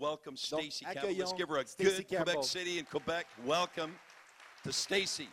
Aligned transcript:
welcome 0.00 0.34
Stacy 0.36 0.84
Campbell. 0.84 1.14
Let's 1.16 1.32
give 1.34 1.48
her 1.50 1.58
a 1.58 1.66
Stacey 1.66 2.04
good 2.04 2.24
Quebec 2.24 2.42
City 2.42 2.78
and 2.78 2.88
Quebec 2.88 3.26
welcome 3.44 3.94
to 4.64 4.72
Stacy. 4.72 5.28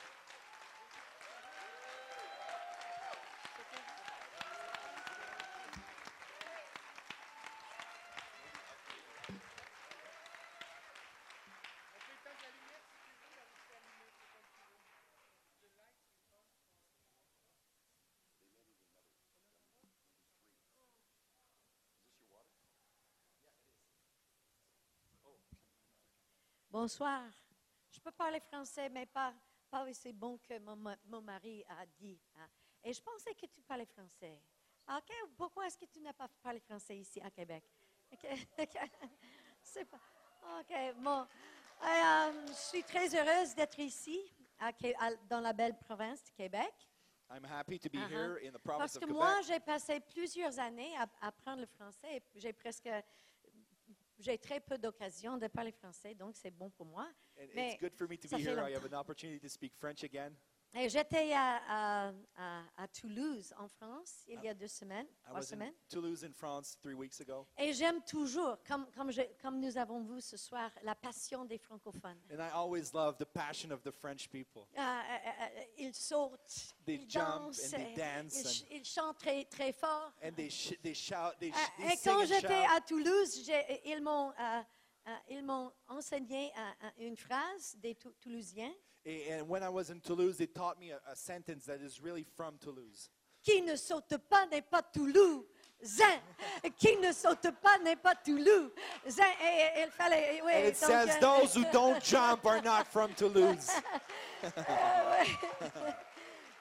Bonsoir. 26.81 27.23
Je 27.89 27.99
peux 27.99 28.11
parler 28.11 28.39
français, 28.39 28.87
mais 28.89 29.07
pas, 29.07 29.33
pas 29.67 29.83
aussi 29.89 30.13
bon 30.13 30.37
que 30.37 30.59
mon, 30.59 30.75
ma- 30.75 30.95
mon 31.05 31.21
mari 31.21 31.65
a 31.67 31.83
dit. 31.87 32.21
hein. 32.35 32.47
Et 32.83 32.93
je 32.93 33.01
pensais 33.01 33.33
que 33.33 33.47
tu 33.47 33.63
parlais 33.63 33.87
français. 33.87 34.39
OK, 34.87 35.11
pourquoi 35.35 35.65
est-ce 35.65 35.75
que 35.75 35.85
tu 35.85 35.99
n'as 36.01 36.13
pas 36.13 36.27
parlé 36.43 36.59
français 36.59 36.95
ici 36.95 37.19
à 37.19 37.31
Québec? 37.31 37.63
OK, 38.13 38.27
OK. 38.59 38.77
C'est 39.63 39.85
pas. 39.85 39.99
OK, 40.59 40.93
bon. 40.97 41.25
Et, 41.81 41.85
euh, 41.87 42.47
je 42.49 42.53
suis 42.53 42.83
très 42.83 43.07
heureuse 43.15 43.55
d'être 43.55 43.79
ici, 43.79 44.31
à 44.59 44.71
Qué- 44.71 44.93
à- 44.99 45.15
dans 45.27 45.39
la 45.41 45.53
belle 45.53 45.75
province 45.79 46.23
de 46.25 46.29
Québec. 46.29 46.75
I'm 47.31 47.43
happy 47.45 47.79
to 47.79 47.89
be 47.89 47.95
Uh-huh. 47.97 48.07
here 48.07 48.37
in 48.47 48.51
the 48.51 48.59
province 48.59 48.93
Parce 48.93 48.99
que 48.99 49.11
moi, 49.11 49.41
j'ai 49.47 49.59
passé 49.59 49.99
plusieurs 49.99 50.59
années 50.59 50.95
à 50.95 51.07
apprendre 51.21 51.61
le 51.61 51.65
français 51.67 52.21
j'ai 52.35 52.53
presque. 52.53 52.87
J'ai 54.19 54.37
très 54.37 54.59
peu 54.59 54.77
d'occasions 54.77 55.37
de 55.37 55.47
parler 55.47 55.71
français, 55.71 56.15
donc 56.15 56.35
c'est 56.35 56.51
bon 56.51 56.69
pour 56.71 56.85
moi. 56.87 57.07
and 57.39 57.45
mais 57.53 57.73
it's 57.73 57.79
good 57.79 57.93
for 57.95 58.07
me 58.09 58.17
to 58.17 58.27
ça 58.27 58.37
be 58.37 58.41
fait 58.41 58.49
here. 58.51 58.59
I 58.67 58.73
have 58.73 58.85
an 58.85 58.95
opportunity 58.95 59.39
to 59.39 59.47
speak 59.49 59.73
French 59.75 60.03
again. 60.03 60.35
Et 60.73 60.89
j'étais 60.89 61.33
à, 61.33 61.61
à- 61.67 62.13
à- 62.35 62.63
à 62.77 62.87
Toulouse, 62.89 63.51
en 63.57 63.67
France, 63.67 64.23
il 64.27 64.43
y 64.43 64.47
a 64.47 64.53
deux 64.53 64.67
semaines, 64.67 65.07
I 65.07 65.29
trois 65.29 65.39
was 65.39 65.53
in. 65.53 65.71
Toulouse 65.89 66.23
in 66.23 66.31
France 66.33 66.77
three 66.79 66.93
weeks 66.93 67.19
ago, 67.21 67.47
Et 67.57 67.73
j'aime 67.73 68.01
toujours, 68.03 68.57
comme, 68.67 68.85
comme, 68.91 69.09
je- 69.11 69.21
comme 69.41 69.59
nous 69.59 69.75
avons 69.77 70.03
vu 70.03 70.21
ce 70.21 70.37
soir, 70.37 70.69
la 70.83 70.93
passion 70.93 71.45
des 71.45 71.57
francophones. 71.57 72.19
and 72.31 72.39
I 72.39 72.49
always 72.53 72.91
love 72.93 73.17
the 73.17 73.25
passion 73.25 73.71
of 73.71 73.81
the 73.81 73.91
French 73.91 74.29
people. 74.29 74.67
Ah, 74.75 75.01
euh, 75.09 75.29
euh, 75.59 75.63
ils 75.79 75.95
sautent, 75.95 76.75
They 76.85 76.95
ils 76.95 77.09
jump 77.09 77.25
dansent, 77.47 77.73
and 77.73 77.77
they 77.77 77.95
dance 77.95 78.35
ils, 78.35 78.47
and- 78.47 78.67
ils 78.77 78.85
chantent 78.85 79.17
très, 79.17 79.45
très 79.45 79.73
fort. 79.73 80.11
And 80.21 80.33
they 80.35 80.49
sh- 80.49 80.77
they 80.83 80.93
shout, 80.93 81.39
they, 81.39 81.51
sh- 81.51 81.55
Ah, 81.57 81.71
they 81.77 81.93
Et 81.93 81.97
quand 82.03 82.21
and 82.21 82.25
j'étais 82.25 82.65
à 82.75 82.81
Toulouse, 82.81 83.41
j'ai- 83.43 83.81
ils 83.89 84.01
m'ont 84.01 84.29
euh, 84.31 84.61
euh, 85.07 85.15
ils 85.29 85.43
m'ont 85.43 85.71
enseigné 85.87 86.51
euh, 86.55 86.89
une 86.99 87.15
phrase 87.17 87.75
des 87.77 87.95
Tou- 87.95 88.13
Toulousiens 88.19 88.73
And 89.07 89.47
when 89.47 89.63
I 89.63 89.69
was 89.69 89.89
in 89.89 90.01
Toulouse, 90.01 90.37
they 90.37 90.47
taught 90.47 90.77
me 90.79 90.91
a, 90.91 90.99
a 91.09 91.15
sentence 91.15 91.65
that 91.65 91.79
is 91.81 92.01
really 92.01 92.25
from 92.35 92.55
Toulouse. 92.59 93.09
Qui 93.41 93.61
ne 93.61 93.75
saute 93.77 94.17
pas 94.29 94.45
n'est 94.51 94.69
pas 94.69 94.81
Toulouse. 94.93 95.45
Qui 96.77 96.97
ne 96.97 97.13
saute 97.13 97.51
pas 97.61 97.77
n'est 97.81 97.95
pas 97.95 98.15
Toulouse. 98.15 98.71
Et, 99.05 99.81
il 99.81 99.91
fallait. 99.91 100.41
oui, 100.43 100.51
And 100.53 100.65
it 100.65 100.77
donc, 100.81 100.89
says, 100.89 101.09
euh, 101.09 101.19
those 101.21 101.53
who 101.55 101.63
don't 101.71 102.03
jump 102.03 102.45
are 102.45 102.61
not 102.61 102.87
from 102.87 103.13
Toulouse. 103.13 103.69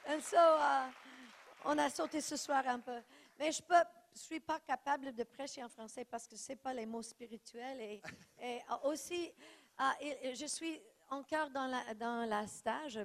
And 0.09 0.23
so, 0.23 0.37
euh, 0.37 0.87
on 1.65 1.77
a 1.79 1.91
sauté 1.91 2.21
ce 2.21 2.37
soir 2.37 2.63
un 2.69 2.79
peu. 2.79 3.03
Mais 3.41 3.51
je 3.51 3.61
ne 3.61 3.83
suis 4.15 4.39
pas 4.39 4.61
capable 4.61 5.13
de 5.13 5.25
prêcher 5.25 5.65
en 5.65 5.69
français 5.69 6.05
parce 6.05 6.29
que 6.29 6.37
ce 6.37 6.51
n'est 6.53 6.57
pas 6.57 6.73
les 6.73 6.87
mots 6.87 7.03
spirituels. 7.03 7.81
Et, 7.81 8.01
et 8.41 8.61
aussi, 8.85 9.33
uh, 9.81 9.93
et 10.01 10.37
je 10.37 10.47
suis 10.47 10.81
encore 11.09 11.51
dans 11.51 11.67
la, 11.67 11.95
dans 11.95 12.29
la 12.29 12.47
stage, 12.47 12.97
euh, 12.99 13.05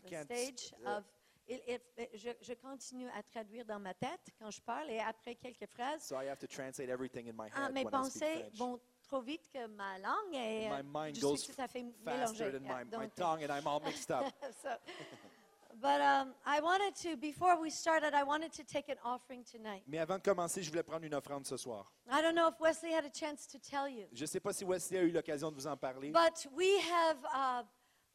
the 0.00 0.24
stage 0.24 0.74
uh, 0.80 0.88
of. 0.88 1.04
il- 1.48 1.62
il- 1.68 2.08
je, 2.14 2.30
je 2.40 2.54
continue 2.54 3.08
à 3.10 3.22
traduire 3.22 3.64
dans 3.64 3.78
ma 3.78 3.94
tête 3.94 4.20
quand 4.38 4.50
je 4.50 4.60
parle 4.60 4.90
et 4.90 5.00
après 5.00 5.34
quelques 5.36 5.66
phrases, 5.66 6.02
So 6.02 6.20
I 6.20 6.26
have 6.28 6.38
to 6.38 6.46
translate 6.46 6.88
everything 6.88 7.28
in 7.28 7.34
my 7.34 7.48
ah, 7.54 7.66
head 7.66 7.72
mes 7.74 7.84
when 7.84 7.94
I 7.94 8.10
speak 8.10 8.22
pensées 8.22 8.50
vont 8.54 8.80
trop 9.02 9.20
vite 9.22 9.48
que 9.52 9.66
ma 9.68 9.98
langue 9.98 10.34
et 10.34 10.68
My 10.68 10.80
euh, 10.80 10.82
mind 10.84 11.14
je 11.16 11.20
goes 11.20 11.36
suis 11.36 11.54
tout 11.54 11.60
à 11.60 11.68
fait 11.68 11.84
mélangée. 12.04 12.50
than 12.50 12.60
my, 12.62 12.84
my 12.98 13.08
tongue, 13.10 13.42
and 13.44 13.50
I'm 13.52 13.66
all 13.66 13.80
mixed 13.80 14.10
up. 14.10 14.24
so, 14.62 14.68
but 15.80 16.00
um, 16.00 16.34
I 16.44 16.60
wanted 16.60 16.94
to, 17.02 17.16
before 17.16 17.60
we 17.60 17.70
started, 17.70 18.14
I 18.14 18.22
wanted 18.22 18.52
to 18.54 18.64
take 18.64 18.88
an 18.88 18.96
offering 19.04 19.44
tonight. 19.44 19.82
Mais 19.86 19.98
avant 19.98 20.16
de 20.18 20.22
commencer, 20.22 20.62
je 20.62 20.70
voulais 20.70 20.82
prendre 20.82 21.04
une 21.04 21.14
offrande 21.14 21.46
ce 21.46 21.56
soir. 21.56 21.92
I 22.10 22.22
don't 22.22 22.34
know 22.34 22.48
if 22.48 22.58
Wesley 22.60 22.92
had 22.92 23.04
a 23.04 23.10
chance 23.10 23.46
to 23.46 23.58
tell 23.58 23.88
you, 23.88 24.06
Je 24.12 24.22
ne 24.22 24.26
sais 24.26 24.40
pas 24.40 24.52
si 24.52 24.64
Wesley 24.64 24.98
a 24.98 25.02
eu 25.02 25.10
l'occasion 25.10 25.50
de 25.50 25.56
vous 25.56 25.66
en 25.66 25.76
parler, 25.76 26.10
but 26.10 26.46
we 26.52 26.78
have, 26.90 27.16
uh, 27.34 27.62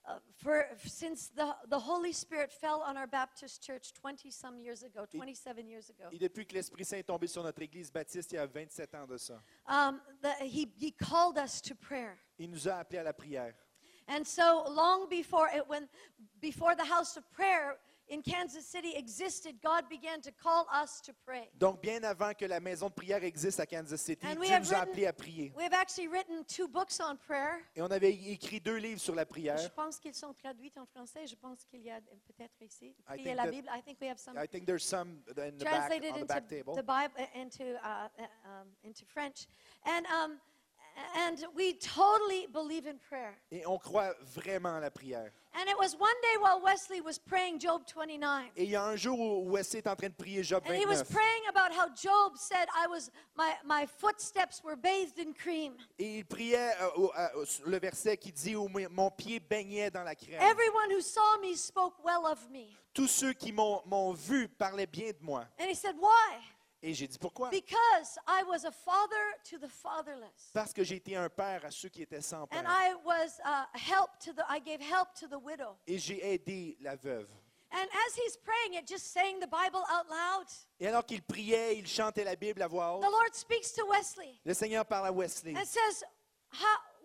uh, 0.08 0.20
for 0.38 0.66
since 0.86 1.30
the, 1.30 1.54
the 1.70 1.80
Holy 1.80 2.14
Spirit 2.14 2.52
fell 2.52 2.82
on 2.86 2.98
our 2.98 3.08
Baptist 3.08 3.64
church 3.64 3.94
20 3.94 4.32
some 4.32 4.60
years 4.60 4.84
ago, 4.84 5.06
27 5.06 5.68
years 5.70 5.90
ago, 5.90 6.10
et 6.12 6.18
depuis 6.20 6.46
que 6.46 6.56
l'Esprit 6.56 6.86
Saint 6.86 6.98
est 6.98 7.04
tombé 7.04 7.28
sur 7.28 7.44
notre 7.44 7.62
Église 7.62 7.92
baptiste 7.92 8.32
il 8.32 8.36
y 8.36 8.40
a 8.40 8.46
27 8.48 8.96
ans 8.96 9.06
de 9.08 9.18
ça, 9.18 9.42
um, 9.68 10.00
the, 10.22 10.34
he, 10.42 10.68
he 10.80 10.92
called 10.92 11.38
us 11.38 11.62
to 11.62 11.76
prayer. 11.76 12.18
il 12.40 12.50
nous 12.50 12.68
a 12.68 12.76
appelés 12.76 13.00
à 13.00 13.04
la 13.04 13.14
prière. 13.14 13.54
And 14.14 14.26
so 14.26 14.66
long 14.70 15.08
before 15.10 15.48
it, 15.56 15.64
when 15.68 15.88
before 16.42 16.76
the 16.76 16.84
house 16.86 17.16
of 17.18 17.24
prayer 17.32 17.78
in 18.10 18.22
Kansas 18.22 18.66
City 18.66 18.94
existed, 18.98 19.56
God 19.64 19.88
began 19.88 20.20
to 20.22 20.32
call 20.34 20.68
us 20.70 21.00
to 21.06 21.14
pray. 21.26 21.48
Donc, 21.58 21.82
bien 21.82 22.04
avant 22.04 22.34
que 22.38 22.46
la 22.46 22.60
maison 22.60 22.90
de 22.90 22.94
prière 22.94 23.24
existe 23.24 23.62
à 23.62 23.66
Kansas 23.66 24.02
City, 24.02 24.28
And 24.28 24.38
we 24.38 24.48
Dieu 24.48 24.56
have 24.58 24.64
nous 24.66 24.74
a 24.74 24.80
written- 24.82 24.90
appelés 24.92 25.08
à 25.08 25.14
prier. 25.14 25.54
We 25.56 25.64
have 25.64 25.74
actually 25.74 26.10
written 26.10 26.44
two 26.44 26.68
books 26.68 27.00
on 27.00 27.16
prayer. 27.16 27.64
Et 27.74 27.82
on 27.82 27.90
avait 27.90 28.12
écrit 28.12 28.60
deux 28.60 28.76
livres 28.80 29.00
sur 29.00 29.16
la 29.16 29.24
Je 29.24 29.28
prière. 29.30 29.74
pense 29.76 29.98
qu'ils 29.98 30.14
sont 30.16 30.34
traduits 30.34 30.74
en 30.76 30.86
français. 30.88 31.26
Je 31.26 31.36
pense 31.38 31.64
qu'il 31.64 31.84
y 31.84 31.90
a 31.90 32.02
peut-être 32.28 32.62
ici. 32.62 32.88
I 32.88 33.14
Prier 33.14 33.24
think 33.24 33.38
la 33.38 33.44
that- 33.46 33.52
Bible. 33.52 33.70
I 33.74 33.82
think 33.82 34.02
we 34.02 34.10
have 34.10 34.20
some 34.20 34.38
I 34.38 34.46
think 34.46 34.66
there's 34.66 34.84
some 34.84 35.22
in 35.30 35.58
the 35.58 35.64
back, 35.64 35.88
translated 35.88 36.10
on 36.12 36.16
the 36.16 36.22
into 36.24 36.28
back 36.34 36.48
table. 36.50 36.76
the 36.76 36.84
Bible 36.84 37.16
into 37.34 37.64
uh, 37.82 38.10
uh, 38.20 38.24
um, 38.46 38.68
into 38.84 39.06
French, 39.06 39.48
and 39.86 40.06
um, 40.08 40.38
and 41.16 41.38
we 41.56 41.74
totally 41.78 42.48
believe 42.48 42.86
in 42.88 42.98
prayer. 43.10 43.34
Et 43.52 43.66
on 43.66 43.78
croit 43.78 44.14
vraiment 44.36 44.76
à 44.76 44.80
la 44.80 44.90
prière. 44.92 45.32
And 45.54 45.68
it 45.68 45.78
was 45.78 45.96
one 46.00 46.16
day 46.22 46.38
while 46.40 46.62
Wesley 46.62 47.02
was 47.02 47.20
praying 47.20 47.60
Job 47.60 47.82
29. 47.86 48.52
Et 48.56 48.64
il 48.64 48.70
y 48.70 48.76
a 48.78 48.84
un 48.84 48.96
jour 48.96 49.20
où 49.20 49.52
Wesley 49.52 49.80
est 49.80 49.88
en 49.88 49.96
train 49.98 50.08
de 50.08 50.14
prier 50.14 50.44
Job 50.44 50.64
And 50.66 50.74
he 50.74 50.86
was 50.86 51.04
29. 51.04 51.06
praying 51.14 51.44
about 51.50 51.74
how 51.74 51.90
Job 51.94 52.38
said, 52.38 52.68
"I 52.74 52.88
was 52.88 53.12
my 53.36 53.54
my 53.66 53.86
footsteps 53.86 54.64
were 54.64 54.78
bathed 54.78 55.20
in 55.20 55.34
cream. 55.34 55.74
Et 56.00 56.20
il 56.20 56.26
priait 56.26 56.72
euh, 56.82 57.46
sur 57.46 57.68
le 57.68 57.80
verset 57.80 58.16
qui 58.16 58.32
dit 58.32 58.56
où 58.56 58.70
mon- 58.70 59.12
pied 59.12 59.42
baignait 59.42 59.92
dans 59.92 60.04
la 60.04 60.16
crème. 60.16 60.42
Everyone 60.42 60.90
who 60.92 61.02
saw 61.02 61.38
me 61.42 61.54
spoke 61.56 61.96
well 62.04 62.26
of 62.26 62.50
me." 62.50 62.68
Tous 62.94 63.08
ceux 63.08 63.34
qui 63.34 63.52
m'ont 63.52 63.82
m'ont 63.86 64.14
vu 64.14 64.48
parlaient 64.48 64.86
bien 64.88 65.12
de 65.12 65.20
moi. 65.22 65.46
And 65.60 65.66
he 65.70 65.76
said, 65.76 65.96
"Why? 65.98 66.40
Et 66.84 66.94
j'ai 66.94 67.08
dit 67.08 67.18
pourquoi? 67.20 67.50
Because 67.50 68.18
I 68.28 68.44
was 68.44 68.66
a 68.66 68.72
father 68.72 69.36
to 69.50 69.58
the 69.60 69.70
fatherless." 69.70 70.50
Parce 70.54 70.74
que 70.74 70.84
j'ai 70.84 70.96
été 70.96 71.16
un 71.16 71.30
père 71.30 71.64
à 71.66 71.72
ceux 71.72 71.90
qui 71.90 72.02
étaient 72.02 72.22
sans 72.22 72.44
And 72.44 72.48
père. 72.48 72.64
I 72.68 72.96
was 73.06 73.40
uh, 73.46 73.66
help 73.74 74.18
to 74.26 74.34
the 74.34 74.44
I 74.50 74.60
gave 74.60 74.82
help 74.82 75.14
to 75.20 75.28
the 75.28 75.40
widow. 75.40 75.78
Et 75.88 75.98
j'ai 76.00 76.34
aidé 76.34 76.78
la 76.82 76.96
veuve. 76.96 77.28
And 77.74 77.88
as 77.88 78.16
he's 78.18 78.36
praying 78.36 78.74
it, 78.74 78.86
just 78.86 79.14
saying 79.14 79.40
the 79.40 79.48
Bible 79.48 79.82
out 79.90 80.06
loud, 80.10 80.48
Et 80.80 80.88
alors 80.88 81.06
qu'il 81.06 81.22
priait, 81.22 81.78
il 81.78 81.88
chantait 81.88 82.26
la 82.26 82.36
Bible 82.36 82.62
à 82.62 82.68
voix 82.68 82.96
haute. 82.98 83.02
the 83.04 83.10
Lord 83.12 83.34
speaks 83.34 83.72
to 83.74 83.86
Wesley 83.88 84.38
Le 84.44 84.54
Seigneur 84.54 84.86
parle 84.86 85.08
à 85.08 85.12
Wesley. 85.14 85.56
and 85.56 85.66
says, 85.66 86.04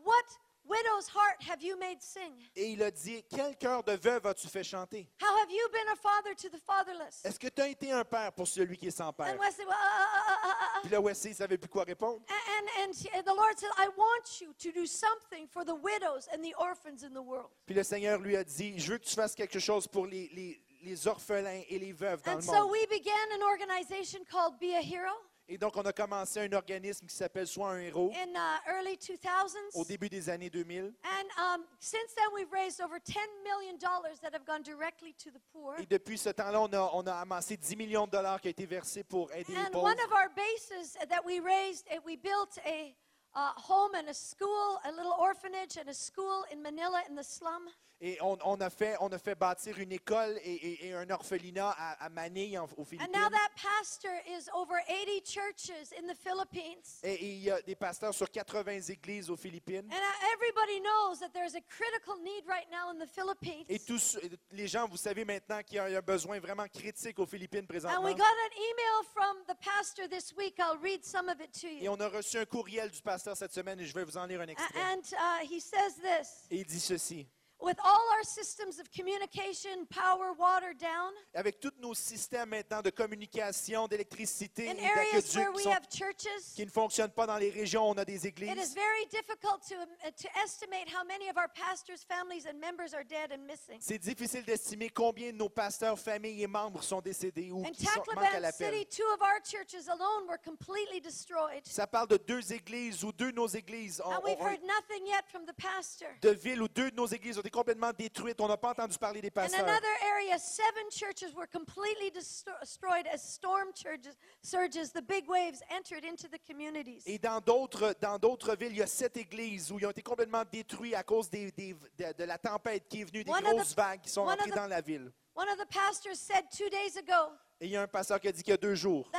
What 0.05 0.25
widow's 0.69 1.09
heart 1.09 1.43
have 1.49 1.63
you 1.63 1.77
made 1.79 2.01
sing? 2.03 2.33
Et 2.55 2.73
il 2.73 2.83
a 2.83 2.91
dit, 2.91 3.23
quel 3.29 3.57
cœur 3.57 3.83
de 3.83 3.93
veuve 3.93 4.27
as-tu 4.27 4.49
fait 4.49 4.65
chanter? 4.65 5.09
How 5.21 5.37
have 5.39 5.51
you 5.51 5.69
been 5.73 5.89
a 5.93 5.97
father 5.97 6.35
to 6.35 6.49
the 6.49 6.61
fatherless? 6.61 7.25
Est-ce 7.25 7.39
que 7.39 7.49
tu 7.49 7.63
as 7.63 7.69
été 7.69 7.93
un 7.93 8.05
père 8.05 8.33
pour 8.33 8.47
celui 8.47 8.77
qui 8.77 8.89
est 8.89 8.91
sans 8.97 9.13
père? 9.13 9.27
And 9.35 9.39
Wesley, 9.39 9.65
well, 9.67 9.75
uh, 9.75 10.23
uh, 10.23 10.49
uh, 10.49 10.49
uh, 10.49 10.79
uh, 10.79 10.81
Puis 10.83 10.91
là, 10.91 11.01
Wesley 11.01 11.31
ne 11.31 11.37
savait 11.37 11.59
plus 11.59 11.69
quoi 11.69 11.85
répondre. 11.85 12.21
and, 12.29 12.67
and, 12.85 12.93
and 13.19 13.23
the 13.25 13.35
Lord 13.35 13.59
said, 13.59 13.71
I 13.79 13.89
want 13.97 14.41
you 14.41 14.53
to 14.59 14.73
do 14.73 14.87
something 14.87 15.47
for 15.49 15.65
the 15.65 15.75
widows 15.75 16.29
and 16.33 16.43
the 16.43 16.55
orphans 16.59 17.03
in 17.03 17.13
the 17.15 17.23
world. 17.23 17.51
Puis 17.67 17.75
le 17.75 17.83
Seigneur 17.83 18.19
lui 18.21 18.37
a 18.37 18.45
dit, 18.45 18.79
je 18.79 18.93
veux 18.93 18.99
que 18.99 19.05
tu 19.07 19.15
fasses 19.15 19.35
quelque 19.35 19.59
chose 19.59 19.87
pour 19.87 20.07
les, 20.07 20.29
les, 20.35 20.61
les 20.83 21.07
orphelins 21.09 21.63
et 21.69 21.79
les 21.79 21.93
veuves 21.93 22.23
dans 22.23 22.33
And 22.33 22.37
le 22.37 22.43
so 22.43 22.53
monde. 22.63 22.71
we 22.73 22.87
began 22.89 23.13
an 23.35 23.43
organization 23.43 24.21
called 24.31 24.59
Be 24.61 24.75
a 24.77 24.83
Hero 24.83 25.13
Et 25.49 25.59
donc, 25.59 25.77
on 25.77 25.83
a 25.83 25.93
commencé 25.93 26.41
un 26.41 26.53
organisme 26.55 27.07
qui 27.07 27.15
s'appelle 27.15 27.47
Sois 27.47 27.71
un 27.71 27.79
héros 27.79 28.11
in 28.17 28.35
uh, 28.35 28.59
early 28.69 28.97
2000s. 28.97 29.75
au 29.75 29.85
début 29.85 30.09
des 30.09 30.29
années 30.29 30.51
2000. 30.51 30.93
And 31.05 31.29
um, 31.39 31.65
since 31.79 32.15
then, 32.17 32.27
we've 32.35 32.51
raised 32.51 32.81
over 32.81 32.99
$10 32.99 33.15
million 33.45 33.79
that 34.23 34.35
have 34.35 34.45
gone 34.45 34.63
directly 34.63 35.13
to 35.23 35.31
the 35.31 35.39
poor. 35.53 35.77
Et 35.79 35.87
depuis 35.87 36.19
ce 36.19 36.31
temps-là, 36.31 36.61
on 36.61 36.73
a, 36.73 36.91
on 36.95 37.07
a 37.07 37.15
amassé 37.15 37.57
10 37.57 37.77
millions 37.77 38.07
de 38.07 38.11
dollars 38.11 38.41
qui 38.41 38.49
ont 38.49 38.51
été 38.51 38.67
versés 38.67 39.05
pour 39.05 39.33
aider 39.33 39.53
les 39.53 39.59
And 39.59 39.71
pauvres. 39.71 39.85
one 39.85 40.01
of 40.01 40.13
our 40.13 40.29
bases 40.35 40.95
that 41.09 41.25
we 41.25 41.39
raised, 41.39 41.87
uh, 41.93 42.01
we 42.05 42.17
built 42.17 42.59
a, 42.67 42.97
a 43.37 43.53
home 43.57 43.95
and 43.95 44.09
a 44.09 44.15
school, 44.15 44.81
a 44.85 44.91
little 44.91 45.15
orphanage 45.21 45.77
and 45.79 45.89
a 45.89 45.95
school 45.95 46.45
in 46.51 46.61
Manila 46.61 47.03
in 47.09 47.15
the 47.15 47.23
slum. 47.23 47.69
Et 48.01 48.19
on, 48.21 48.37
on 48.45 48.61
a 48.61 48.69
fait, 48.69 48.95
on 49.01 49.09
a 49.11 49.19
fait 49.19 49.35
bâtir 49.35 49.79
une 49.79 49.91
école 49.91 50.39
et, 50.45 50.53
et- 50.53 50.87
et 50.89 50.93
un 50.93 51.09
orphelinat 51.09 51.71
à, 51.79 52.05
à 52.05 52.09
Manille, 52.11 52.59
en- 52.59 52.65
aux 52.77 52.83
And 52.83 52.85
Philippines. 52.85 53.11
now 53.13 53.31
that 53.31 53.51
pastor 53.57 54.11
is 54.29 54.51
over 54.55 54.77
80 54.87 55.23
churches 55.25 55.93
in 55.99 56.07
the 56.07 56.15
Philippines. 56.15 56.83
Et, 57.03 57.15
et 57.15 57.25
il 57.33 57.39
y 57.43 57.51
a 57.51 57.61
des 57.63 57.75
pasteurs 57.75 58.13
sur 58.13 58.31
80 58.31 58.91
églises 58.91 59.31
aux 59.31 59.37
Philippines. 59.37 59.89
And 59.91 60.03
everybody 60.35 60.81
knows 60.81 61.21
that 61.21 61.31
there's 61.33 61.55
a 61.55 61.63
critical 61.63 62.17
need 62.23 62.45
right 62.47 62.69
now 62.71 62.91
in 62.91 62.99
the 62.99 63.09
Philippines. 63.09 63.65
Et 63.71 63.79
tous 63.79 64.19
les 64.53 64.69
gens, 64.69 64.87
vous 64.87 64.99
savez 64.99 65.25
maintenant 65.25 65.63
qu'il 65.63 65.77
y 65.77 65.79
a 65.79 65.85
un 65.85 66.01
besoin 66.03 66.39
vraiment 66.39 66.67
critique 66.69 67.19
aux 67.19 67.27
Philippines 67.27 67.65
And 67.65 67.67
présentement. 67.67 68.03
we 68.05 68.13
got 68.15 68.25
an 68.25 68.53
email 68.57 69.05
from 69.15 69.37
the 69.49 69.57
pastor 69.65 70.07
this 70.07 70.35
week. 70.37 70.57
I'll 70.59 70.79
read 70.83 71.03
some 71.03 71.31
of 71.31 71.41
it 71.41 71.51
to 71.63 71.67
Et 71.67 71.85
you. 71.85 71.91
on 71.91 72.01
a 72.01 72.09
reçu 72.09 72.37
un 72.37 72.45
courriel 72.45 72.91
du 72.91 73.01
pasteur 73.01 73.37
cette 73.39 73.55
semaine 73.55 73.81
et 73.81 73.87
je 73.87 73.95
vais 73.95 74.05
vous 74.05 74.19
en 74.19 74.27
lire 74.27 74.43
un 74.43 74.49
extrait. 74.49 74.81
And 74.83 75.01
uh, 75.15 75.47
he 75.51 75.61
says 75.61 75.95
this 76.03 76.45
Et 76.51 76.59
il 76.59 76.67
dit 76.67 76.79
ceci. 76.81 77.27
With 77.59 77.79
all 77.83 78.03
our 78.19 78.23
systems 78.23 78.79
of 78.79 78.91
communication, 78.91 79.87
power, 79.89 80.33
water 80.39 80.75
down, 80.75 81.13
Avec 81.35 81.59
tous 81.59 81.73
nos 81.81 81.95
systèmes 81.95 82.51
maintenant 82.51 82.83
de 82.83 82.91
communication, 82.91 83.89
d'électricité 83.89 84.69
in 84.69 84.75
et 84.77 84.85
areas 84.87 85.23
d'aqueduc 85.23 85.35
where 85.37 85.51
qui, 85.53 85.57
we 85.57 85.63
sont- 85.65 85.71
have 85.73 85.89
churches, 85.91 86.55
qui 86.55 86.67
ne 86.67 86.71
fonctionnent 86.71 87.11
pas 87.13 87.27
dans 87.27 87.39
les 87.39 87.49
régions 87.51 87.89
où 87.89 87.93
on 87.93 87.97
a 87.99 88.05
des 88.05 88.15
it 88.15 88.25
is 88.25 88.29
églises, 88.29 88.75
very 88.75 89.07
difficult 89.11 89.63
to, 89.67 89.75
uh, 89.75 90.11
to 90.13 90.29
estimate 90.45 90.87
how 90.93 91.03
many 91.05 91.31
of 91.31 91.37
our 91.39 91.49
pastors' 91.49 92.05
families 92.05 92.47
and 92.47 92.61
members 92.61 92.93
are 92.93 93.03
dead 93.05 93.33
and 93.33 93.47
missing. 93.47 93.79
c'est 93.81 93.99
difficile 93.99 94.45
d'estimer 94.45 94.91
combien 94.91 95.33
de 95.33 95.39
nos 95.39 95.49
pasteurs, 95.49 95.99
familles 95.99 96.43
et 96.43 96.47
membres 96.47 96.83
sont 96.83 97.01
décédés 97.01 97.51
ou 97.51 97.65
In 97.65 97.73
qui 97.73 97.87
sont, 97.87 97.91
manquent 97.97 98.09
à 98.19 98.23
Tacloban 98.33 98.41
l'appel. 98.41 98.75
City, 98.75 98.87
two 99.03 99.09
of 99.15 99.21
our 99.23 99.41
churches 99.43 99.89
alone 99.89 100.29
were 100.29 100.39
completely 100.45 101.01
destroyed. 101.01 101.65
Ça 101.67 101.87
parle 101.87 102.09
de 102.09 102.19
deux 102.19 102.53
églises 102.53 103.03
ou 103.03 103.13
deux 103.13 103.33
de 103.33 103.37
nos 103.37 103.49
églises 103.49 104.03
ont- 104.05 104.13
And 104.13 104.21
we've 104.25 104.39
ont- 104.39 104.45
heard 104.47 104.63
nothing 104.63 105.07
yet 105.07 105.25
from 105.31 105.47
the 105.47 105.55
pastor. 105.55 106.09
de 106.21 106.31
villes 106.31 106.61
où 106.61 106.69
deux 106.69 106.91
de 106.91 106.97
nos 106.97 107.07
églises 107.07 107.39
ont 107.39 107.43
été 107.47 107.51
complètement 107.51 107.93
détruites. 107.93 108.41
On 108.41 108.49
n'a 108.49 108.57
pas 108.57 108.71
entendu 108.71 108.99
parler 108.99 109.21
des 109.21 109.29
In 109.29 109.31
pasteurs. 109.31 109.61
another 109.67 109.89
area, 110.15 110.39
seven 110.39 110.91
churches 110.91 111.33
were 111.35 111.47
completely 111.47 112.11
destro- 112.11 112.59
destroyed 112.61 113.07
as 113.13 113.19
storm 113.23 113.69
surges, 113.75 114.11
surges, 114.43 114.91
the 114.93 115.03
big 115.03 115.29
waves 115.29 115.63
entered 115.71 116.05
into 116.05 116.29
the 116.29 116.39
communities. 116.47 117.03
Et 117.07 117.19
dans 117.19 117.41
d'autres, 117.41 117.95
dans 118.01 118.19
d'autres 118.19 118.57
villes, 118.57 118.73
il 118.73 118.79
y 118.79 118.83
a 118.83 118.87
sept 118.87 119.17
églises 119.17 119.71
où 119.71 119.79
ils 119.79 119.87
ont 119.87 119.91
été 119.91 120.03
complètement 120.03 120.43
détruits 120.51 120.95
à 120.95 121.03
cause 121.05 121.31
des, 121.31 121.51
des- 121.53 121.75
de, 121.75 122.13
de 122.19 122.25
la 122.25 122.39
tempête 122.39 122.89
qui 122.89 123.03
est 123.03 123.05
venue, 123.05 123.23
des 123.25 123.31
One 123.31 123.45
of 123.45 123.51
the- 123.53 123.55
grosses 123.57 123.75
vagues 123.77 124.01
qui 124.01 124.11
sont 124.11 124.23
entrées 124.23 124.51
the- 124.51 124.55
dans 124.57 124.67
la 124.67 124.81
ville. 124.81 125.13
One 125.35 125.49
of 125.51 125.59
the 125.59 125.69
pastors 125.71 126.17
said 126.19 126.45
two 126.51 126.69
days 126.71 126.97
ago 126.97 127.33
Et 127.61 127.67
il 127.67 127.71
y 127.71 127.77
a 127.77 127.83
un 127.83 127.87
pasteur 127.89 128.19
qui 128.21 128.29
a 128.29 128.33
dit 128.33 128.43
qu'il 128.43 128.53
y 128.53 128.55
a 128.55 128.57
deux 128.57 128.75
jours 128.75 129.11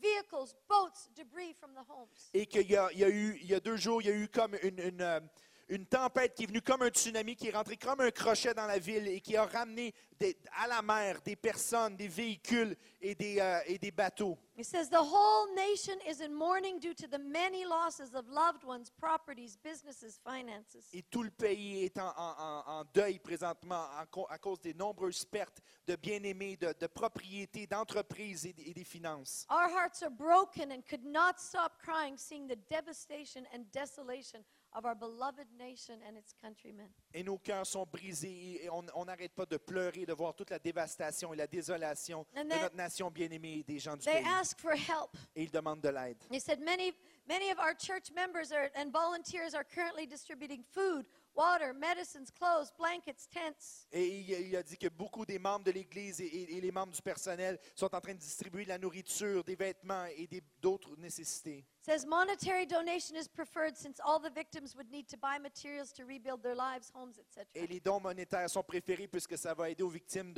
that 0.00 0.10
the 0.10 0.20
tsunami 0.20 0.38
like 0.38 0.46
storm 0.46 0.46
sh- 0.46 0.48
surge 0.48 0.48
swept 0.48 0.48
through 0.48 0.48
the 0.48 0.48
city 0.48 0.48
like 0.48 0.48
a 0.48 0.48
pruner's 0.48 0.48
hook 0.48 0.48
and 0.48 0.48
took 0.48 0.48
back 0.48 0.48
into 0.48 0.48
the 0.48 0.48
sea 0.48 0.48
people, 0.48 0.48
vehicles, 0.48 0.54
boats, 0.68 1.08
debris 1.14 1.52
from 1.54 1.74
the 1.74 1.82
homes. 1.88 2.30
et 2.34 2.46
qu'il 2.46 2.70
y 2.70 2.76
a, 2.76 2.88
il 2.92 2.98
y 2.98 3.04
a 3.04 3.08
eu, 3.08 3.38
il 3.40 3.46
y 3.46 3.54
a 3.54 3.60
deux 3.60 3.76
jours, 3.76 4.02
il 4.02 4.08
y 4.08 4.10
a 4.10 4.16
eu 4.16 4.28
comme 4.28 4.54
une, 4.62 4.78
une, 4.80 5.00
euh, 5.02 5.20
une 5.68 5.86
tempête 5.86 6.34
qui 6.34 6.44
est 6.44 6.46
venue 6.46 6.62
comme 6.62 6.82
un 6.82 6.88
tsunami, 6.88 7.36
qui 7.36 7.48
est 7.48 7.54
rentré 7.56 7.76
comme 7.76 8.00
un 8.00 8.10
crochet 8.10 8.54
dans 8.54 8.66
la 8.66 8.78
ville 8.78 9.06
et 9.08 9.20
qui 9.20 9.36
a 9.36 9.44
ramené 9.44 9.92
des- 10.18 10.36
à 10.56 10.66
la 10.66 10.80
mer 10.82 11.20
des 11.22 11.36
personnes, 11.36 11.96
des 11.96 12.08
véhicules 12.08 12.74
et 13.00 13.14
des, 13.14 13.38
euh, 13.38 13.60
et 13.66 13.78
des 13.78 13.90
bateaux. 13.90 14.38
He 14.56 14.64
says 14.64 14.88
the 14.88 14.98
whole 15.00 15.54
nation 15.54 15.94
is 16.08 16.20
in 16.20 16.30
mourning 16.34 16.80
due 16.80 16.94
to 16.94 17.06
the 17.06 17.18
many 17.20 17.64
losses 17.64 18.12
of 18.14 18.26
loved 18.28 18.64
ones, 18.64 18.90
properties, 18.98 19.56
businesses, 19.62 20.18
finances. 20.26 20.76
Et 20.92 21.02
tout 21.02 21.22
le 21.22 21.30
pays 21.30 21.84
est 21.84 21.96
en, 21.98 22.08
en- 22.16 22.34
en- 22.38 22.80
en 22.80 22.84
deuil 22.92 23.18
présentement 23.20 23.84
à 24.28 24.38
cause 24.38 24.60
des 24.60 24.74
nombreuses 24.74 25.24
pertes 25.26 25.60
de 25.86 25.94
bien-aimés, 25.96 26.56
de, 26.56 26.72
de 26.80 26.86
propriétés, 26.88 27.66
d'entreprises 27.66 28.46
et, 28.46 28.54
et 28.58 28.74
des 28.74 28.84
finances. 28.84 29.46
Our 29.50 29.68
hearts 29.70 30.02
are 30.02 30.10
broken 30.10 30.72
and 30.72 30.82
could 30.88 31.04
not 31.04 31.38
stop 31.38 31.78
crying 31.80 32.16
seeing 32.16 32.48
the 32.48 32.56
devastation 32.68 33.44
and 33.54 33.64
desolation 33.72 34.42
of 34.74 34.84
our 34.84 34.94
beloved 34.94 35.46
nation 35.58 35.98
and 36.06 36.16
its 36.16 36.32
countrymen. 36.40 36.88
Et 37.14 37.22
nos 37.22 37.38
cœurs 37.38 37.66
sont 37.66 37.86
brisés 37.86 38.64
et 38.64 38.68
on 38.70 39.04
n'arrête 39.04 39.32
pas 39.34 39.46
de 39.46 39.56
pleurer, 39.56 40.04
de 40.06 40.12
voir 40.12 40.34
toute 40.34 40.50
la 40.50 40.58
dévastation 40.58 41.32
et 41.32 41.36
la 41.36 41.46
désolation 41.46 42.26
And 42.36 42.44
de 42.44 42.48
then- 42.50 42.60
notre 42.62 42.76
nation 42.76 43.10
bien-aimée 43.10 43.58
et 43.60 43.62
des 43.64 43.78
gens 43.78 43.96
du 43.96 44.04
They 44.04 44.22
pays. 44.22 44.26
ask 44.40 44.60
for 44.60 44.72
help. 44.72 45.16
Et 45.34 45.44
ils 45.44 45.50
demandent 45.50 45.80
de 45.80 45.88
l'aide. 45.88 46.18
They 46.30 46.40
said 46.40 46.60
many, 46.60 46.92
many 47.26 47.50
of 47.50 47.58
our 47.58 47.74
church 47.78 48.10
members 48.14 48.52
are, 48.52 48.70
and 48.76 48.90
volunteers 48.92 49.54
are 49.54 49.64
currently 49.64 50.06
distributing 50.06 50.62
food, 50.72 51.06
water, 51.34 51.72
medicines, 51.72 52.30
clothes, 52.30 52.70
blankets, 52.76 53.26
tents. 53.32 53.86
Et 53.92 54.06
il, 54.06 54.54
a 54.56 54.62
dit 54.62 54.76
que 54.76 54.88
beaucoup 54.88 55.24
des 55.24 55.38
membres 55.38 55.64
de 55.64 55.70
l'Église 55.70 56.20
et, 56.20 56.26
et- 56.26 56.56
et 56.58 56.60
les 56.60 56.70
membres 56.72 56.92
du 56.92 57.00
personnel 57.02 57.58
sont 57.74 57.92
en 57.94 58.00
train 58.00 58.12
de 58.14 58.18
distribuer 58.18 58.64
de 58.64 58.68
la 58.68 58.78
nourriture, 58.78 59.42
des 59.44 59.56
vêtements 59.56 60.04
et 60.16 60.28
d'autres 60.60 60.94
nécessités. 60.98 61.64
Says 61.88 62.04
monetary 62.04 62.66
donation 62.66 63.16
is 63.16 63.26
preferred 63.26 63.74
since 63.74 63.98
all 64.04 64.18
the 64.18 64.28
victims 64.28 64.76
would 64.76 64.90
need 64.90 65.08
to 65.08 65.16
buy 65.16 65.38
materials 65.38 65.90
to 65.92 66.04
rebuild 66.04 66.42
their 66.42 66.54
lives, 66.54 66.92
homes, 66.94 67.18
etc. 67.18 67.46
Et 67.54 67.66
les 67.66 67.80
dons 67.80 67.98
monétaires 67.98 68.50
sont 68.50 68.62
préférés 68.62 69.08
puisque 69.08 69.38
ça 69.38 69.54
va 69.54 69.70
aider 69.70 69.82
aux 69.82 69.88
victimes 69.88 70.34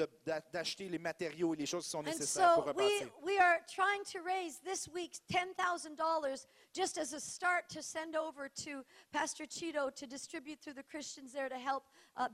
d'acheter 0.52 0.88
les 0.88 1.00
matériaux 1.00 1.52
et 1.54 1.56
les 1.56 1.66
choses 1.66 1.86
qui 1.86 1.90
sont 1.90 2.04
nécessaires 2.04 2.54
pour 2.54 2.66
so 2.66 2.72
we, 2.76 3.02
we 3.24 3.36
are 3.40 3.58
trying 3.66 4.04
to 4.04 4.20
raise 4.24 4.60
this 4.60 4.88
week 4.94 5.18
$10,000 5.28 6.46
just 6.72 6.96
as 6.98 7.12
a 7.14 7.18
start 7.18 7.68
to 7.68 7.82
send 7.82 8.14
over 8.14 8.48
to 8.48 8.84
Pastor 9.10 9.44
Cheeto 9.44 9.92
to 9.96 10.06
distribute 10.06 10.60
through 10.60 10.74
the 10.74 10.84
Christians 10.84 11.32
there 11.32 11.48
to 11.48 11.58
help 11.58 11.82
uh, 12.18 12.26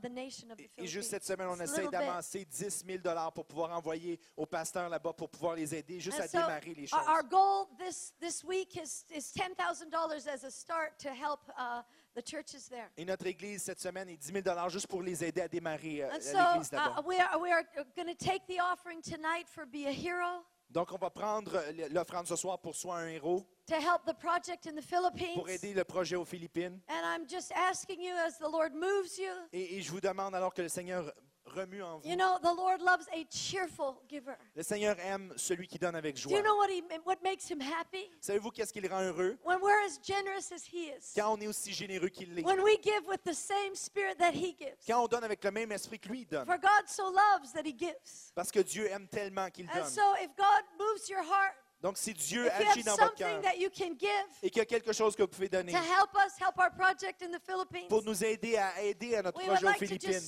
Et- 0.77 0.87
juste 0.87 1.09
cette 1.09 1.25
semaine, 1.25 1.47
on 1.47 1.59
essaie 1.59 1.87
d'amasser 1.87 2.45
10 2.45 2.85
000 2.85 3.31
pour 3.31 3.45
pouvoir 3.45 3.71
envoyer 3.71 4.19
aux 4.35 4.45
pasteurs 4.45 4.89
là-bas 4.89 5.13
pour 5.13 5.29
pouvoir 5.29 5.55
les 5.55 5.73
aider, 5.75 5.99
juste 5.99 6.19
à 6.19 6.27
démarrer 6.27 6.73
les 6.73 6.87
choses. 6.87 6.99
our, 7.07 7.23
goal 7.23 7.67
this, 7.77 8.13
this 8.19 8.43
week 8.43 8.75
is, 8.75 9.05
is 9.11 9.33
$10,000 9.33 10.27
as 10.27 10.43
a 10.43 10.51
start 10.51 10.97
to 10.99 11.09
help 11.09 11.41
uh, 11.57 11.81
the 12.15 12.21
churches 12.21 12.67
there. 12.69 12.89
Et 12.97 13.05
notre 13.05 13.27
Église 13.27 13.63
cette 13.63 13.79
semaine 13.79 14.09
est 14.09 14.17
10 14.17 14.41
000 14.43 14.69
juste 14.69 14.87
pour 14.87 15.01
les 15.01 15.23
aider 15.23 15.41
à 15.41 15.47
démarrer 15.47 16.03
euh, 16.03 16.09
l'Église 16.11 16.31
so 16.31 16.75
là-bas. 16.75 16.99
uh, 16.99 17.07
we 17.07 17.19
are, 17.19 17.39
we 17.39 17.51
are 17.51 17.63
going 17.95 18.07
to 18.07 18.15
take 18.15 18.45
the 18.47 18.59
offering 18.59 19.01
tonight 19.01 19.47
for 19.47 19.65
Be 19.65 19.85
a 19.87 19.91
Hero 19.91 20.43
Donc, 20.69 20.91
on 20.91 20.97
va 20.97 21.09
prendre 21.09 21.55
euh, 21.55 21.87
l'offrande 21.91 22.27
ce 22.27 22.35
soir 22.35 22.59
pour 22.59 22.75
Sois 22.75 22.97
un 22.97 23.07
héros, 23.07 23.45
to 23.67 23.75
help 23.75 24.05
the 24.05 24.13
project 24.13 24.65
in 24.65 24.75
the 24.75 24.81
Philippines. 24.81 25.35
pour 25.35 25.49
aider 25.49 25.73
le 25.73 25.83
projet 25.83 26.15
aux 26.15 26.25
Philippines. 26.25 26.79
And 26.87 27.05
I'm 27.05 27.27
just 27.27 27.51
asking 27.53 28.01
you 28.01 28.13
as 28.15 28.37
the 28.39 28.49
Lord 28.49 28.73
moves 28.73 29.17
you. 29.17 29.31
Et, 29.53 29.77
et 29.77 29.81
je 29.81 29.91
vous 29.91 30.01
demande 30.01 30.33
alors 30.35 30.53
que 30.53 30.61
le 30.61 30.69
Seigneur 30.69 31.11
remue 31.45 31.81
en 31.81 31.99
vous. 31.99 32.07
You 32.07 32.15
know, 32.15 32.37
the 32.39 32.53
Lord 32.55 32.81
loves 32.81 33.07
a 33.13 33.25
cheerful 33.29 33.95
giver. 34.09 34.35
Le 34.55 34.63
Seigneur 34.63 34.95
aime 34.99 35.33
celui 35.37 35.67
qui 35.67 35.77
donne 35.77 35.95
avec 35.95 36.15
Do 36.15 36.21
joie. 36.29 36.37
you 36.37 36.43
know 36.43 36.55
what, 36.57 36.69
he, 36.69 36.81
what 37.05 37.17
makes 37.23 37.49
him 37.49 37.59
happy? 37.61 38.09
Savez-vous 38.21 38.51
qu'est-ce 38.51 38.71
qui 38.73 38.81
le 38.81 38.89
rend 38.89 39.01
heureux? 39.01 39.37
When 39.45 39.59
we're 39.61 39.85
as 39.85 39.99
generous 40.01 40.51
as 40.53 40.65
he 40.65 40.89
is. 40.89 41.13
Quand 41.15 41.33
on 41.33 41.41
est 41.41 41.47
aussi 41.47 41.73
généreux 41.73 42.09
qu'il 42.09 42.33
l'est. 42.33 42.43
When 42.45 42.61
we 42.61 42.77
give 42.81 43.05
with 43.07 43.23
the 43.23 43.33
same 43.33 43.75
spirit 43.75 44.17
that 44.17 44.31
he 44.33 44.55
gives. 44.57 44.85
Quand 44.85 45.03
on 45.03 45.07
donne 45.07 45.23
avec 45.23 45.43
le 45.43 45.51
même 45.51 45.71
esprit 45.71 45.99
que 45.99 46.09
lui 46.09 46.25
donne. 46.25 46.45
For 46.45 46.57
God 46.57 46.87
so 46.87 47.03
loves 47.11 47.51
that 47.53 47.65
he 47.65 47.73
gives. 47.77 48.31
Parce 48.35 48.51
que 48.51 48.59
Dieu 48.59 48.89
aime 48.89 49.07
tellement 49.07 49.49
qu'il 49.49 49.69
And 49.69 49.73
donne. 49.75 49.89
so 49.89 50.01
if 50.21 50.35
God 50.35 50.63
moves 50.79 51.09
your 51.09 51.21
heart, 51.23 51.53
Donc, 51.81 51.97
si 51.97 52.13
Dieu 52.13 52.51
agit 52.51 52.83
dans 52.83 52.95
votre 52.95 53.13
cœur 53.13 53.39
et 54.41 54.49
qu'il 54.49 54.57
y 54.57 54.61
a 54.61 54.65
quelque 54.65 54.93
chose 54.93 55.15
que 55.15 55.21
vous 55.21 55.27
pouvez 55.27 55.47
donner 55.47 55.71
to 55.71 55.77
help 55.77 56.09
us 56.15 56.33
help 56.39 56.57
our 56.57 56.71
project 56.71 57.21
in 57.21 57.29
the 57.29 57.41
Philippines, 57.45 57.87
pour 57.87 58.03
nous 58.03 58.23
aider 58.23 58.57
à 58.57 58.81
aider 58.81 59.15
à 59.15 59.21
notre 59.21 59.39
projet 59.39 59.67
aux 59.67 59.73
Philippines, 59.73 60.19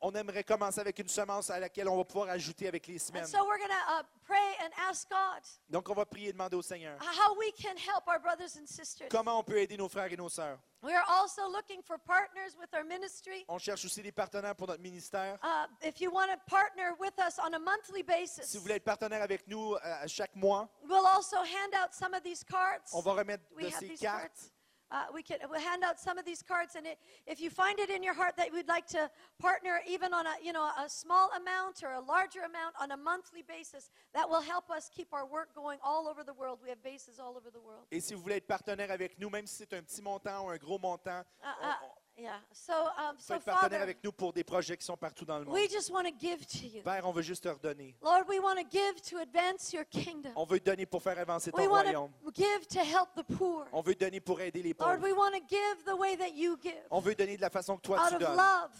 on 0.00 0.14
aimerait 0.14 0.44
commencer 0.44 0.80
avec 0.80 0.98
une 0.98 1.08
semence 1.08 1.50
à 1.50 1.60
laquelle 1.60 1.88
on 1.88 1.98
va 1.98 2.04
pouvoir 2.04 2.30
ajouter 2.30 2.66
avec 2.66 2.86
les 2.86 2.98
semaines. 2.98 3.24
And 3.24 3.26
so 3.26 3.44
we're 3.46 3.58
going 3.58 3.68
to 3.68 4.00
uh, 4.00 4.02
pray 4.24 4.56
and 4.64 4.70
ask 4.88 5.08
God 5.10 5.42
Donc, 5.68 5.88
on 5.90 5.94
va 5.94 6.06
prier 6.06 6.28
et 6.28 6.32
demander 6.32 6.56
au 6.56 6.62
Seigneur 6.62 6.98
how 7.00 7.36
we 7.38 7.52
can 7.52 7.76
help 7.76 8.08
our 8.08 8.18
brothers 8.20 8.56
and 8.56 8.66
sisters. 8.66 9.08
comment 9.10 9.38
on 9.38 9.44
peut 9.44 9.58
aider 9.58 9.76
nos 9.76 9.88
frères 9.88 10.10
et 10.10 10.16
nos 10.16 10.30
sœurs? 10.30 10.58
We 10.82 10.92
are 10.94 11.04
also 11.08 11.42
looking 11.50 11.82
for 11.82 11.98
partners 11.98 12.56
with 12.58 12.72
our 12.74 12.84
ministry. 12.84 13.44
On 13.48 13.58
cherche 13.58 13.84
aussi 13.84 14.02
des 14.02 14.12
partenaires 14.12 14.54
pour 14.56 14.66
notre 14.66 14.80
ministère. 14.82 15.38
Uh, 15.42 15.66
if 15.82 16.00
you 16.00 16.10
want 16.10 16.30
to 16.30 16.38
partner 16.46 16.92
with 16.98 17.12
us 17.18 17.38
on 17.38 17.52
a 17.54 17.58
monthly 17.58 18.02
basis, 18.02 18.46
Si 18.50 18.56
vous 18.56 18.62
voulez 18.62 18.76
être 18.76 18.84
partenaire 18.84 19.22
avec 19.22 19.46
nous 19.46 19.74
euh, 19.74 19.78
à 19.82 20.06
chaque 20.06 20.34
mois, 20.34 20.68
we'll 20.88 21.06
also 21.06 21.36
hand 21.36 21.74
out 21.74 21.92
some 21.92 22.14
of 22.14 22.22
these 22.22 22.42
cards. 22.42 22.90
on 22.94 23.00
va 23.02 23.12
remettre 23.12 23.44
We 23.54 23.64
de 23.66 23.70
ces 23.70 23.88
these 23.88 24.00
cartes. 24.00 24.50
Uh, 24.90 25.04
we 25.14 25.22
can 25.22 25.38
we'll 25.48 25.60
hand 25.60 25.84
out 25.84 26.00
some 26.00 26.18
of 26.18 26.24
these 26.24 26.42
cards, 26.42 26.74
and 26.74 26.86
it, 26.86 26.98
if 27.26 27.40
you 27.40 27.48
find 27.50 27.78
it 27.78 27.90
in 27.90 28.02
your 28.02 28.14
heart 28.14 28.36
that 28.36 28.52
we'd 28.52 28.66
like 28.68 28.86
to 28.88 29.08
partner, 29.38 29.80
even 29.88 30.12
on 30.12 30.26
a 30.26 30.32
you 30.42 30.52
know 30.52 30.68
a 30.84 30.88
small 30.88 31.30
amount 31.36 31.82
or 31.84 31.92
a 31.92 32.00
larger 32.00 32.40
amount 32.40 32.74
on 32.80 32.90
a 32.90 32.96
monthly 32.96 33.42
basis, 33.42 33.90
that 34.14 34.28
will 34.28 34.40
help 34.42 34.68
us 34.70 34.90
keep 34.94 35.12
our 35.12 35.26
work 35.26 35.54
going 35.54 35.78
all 35.82 36.08
over 36.08 36.24
the 36.24 36.34
world. 36.34 36.58
We 36.62 36.70
have 36.70 36.82
bases 36.82 37.20
all 37.20 37.36
over 37.36 37.50
the 37.50 37.60
world. 37.60 37.86
Et 37.92 38.00
si 38.00 38.14
vous 38.14 38.20
voulez 38.22 38.36
être 38.38 38.48
partenaire 38.48 38.90
avec 38.90 39.18
nous, 39.18 39.30
même 39.30 39.46
si 39.46 39.56
c'est 39.58 39.72
un 39.74 39.82
petit 39.82 40.02
montant 40.02 40.44
ou 40.46 40.48
un 40.50 40.56
gros 40.56 40.78
montant, 40.78 41.24
Uh, 41.42 41.46
on- 41.62 41.68
uh, 41.68 41.74
on 41.84 41.99
yeah. 42.20 42.40
So 42.52 42.72
um, 42.72 43.16
so 43.18 43.34
être 43.34 43.44
partenaire 43.44 43.60
Father, 43.60 43.76
avec 43.82 44.04
nous 44.04 44.12
pour 44.12 44.32
des 44.32 44.44
projets 44.44 44.76
qui 44.76 44.84
sont 44.84 44.96
partout 44.96 45.24
dans 45.24 45.38
le 45.38 45.44
monde. 45.44 45.54
we 45.54 45.68
just 45.70 45.90
want 45.90 46.04
to 46.04 46.12
give 46.18 46.44
to 46.46 46.66
you, 46.66 46.82
Père, 46.82 47.06
on 47.06 47.12
veut 47.12 47.22
juste 47.22 47.44
te 47.44 47.48
redonner. 47.48 47.94
Lord. 48.02 48.24
We 48.28 48.38
want 48.40 48.56
to 48.56 48.64
give 48.70 49.00
to 49.10 49.18
advance 49.18 49.72
your 49.72 49.84
kingdom. 49.84 50.32
On 50.36 50.44
veut 50.44 50.60
donner 50.60 50.86
pour 50.86 51.02
faire 51.02 51.18
avancer 51.18 51.50
We 51.54 51.64
ton 51.66 51.70
want 51.70 51.82
royaume. 51.84 52.10
to 52.24 52.30
give 52.32 52.66
to 52.68 52.80
help 52.80 53.08
the 53.16 53.24
poor. 53.36 53.66
On 53.72 53.80
veut 53.82 53.94
donner 53.94 54.20
pour 54.20 54.40
aider 54.40 54.62
les 54.62 54.74
Lord, 54.78 54.98
pauvres. 55.00 55.02
we 55.02 55.12
want 55.12 55.32
to 55.32 55.40
give 55.48 55.84
the 55.86 55.96
way 55.98 56.16
that 56.16 56.30
you 56.34 56.56
give, 56.62 56.74
On 56.90 57.00
veut 57.00 57.14
donner 57.14 57.36
de 57.36 57.42
la 57.42 57.50
façon 57.50 57.76
que 57.76 57.82
toi 57.82 57.98
out 58.00 58.08
tu 58.10 58.14
of 58.16 58.20
donnes, 58.20 58.36
love, 58.36 58.70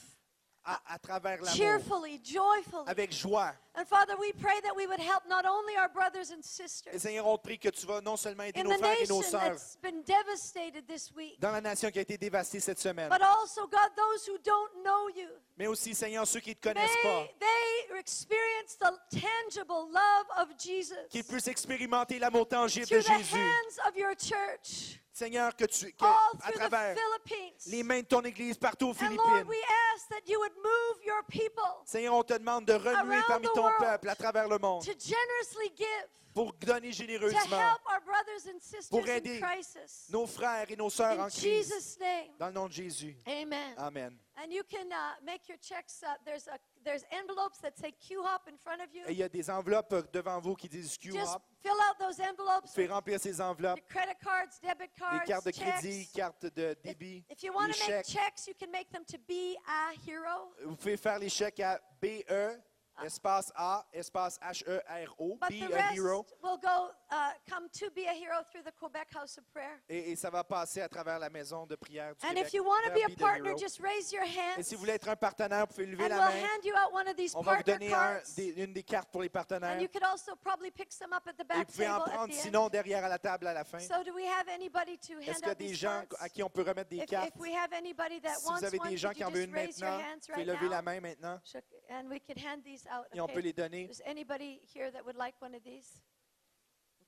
à, 0.74 0.94
à 0.94 0.98
travers 0.98 1.36
l'amour, 1.42 1.54
cheerfully, 1.54 2.20
joyfully. 2.24 2.84
avec 2.86 3.12
joie. 3.12 3.52
And 3.76 3.84
Father, 3.86 4.14
we 4.18 4.32
pray 4.32 4.60
that 4.62 4.74
we 4.74 4.86
would 4.86 4.98
help 5.00 5.24
not 5.28 5.44
only 5.46 5.76
our 5.76 5.88
brothers 5.88 6.30
and 6.32 6.40
Et 6.40 6.44
sisters 6.44 6.98
Seigneur, 7.00 7.26
on 7.26 7.36
te 7.38 7.42
prie 7.44 7.58
que 7.58 7.68
tu 7.70 7.86
vas 7.86 8.00
non 8.00 8.16
seulement 8.16 8.42
aider 8.44 8.60
in 8.60 8.64
nos 8.64 8.74
the 8.74 8.78
frères 8.78 8.96
et 8.96 9.00
nation 9.02 9.16
nos 9.16 9.22
sœurs 9.22 9.40
that's 9.52 9.78
been 9.82 10.02
devastated 10.02 10.86
this 10.86 11.12
week, 11.14 11.40
dans 11.40 11.52
la 11.52 11.60
nation 11.60 11.90
qui 11.90 11.98
a 11.98 12.02
été 12.02 12.18
dévastée 12.18 12.60
cette 12.60 12.78
semaine, 12.80 13.08
but 13.08 13.22
also, 13.22 13.66
God, 13.68 13.90
those 13.96 14.26
who 14.28 14.36
don't 14.44 14.82
know 14.84 15.08
you. 15.16 15.28
mais 15.56 15.66
aussi, 15.68 15.94
Seigneur, 15.94 16.26
ceux 16.26 16.40
qui 16.40 16.50
ne 16.50 16.54
te 16.54 16.68
connaissent 16.68 16.90
pas, 17.02 17.20
May 17.20 17.34
they 17.40 17.98
experience 17.98 18.76
the 18.78 18.92
tangible 19.10 19.88
love 19.92 20.26
of 20.38 20.48
Jesus 20.58 20.96
qu'ils 21.10 21.24
puissent 21.24 21.48
expérimenter 21.48 22.18
l'amour 22.18 22.48
tangible 22.48 22.86
de 22.86 23.00
through 23.00 23.02
the 23.04 23.18
Jésus. 23.18 23.36
hands 23.36 23.88
of 23.88 23.96
your 23.96 24.14
church, 24.18 24.98
Seigneur, 25.12 25.54
que 25.56 25.64
tu, 25.64 25.92
que, 25.92 26.04
all 26.04 26.10
à 26.42 26.50
through 26.50 26.52
the 26.52 26.56
travers 26.56 26.96
Philippines. 26.96 27.54
les 27.66 27.82
mains 27.82 28.00
de 28.00 28.06
ton 28.06 28.22
Église 28.22 28.56
partout 28.56 28.88
aux 28.90 28.94
Philippines, 28.94 29.44
we 29.48 29.58
ask 29.94 30.08
that 30.08 30.22
you 30.26 30.38
would 30.38 30.54
move 30.56 31.04
your 31.04 31.22
people 31.28 31.82
Seigneur, 31.84 32.14
on 32.14 32.22
te 32.22 32.34
demande 32.34 32.64
de 32.66 32.72
Around 32.74 33.22
parmi 33.26 33.46
ton 33.54 33.68
peuple 33.78 34.08
à 34.08 34.14
travers 34.14 34.48
le 34.48 34.58
monde 34.58 34.84
to 34.84 34.92
generously 34.98 35.72
give, 35.76 36.06
pour 36.32 36.52
donner 36.60 36.90
to 36.90 36.96
généreusement 36.96 37.58
help 37.58 37.80
our 37.90 38.00
brothers 38.04 38.46
and 38.46 38.60
sisters 38.60 38.88
Pour 38.88 39.02
in 39.04 39.16
aider 39.16 39.40
crisis. 39.40 40.06
nos 40.10 40.26
frères 40.26 40.70
et 40.70 40.76
nos 40.76 40.90
sœurs 40.90 41.18
In 41.18 41.24
en 41.24 41.28
crise. 41.28 41.42
Jesus' 41.42 41.98
name, 41.98 42.30
Dans 42.38 42.46
le 42.46 42.52
nom 42.52 42.66
de 42.68 42.72
Jésus. 42.72 43.16
amen. 43.26 43.74
Amen. 43.78 44.16
And 44.36 44.50
you 44.52 44.62
can 44.62 44.86
uh, 44.92 45.16
make 45.24 45.48
your 45.48 45.58
checks. 45.58 46.02
There's 46.24 46.46
a 46.46 46.58
there's 46.84 47.04
envelopes 47.10 47.58
that 47.62 47.76
say 47.78 47.92
Q-Hop 47.92 48.48
in 48.48 48.56
front 48.58 48.80
of 48.82 48.88
you. 48.94 49.02
Et 49.06 49.12
il 49.12 49.18
y 49.18 49.22
a 49.22 49.28
des 49.28 49.50
enveloppes 49.50 49.92
euh, 49.92 50.02
devant 50.12 50.38
vous 50.40 50.54
qui 50.54 50.68
disent 50.68 50.96
Just 51.00 51.00
Q-Hop. 51.00 51.42
fill 51.62 51.72
out 51.72 51.98
those 51.98 52.16
Vous 52.18 52.22
envelopes. 52.24 52.66
pouvez 52.74 52.86
remplir 52.88 53.20
ces 53.20 53.40
enveloppes. 53.40 53.78
Your 53.78 53.88
credit 53.88 54.18
cards, 54.22 54.60
debit 54.62 54.80
Les 54.82 54.88
cards, 54.98 55.24
cartes 55.24 55.46
de 55.46 55.50
crédit, 55.50 56.04
checks. 56.04 56.12
cartes 56.14 56.46
de 56.46 56.70
If, 56.72 56.82
débit, 56.82 57.24
if 57.30 57.42
you 57.42 57.52
want 57.52 57.70
to 57.72 57.78
make 57.78 58.04
chèques. 58.04 58.06
checks, 58.08 58.46
you 58.46 58.54
can 58.58 58.70
make 58.70 58.90
them 58.90 59.04
to 59.04 59.18
be 59.28 59.56
a 59.66 59.92
hero. 60.06 60.52
Vous 60.64 60.76
pouvez 60.76 60.96
faire 60.96 61.18
les 61.18 61.28
chèques 61.28 61.60
à 61.60 61.80
BE, 62.00 62.60
espace 63.04 63.52
A, 63.56 63.84
espace 63.92 64.38
H-E-R-O, 64.42 65.36
But 65.40 65.48
Be 65.50 65.60
the 65.60 65.72
a 65.72 65.76
rest 65.76 65.92
Hero. 65.94 66.24
will 66.42 66.58
go 66.58 66.90
uh, 67.10 67.32
come 67.48 67.68
to 67.70 67.90
be 67.90 68.06
a 68.06 68.12
hero 68.12 68.42
through 68.50 68.62
the 68.64 68.72
Quebec 68.78 69.08
House 69.14 69.38
of 69.38 69.44
Prayer. 69.52 69.80
Et, 69.88 70.12
et 70.12 70.16
ça 70.16 70.30
va 70.30 70.44
passer 70.44 70.80
à 70.80 70.88
travers 70.88 71.18
la 71.18 71.30
maison 71.30 71.66
de 71.66 71.74
prière 71.76 72.14
du 72.14 72.26
And 72.26 72.30
Québec. 72.30 72.46
if 72.46 72.52
you 72.54 72.64
want 72.64 72.80
to 72.86 72.90
be 72.92 73.02
a 73.04 73.08
Be 73.08 73.14
the 73.14 73.18
partner, 73.18 73.48
Hero. 73.50 73.58
just 73.58 73.80
raise 73.80 74.12
your 74.12 74.22
Et 74.24 74.28
hands, 74.38 74.62
si 74.62 74.74
vous 74.74 74.80
voulez 74.80 74.94
être 74.94 75.08
un 75.08 75.16
partenaire, 75.16 75.60
vous 75.66 75.74
pouvez 75.74 75.86
lever 75.86 76.04
and 76.04 76.08
la 76.08 76.16
we'll 76.18 76.34
main. 76.34 76.46
hand 76.46 76.64
you 76.64 76.74
out 76.74 76.92
one 76.92 77.08
of 77.08 77.16
these 77.16 77.34
On 77.34 77.40
va 77.42 77.56
vous 77.56 77.62
partner 77.64 77.72
donner 77.74 77.92
un- 77.92 77.96
cards. 77.96 78.22
des- 78.36 78.62
une 78.64 78.72
des 78.72 78.82
cartes 78.82 79.10
pour 79.10 79.22
les 79.22 79.28
And 79.28 79.32
partenaires. 79.32 79.80
you 79.80 79.88
could 79.88 80.04
also 80.04 80.36
probably 80.36 80.70
pick 80.70 80.92
some 80.92 81.12
up 81.12 81.26
at 81.26 81.32
the 81.34 81.40
Et 81.40 81.54
vous 81.54 81.58
back 81.58 81.66
pouvez 81.68 81.88
en 81.88 81.98
table 81.98 82.10
at 82.10 82.14
prendre 82.14 82.32
the 82.32 82.36
end. 82.36 82.40
sinon 82.42 82.68
derrière 82.68 83.04
à 83.04 83.08
la 83.08 83.18
table 83.18 83.46
à 83.46 83.52
la 83.54 83.64
fin. 83.64 83.78
So 83.80 84.02
do 84.04 84.12
we 84.14 84.24
have 84.26 84.48
anybody 84.48 84.98
to 84.98 85.18
Est-ce 85.20 85.30
hand 85.30 85.36
qu'il 85.36 85.46
y 85.46 85.48
a 85.48 85.50
out 85.52 85.58
des 85.58 85.66
these 85.66 85.76
gens 85.78 86.02
cards? 86.08 86.22
à 86.22 86.28
qui 86.28 86.42
on 86.42 86.50
peut 86.50 86.62
remettre 86.62 86.90
des 86.90 86.98
If, 86.98 87.06
cartes? 87.06 87.28
if 87.28 87.36
we 87.40 87.52
have 87.54 87.72
anybody 87.72 88.20
that 88.20 88.34
Si 88.36 88.44
vous 88.44 88.50
wants 88.50 88.62
avez 88.64 88.78
one, 88.78 88.88
des 88.90 88.96
gens 88.96 89.08
could 89.08 89.16
qui 89.16 89.20
you 89.22 89.26
en 89.26 89.30
veulent 89.30 89.40
just 89.40 89.48
une 89.50 89.54
raise 89.54 89.78
your 89.80 89.90
maintenant, 89.90 90.04
hands 90.06 90.14
vous 90.20 90.32
pouvez 90.32 90.44
right 90.44 90.46
lever 90.60 90.68
la 90.68 90.76
now? 90.76 90.82
main 90.90 91.00
maintenant 91.00 91.40
Shook- 91.44 91.64
And 91.90 92.08
we 92.08 92.20
can 92.20 92.36
hand 92.36 92.62
these 92.64 92.86
out. 92.90 93.06
et 93.12 93.20
on 93.20 93.26
peut 93.26 93.32
Okay. 93.38 93.42
les 93.42 93.52
donner. 93.52 93.88
Is 93.90 94.02
anybody 94.04 94.60
here 94.74 94.90
that 94.90 95.04
would 95.04 95.16
like 95.16 95.40
one 95.40 95.54
of 95.54 95.62
these? 95.62 96.02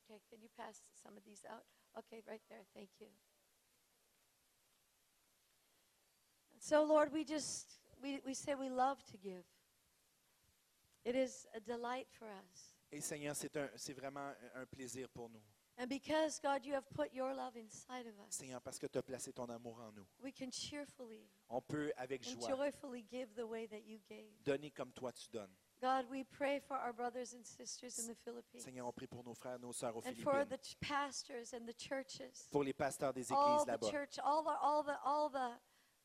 Okay, 0.09 0.21
can 0.31 0.41
you 0.43 0.49
pass 0.57 0.83
some 1.03 1.17
of 1.17 1.25
these 1.25 1.45
out? 1.49 1.65
Okay, 1.99 2.23
right 2.27 2.43
there. 2.49 2.65
Thank 2.75 2.89
you. 3.01 3.09
So, 6.59 6.85
Lord, 6.85 7.13
we 7.13 7.25
just 7.25 7.79
we, 8.03 8.21
we 8.25 8.35
say 8.35 8.55
we 8.55 8.69
love 8.69 9.03
to 9.11 9.17
give. 9.19 9.45
It 11.05 11.17
is 11.17 11.47
a 11.55 11.61
delight 11.61 12.07
for 12.19 12.27
us. 12.29 12.75
Et 12.93 13.01
Seigneur, 13.01 13.35
c'est 13.35 13.57
un- 13.57 13.71
c'est 13.77 13.95
vraiment 13.95 14.33
un 14.55 14.67
plaisir 14.67 15.09
pour 15.09 15.29
nous. 15.31 15.43
And 15.79 15.87
because, 15.89 16.39
God, 16.39 16.65
you 16.67 16.75
have 16.75 16.85
put 16.95 17.13
your 17.15 17.33
love 17.35 17.57
inside 17.57 18.07
of 18.07 18.15
us, 18.21 18.35
Seigneur, 18.37 18.61
parce 18.61 18.79
que 18.79 18.87
tu 18.87 18.99
as 18.99 19.03
placé 19.03 19.33
ton 19.33 19.49
amour 19.49 19.81
en 19.81 19.91
nous. 19.93 20.07
we 20.23 20.31
can 20.31 20.51
cheerfully 20.51 21.27
On 21.49 21.63
peut, 21.63 21.91
avec 21.97 22.21
and 22.27 22.39
joie, 22.39 22.49
joyfully 22.57 23.03
give 23.11 23.35
the 23.35 23.47
way 23.47 23.67
that 23.67 23.81
you 23.87 23.99
gave. 24.07 24.31
donner 24.45 24.71
comme 24.71 24.93
toi 24.93 25.11
tu 25.13 25.29
donnes. 25.31 25.51
God, 25.83 26.05
we 26.09 26.23
pray 26.23 26.61
for 26.69 26.77
our 26.77 26.93
brothers 26.93 27.33
and 27.35 27.45
sisters 27.45 27.99
in 27.99 28.07
the 28.07 28.15
Philippines. 28.15 28.63
Seigneur, 28.63 28.87
on 28.87 28.93
prie 28.93 29.09
pour 29.09 29.25
nos 29.25 29.35
frères, 29.35 29.59
nos 29.61 29.73
sœurs 29.73 29.97
aux 29.97 30.03
and 30.07 30.17
for 30.17 30.45
the 30.45 30.59
pastors 30.81 31.53
and 31.53 31.67
the 31.67 31.75
churches, 31.77 32.47
pour 32.53 32.63
les 32.63 32.73
pasteurs 32.73 33.13
des 33.13 33.33
all 33.33 33.59
églises 33.59 33.65
the 33.67 33.71
là-bas, 33.73 33.91
church, 33.91 34.19
all 34.25 34.45
the, 34.45 34.57
all 34.63 34.85
the, 34.85 34.97
all 35.05 35.29
the, 35.29 35.51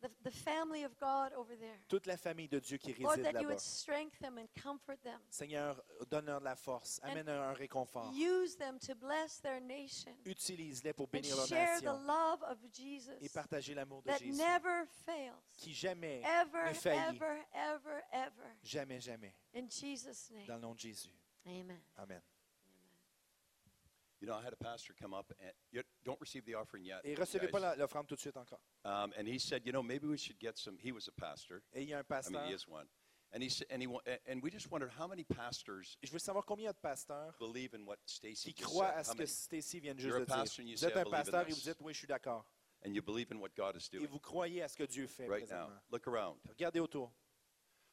the, 0.01 0.09
the 0.23 0.31
family 0.31 0.83
of 0.83 0.91
God 0.99 1.33
over 1.33 1.55
there. 1.57 1.79
toute 1.87 2.05
la 2.05 2.17
famille 2.17 2.47
de 2.47 2.59
Dieu 2.59 2.77
qui 2.77 2.93
Lord, 2.99 3.15
réside 3.15 3.23
that 3.23 3.31
you 3.41 3.47
là-bas. 3.47 3.47
would 3.53 3.59
strengthen 3.59 4.21
them 4.21 4.37
and 4.37 4.47
comfort 4.61 5.01
them. 5.03 5.19
Seigneur, 5.29 5.81
donne-leur 6.09 6.39
de 6.39 6.45
la 6.45 6.55
force, 6.55 6.99
And 7.03 7.09
amène 7.11 7.29
un 7.29 7.53
réconfort. 7.53 8.11
Use 8.13 8.55
them 8.57 8.77
to 8.79 8.93
bless 8.95 9.39
their 9.41 9.59
nation 9.61 10.11
Utilise-les 10.25 10.93
pour 10.93 11.05
and 11.07 11.11
bénir 11.21 11.35
leur 11.35 11.47
share 11.47 11.79
the 11.79 11.83
nation 11.85 12.05
love 12.05 12.43
of 12.43 12.57
Jesus 12.73 13.17
et 13.21 13.29
partager 13.29 13.73
l'amour 13.73 14.01
de 14.03 14.07
that 14.07 14.19
Jésus, 14.19 14.37
never 14.37 14.85
fails. 15.05 15.33
qui 15.57 15.73
jamais, 15.73 16.21
Ever, 16.23 16.69
ne 16.69 16.73
faillit. 16.73 17.15
ever, 17.17 17.43
ever, 17.53 18.01
ever. 18.11 18.49
jamais, 18.63 18.99
jamais, 18.99 19.33
In 19.55 19.67
Jesus' 19.69 20.29
name. 20.31 20.45
dans 20.47 20.55
le 20.55 20.61
nom 20.61 20.73
de 20.73 20.79
Jésus. 20.79 21.09
Amen. 21.45 21.79
Amen. 21.97 22.21
You 24.19 24.27
know, 24.27 24.33
I 24.35 24.41
had 24.43 24.53
a 24.53 24.55
pastor 24.63 24.93
come 24.99 25.13
up 25.13 25.31
and 25.39 25.51
you 25.71 25.83
don't 26.03 26.19
receive 26.19 26.43
the 26.45 26.55
offering 26.55 26.83
yet. 26.85 27.01
Et 27.03 27.15
recevez 27.15 27.47
guys. 27.47 27.51
pas 27.51 27.75
l'offrande 27.75 28.07
tout 28.07 28.15
de 28.15 28.19
suite 28.19 28.35
encore. 28.37 28.59
Um, 28.83 29.13
and 29.17 29.27
he 29.27 29.37
said, 29.37 29.61
you 29.65 29.71
know, 29.71 29.83
maybe 29.83 30.07
we 30.07 30.17
should 30.17 30.39
get 30.39 30.57
some. 30.57 30.77
He 30.79 30.91
was 30.91 31.07
a 31.07 31.11
pastor. 31.11 31.61
Et 31.73 31.83
il 31.83 31.89
y 31.89 31.93
a 31.93 31.97
un 31.99 32.01
I 32.01 32.03
pasteur. 32.03 32.41
mean, 32.41 32.49
he 32.49 32.53
is 32.55 32.67
one. 32.67 32.87
And 33.33 33.43
he 33.43 33.49
said, 33.49 33.67
and 33.69 33.81
he 33.81 33.87
and 34.25 34.41
we 34.41 34.49
just 34.49 34.71
wondered 34.71 34.89
how 34.97 35.05
many 35.05 35.23
pastors 35.25 35.97
Je 36.01 36.09
veux 36.11 36.17
savoir 36.19 36.45
combien 36.45 36.71
de 36.71 36.77
pasteurs 36.81 37.35
believe 37.39 37.73
in 37.75 37.85
what 37.85 37.97
Stacy 38.05 38.53
qui 38.53 38.63
croient 38.63 38.87
à 38.95 39.03
ce 39.03 39.13
que? 39.13 39.25
Stacy 39.25 39.79
vient 39.81 39.93
juste 39.97 40.07
You're 40.07 40.17
a 40.17 40.19
de 40.21 40.25
dire. 40.25 40.35
pastor 40.35 40.63
and 40.63 40.69
you 40.69 40.77
Vous 40.77 40.85
êtes 40.85 40.95
"I 40.95 40.99
un 40.99 41.03
believe 41.03 41.13
in 41.13 41.23
pasteur 41.23 41.41
et 41.41 41.45
this." 41.45 41.55
vous 41.65 41.69
dites, 41.71 41.81
oui, 41.81 41.93
je 41.93 41.97
suis 41.99 42.07
d'accord. 42.07 42.45
And 42.85 42.93
you 42.93 43.01
believe 43.01 43.31
in 43.31 43.37
what 43.39 43.49
God 43.55 43.75
is 43.75 43.89
Et 43.91 43.97
doing 43.97 44.07
vous 44.07 44.19
croyez 44.19 44.61
à 44.63 44.67
ce 44.69 44.77
que 44.77 44.83
Dieu 44.85 45.07
fait 45.07 45.27
right 45.27 45.49
now. 45.51 45.69
Look 45.91 46.07
around. 46.07 46.39
Regardez 46.47 46.79
autour. 46.79 47.11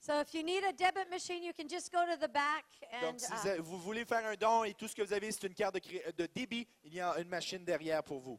So 0.00 0.20
if 0.20 0.34
you 0.34 0.42
need 0.42 0.64
a 0.64 0.72
debit 0.72 1.08
machine, 1.08 1.42
you 1.42 1.54
can 1.54 1.66
just 1.66 1.90
go 1.90 2.04
to 2.04 2.18
the 2.18 2.30
back 2.30 2.66
and 2.92 3.12
Donc, 3.12 3.20
si 3.20 3.48
uh, 3.48 3.58
vous 3.58 3.78
voulez 3.78 4.04
faire 4.04 4.26
un 4.26 4.34
don 4.34 4.64
et 4.64 4.74
tout 4.74 4.86
ce 4.86 4.94
que 4.94 5.00
vous 5.00 5.14
avez, 5.14 5.32
c'est 5.32 5.46
une 5.46 5.54
carte 5.54 5.76
de, 5.76 6.26
débit, 6.26 6.68
il 6.84 6.92
y 6.92 7.00
a 7.00 7.18
une 7.18 7.28
machine 7.28 7.64
derrière 7.64 8.04
pour 8.04 8.20
vous. 8.20 8.38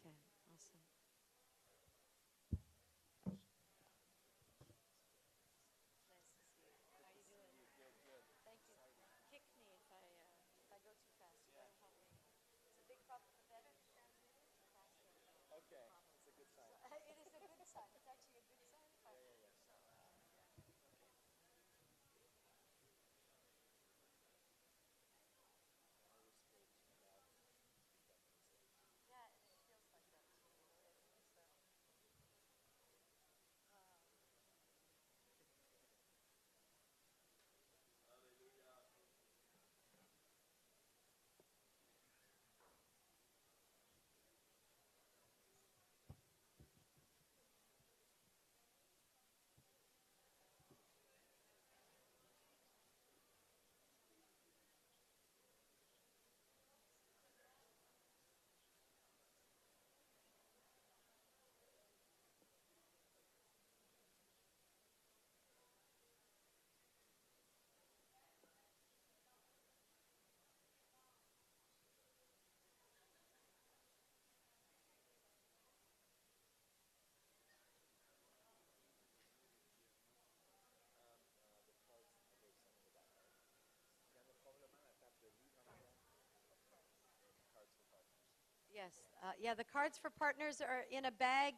Yes. 88.89 89.35
Yeah, 89.41 89.53
the 89.53 89.63
cards 89.63 89.97
for 89.97 90.09
partners 90.09 90.61
are 90.61 90.85
in 90.91 91.05
a 91.05 91.11
bag. 91.11 91.53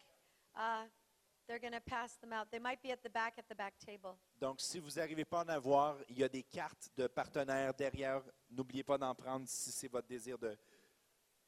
They're 1.48 1.60
going 1.60 1.74
to 1.74 1.82
pass 1.82 2.16
them 2.18 2.32
out. 2.34 2.50
They 2.52 2.60
might 2.60 2.82
be 2.82 2.92
at 2.92 3.04
the 3.04 3.10
back 3.10 3.34
at 3.38 3.48
the 3.50 3.56
back 3.56 3.74
table. 3.80 4.18
Donc, 4.40 4.62
si 4.62 4.80
vous 4.80 4.92
n'arrivez 4.92 5.26
pas 5.26 5.42
à 5.42 5.44
en 5.44 5.50
avoir, 5.50 5.98
il 6.10 6.20
y 6.20 6.24
a 6.24 6.30
des 6.30 6.44
cartes 6.44 6.90
de 6.96 7.08
partenaires 7.08 7.74
derrière. 7.74 8.22
N'oubliez 8.50 8.84
pas 8.84 8.98
d'en 8.98 9.14
prendre 9.16 9.48
si 9.48 9.72
c'est 9.72 9.88
votre 9.88 10.08
désir 10.08 10.38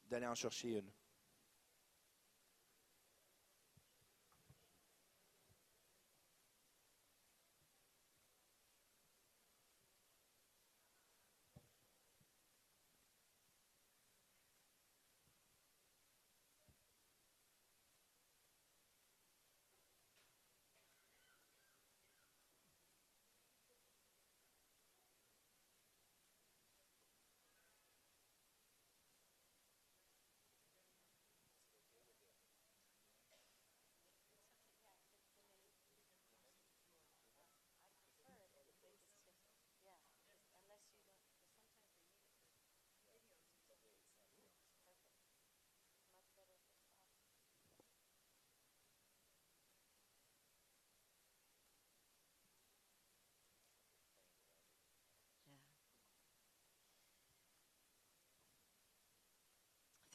d'aller 0.09 0.27
en 0.27 0.35
chercher 0.35 0.79
une. 0.79 0.91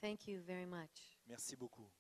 Thank 0.01 0.29
you 0.29 0.41
very 0.47 0.67
much. 0.67 1.19
Merci 1.27 1.57
beaucoup. 1.57 1.91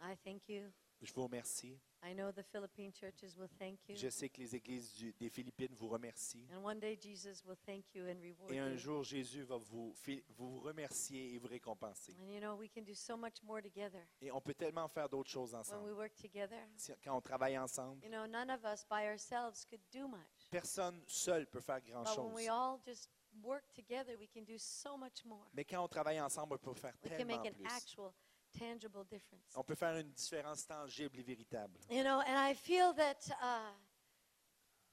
I 0.00 0.16
thank 0.24 0.48
you. 0.48 0.70
Je 1.00 1.12
vous 1.12 1.24
remercie. 1.24 1.78
I 2.02 2.14
know 2.14 2.30
the 2.32 2.42
Philippine 2.42 2.92
churches 2.92 3.36
will 3.36 3.48
thank 3.58 3.78
you. 3.88 3.96
Je 3.96 4.08
sais 4.10 4.28
que 4.28 4.40
les 4.40 4.54
églises 4.54 4.92
du- 4.94 5.12
des 5.14 5.28
Philippines 5.28 5.74
vous 5.74 5.88
remercient. 5.88 6.46
And 6.52 6.62
one 6.64 6.78
day 6.78 6.96
Jesus 7.00 7.42
will 7.44 7.56
thank 7.66 7.94
you 7.94 8.04
and 8.06 8.20
reward 8.22 8.52
Et 8.52 8.58
un 8.58 8.70
you. 8.72 8.78
jour, 8.78 9.02
Jésus 9.04 9.42
va 9.42 9.56
vous, 9.56 9.92
fi- 9.94 10.22
vous 10.30 10.60
remercier 10.60 11.34
et 11.34 11.38
vous 11.38 11.48
récompenser. 11.48 12.14
And 12.20 12.28
you 12.30 12.40
know, 12.40 12.56
we 12.56 12.68
can 12.70 12.82
do 12.82 12.94
so 12.94 13.16
much 13.16 13.42
more 13.42 13.60
together 13.62 14.00
Et 14.20 14.30
on 14.30 14.40
peut 14.40 14.54
tellement 14.54 14.88
faire 14.88 15.08
d'autres 15.08 15.30
choses 15.30 15.52
when 15.52 15.60
we 15.62 15.68
ensemble. 15.68 15.92
work 15.92 16.14
together. 16.16 16.58
Si- 16.76 16.92
Quand 17.02 17.16
on 17.16 17.20
travaille 17.20 17.58
ensemble, 17.58 18.02
You 18.04 18.10
know, 18.10 18.26
none 18.26 18.50
of 18.50 18.64
us 18.64 18.84
by 18.88 19.06
ourselves 19.06 19.64
could 19.66 19.82
do 19.92 20.06
much. 20.08 20.48
personne 20.50 21.02
seul 21.06 21.46
peut 21.46 21.60
faire 21.60 21.80
But 21.80 21.88
when 21.94 22.04
grand-chose. 22.04 22.34
we 22.34 22.48
all 22.48 22.78
just 22.84 23.10
work 23.42 23.64
together, 23.74 24.16
we 24.18 24.28
can 24.28 24.44
do 24.44 24.56
so 24.58 24.96
much 24.96 25.24
more. 25.24 25.46
Mais 25.54 25.64
quand 25.64 25.82
on 25.82 25.88
travaille 25.88 26.20
ensemble, 26.20 26.54
on 26.54 26.58
peut 26.58 26.74
faire 26.74 26.94
We 27.02 27.10
can 27.10 27.16
tellement 27.18 27.42
make 27.42 27.52
an 27.52 27.56
plus. 27.56 27.72
actual, 27.72 28.12
tangible 28.58 29.04
difference. 29.06 29.42
On 29.56 29.62
peut 29.64 29.74
faire 29.74 29.96
une 29.96 30.12
différence 30.12 30.66
tangible 30.66 31.18
et 31.18 31.22
véritable. 31.22 31.78
You 31.90 32.02
know, 32.02 32.20
and 32.20 32.36
I 32.50 32.54
feel 32.54 32.92
that 32.94 33.18
uh, 33.42 33.72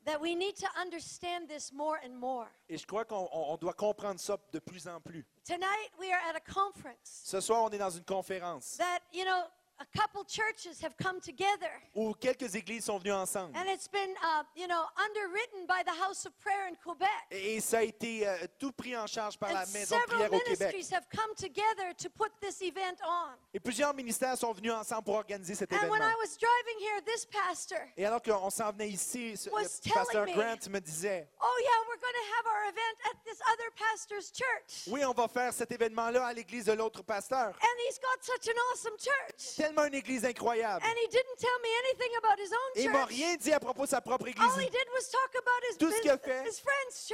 that 0.03 0.19
we 0.19 0.35
need 0.35 0.55
to 0.55 0.67
understand 0.79 1.47
this 1.47 1.71
more 1.71 1.99
and 2.03 2.15
more. 2.17 2.47
Et 2.67 2.77
je 2.77 2.85
crois 2.87 3.05
qu'on 3.05 3.29
on- 3.31 3.53
on 3.53 3.57
doit 3.57 3.73
comprendre 3.75 4.19
ça 4.19 4.37
de 4.51 4.59
plus 4.59 4.87
en 4.87 4.99
plus. 4.99 5.25
Tonight 5.45 5.91
we 5.99 6.11
are 6.11 6.21
at 6.29 6.35
a 6.35 6.39
conference 6.39 7.21
Ce 7.23 7.39
soir, 7.39 7.63
on 7.63 7.69
est 7.69 7.77
dans 7.77 7.89
une 7.91 8.03
conférence 8.05 8.77
that 8.77 9.01
you 9.13 9.23
know 9.23 9.43
a 9.79 9.85
couple 9.99 10.23
churches 10.25 10.79
have 10.83 10.95
come 11.01 11.19
together. 11.19 11.71
où 11.95 12.13
quelques 12.13 12.55
églises 12.55 12.85
sont 12.85 12.97
venues 12.99 13.13
ensemble. 13.13 13.55
And 13.57 13.65
it's 13.67 13.87
been, 13.87 14.13
uh, 14.21 14.43
you 14.55 14.67
know, 14.67 14.83
underwritten 14.97 15.65
by 15.67 15.81
the 15.83 15.95
House 16.03 16.25
of 16.25 16.33
Prayer 16.39 16.67
in 16.69 16.75
Quebec. 16.75 17.09
Et 17.31 17.59
ça 17.59 17.79
a 17.79 17.81
été 17.83 18.27
euh, 18.27 18.37
tout 18.59 18.71
pris 18.71 18.95
en 18.95 19.07
charge 19.07 19.37
par 19.39 19.51
la 19.51 19.65
Maison 19.67 19.95
de 19.95 20.01
several 20.01 20.05
prière 20.07 20.33
au 20.33 20.39
Québec. 20.39 20.59
ministries 20.73 20.91
have 20.95 21.07
come 21.09 21.33
together 21.35 21.93
to 21.97 22.09
put 22.09 22.29
this 22.41 22.61
event 22.61 22.97
on. 23.03 23.33
Et 23.53 23.59
plusieurs 23.59 23.93
ministères 23.93 24.37
sont 24.37 24.51
venus 24.53 24.71
ensemble 24.73 25.03
pour 25.03 25.15
organiser 25.15 25.55
cet 25.55 25.71
And 25.73 25.89
when. 25.89 26.01
I 26.01 26.13
was 26.21 26.37
driving 26.37 26.79
here, 26.79 27.01
this 27.05 27.25
pastor, 27.25 27.79
Et 27.97 28.05
alors 28.05 28.21
qu'on 28.21 28.49
s'en 28.49 28.71
venait 28.71 28.89
ici, 28.89 29.35
ce- 29.35 29.49
was 29.49 29.63
le 29.63 29.67
telling 29.81 29.93
pasteur 29.95 30.25
me- 30.27 30.33
Grant 30.33 30.69
me 30.69 30.79
disait, 30.79 31.27
oh 31.41 31.57
yeah, 31.59 31.69
we're 31.87 31.87
going 31.87 31.90
to 31.90 31.90
have 32.15 32.45
our 32.47 32.63
event 32.69 32.95
at 33.09 33.17
this 33.25 33.39
other 33.51 33.69
pastor's 33.75 34.31
church. 34.31 34.87
oui, 34.87 35.03
on 35.05 35.13
va 35.13 35.27
faire 35.27 35.53
cet 35.53 35.71
événement-là 35.71 36.25
à 36.27 36.33
l'église 36.33 36.65
de 36.65 36.73
l'autre 36.73 37.03
pasteur. 37.03 37.49
And 37.49 37.77
he's 37.87 37.99
got 37.99 38.21
such 38.21 38.47
an 38.47 38.57
awesome 38.71 38.97
church. 38.97 39.55
Tellement 39.55 39.85
une 39.85 39.95
église 39.95 40.25
incroyable. 40.25 40.85
And 40.85 40.95
he 40.97 41.07
didn't 41.07 41.37
tell 41.37 41.59
me 41.61 41.69
anything 41.85 42.11
about 42.17 42.39
his 42.39 42.51
own 42.51 42.71
Et 42.75 42.83
il 42.83 42.91
m'a 42.91 43.05
rien 43.05 43.35
dit 43.35 43.53
à 43.53 43.59
propos 43.59 43.83
de 43.83 43.89
sa 43.89 44.01
propre 44.01 44.27
église. 44.27 44.43
All 44.43 44.59
he 44.59 44.69
did 44.69 44.87
was 44.93 45.09
talk 45.09 45.35
about 45.35 45.61
his, 45.69 45.77
Tout 45.77 45.91
ce 45.91 46.01
qu'il 46.01 46.11
a 46.11 46.17
fait. 46.17 46.43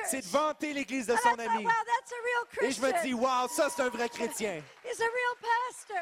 C'est 0.06 0.22
de 0.22 0.28
vanter 0.28 0.74
l'église 0.74 1.08
de 1.08 1.14
And 1.14 1.18
son 1.18 1.36
thought, 1.36 1.40
ami. 1.40 1.66
wow, 1.66 1.72
that's 1.72 2.12
a 2.12 2.22
real 2.24 2.70
Et 2.70 2.72
je 2.72 2.82
me 2.82 3.04
dis, 3.04 3.14
wow, 3.14 3.48
ça 3.50 3.70
c'est 3.70 3.82
un 3.82 3.90
vrai 3.90 4.10
chrétien. 4.10 4.62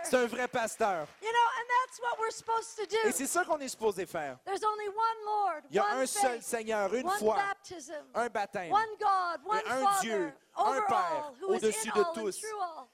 C'est 0.04 0.16
un 0.16 0.28
vrai 0.28 0.48
pasteur. 0.48 1.08
You 1.22 1.32
know, 1.32 1.48
and 1.60 1.66
that's 1.68 2.00
what 2.00 2.20
we're 2.20 2.32
supposed 2.32 2.76
to 2.78 2.86
do. 2.86 3.10
Et 3.10 3.12
c'est 3.12 3.28
ça 3.28 3.44
qu'on 3.44 3.60
est 3.60 3.68
supposé 3.68 4.06
faire. 4.06 4.38
There's 4.46 4.64
only 4.64 4.88
one 4.88 5.26
Lord, 5.26 5.64
Il 5.70 5.76
y 5.76 5.80
a 5.80 5.84
one 5.84 6.02
un 6.02 6.06
seul 6.06 6.42
Seigneur, 6.42 6.94
une 6.94 7.10
foi, 7.10 7.36
baptism, 7.36 7.94
un 8.14 8.28
baptême, 8.30 8.72
one 8.72 8.85
God, 9.00 9.40
one 9.44 9.62
un 9.70 9.84
Father, 9.84 10.02
Dieu, 10.02 10.14
over 10.16 10.34
un 10.58 10.82
Père, 10.82 11.32
au-dessus 11.48 11.92
de 11.92 12.04
tous, 12.14 12.42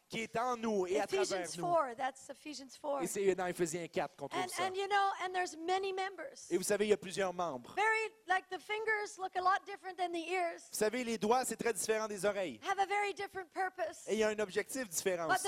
qui 0.10 0.21
est 0.21 0.38
en 0.38 0.58
nous 0.58 0.88
et 0.88 1.00
à 1.00 1.08
travers 1.08 1.47
nous. 1.58 1.74
4, 1.74 1.95
that's 1.97 2.30
Ephesians 2.30 2.78
4. 2.82 3.04
Et 3.04 3.08
c'est 3.08 3.36
dans 3.36 3.45
Éphésiens 3.45 3.88
4 3.88 4.15
qu'on 4.15 4.28
trouve 4.28 4.41
And, 4.43 4.47
ça. 4.50 4.63
and 4.63 4.76
you 4.76 4.88
know, 4.88 5.26
and 5.26 5.34
there's 5.34 5.56
many 5.58 5.93
members. 5.93 6.47
Et 6.50 6.58
vous 6.58 6.63
savez, 6.63 6.86
il 6.86 6.89
y 6.89 6.93
a 6.93 6.97
plusieurs 6.97 7.34
membres. 7.34 7.76
Vous 10.62 10.78
savez, 10.78 11.04
les 11.04 11.17
doigts, 11.17 11.45
c'est 11.45 11.56
très 11.58 11.74
différent 11.74 12.08
des 12.08 12.26
oreilles. 12.26 12.60
Et 14.08 14.13
il 14.13 14.19
y 14.19 14.24
a 14.24 14.30
un 14.30 14.39
objectif 14.39 14.88
différent 14.89 15.28
aussi. 15.30 15.47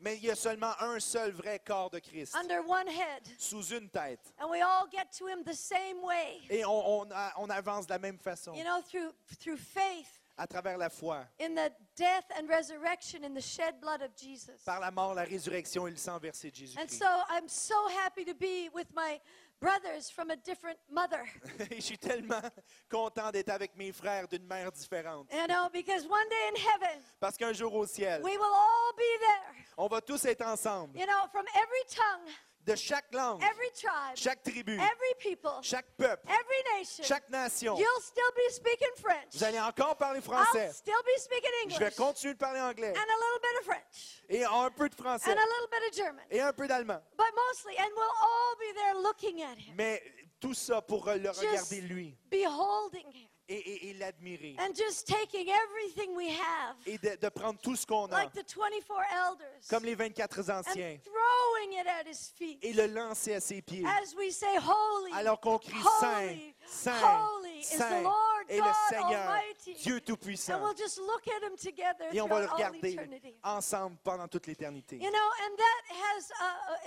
Mais 0.00 0.16
il 0.16 0.24
y 0.24 0.30
a 0.30 0.34
seulement 0.34 0.72
un 0.80 1.00
seul 1.00 1.30
vrai 1.32 1.58
corps 1.64 1.90
de 1.90 1.98
Christ, 1.98 2.34
under 2.36 2.60
one 2.68 2.88
head. 2.88 3.22
sous 3.38 3.62
une 3.72 3.88
tête. 3.88 4.20
And 4.38 4.48
we 4.50 4.60
all 4.62 4.86
get 4.90 5.06
to 5.18 5.26
him 5.28 5.42
the 5.44 5.54
same 5.54 6.02
way. 6.02 6.40
Et 6.50 6.64
on, 6.64 7.00
on 7.00 7.10
a- 7.12 7.32
on 7.36 7.48
avance 7.50 7.86
de 7.86 7.92
la 7.92 7.98
même 7.98 8.18
façon, 8.18 8.52
You 8.54 8.64
know, 8.64 8.82
through 9.10 9.36
through 9.40 9.56
faith 9.58 10.20
à 10.36 10.46
travers 10.48 10.76
la 10.76 10.88
foi, 10.90 11.24
in 11.40 11.54
the 11.54 11.70
death 11.96 12.24
and 12.36 12.48
resurrection 12.48 13.22
in 13.24 13.34
the 13.34 13.40
shed 13.40 13.80
blood 13.80 14.02
of 14.02 14.10
Jesus. 14.16 14.62
par 14.64 14.80
la 14.80 14.90
mort, 14.90 15.14
la 15.14 15.22
résurrection 15.24 15.86
et 15.86 15.90
le 15.92 15.96
sang 15.96 16.18
versé 16.18 16.50
de 16.50 16.56
And 16.56 16.58
Jésus-Christ. 16.88 16.98
so 16.98 17.06
I'm 17.30 17.48
so 17.48 17.88
happy 18.04 18.24
to 18.24 18.34
be 18.34 18.68
with 18.74 18.88
my 18.94 19.20
brothers 19.60 20.10
from 20.10 20.30
a 20.30 20.36
different 20.36 20.76
mother. 20.90 21.24
Et 21.70 21.76
je 21.76 21.80
suis 21.80 21.96
tellement 21.98 22.42
content 22.90 23.30
d'être 23.30 23.48
avec 23.50 23.76
mes 23.76 23.92
frères 23.92 24.26
d'une 24.28 24.44
mère 24.44 24.70
différente. 24.72 25.26
You 25.32 25.46
know, 25.46 25.68
because 25.72 26.04
one 26.06 26.28
day 26.28 26.48
in 26.50 26.56
heaven, 26.56 27.00
Parce 27.20 27.36
qu'un 27.38 27.52
jour 27.52 27.72
au 27.72 27.86
ciel, 27.86 28.20
we 28.22 28.36
will 28.36 28.42
all 28.42 28.92
be 28.96 29.18
there. 29.20 29.64
on 29.78 29.86
va 29.86 30.00
tous 30.02 30.22
être 30.26 30.42
ensemble, 30.44 30.98
You 30.98 31.06
know, 31.06 31.28
from 31.30 31.44
every 31.54 31.84
tongue, 31.88 32.34
de 32.66 32.74
chaque 32.76 33.12
langue, 33.12 33.42
every 33.42 33.70
tribe, 33.74 34.16
chaque 34.16 34.42
tribu, 34.42 34.72
every 34.72 35.14
people, 35.18 35.50
chaque 35.62 35.86
peuple, 35.96 36.28
every 36.30 36.78
nation. 36.78 37.04
chaque 37.04 37.28
nation. 37.30 37.76
You'll 37.76 38.00
still 38.00 38.30
be 38.34 38.52
speaking 38.52 38.88
French. 38.96 39.32
Vous 39.34 39.44
allez 39.44 39.60
encore 39.60 39.96
parler 39.96 40.20
I'll 40.20 40.22
français. 40.22 40.72
still 40.72 41.02
be 41.04 41.20
speaking 41.20 41.50
Je 41.68 41.78
vais 41.78 41.84
English. 41.86 41.96
continuer 41.96 42.34
de 42.34 42.38
parler 42.38 42.60
anglais 42.60 42.90
And 42.96 43.02
a 43.02 43.18
little 43.18 43.40
bit 43.42 43.58
of 43.60 43.64
French. 43.66 44.22
et 44.28 44.44
un 44.44 44.70
peu 44.70 44.88
de 44.88 44.94
français 44.94 45.30
And 45.30 45.36
a 45.36 45.44
little 45.44 45.68
bit 45.70 45.88
of 45.90 45.94
German. 45.96 46.24
et 46.30 46.40
un 46.40 46.52
peu 46.52 46.66
d'allemand. 46.66 47.00
But 47.16 47.26
mostly, 47.48 47.76
and 47.78 47.90
we'll 47.94 48.16
all 48.22 48.56
be 48.58 48.72
there 48.74 48.94
looking 49.02 49.42
at 49.42 49.58
him, 49.58 49.74
Mais 49.76 50.02
tout 50.40 50.54
ça 50.54 50.80
pour 50.80 51.04
le 51.06 51.20
Just- 51.22 51.40
regarder 51.40 51.80
lui 51.82 52.16
beholding 52.30 53.10
him, 53.12 53.28
et, 53.48 53.54
et- 53.54 53.90
et 53.90 53.94
l'admirer. 53.94 54.56
And 54.58 54.74
just 54.74 55.06
taking 55.06 55.48
everything 55.48 56.14
we 56.16 56.28
have, 56.30 56.76
et 56.86 56.98
de, 56.98 57.16
de 57.20 57.28
prendre 57.28 57.58
tout 57.60 57.76
ce 57.76 57.86
qu'on 57.86 58.06
a, 58.06 58.22
like 58.24 58.32
the 58.32 58.44
24 58.46 59.00
elders, 59.12 59.60
comme 59.68 59.84
les 59.84 59.94
24 59.94 60.50
anciens, 60.50 60.94
and 60.94 60.98
throwing 61.04 61.72
it 61.80 61.86
at 61.86 62.08
his 62.08 62.30
feet. 62.36 62.58
Et 62.62 62.72
le 62.72 62.86
lancer 62.86 63.34
à 63.34 63.40
ses 63.40 63.60
pieds. 63.62 63.84
as 63.86 64.14
we 64.16 64.30
say, 64.32 64.56
Holy, 64.58 65.12
Alors 65.12 65.40
qu'on 65.40 65.58
crie 65.58 65.72
holy, 65.74 66.00
Saint, 66.00 66.53
holy 66.68 67.60
is 67.60 67.70
the 67.70 67.76
Saint 67.78 68.02
Lord 68.02 68.20
est 68.48 68.58
le 68.60 68.72
Seigneur. 68.90 69.40
Dieu 69.82 69.96
And 69.96 70.00
Tout-Puissant. 70.04 70.60
we'll 70.60 70.74
just 70.74 70.98
look 70.98 71.26
at 71.28 71.42
him 71.42 71.56
together 71.56 72.06
Et 72.12 72.20
on 72.20 72.26
va 72.28 72.40
le 72.40 72.46
regarder 72.46 72.96
ensemble 73.42 73.96
pendant 74.04 74.28
toute 74.28 74.46
l'éternité. 74.46 74.96
You 74.96 75.10
know, 75.10 75.30
and 75.44 75.56
that 75.56 75.94
has, 75.94 76.30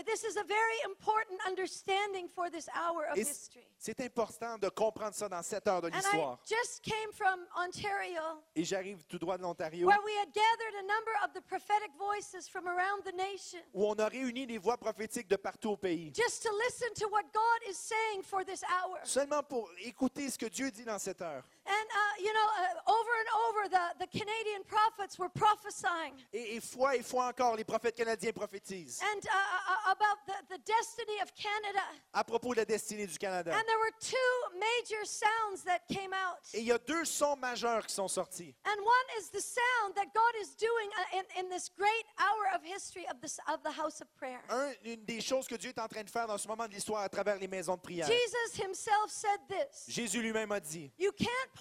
this 0.06 0.24
is 0.24 0.38
a 0.38 0.44
very 0.44 0.78
important 0.86 1.40
understanding 1.48 2.28
for 2.30 2.50
this 2.50 2.68
hour 2.76 3.06
of 3.12 3.18
Et 3.18 3.24
c- 3.24 3.30
history. 3.32 3.64
c'est 3.80 4.00
important 4.02 4.58
de 4.60 4.70
comprendre 4.70 5.16
ça 5.16 5.28
dans 5.28 5.42
cette 5.42 5.68
heure 5.68 5.82
de 5.82 5.88
l'histoire. 5.90 6.40
just 6.46 6.82
came 6.84 7.12
from 7.12 7.40
Ontario, 7.56 8.22
Et 8.56 8.64
j'arrive 8.64 9.04
tout 9.08 9.18
droit 9.18 9.38
de 9.38 9.42
l'Ontario, 9.44 9.88
where 9.88 10.02
we 10.06 10.14
had 10.22 10.32
gathered 10.34 10.76
a 10.80 10.84
number 10.84 11.12
of 11.26 11.34
the 11.34 11.42
prophetic 11.42 11.92
voices 11.98 12.48
from 12.48 12.68
around 12.68 13.04
the 13.04 13.14
nation, 13.16 13.60
où 13.74 13.86
on 13.88 13.96
a 13.96 14.08
réuni 14.08 14.46
les 14.46 14.58
voix 14.60 14.78
prophétiques 14.78 15.28
de 15.28 15.36
partout 15.38 15.72
au 15.72 15.78
pays. 15.78 16.12
just 16.14 16.44
to 16.44 16.50
listen 16.66 16.94
to 16.94 17.08
what 17.10 17.24
God 17.34 17.70
is 17.70 17.78
saying 17.78 18.22
for 18.24 18.44
this 18.46 18.62
hour. 18.64 19.00
Seulement 19.04 19.42
pour 19.44 19.67
écouter 19.80 20.30
ce 20.30 20.38
que 20.38 20.46
Dieu 20.46 20.72
dit 20.72 20.84
dans 20.84 21.00
cette 21.00 21.22
heure. 21.22 21.44
And, 21.68 21.88
uh, 21.92 22.24
you 22.24 22.32
know, 22.32 22.48
uh, 22.48 22.92
over 22.92 23.14
and 23.20 23.30
over, 23.46 23.62
the, 23.70 24.06
the 24.06 24.08
Canadian 24.08 24.64
prophets 24.66 25.20
were 25.20 25.30
prophesying 25.30 26.14
Et, 26.34 26.56
et 26.56 26.62
fois 26.62 26.96
et 26.96 27.04
fois 27.04 27.26
encore, 27.28 27.56
les 27.56 27.66
prophètes 27.66 27.96
canadiens 27.96 28.32
prophétisent 28.32 29.02
and 29.04 29.20
uh, 29.26 29.30
uh, 29.30 29.92
about 29.92 30.20
the, 30.26 30.56
the 30.56 30.60
destiny 30.66 31.20
of 31.22 31.34
Canada. 31.36 31.84
à 32.14 32.24
propos 32.24 32.54
de 32.54 32.60
la 32.60 32.66
destinée 32.66 33.06
du 33.06 33.18
Canada. 33.18 33.52
And 33.52 33.64
there 33.68 33.80
were 33.80 33.94
two 34.00 34.16
major 34.58 35.04
sounds 35.06 35.64
that 35.66 35.82
came 35.90 36.14
out. 36.14 36.40
Et 36.54 36.60
il 36.60 36.66
y 36.68 36.72
a 36.72 36.78
deux 36.78 37.06
sons 37.06 37.36
majeurs 37.36 37.86
qui 37.86 37.94
sont 37.94 38.08
sortis. 38.08 38.56
And 38.66 38.80
one 38.80 39.08
is 39.20 39.30
the 39.30 39.42
sound 39.42 39.96
that 39.96 40.08
God 40.14 40.34
is 40.42 40.56
doing 40.56 40.90
uh, 40.96 41.18
in, 41.20 41.44
in 41.46 41.50
this 41.50 41.70
great 41.78 42.06
hour 42.18 42.56
of 42.56 42.64
history 42.64 43.06
of, 43.10 43.20
this, 43.22 43.40
of 43.48 43.62
the 43.64 43.72
house 43.72 44.00
of 44.02 44.08
prayer. 44.16 44.40
Un, 44.50 44.72
une 44.86 45.04
des 45.06 45.22
choses 45.22 45.48
que 45.48 45.56
Dieu 45.56 45.70
est 45.72 45.80
en 45.80 45.88
train 45.88 46.04
de 46.04 46.10
faire 46.10 46.28
dans 46.28 46.38
ce 46.38 46.48
moment 46.48 46.68
de 46.68 46.74
l'histoire 46.74 47.02
à 47.02 47.10
travers 47.10 47.38
les 47.38 47.48
maisons 47.48 47.76
de 47.76 47.82
prière. 47.82 48.08
Jesus 48.08 48.62
himself 48.62 49.10
said 49.10 49.40
this 49.50 49.86
Jésus 49.88 50.22
lui-même 50.22 50.52
a 50.52 50.60
dit, 50.60 50.92
You 50.98 51.12
can't 51.12 51.54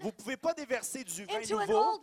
vous 0.00 0.06
ne 0.06 0.10
pouvez 0.10 0.36
pas 0.36 0.54
déverser 0.54 1.04
du 1.04 1.24
vin 1.24 1.40
nouveau 1.40 2.00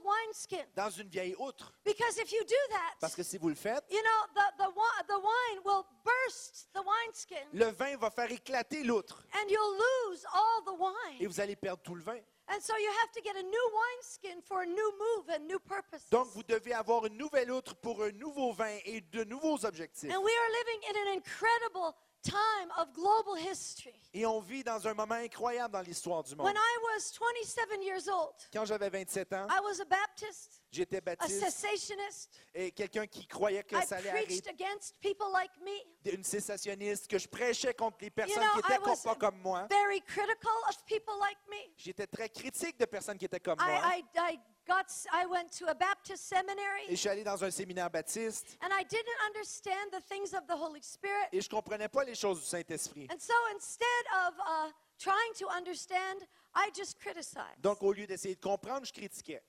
dans 0.76 0.90
une 0.90 1.10
vieille 1.10 1.36
outre. 1.40 1.74
Because 1.86 2.18
if 2.18 2.32
you 2.32 2.44
do 2.44 2.56
Parce 3.00 3.14
that, 3.14 3.18
que 3.18 3.24
si 3.24 3.38
vous 3.38 3.50
le 3.50 3.56
faites, 3.56 3.84
you 3.90 4.02
know, 4.02 4.34
the, 4.36 4.58
the, 4.58 4.70
wi- 4.74 5.04
the 5.08 5.18
wine 5.18 5.62
will 5.66 5.86
burst 6.04 6.70
the 6.74 6.82
wineskin 6.82 7.46
le 7.54 7.72
vin 7.72 7.98
va 7.98 8.10
faire 8.10 8.32
éclater 8.32 8.84
l'outre 8.84 9.24
and 9.34 9.50
you'll 9.50 9.78
lose 10.10 10.26
all 10.34 10.64
the 10.66 10.74
et 10.74 11.18
wine. 11.20 11.28
vous 11.28 11.40
allez 11.40 11.56
perdre 11.56 11.82
tout 11.84 11.96
le 11.96 12.02
vin. 12.02 12.20
And 12.50 12.62
so 12.62 12.74
you 12.78 12.90
have 13.02 13.12
to 13.12 13.22
get 13.22 13.36
a 13.36 13.44
new 13.44 13.72
wineskin 13.74 14.42
for 14.42 14.62
a 14.62 14.66
new 14.66 14.92
move 14.98 15.30
and 15.36 15.48
new 15.48 15.60
purposes. 15.60 16.10
Donc, 16.10 16.28
vous 16.30 16.44
devez 16.44 16.74
avoir 16.74 17.06
une 17.06 17.18
nouvelle 17.18 17.52
outre 17.52 17.76
pour 17.76 18.02
un 18.02 18.12
nouveau 18.14 18.54
vin 18.54 18.74
et 18.86 19.02
de 19.02 19.26
nouveaux 19.26 19.66
objectifs. 19.66 20.10
And 20.10 20.22
we 20.24 20.32
are 20.32 20.50
living 20.52 20.82
in 20.90 20.96
an 21.10 21.18
incredible 21.18 21.94
time 22.32 22.72
of 22.78 22.92
global 22.94 23.36
history. 23.38 23.94
Et 24.14 24.26
on 24.26 24.40
vit 24.40 24.64
dans 24.64 24.88
un 24.88 24.94
moment 24.94 25.16
incroyable 25.16 25.74
dans 25.74 25.82
l'histoire 25.82 26.24
du 26.24 26.36
monde. 26.36 26.46
When 26.48 26.56
I 26.56 26.78
was 26.84 27.12
27 27.12 27.82
years 27.84 28.08
old, 28.08 28.34
Quand 28.52 28.66
j'avais 28.66 28.90
27 28.90 29.34
ans, 29.34 29.48
I 29.50 29.60
was 29.64 29.80
a 29.82 29.86
Baptist, 29.86 30.62
j'étais 30.72 30.98
a 30.98 31.02
baptiste 31.02 31.40
cessationist. 31.40 32.30
et 32.54 32.72
quelqu'un 32.72 33.08
qui 33.08 33.26
croyait 33.28 33.64
que 33.64 33.76
I 33.76 33.86
ça 33.86 33.98
allait 33.98 34.12
preached 34.12 34.48
arrêter, 34.48 34.64
against 34.64 34.96
people 35.00 35.28
like 35.32 35.52
me, 35.62 36.12
une 36.12 36.24
cessationniste, 36.24 37.08
que 37.08 37.18
je 37.18 37.28
prêchais 37.28 37.74
contre 37.74 37.98
les 38.02 38.10
personnes 38.10 38.42
know, 38.44 38.62
qui 38.62 38.72
I 38.72 38.76
étaient 38.76 39.04
pas 39.04 39.16
comme 39.16 39.38
moi. 39.42 39.68
very 39.70 40.02
critical 40.02 40.52
of 40.70 40.84
people 40.86 41.14
like 41.20 41.40
me. 41.50 41.74
J'étais 41.78 42.08
très 42.08 42.30
critique 42.30 42.78
de 42.80 42.86
personnes 42.86 43.18
qui 43.18 43.26
étaient 43.26 43.40
comme 43.40 43.58
moi. 43.60 43.68
I, 43.68 44.00
I, 44.16 44.34
I, 44.34 44.40
got, 44.68 44.86
I 45.12 45.26
went 45.26 45.52
to 45.60 45.68
a 45.68 45.74
Baptist 45.74 46.32
Et 46.32 46.36
seminary, 46.36 46.84
je 46.90 46.96
suis 46.96 47.10
allé 47.10 47.24
dans 47.24 47.44
un 47.44 47.50
séminaire 47.52 47.90
baptiste 47.90 48.58
and 48.62 48.70
I 48.72 48.84
didn't 48.84 49.20
understand 49.26 49.92
the 49.92 50.02
things 50.02 50.34
of 50.34 50.46
the 50.48 50.56
Holy 50.56 50.82
Spirit. 50.82 51.30
et 51.32 51.42
je 51.42 51.50
comprenais 51.50 51.90
pas 51.90 52.04
les 52.04 52.16
choses 52.16 52.40
du 52.40 52.46
Saint-Esprit. 52.46 53.08
And 53.10 53.20
so 53.20 53.34
instead 53.56 54.06
of 54.28 54.34
uh, 54.40 54.72
trying 55.00 55.34
to 55.40 55.48
understand, 55.50 56.28
I 56.54 56.70
just 56.76 57.00
criticized. 57.00 57.62
Donc, 57.62 57.82
au 57.82 57.94
lieu 57.94 58.06
d'essayer 58.06 58.36
de 58.36 58.42
comprendre, 58.42 58.86
je 58.86 58.94
critiquais. 58.94 59.42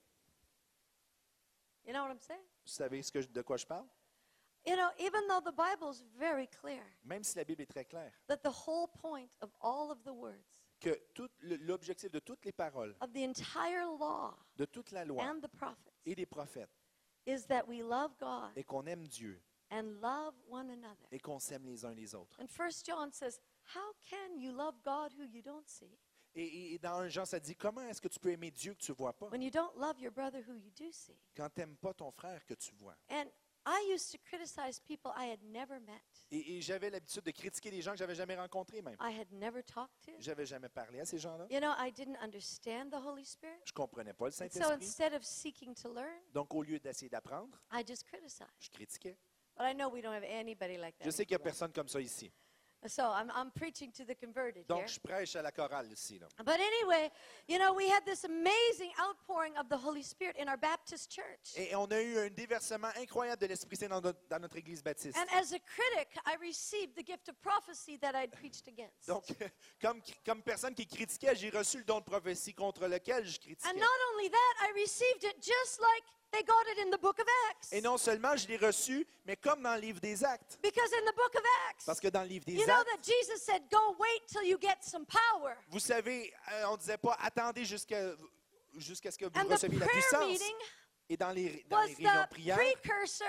You 1.85 1.92
know 1.92 2.02
what 2.02 2.11
I'm 2.11 2.20
saying? 2.20 2.44
Vous 2.64 2.72
savez 2.72 3.02
ce 3.02 3.11
que 3.11 3.20
de 3.20 3.42
quoi 3.42 3.57
je 3.57 3.66
parle? 3.66 3.87
You 4.66 4.76
know, 4.76 4.90
even 4.98 5.26
though 5.28 5.40
the 5.40 5.54
Bible 5.54 5.90
is 5.90 6.02
very 6.18 6.46
clear 6.46 6.83
Même 7.04 7.24
si 7.24 7.38
la 7.38 7.44
Bible 7.44 7.62
est 7.62 7.70
très 7.70 7.87
claire, 7.87 8.12
that 8.26 8.42
the 8.42 8.50
whole 8.50 8.88
point 8.88 9.31
of 9.40 9.50
all 9.62 9.90
of 9.90 10.04
the 10.04 10.12
words, 10.12 10.58
que 10.81 10.97
l'objectif 11.41 12.11
de 12.11 12.19
toutes 12.21 12.45
les 12.45 12.53
paroles, 12.53 12.95
of 13.01 13.12
the 13.12 13.19
entire 13.25 13.87
law 13.99 14.35
de 14.57 14.64
toute 14.64 14.91
la 14.93 15.05
loi 15.05 15.23
and 15.25 15.41
the 15.41 15.49
prophets, 15.49 15.93
et 16.07 16.14
des 16.14 16.27
prophètes, 16.27 16.71
is 17.27 17.47
that 17.47 17.67
we 17.67 17.83
love 17.83 18.17
God 18.19 18.57
est 18.57 18.64
qu'on 18.64 18.87
aime 18.87 19.07
Dieu 19.07 19.41
and 19.71 20.01
love 20.01 20.35
one 20.49 20.71
another. 20.71 21.07
et 21.11 21.19
qu'on 21.19 21.38
s'aime 21.38 21.67
les 21.67 21.85
uns 21.85 21.95
les 21.95 22.14
autres. 22.14 22.41
And 22.41 22.49
First 22.49 22.87
John 22.87 23.12
says, 23.12 23.41
How 23.75 23.93
can 24.09 24.38
you 24.38 24.53
love 24.53 24.77
God 24.83 25.12
who 25.19 25.25
you 25.25 25.43
don't 25.43 25.67
see? 25.69 25.99
Et, 26.35 26.79
dans 26.79 27.01
un 27.01 27.09
Jean, 27.09 27.25
ça 27.25 27.41
dit 27.41 27.57
comment 27.57 27.81
est-ce 27.83 28.01
que 28.01 28.07
tu 28.09 28.21
peux 28.21 28.31
aimer 28.31 28.51
Dieu 28.53 28.73
que 28.75 28.79
tu 28.79 28.93
ne 28.93 28.97
vois 28.97 29.12
pas? 29.12 29.27
When 29.29 29.43
you 29.43 29.51
don't 29.51 29.75
love 29.77 29.99
your 29.99 30.12
brother 30.12 30.41
who 30.47 30.55
you 30.55 30.71
do 30.71 30.91
see? 30.93 31.19
quand 31.37 31.49
tu 31.53 31.61
n'aimes 31.61 31.77
pas 31.77 31.93
ton 31.93 32.11
frère 32.12 32.45
que 32.47 32.55
tu 32.55 32.73
vois. 32.77 32.95
And 33.11 33.25
I 33.70 33.92
used 33.92 34.11
to 34.12 34.18
criticize 34.26 34.81
people 34.81 35.11
I 35.14 35.31
had 35.31 35.42
never 35.42 35.78
met, 35.81 36.00
Et, 36.31 36.57
et 36.57 36.61
j'avais 36.62 36.88
l'habitude 36.88 37.22
de 37.22 37.31
critiquer 37.31 37.70
des 37.70 37.83
gens 37.83 37.90
que 37.92 37.98
j'avais 37.98 38.14
jamais 38.14 38.35
rencontrés 38.35 38.81
même. 38.81 38.96
I 39.00 39.12
had 39.18 39.31
never 39.31 39.62
talked 39.62 40.00
to. 40.07 40.12
J'avais 40.18 40.46
jamais 40.46 40.70
parlé 40.70 41.00
à 41.00 41.04
ces 41.04 41.18
gens-là. 41.18 41.46
You 41.50 41.61
know, 41.61 41.72
I 41.78 41.92
didn't 41.92 42.16
understand 42.22 42.90
the 42.90 43.04
Holy 43.04 43.26
Spirit. 43.26 43.61
Je 43.66 43.72
comprenais 43.72 44.14
pas 44.14 44.24
le 44.26 44.31
so 44.31 44.38
Saint-Esprit. 44.38 44.74
instead 44.74 45.12
of 45.12 45.22
seeking 45.22 45.74
to 45.74 45.92
learn, 45.92 46.18
Donc, 46.33 46.54
au 46.54 46.62
lieu 46.62 46.78
d'essayer 46.78 47.11
d'apprendre, 47.11 47.59
I 47.72 47.85
just 47.87 48.04
criticized. 48.04 48.48
je 48.59 48.70
critiquais. 48.70 49.16
But 49.57 49.66
I 49.66 49.74
know 49.74 49.90
we 49.90 50.00
don't 50.00 50.14
have 50.14 50.24
anybody 50.24 50.76
like 50.78 50.96
that. 50.98 51.04
Je 51.04 51.11
sais 51.11 51.26
qu'il 51.26 51.37
n'y 51.37 51.40
a 51.42 51.44
personne 51.44 51.72
comme 51.72 51.88
ça 51.88 52.00
ici. 52.00 52.33
So 52.87 53.11
I'm, 53.11 53.31
I'm 53.35 53.51
preaching 53.51 53.91
to 53.97 54.05
the 54.05 54.14
converted 54.14 54.64
here. 54.69 54.77
Donc, 54.77 54.87
je 54.87 55.01
prêche 55.01 55.35
à 55.35 55.43
la 55.43 55.51
chorale 55.51 55.91
ici. 55.91 56.19
Là. 56.19 56.29
But 56.45 56.61
anyway, 56.61 57.11
you 57.49 57.59
know, 57.59 57.75
we 57.75 57.88
had 57.88 58.05
this 58.05 58.25
amazing 58.25 58.93
outpouring 59.01 59.57
of 59.57 59.69
the 59.69 59.77
Holy 59.77 60.03
Spirit 60.03 60.37
in 60.38 60.49
our 60.49 60.57
Baptist 60.57 61.11
church. 61.11 61.57
Et 61.57 61.75
on 61.75 61.91
a 61.91 62.01
eu 62.01 62.19
un 62.19 62.31
déversement 62.31 62.91
incroyable 62.97 63.43
de 63.43 63.47
l'Esprit 63.49 63.77
Saint 63.77 63.88
dans 63.88 64.01
notre, 64.01 64.21
dans 64.31 64.38
notre 64.41 64.57
Église 64.57 64.83
baptiste. 64.83 65.19
And 65.19 65.27
as 65.33 65.53
a 65.53 65.59
critic, 65.59 66.17
I 66.25 66.37
received 66.41 66.95
the 66.95 67.05
gift 67.05 67.29
of 67.29 67.35
prophecy 67.41 67.99
that 67.99 68.14
I'd 68.14 68.31
preached 68.31 68.69
against. 68.69 69.09
Donc, 69.09 69.25
comme, 69.83 70.01
comme 70.25 70.43
personne 70.43 70.75
qui 70.75 70.87
critiquait, 70.87 71.35
j'ai 71.35 71.51
reçu 71.51 71.79
le 71.79 71.85
don 71.85 71.99
de 71.99 72.05
prophétie 72.05 72.55
contre 72.55 72.87
lequel 72.87 73.27
je 73.27 73.41
critiquais. 73.41 73.69
And 73.69 73.75
not 73.75 73.99
only 74.12 74.31
that, 74.31 74.69
I 74.69 74.81
received 74.81 75.25
it 75.25 75.43
just 75.43 75.81
like 75.81 76.05
they 76.31 76.43
got 76.43 76.67
it 76.73 76.79
in 76.79 76.91
the 76.91 77.01
book 77.01 77.19
of 77.19 77.27
Acts. 77.51 77.73
Et 77.73 77.81
non 77.81 77.97
seulement 77.99 78.37
je 78.37 78.47
l'ai 78.49 78.57
reçu, 78.57 79.07
mais 79.27 79.37
comme 79.37 79.62
dans 79.62 79.75
le 79.75 79.81
livre 79.81 80.01
des 80.01 80.25
Actes. 80.25 80.59
Because 80.62 80.93
in 80.93 81.05
the 81.11 81.14
book 81.14 81.35
of 81.35 81.43
Parce 81.85 81.99
Acts, 81.99 82.01
que 82.01 82.09
dans 82.09 82.23
le 82.23 82.29
livre 82.29 82.45
you 82.49 82.59
des 82.59 82.64
know 82.67 82.75
Actes, 82.75 82.91
that 82.97 83.03
Jesus 83.03 83.43
said, 83.43 83.62
Go 83.71 83.97
wait 83.99 84.27
till 84.27 84.43
you 84.45 84.59
get 84.61 84.79
some 84.83 85.07
power. 85.07 85.57
vous 85.69 85.81
savez, 85.81 86.33
euh, 86.53 86.64
on 86.69 86.73
ne 86.73 86.79
disait 86.79 86.99
pas 86.99 87.17
attendez 87.21 87.64
jusqu'à 87.64 88.12
jusqu'à 88.77 89.11
ce 89.11 89.19
que 89.19 89.25
vous 89.25 89.38
And 89.38 89.49
receviez 89.49 89.79
la 89.79 89.87
puissance. 89.87 90.41
Et 91.11 91.17
dans 91.17 91.31
les, 91.31 91.64
dans 91.69 91.79
was 91.79 91.87
les 91.87 91.95
réunions 91.95 92.21
de 92.21 92.27
the 92.27 92.31
prière, 92.31 92.57
precursor 92.57 93.27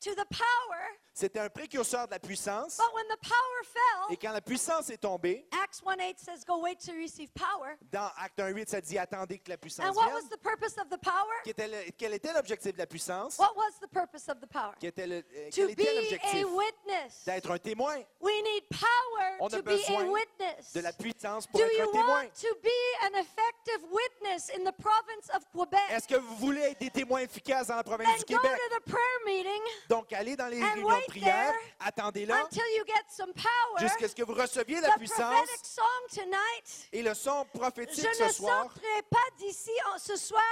to 0.00 0.14
the 0.14 0.24
power. 0.30 0.98
C'était 1.20 1.38
un 1.40 1.48
précurseur 1.48 2.06
de 2.06 2.12
la 2.12 2.18
puissance. 2.18 2.76
But 2.78 2.94
when 2.94 3.06
the 3.08 3.20
power 3.20 3.64
fell, 3.64 4.12
Et 4.14 4.16
quand 4.16 4.32
la 4.32 4.40
puissance 4.40 4.90
est 4.90 4.98
tombée, 4.98 5.46
Acts 5.62 5.80
1:8 5.82 6.18
says, 6.18 6.44
Go 6.46 6.60
wait 6.60 6.76
to 6.84 6.92
receive 6.92 7.30
power. 7.32 7.76
dans 7.92 8.10
Acte 8.16 8.38
1.8, 8.40 8.68
ça 8.68 8.80
dit 8.80 8.98
attendez 8.98 9.38
que 9.38 9.50
la 9.50 9.56
puissance 9.58 9.86
And 9.86 9.92
what 9.94 10.04
vienne. 10.06 10.14
was 10.14 10.28
the 10.30 10.40
purpose 10.42 10.78
of 10.78 10.88
the 10.88 10.98
power? 11.00 11.34
Qui 11.44 11.50
était 11.50 11.68
le- 11.68 11.90
quel 11.98 12.14
était 12.14 12.32
l'objectif 12.32 12.72
de 12.72 12.78
la 12.78 12.86
puissance? 12.86 13.38
What 13.38 13.54
was 13.56 13.72
the 13.80 13.88
purpose 13.88 14.28
of 14.28 14.40
the 14.40 14.46
power? 14.50 14.74
Qui 14.80 14.86
était 14.86 15.06
le- 15.06 15.16
euh, 15.18 15.50
To 15.50 15.56
quel 15.56 15.70
était 15.70 15.94
l'objectif? 15.94 16.46
witness. 16.50 17.24
d'être 17.26 17.50
un 17.50 17.58
témoin, 17.58 17.96
We 18.20 18.42
need 18.42 18.64
power 18.70 19.36
On 19.40 19.46
a 19.46 19.50
to 19.50 19.62
be 19.62 19.68
a 19.68 19.76
besoin 19.76 20.04
witness. 20.10 20.72
de 20.72 20.80
la 20.80 20.92
puissance 20.92 21.46
pour 21.46 21.60
Do 21.60 21.66
être 21.66 21.78
you 21.78 21.88
un 21.88 21.92
témoin. 21.92 22.22
want 22.24 22.30
to 22.40 22.54
be 22.62 23.04
an 23.04 23.14
effective 23.18 23.82
witness 23.90 24.50
in 24.56 24.64
the 24.64 24.72
province 24.80 25.28
of 25.34 25.44
Quebec? 25.52 25.80
Est-ce 25.90 26.08
que 26.08 26.16
vous 26.16 26.36
voulez 26.36 26.60
être 26.62 26.80
des 26.80 26.90
témoins 26.90 27.20
efficaces 27.20 27.66
dans 27.68 27.76
la 27.76 27.84
province 27.84 28.24
du 28.24 28.34
go 28.34 28.40
Québec? 28.40 28.58
to 28.70 28.76
the 28.78 28.84
prayer 28.90 29.18
meeting 29.26 29.62
Donc, 29.88 30.12
allez 30.12 30.36
dans 30.36 30.48
les 30.48 30.60
And 30.62 30.72
réunions 30.74 30.88
wait 30.88 31.06
de 31.06 31.09
prière, 31.10 31.52
there 31.52 31.60
attendez 31.80 32.26
là, 32.26 32.42
until 32.44 32.62
you 32.76 32.84
get 32.86 33.04
some 33.10 33.32
power. 33.34 33.78
jusqu'à 33.80 34.08
ce 34.08 34.14
que 34.14 34.22
vous 34.24 34.34
receviez 34.34 34.80
la 34.80 34.96
puissance 34.96 35.48
tonight. 36.14 36.88
et 36.92 37.02
le 37.02 37.14
son 37.14 37.44
Je 37.52 37.58
prophétique 37.58 38.04
ne 38.04 38.28
ce 38.28 38.32
soir. 38.34 38.62
sortirai 38.64 39.02
pas 39.10 39.18
d'ici 39.38 39.70
ce 39.98 40.16
soir 40.16 40.42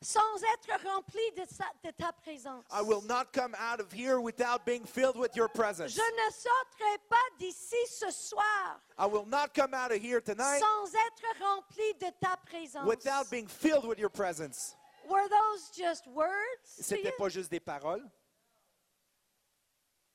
sans 0.00 0.42
être 0.54 0.84
rempli 0.86 1.20
de, 1.36 1.44
sa- 1.50 1.72
de 1.84 1.90
ta 1.90 2.12
présence. 2.12 2.64
I 2.70 2.82
will 2.82 3.02
not 3.06 3.32
come 3.32 3.54
out 3.58 3.80
of 3.80 3.92
here 3.92 4.20
without 4.20 4.64
being 4.64 4.84
filled 4.84 5.16
with 5.16 5.34
your 5.34 5.48
presence. 5.48 5.92
Je 5.94 6.00
ne 6.00 6.30
sortirai 6.32 6.98
pas 7.08 7.16
d'ici 7.38 7.76
ce 7.88 8.10
soir 8.10 8.80
I 8.98 9.06
will 9.06 9.26
not 9.26 9.54
come 9.54 9.74
out 9.74 9.90
of 9.90 9.98
here 10.02 10.20
tonight 10.20 10.60
sans 10.60 10.92
être 10.94 11.40
rempli 11.40 11.94
de 12.00 12.10
ta 12.20 12.36
présence. 12.46 12.86
without 12.86 13.28
being 13.30 13.46
filled 13.48 13.84
with 13.84 13.98
your 13.98 14.10
presence. 14.10 14.74
Were 15.08 15.26
those 15.28 15.70
just 15.74 16.06
words 16.08 16.30
C'était 16.64 17.12
pas 17.12 17.28
juste 17.30 17.50
des 17.50 17.60
paroles? 17.60 18.02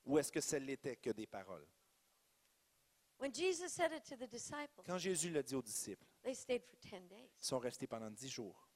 Ou 0.06 0.18
est-ce 0.18 0.30
que 0.32 0.40
ce 0.40 0.56
n'était 0.56 0.96
que 0.96 1.10
des 1.10 1.26
paroles? 1.26 1.66
When 3.18 3.32
Jesus 3.32 3.68
said 3.72 3.92
it 3.92 4.04
to 4.04 4.16
the 4.16 4.28
disciples, 4.28 4.82
Quand 4.84 4.98
Jésus 4.98 5.30
l'a 5.30 5.42
dit 5.42 5.54
aux 5.54 5.62
disciples, 5.62 6.04
they 6.22 6.34
stayed 6.34 6.62
for 6.64 6.76
10 6.80 7.08
days 7.08 7.30
ils 7.40 7.46
sont 7.46 7.58
restés 7.58 7.86
pendant 7.86 8.10
dix 8.10 8.28
jours, 8.28 8.68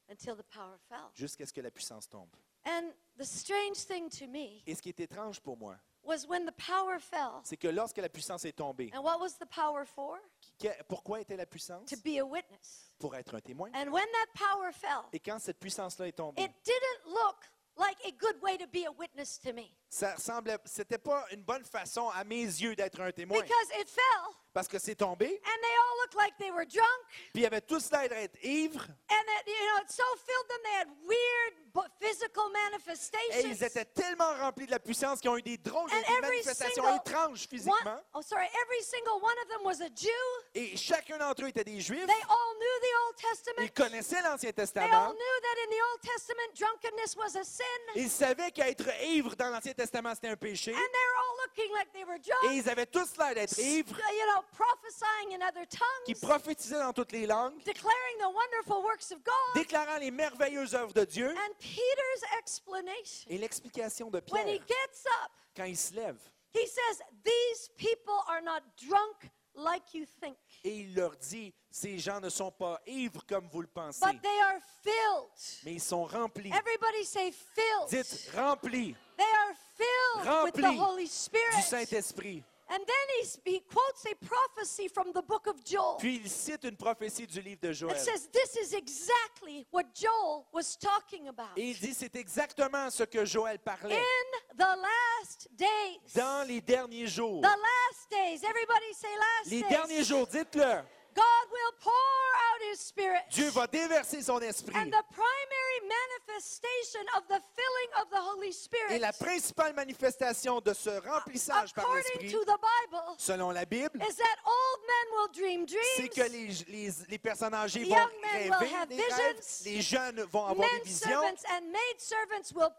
jusqu'à 1.15 1.45
ce 1.45 1.53
que 1.53 1.61
la 1.61 1.71
puissance 1.71 2.09
tombe. 2.09 2.31
And 2.65 2.93
the 3.19 3.25
strange 3.25 3.77
thing 3.87 4.09
to 4.11 4.27
me 4.27 4.63
Et 4.67 4.75
ce 4.75 4.81
qui 4.83 4.89
est 4.91 5.01
étrange 5.01 5.41
pour 5.41 5.57
moi, 5.57 5.77
was 6.03 6.25
when 6.27 6.47
the 6.47 6.53
power 6.57 6.99
fell. 7.01 7.41
c'est 7.45 7.57
que 7.57 7.69
lorsque 7.69 7.99
la 7.99 8.09
puissance 8.09 8.45
est 8.45 8.53
tombée, 8.57 8.91
And 8.95 9.03
what 9.03 9.19
was 9.19 9.37
the 9.39 9.47
power 9.47 9.85
for? 9.85 10.19
que- 10.59 10.83
pourquoi 10.89 11.21
était 11.21 11.37
la 11.37 11.47
puissance? 11.47 11.91
To 11.91 11.97
be 11.97 12.19
a 12.19 12.25
witness. 12.25 12.91
Pour 12.99 13.15
être 13.17 13.35
un 13.35 13.41
témoin. 13.41 13.71
And 13.75 13.91
when 13.91 14.07
that 14.07 14.33
power 14.35 14.73
fell, 14.73 15.03
Et 15.13 15.21
quand 15.21 15.39
cette 15.41 15.59
puissance-là 15.59 16.09
est 16.09 16.13
tombée, 16.17 16.43
it 16.45 16.53
didn't 16.65 17.07
look 17.13 17.37
like 17.79 17.97
a 18.07 18.13
good 18.13 18.41
way 18.43 18.57
to 18.57 18.67
be 18.67 18.85
a 18.85 18.93
witness 18.93 19.39
to 19.39 19.53
me. 19.53 19.73
Ça 19.89 20.15
ressemblait, 20.15 20.59
c'était 20.65 20.99
pas 20.99 21.25
une 21.33 21.43
bonne 21.43 21.65
façon 21.65 22.09
à 22.11 22.25
mes 22.25 22.43
yeux 22.45 22.75
d'être 22.77 23.01
un 23.01 23.11
témoin. 23.13 23.41
because 23.41 23.81
it 23.81 23.89
fell. 23.89 24.35
Parce 24.53 24.69
que 24.69 24.79
c'est 24.79 24.97
tombé, 24.97 25.27
and 25.27 25.63
they 25.63 25.75
all 25.77 25.97
looked 26.03 26.17
like 26.17 26.37
they 26.39 26.51
were 26.51 26.67
drunk. 26.67 27.05
Puis 27.33 27.41
il 27.41 27.43
y 27.43 27.47
avait 27.47 27.61
tous 27.61 27.91
l'air 27.91 28.09
d'être 28.09 28.37
ivres, 28.43 28.87
and 29.11 29.25
it, 29.39 29.47
you 29.47 29.55
know 29.55 29.83
it 29.83 29.91
so 29.91 30.03
filled 30.27 30.49
them 30.49 30.59
they 30.65 30.75
had 30.81 30.89
weird 31.07 31.68
et 31.75 33.41
ils 33.41 33.49
manifestations 33.49 33.67
étaient 33.67 33.85
tellement 33.85 34.33
remplis 34.41 34.67
de 34.67 34.71
la 34.71 34.79
puissance 34.79 35.21
qu'ils 35.21 35.31
ont 35.31 35.37
eu 35.37 35.43
des 35.43 35.57
drôles, 35.59 35.91
every 35.93 36.21
manifestations 36.21 36.83
single 36.85 37.01
étranges 37.05 37.43
one, 37.43 37.49
physiquement. 37.49 38.01
oh 38.15 38.23
sorry 38.23 38.47
every 38.65 38.83
single 38.83 39.21
one 39.23 39.37
of 39.43 39.49
them 39.49 39.65
was 39.65 39.81
a 39.83 39.89
Jew 39.95 40.09
Et 40.55 40.77
chacun 40.77 41.19
d'entre 41.19 41.45
eux 41.45 41.49
était 41.49 41.65
des 41.65 41.81
juifs. 41.81 42.07
they 42.07 42.23
all 42.29 42.55
knew 42.59 42.81
the 42.81 42.95
Old 43.07 43.15
Ils 43.19 43.29
Testament 43.29 43.69
connaissaient 43.75 44.23
l'Ancien 44.23 44.51
they 44.53 44.63
all 44.63 44.67
Testament. 44.67 45.15
knew 45.15 45.37
that 45.43 45.57
in 45.65 45.71
the 45.71 45.83
Old 45.93 46.01
Testament 46.03 46.55
drunkenness 46.57 47.17
was 47.17 47.37
a 47.37 47.45
sin 47.45 47.65
Ils 47.97 48.11
savaient 48.11 48.51
qu'être 48.51 48.89
ivre 49.05 49.35
dans 49.37 49.51
l'Ancien 49.51 49.73
Testament, 49.75 50.15
c'était 50.15 50.29
un 50.29 50.37
péché. 50.37 50.73
and 50.73 50.77
they 50.77 50.83
were 50.83 51.19
all 51.19 51.37
looking 51.47 51.73
like 51.75 51.93
they 51.93 52.05
were 52.05 52.17
Et 52.17 52.21
drunk 52.21 52.55
ils 52.65 52.69
avaient 52.71 52.87
tous 52.87 53.17
l'air 53.19 53.35
d'être 53.35 53.59
ivres, 53.59 53.99
you 53.99 54.27
know 54.27 54.43
prophesying 54.53 55.35
in 55.35 55.43
other 55.47 55.67
qui 56.07 56.15
tongues 56.15 56.21
prophétisaient 56.29 56.79
dans 56.79 56.93
toutes 56.93 57.13
les 57.13 57.27
langues, 57.27 57.63
declaring 57.65 58.19
the 58.19 58.33
wonderful 58.33 58.83
works 58.85 59.11
of 59.13 59.19
God 59.25 59.35
déclarant 59.55 59.99
les 59.99 60.11
merveilleuses 60.11 60.75
œuvres 60.75 60.93
de 60.93 61.05
Dieu. 61.05 61.29
And 61.31 61.55
Peter's 61.59 62.39
explanation, 62.39 63.31
Et 63.31 63.39
l'explication 63.39 64.11
de 64.11 64.23
when 64.31 64.49
he 64.49 64.59
Pierre, 64.59 64.67
gets 64.67 65.05
up, 65.25 65.33
quand 65.57 65.65
il 65.65 65.77
se 65.77 65.95
lève, 65.95 66.19
he 66.55 66.67
says, 66.67 67.03
These 67.25 67.71
people 67.77 68.19
are 68.29 68.41
not 68.41 68.63
drunk 68.77 69.31
like 69.55 69.93
you 69.95 70.07
think, 70.21 70.37
et 70.65 70.81
il 70.81 70.95
leur 70.95 71.17
dit, 71.17 71.53
ces 71.71 71.99
gens 71.99 72.21
ne 72.21 72.29
sont 72.29 72.51
pas 72.53 72.81
ivres 72.87 73.25
comme 73.27 73.49
vous 73.49 73.63
le 73.63 73.67
pensez, 73.69 74.05
but 74.05 74.23
they 74.23 74.41
are 74.41 74.61
filled. 74.83 75.65
mais 75.65 75.75
ils 75.75 75.81
sont 75.81 76.05
remplis. 76.05 76.51
Everybody 76.53 77.05
say 77.05 77.33
filled. 77.33 77.91
Dites 77.91 78.31
remplis 78.35 78.95
They 79.17 79.25
are 79.25 79.55
filled 79.77 80.45
with 80.45 80.55
the 80.55 80.61
Remplis 80.63 80.79
Holy 80.79 81.05
du 81.05 81.11
Spirit. 81.11 81.63
Saint-Esprit. 81.63 82.45
And 82.71 82.81
then 82.81 83.07
he, 83.45 83.51
he 83.53 83.61
quotes 83.61 84.05
a 84.05 84.15
prophecy 84.27 84.89
from 84.89 85.13
the 85.15 85.23
book 85.23 85.47
of 85.47 85.65
Joel. 85.65 85.97
Puis 85.99 86.21
il 86.23 86.29
cite 86.31 86.65
une 86.65 86.77
prophétie 86.77 87.27
du 87.27 87.41
livre 87.41 87.61
de 87.63 87.71
It 87.71 87.75
Joël. 87.75 87.97
says 87.99 88.29
this 88.31 88.57
is 88.57 88.75
exactly 88.75 89.67
what 89.73 89.85
Joel 89.95 90.45
was 90.53 90.77
talking 90.79 91.29
about. 91.29 91.57
Et 91.57 91.71
il 91.71 91.79
dit, 91.79 91.95
c'est 91.95 92.15
exactement 92.17 92.91
ce 92.91 93.05
que 93.05 93.25
Joël 93.25 93.59
parlait. 93.59 93.97
In 93.97 94.57
the 94.57 94.77
last 94.77 95.49
days. 95.53 96.15
Dans 96.15 96.47
les 96.47 96.61
derniers 96.61 97.07
jours, 97.07 97.41
The 97.41 97.45
last 97.47 98.11
days. 98.11 98.45
Everybody 98.45 98.93
say 98.95 99.09
last 99.17 99.51
les 99.51 99.61
days. 99.63 99.69
derniers 99.71 100.05
jours, 100.05 100.27
dites-le, 100.27 100.83
God 101.19 101.47
will 101.51 101.73
pour 101.83 101.93
out 101.93 102.61
his 102.73 102.79
spirit. 102.81 103.23
Dieu 103.31 103.49
va 103.51 103.67
déverser 103.67 104.23
son 104.23 104.41
esprit. 104.41 104.77
And 104.77 104.91
the 104.91 105.05
primary 105.11 105.81
manifestation 105.89 107.05
of 107.17 107.27
the 107.29 107.41
filling 107.57 107.91
of 108.03 108.11
the 108.11 108.21
Holy 108.21 108.53
Spirit, 108.53 108.93
Et 108.93 108.99
la 108.99 109.13
principale 109.13 109.75
manifestation 109.75 110.61
de 110.61 110.73
ce 110.73 110.91
remplissage 111.07 111.75
par 111.75 111.85
according 111.85 112.05
l'esprit, 112.21 112.33
to 112.33 112.45
the 112.45 112.59
Bible, 112.59 113.15
selon 113.19 113.51
la 113.51 113.65
Bible, 113.65 114.01
is 114.03 114.17
that 114.17 114.39
old 114.45 114.81
men 114.87 115.07
will 115.13 115.29
dream 115.33 115.67
c'est 115.97 116.09
dreams, 116.09 116.15
que 116.15 116.33
les, 116.33 116.49
les, 116.69 116.93
les 117.09 117.19
personnes 117.19 117.55
âgées 117.55 117.85
vont 117.85 117.97
rêver 118.33 118.51
rêves, 118.51 119.41
les 119.65 119.83
jeunes 119.83 120.23
vont 120.31 120.45
avoir 120.47 120.69
des 120.71 120.81
visions, 120.85 121.21
and 121.21 121.63
maid 121.73 121.99
servants 121.99 122.53
will 122.55 122.71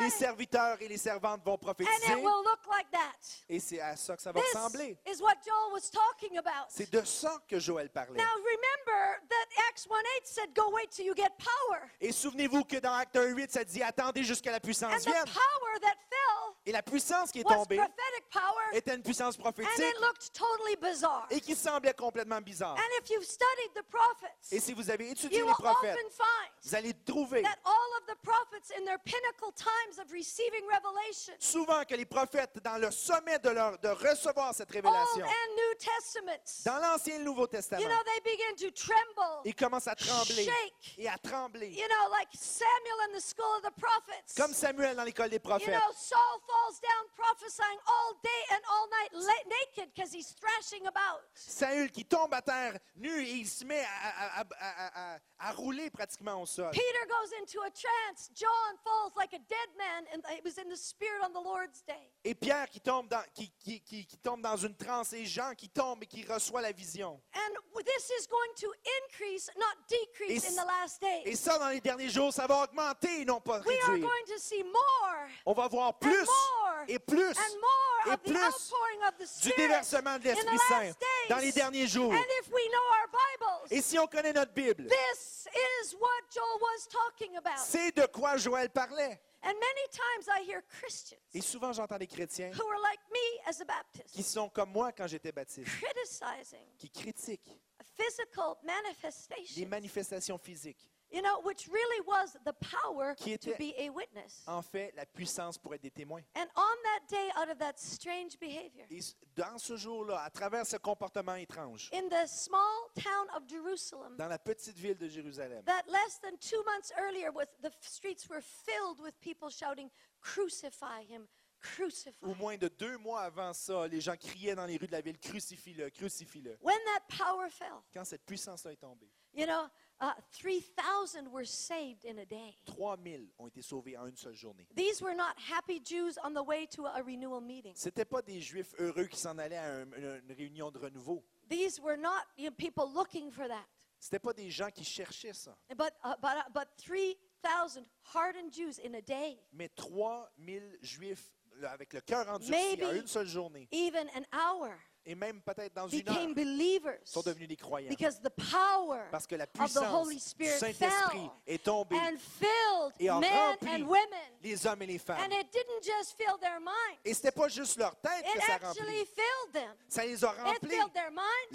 les 0.00 0.10
serviteurs 0.10 0.80
et 0.80 0.88
les 0.88 0.96
servantes 0.98 1.42
vont 1.44 1.54
and 1.54 1.58
prophétiser. 1.58 2.12
it 2.12 2.16
will 2.16 2.42
look 2.44 2.66
like 2.70 2.90
that. 2.90 3.16
Et 3.48 3.60
c'est 3.60 3.80
à 3.80 3.96
ça 3.96 4.16
que 4.16 4.22
ça 4.22 4.32
va 4.32 4.40
This 4.40 4.54
ressembler. 4.54 4.98
is 5.06 5.20
what 5.20 5.36
Joel 5.44 5.72
was 5.72 5.90
talking 5.90 6.38
about. 6.38 6.66
C'est 6.68 6.90
de 6.92 7.04
ça 7.04 7.38
que 7.48 7.57
Joël 7.58 7.90
parlait. 7.90 8.16
Now 8.18 8.24
remember 8.36 9.20
that 9.28 9.68
Acts 9.68 9.86
1:8 9.86 10.26
said, 10.26 10.54
"Go 10.54 10.70
wait 10.72 10.90
till 10.90 11.04
you 11.06 11.14
get 11.14 11.30
power," 11.38 11.80
Et 12.00 12.12
souvenez-vous 12.12 12.64
que 12.64 12.76
dans 12.78 12.92
Acte 12.94 13.16
1.8, 13.16 13.50
ça 13.52 13.64
dit 13.64 13.82
attendez 13.82 14.24
jusqu'à 14.24 14.50
la 14.50 14.56
and 14.56 14.60
puissance 14.60 15.02
the 15.02 15.06
vienne. 15.10 15.24
power 15.24 15.80
that 15.80 15.96
fell 16.08 16.54
Et 16.66 16.72
la 16.72 16.82
puissance 16.82 17.30
qui 17.32 17.40
est 17.40 17.44
was 17.46 17.54
tombée 17.54 17.76
prophetic 17.76 18.28
power, 18.30 18.64
était 18.76 18.94
une 18.94 19.02
puissance 19.02 19.36
and 19.36 19.42
prophétique 19.42 19.78
it 19.78 20.00
looked 20.00 20.32
totally 20.34 20.76
bizarre. 20.76 21.26
et 21.30 21.40
qui 21.40 21.54
semblait 21.54 21.94
complètement 21.94 22.40
bizarre. 22.40 22.76
And 22.76 23.02
if 23.02 23.08
you've 23.10 23.24
studied 23.24 23.72
the 23.74 23.82
prophets, 23.90 24.52
Et 24.52 24.60
si 24.60 24.74
vous 24.74 24.90
avez 24.90 25.10
étudié 25.10 25.38
you 25.38 25.44
les 25.46 25.50
will 25.50 25.56
prophètes, 25.56 25.96
often 25.96 26.10
find 26.10 26.50
vous 26.64 26.74
allez 26.74 26.94
trouver 27.06 27.42
that 27.42 27.56
all 27.64 27.96
of 28.00 28.06
the 28.06 28.16
prophets 28.22 28.70
in 28.76 28.84
their 28.84 28.98
pinnacle 28.98 29.52
times 29.52 29.98
of 29.98 30.10
receiving 30.12 30.64
revelation, 30.68 31.34
souvent 31.38 31.84
que 31.84 31.94
les 31.94 32.04
prophètes, 32.04 32.58
dans 32.62 32.78
le 32.78 32.90
sommet 32.90 33.38
de, 33.38 33.50
leur, 33.50 33.78
de 33.78 33.88
recevoir 33.88 34.54
cette 34.54 34.68
Old 34.74 34.84
révélation, 34.84 35.24
and 35.24 35.54
New 35.56 35.74
Testaments, 35.78 36.62
dans 36.64 36.78
l'Ancien 36.78 37.14
et 37.14 37.18
le 37.18 37.24
Nouveau 37.24 37.37
Testament, 37.46 37.82
you 37.82 37.88
know, 37.88 38.02
they 38.04 38.20
begin 38.20 38.56
to 38.56 38.70
tremble, 38.72 39.42
ils 39.44 39.54
commencent 39.54 39.86
à 39.88 39.94
trembler 39.94 40.44
shake, 40.44 40.94
et 40.98 41.08
à 41.08 41.16
trembler. 41.18 41.68
you 41.70 41.86
know, 41.88 42.10
like 42.10 42.28
Samuel 42.34 43.00
in 43.08 43.12
the 43.16 43.20
school 43.22 43.56
of 43.56 43.62
the 43.62 43.74
prophets. 43.80 44.34
Comme 44.36 44.52
Samuel 44.52 44.96
dans 44.96 45.04
l'école 45.04 45.28
des 45.30 45.36
You 45.36 45.40
prophètes. 45.40 45.68
know, 45.74 45.92
Saul 45.96 46.40
falls 46.46 46.80
down 46.80 47.06
prophesying 47.16 47.78
all 47.86 48.14
day 48.22 48.42
and 48.54 48.60
all 48.70 48.88
night 48.88 49.12
naked 49.46 49.90
because 49.94 50.12
he's 50.12 50.34
thrashing 50.34 50.86
about. 50.86 51.20
Saül 51.34 51.90
qui 51.90 52.04
tombe 52.04 52.32
à 52.34 52.42
terre 52.42 52.78
nu 52.96 53.22
et 53.22 53.30
il 53.32 53.46
se 53.48 53.64
met 53.64 53.80
à, 53.84 54.40
à- 54.40 54.40
à- 54.40 54.46
à- 54.60 55.14
à- 55.14 55.18
à 55.40 55.52
rouler 55.52 55.90
pratiquement 55.90 56.42
au 56.42 56.46
sol. 56.46 56.70
Peter 56.72 57.06
goes 57.08 57.32
into 57.40 57.60
a 57.62 57.70
trance. 57.70 58.30
John 58.34 58.76
falls 58.84 59.12
like 59.16 59.32
a 59.34 59.38
dead 59.38 59.68
man, 59.76 60.04
and 60.12 60.20
it 60.36 60.44
was 60.44 60.58
in 60.58 60.68
the 60.68 60.76
spirit 60.76 61.22
on 61.24 61.32
the 61.32 61.42
Lord's 61.44 61.82
day. 61.86 62.10
Et 62.24 62.34
Pierre 62.34 62.68
qui 62.68 62.80
tombe, 62.80 63.08
dans, 63.08 63.22
qui, 63.34 63.50
qui- 63.60 63.80
qui- 63.80 64.06
qui 64.06 64.18
tombe 64.18 64.40
dans 64.42 64.56
une 64.56 64.76
transe 64.76 65.12
et 65.12 65.24
Jean 65.26 65.54
qui 65.54 65.68
tombe 65.68 66.02
et 66.02 66.06
qui 66.06 66.24
reçoit 66.24 66.60
la 66.60 66.72
vision. 66.72 67.20
And 67.34 67.54
this 67.84 68.10
is 68.18 68.26
going 68.26 68.50
to 68.56 68.72
increase, 69.04 69.50
not 69.58 69.76
decrease, 69.88 70.44
Et 70.44 70.48
in 70.50 70.56
the 70.56 70.66
last 70.66 71.00
days. 71.00 71.22
Et 71.26 71.36
ça, 71.36 71.58
dans 71.58 71.68
les 71.68 71.80
derniers 71.80 72.08
jours, 72.08 72.32
ça 72.32 72.46
va 72.46 72.62
augmenter 72.64 73.20
et 73.20 73.24
non 73.24 73.40
pas 73.40 73.60
We 73.66 73.76
are 73.82 73.90
réduire. 73.92 74.08
going 74.08 74.24
to 74.34 74.38
see 74.38 74.62
more 74.62 75.28
On 75.46 75.52
va 75.52 75.68
voir 75.68 75.88
and 75.88 75.92
plus 76.00 76.26
more 76.26 76.84
et 76.88 76.98
plus 76.98 77.36
and 77.38 77.60
more 77.60 78.06
et 78.06 78.10
of 78.14 78.22
the 78.22 78.30
plus 78.30 78.72
outpouring 78.72 79.02
of 79.08 79.14
the 79.18 79.42
du 79.42 79.52
déversement 79.56 80.18
de 80.18 80.30
in 80.30 80.34
the 80.34 80.36
l'Esprit 80.36 80.58
Saint 80.68 80.94
dans 81.28 81.38
les 81.38 81.52
derniers 81.52 81.86
jours. 81.86 82.12
And 82.12 82.24
if 82.40 82.50
we 82.50 82.62
know 82.70 82.82
our 82.98 83.08
Bibles, 83.12 83.68
Et 83.72 83.82
si 83.82 83.98
on 83.98 84.06
connaît 84.06 84.32
notre 84.32 84.52
Bible, 84.52 84.88
this 84.88 85.46
is 85.54 85.94
what 85.94 86.08
Joel 86.34 86.60
was 86.60 86.86
talking 86.90 87.36
about. 87.36 87.58
c'est 87.58 87.94
de 87.94 88.06
quoi 88.06 88.36
Joël 88.38 88.70
parlait. 88.70 89.20
And 89.42 89.52
many 89.52 89.86
times 89.92 90.28
I 90.28 90.42
hear 90.50 90.62
Christians 90.62 91.20
Et 91.32 91.40
souvent, 91.40 91.72
j'entends 91.72 91.98
des 91.98 92.08
chrétiens 92.08 92.50
who 92.50 92.66
are 92.66 92.80
like 92.82 93.00
me 93.10 93.48
as 93.48 93.60
a 93.60 93.64
Baptist 93.64 94.14
qui 94.14 94.22
sont 94.22 94.48
comme 94.48 94.70
moi 94.70 94.92
quand 94.92 95.06
j'étais 95.06 95.32
baptiste, 95.32 95.68
criticizing 95.68 96.66
qui 96.78 96.90
critiquent 96.90 97.60
les 97.98 98.66
manifestation, 98.66 99.68
manifestations 99.68 100.38
physiques. 100.38 100.90
You 101.10 101.22
know, 101.22 101.40
which 101.42 101.68
really 101.68 102.00
was 102.06 102.36
the 102.44 102.52
power 102.60 103.14
Qui 103.14 103.38
to 103.38 103.50
était- 103.50 103.58
be 103.58 103.74
a 103.78 103.88
witness. 103.90 104.42
En 104.46 104.62
fait, 104.62 104.92
la 104.94 105.06
puissance 105.06 105.56
pour 105.58 105.74
être 105.74 105.82
des 105.82 105.90
témoins. 105.90 106.22
And 106.34 106.46
on 106.56 106.76
that 106.84 107.08
day, 107.08 107.30
out 107.36 107.48
of 107.48 107.58
that 107.58 107.78
strange 107.78 108.38
behavior, 108.38 108.86
Et 108.90 109.00
dans 109.34 109.58
ce 109.58 109.76
jour-là, 109.76 110.22
à 110.22 110.30
travers 110.30 110.66
ce 110.66 110.76
comportement 110.76 111.34
étrange, 111.36 111.88
in 111.92 112.08
the 112.08 112.26
small 112.26 112.90
town 113.02 113.26
of 113.34 113.48
Jerusalem, 113.48 114.16
dans 114.16 114.28
la 114.28 114.38
petite 114.38 114.76
ville 114.76 114.96
de 114.98 115.08
Jérusalem, 115.08 115.62
that 115.64 115.84
less 115.88 116.18
than 116.20 116.36
two 116.38 116.62
months 116.64 116.92
earlier, 116.98 117.30
with 117.32 117.48
the 117.62 117.70
streets 117.80 118.28
were 118.28 118.42
filled 118.42 119.00
with 119.00 119.14
people 119.20 119.48
shouting, 119.50 119.90
"Crucify 120.20 121.02
him! 121.08 121.26
crucify. 121.60 122.24
Au 122.24 122.36
moins 122.36 122.56
de 122.56 122.68
deux 122.68 122.96
mois 122.98 123.22
avant 123.22 123.52
ça, 123.52 123.88
les 123.88 124.00
gens 124.00 124.16
criaient 124.16 124.54
dans 124.54 124.64
les 124.64 124.76
rues 124.76 124.86
de 124.86 124.92
la 124.92 125.00
ville, 125.00 125.18
crucifie-le, 125.18 125.90
crucifie-le. 125.90 126.56
When 126.62 126.78
that 126.94 127.16
power 127.16 127.50
fell, 127.50 127.82
Quand 127.92 128.04
cette 128.04 128.24
puissance-là 128.24 128.70
est 128.72 128.76
tombée, 128.76 129.10
you 129.34 129.44
know, 129.44 129.66
uh, 130.00 130.12
3,000 130.32 131.28
were 131.32 131.44
saved 131.44 132.04
in 132.04 132.18
a 132.18 132.24
day. 132.24 132.54
3000 132.66 133.28
ont 133.38 133.46
été 133.48 133.62
sauvés 133.62 133.96
en 133.96 134.06
une 134.06 134.16
seule 134.16 134.34
journée. 134.34 134.66
These 134.76 135.02
were 135.02 135.14
not 135.14 135.34
happy 135.50 135.80
Jews 135.84 136.18
on 136.24 136.32
the 136.32 136.44
way 136.46 136.66
to 136.68 136.86
a 136.86 137.02
renewal 137.02 137.40
meeting. 137.40 137.72
C'était 137.74 138.04
pas 138.04 138.22
des 138.22 138.40
Juifs 138.40 138.74
heureux 138.78 139.06
qui 139.06 139.18
s'en 139.18 139.36
allaient 139.38 139.56
à 139.56 139.80
un- 139.82 139.92
une, 139.92 140.32
réunion 140.32 140.70
de 140.70 140.78
renouveau. 140.78 141.24
These 141.48 141.80
were 141.80 141.96
not 141.96 142.24
you 142.36 142.50
know, 142.50 142.56
people 142.56 142.84
looking 142.92 143.30
for 143.30 143.48
that. 143.48 143.64
C'était 144.00 144.20
pas 144.20 144.32
des 144.32 144.50
gens 144.50 144.70
qui 144.70 144.84
cherchaient 144.84 145.34
ça. 145.34 145.56
But, 145.70 145.92
uh, 146.04 146.14
but, 146.20 146.36
uh, 146.36 146.50
but 146.54 146.68
3,000 146.76 147.84
hardened 148.14 148.52
Jews 148.52 148.78
in 148.84 148.94
a 148.94 149.00
day, 149.02 149.38
Mais 149.52 149.68
3000 149.70 150.78
Juifs 150.82 151.32
là, 151.56 151.72
avec 151.72 151.92
le 151.92 152.00
cœur 152.02 152.28
endurci 152.28 152.50
Maybe- 152.52 152.84
en 152.84 152.92
une 152.94 153.06
seule 153.08 153.26
journée, 153.26 153.68
even 153.72 154.08
an 154.14 154.24
hour, 154.32 154.70
et 155.08 155.14
même 155.14 155.40
peut-être 155.40 155.74
dans 155.74 155.88
une 155.88 156.00
became 156.02 156.28
heure, 156.28 156.34
believers 156.34 156.98
sont 157.02 157.22
devenus 157.22 157.48
des 157.48 157.56
croyants. 157.56 157.88
because 157.88 158.20
the 158.20 158.28
power 158.28 159.08
Parce 159.10 159.26
que 159.26 159.36
la 159.36 159.44
of 159.44 159.50
the 159.50 159.58
puissance 159.58 159.94
Holy 159.94 160.16
du 160.16 160.20
Spirit 160.20 160.58
Saint-Esprit 160.58 161.30
est 161.46 161.64
tombée 161.64 161.96
and 161.96 162.18
filled 162.18 162.92
et 163.00 163.08
a 163.08 163.18
men 163.18 163.32
rempli 163.32 163.70
and 163.82 163.86
women. 163.86 164.28
les 164.42 164.66
hommes 164.66 164.82
et 164.82 164.86
les 164.86 164.98
femmes. 164.98 165.18
And 165.20 165.32
it 165.32 165.50
didn't 165.50 165.82
just 165.82 166.14
fill 166.18 166.36
their 166.40 166.60
minds, 166.60 167.00
Et 167.06 167.14
c'était 167.14 167.32
pas 167.32 167.48
juste 167.48 167.78
leur 167.78 167.96
tête 167.96 168.22
it 168.26 168.34
que 168.34 168.46
ça 168.46 168.54
actually 168.56 168.98
remplit. 168.98 169.60
Ça 169.88 170.04
les 170.04 170.22
a 170.24 170.30
remplis. 170.30 170.68
their 170.92 171.10
mouths, 171.10 171.52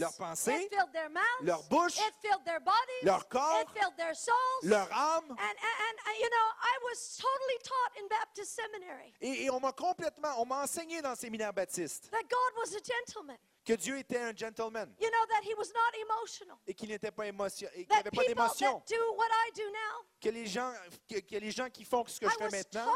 leur 1.44 1.64
bouche, 1.70 1.98
it 1.98 2.14
filled 2.22 2.44
their 2.44 2.60
bodies, 2.60 3.04
leur 3.04 3.28
corps, 3.28 3.62
it 3.62 3.70
filled 3.80 3.96
their 3.98 4.16
souls. 4.16 4.64
leur 4.64 4.88
âme. 4.92 5.30
And, 5.30 5.38
and, 5.38 5.96
and, 6.08 6.18
you 6.20 6.30
know, 6.30 6.48
I 6.62 6.78
was 6.84 7.18
totally 7.18 7.60
taught 7.64 8.02
in 8.02 8.08
Baptist 8.08 8.56
seminary 8.56 9.14
Et, 9.22 9.46
et 9.46 9.50
on 9.50 9.60
m'a 9.60 9.72
complètement, 9.72 10.40
on 10.40 10.46
m'a 10.46 10.64
enseigné 10.64 11.02
dans 11.02 11.12
le 11.12 11.16
séminaire 11.16 11.54
baptiste 11.54 12.10
que 13.66 13.74
Dieu 13.74 13.98
était 13.98 14.20
un 14.20 14.36
gentleman 14.36 14.94
You 15.00 15.10
know, 15.10 15.26
that 15.30 15.44
he 15.44 15.54
was 15.56 15.72
not 15.74 15.98
emotional. 16.02 16.58
et 16.68 16.74
qu'il 16.74 16.90
n'était 16.90 17.12
pas 17.12 17.28
émotion, 17.28 17.68
et 17.76 17.86
qu'il 17.86 18.04
pas 18.12 18.26
d'émotion. 18.28 18.84
Que 20.22 20.30
les 20.30 20.46
gens, 20.46 20.72
que, 21.10 21.20
que 21.20 21.36
les 21.38 21.52
gens 21.52 21.70
qui 21.70 21.84
font 21.86 22.06
ce 22.06 22.20
que 22.20 22.26
I 22.26 22.30
je 22.30 22.36
fais 22.38 22.50
maintenant, 22.50 22.94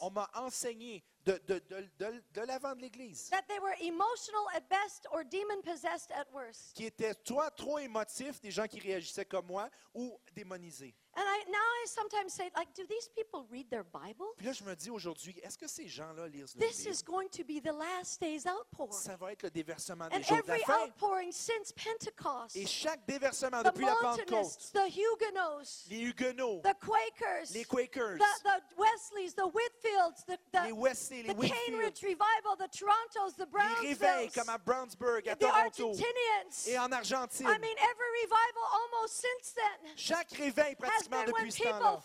on, 0.00 0.10
m'a 0.10 0.30
enseigné 0.34 1.02
de, 1.24 1.40
de, 1.46 1.58
de, 1.68 1.88
de, 1.98 2.22
de 2.32 2.40
l'avant 2.42 2.74
de 2.74 2.80
l'Église, 2.82 3.28
That 3.30 3.42
they 3.48 3.58
were 3.58 3.74
emotional 3.80 4.46
at 4.54 4.68
best 4.68 5.06
or 5.10 5.24
demon 5.24 5.62
possessed 5.62 6.10
at 6.12 6.26
worst. 6.32 6.74
qui 6.74 6.84
étaient 6.84 7.14
soit 7.24 7.50
trop 7.52 7.78
émotifs, 7.78 8.40
des 8.40 8.50
gens 8.50 8.66
qui 8.66 8.80
réagissaient 8.80 9.24
comme 9.24 9.46
moi, 9.46 9.68
ou 9.94 10.18
démonisés. 10.34 10.94
And 11.18 11.24
I 11.24 11.44
now 11.50 11.56
I 11.58 11.86
sometimes 11.86 12.34
say, 12.34 12.50
like, 12.54 12.68
do 12.74 12.84
these 12.86 13.08
people 13.16 13.46
read 13.50 13.70
their 13.70 13.84
Bible? 13.84 14.26
Puis 14.36 14.46
là, 14.46 14.52
je 14.52 14.62
me 14.64 14.74
dis 14.76 14.90
aujourd'hui, 14.90 15.34
est-ce 15.42 15.56
que 15.56 15.66
ces 15.66 15.88
gens-là 15.88 16.28
lisent 16.28 16.54
le 16.54 16.60
This 16.60 16.84
is 16.86 17.02
going 17.02 17.28
to 17.30 17.42
be 17.42 17.58
the 17.58 17.72
last 17.72 18.20
day's 18.20 18.44
outpouring. 18.46 18.92
Ça 18.92 19.16
va 19.16 19.32
être 19.32 19.44
le 19.44 19.50
déversement 19.50 20.08
des 20.08 20.16
And 20.16 20.22
jours 20.22 20.42
de 20.42 20.48
la 20.48 20.54
every 20.56 20.64
fin. 20.66 20.84
outpouring 20.84 21.32
since 21.32 21.72
Pentecost, 21.72 22.54
Et 22.56 22.66
chaque 22.66 23.06
déversement 23.06 23.62
the 23.62 23.66
depuis 23.72 23.86
la 23.86 23.94
Pentecôte, 23.94 24.30
Montanists, 24.30 24.72
the 24.72 24.88
Huguenots, 24.92 25.86
les 25.88 26.00
Huguenots, 26.00 26.60
the 26.62 26.74
Quakers, 26.78 27.50
les 27.54 27.64
Quakers, 27.64 28.18
the, 28.18 28.42
the 28.44 28.62
Wesleys, 28.76 29.32
the 29.34 29.46
Whitfields, 29.48 30.24
the, 30.26 30.38
les 30.64 30.70
the, 30.70 30.74
Wesley, 30.74 31.22
les 31.22 31.32
the 31.32 31.38
Whitfield, 31.38 31.64
Cambridge 31.66 32.02
Revival, 32.02 32.56
the 32.58 32.68
Torontos, 32.68 33.36
the 33.36 33.46
les 33.46 33.88
réveils 33.88 34.28
Brownsvilles, 34.28 34.32
comme 34.32 34.48
à 34.50 34.58
Brownsburg, 34.58 35.28
à 35.28 35.34
the 35.36 35.40
Toronto 35.40 35.88
Argentinians. 35.88 36.66
et 36.66 36.78
en 36.78 36.92
Argentine. 36.92 37.46
I 37.46 37.58
mean, 37.58 37.76
every 37.78 38.10
revival 38.22 38.64
almost 38.72 39.14
since 39.16 39.52
then 39.54 39.96
Chaque 39.96 40.30
réveil 40.32 40.76
has 40.82 41.05
depuis 41.26 41.52
ce 41.52 41.62
temps-là, 41.62 42.00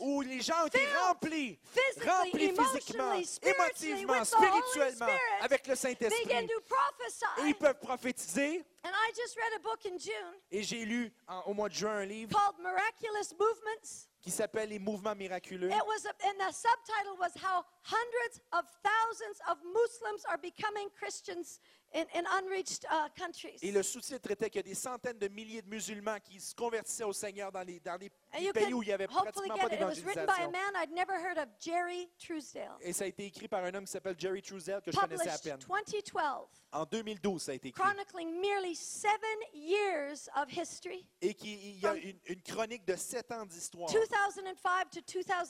où 0.00 0.20
les 0.22 0.40
gens 0.40 0.62
ont 0.64 0.66
été 0.66 0.86
remplis, 1.06 1.58
remplis 2.06 2.54
physiquement, 2.56 3.14
émotivement, 3.42 4.24
spirituellement, 4.24 5.06
Spirit 5.06 5.20
avec 5.40 5.66
le 5.66 5.74
Saint-Esprit. 5.74 6.32
Et 6.32 7.42
ils 7.46 7.54
peuvent 7.54 7.78
prophétiser. 7.78 8.64
And 8.84 8.90
I 8.94 9.12
just 9.14 9.36
read 9.36 9.52
a 9.56 9.58
book 9.58 9.84
in 9.86 9.98
June 9.98 10.34
Et 10.50 10.62
j'ai 10.62 10.84
lu 10.84 11.12
en- 11.26 11.42
au 11.46 11.52
mois 11.54 11.68
de 11.68 11.74
juin 11.74 11.98
un 11.98 12.04
livre 12.06 12.30
called 12.38 12.58
Miraculous 12.60 13.34
Movements. 13.38 14.06
qui 14.20 14.30
s'appelle 14.30 14.68
Les 14.68 14.78
mouvements 14.78 15.14
miraculeux. 15.16 15.68
It 15.70 15.84
was, 15.86 16.06
a, 16.06 16.10
and 16.28 16.34
the 16.38 16.52
subtitle 16.52 17.16
was 17.18 17.30
How 17.42 17.64
Hundreds 17.82 18.40
of 18.52 18.64
Thousands 18.82 19.40
of 19.50 19.58
Muslims 19.64 20.24
Are 20.26 20.38
Becoming 20.38 20.88
Christians 20.96 21.60
uh. 21.94 23.58
Et 23.62 23.72
le 23.72 23.82
sous-titre 23.82 24.30
était 24.30 24.50
qu'il 24.50 24.58
y 24.58 24.64
a 24.64 24.68
des 24.68 24.74
centaines 24.74 25.18
de 25.18 25.28
milliers 25.28 25.62
de 25.62 25.68
musulmans 25.68 26.18
qui 26.22 26.40
se 26.40 26.54
convertissaient 26.54 27.04
au 27.04 27.12
Seigneur 27.12 27.50
dans 27.50 27.62
les, 27.62 27.80
dans 27.80 27.96
les 27.96 28.10
you 28.40 28.52
pays 28.52 28.66
can 28.66 28.72
où 28.72 28.82
il 28.82 28.86
n'y 28.86 28.92
avait 28.92 29.06
hopefully 29.06 29.48
pratiquement 29.48 29.56
get 29.56 29.68
pas 29.68 29.74
it. 29.74 29.80
It 29.80 29.84
was 29.84 30.04
written 30.04 30.26
by 30.26 30.32
a 30.42 30.46
d'évangélisation. 30.46 30.52
man 30.52 30.76
I'd 30.76 30.92
never 30.92 31.14
heard 31.18 31.38
of, 31.38 31.48
Jerry 31.60 32.08
Truesdale. 32.18 32.76
Et 32.80 32.92
ça 32.92 33.04
a 33.04 33.06
été 33.06 33.24
écrit 33.26 33.48
par 33.48 33.64
un 33.64 33.74
homme 33.74 33.84
qui 33.84 33.92
s'appelle 33.92 34.16
Jerry 34.18 34.42
Truesdell, 34.42 34.80
que 34.82 34.92
je 34.92 34.96
connaissais 34.98 35.28
à 35.28 35.38
Published 35.38 35.42
peine. 35.44 35.58
2012, 35.68 36.48
En 36.72 36.84
2012, 36.84 37.42
ça 37.42 37.52
a 37.52 37.54
été 37.54 37.68
écrit. 37.68 37.80
chronicling 37.82 38.40
merely 38.40 38.74
seven 38.74 39.38
years 39.54 40.28
of 40.36 40.50
history, 40.50 41.06
Et 41.22 41.34
qui, 41.34 41.54
il 41.54 41.80
y 41.80 41.86
a 41.86 41.94
une, 41.94 42.18
une 42.26 42.42
chronique 42.42 42.84
de 42.84 42.96
sept 42.96 43.30
ans 43.32 43.46
d'histoire, 43.46 43.90
2005 43.90 44.90
to 44.90 45.00
de 45.00 45.06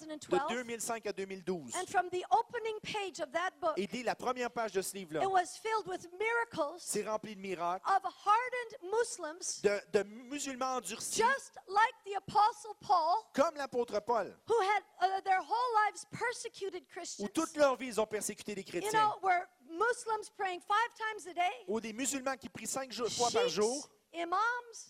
2012. 0.06 0.40
2005 0.48 1.06
à 1.06 1.12
2012. 1.12 1.74
And 1.76 1.86
from 1.86 2.08
the 2.10 2.24
opening 2.30 2.78
page 2.82 3.20
of 3.20 3.30
that 3.32 3.50
book, 3.60 3.74
Et 3.76 3.86
dès 3.86 4.02
la 4.02 4.14
première 4.14 4.50
page 4.50 4.72
de 4.72 4.82
ce 4.82 4.96
livre-là, 4.96 5.22
it 5.22 5.30
was 5.30 5.58
filled 5.60 5.86
with 5.86 6.08
miracles 6.12 6.78
c'est 6.78 7.02
rempli 7.06 7.34
de 7.34 7.40
miracles, 7.40 7.82
of 7.86 8.02
hardened 8.04 8.92
Muslims, 8.92 9.60
de, 9.62 9.80
de 9.92 10.02
musulmans 10.04 10.76
endurcis, 10.76 11.20
just 11.20 11.58
like 11.68 11.94
the 12.04 12.16
Apostle 12.16 12.67
Paul, 12.80 13.16
comme 13.34 13.54
l'apôtre 13.56 14.00
Paul, 14.00 14.34
who 14.48 14.54
had 14.60 14.82
uh, 15.02 15.20
their 15.22 15.40
whole 15.40 15.72
lives 15.86 16.04
persecuted 16.10 16.82
où 16.82 16.86
Christians. 16.92 17.28
toute 17.34 17.56
leur 17.56 17.76
vie, 17.76 17.86
ils 17.88 18.00
ont 18.00 18.06
persécuté 18.06 18.54
les 18.54 18.62
You 18.62 18.80
chrétiens. 18.80 18.92
know, 19.00 19.18
were 19.22 19.46
Muslims 19.70 20.30
praying 20.36 20.60
five 20.60 20.94
times 20.96 21.26
a 21.30 21.34
day, 21.34 21.64
Ou 21.68 21.80
des 21.80 21.92
musulmans 21.92 22.36
qui 22.36 22.48
prient 22.48 22.66
cinq 22.66 22.90
jours- 22.92 23.08
fois 23.10 23.30
par 23.30 23.42
sheikhs, 23.42 23.54
jour, 23.54 23.88
imams, 24.14 24.38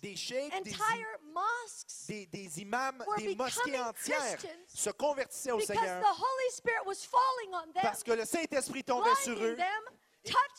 des 0.01 0.15
cheikhs, 0.17 0.63
des, 0.63 0.77
mosques, 1.23 1.89
des, 2.09 2.27
des 2.27 2.61
imams, 2.61 3.05
des 3.19 3.35
mosquées 3.35 3.79
entières 3.81 4.19
Christians 4.39 4.51
se 4.69 4.91
convertissaient 4.91 5.51
au 5.51 5.59
because 5.59 5.77
Seigneur. 5.77 6.01
the 6.01 6.07
Holy 6.19 6.51
Spirit 6.53 6.87
was 6.87 7.05
falling 7.05 7.55
on 7.55 7.73
them, 7.73 7.83
parce 7.83 8.03
que 8.05 8.13
le 8.13 8.25
Saint-Esprit 8.25 8.85
tombait 8.85 9.15
sur 9.17 9.37
eux, 9.37 9.57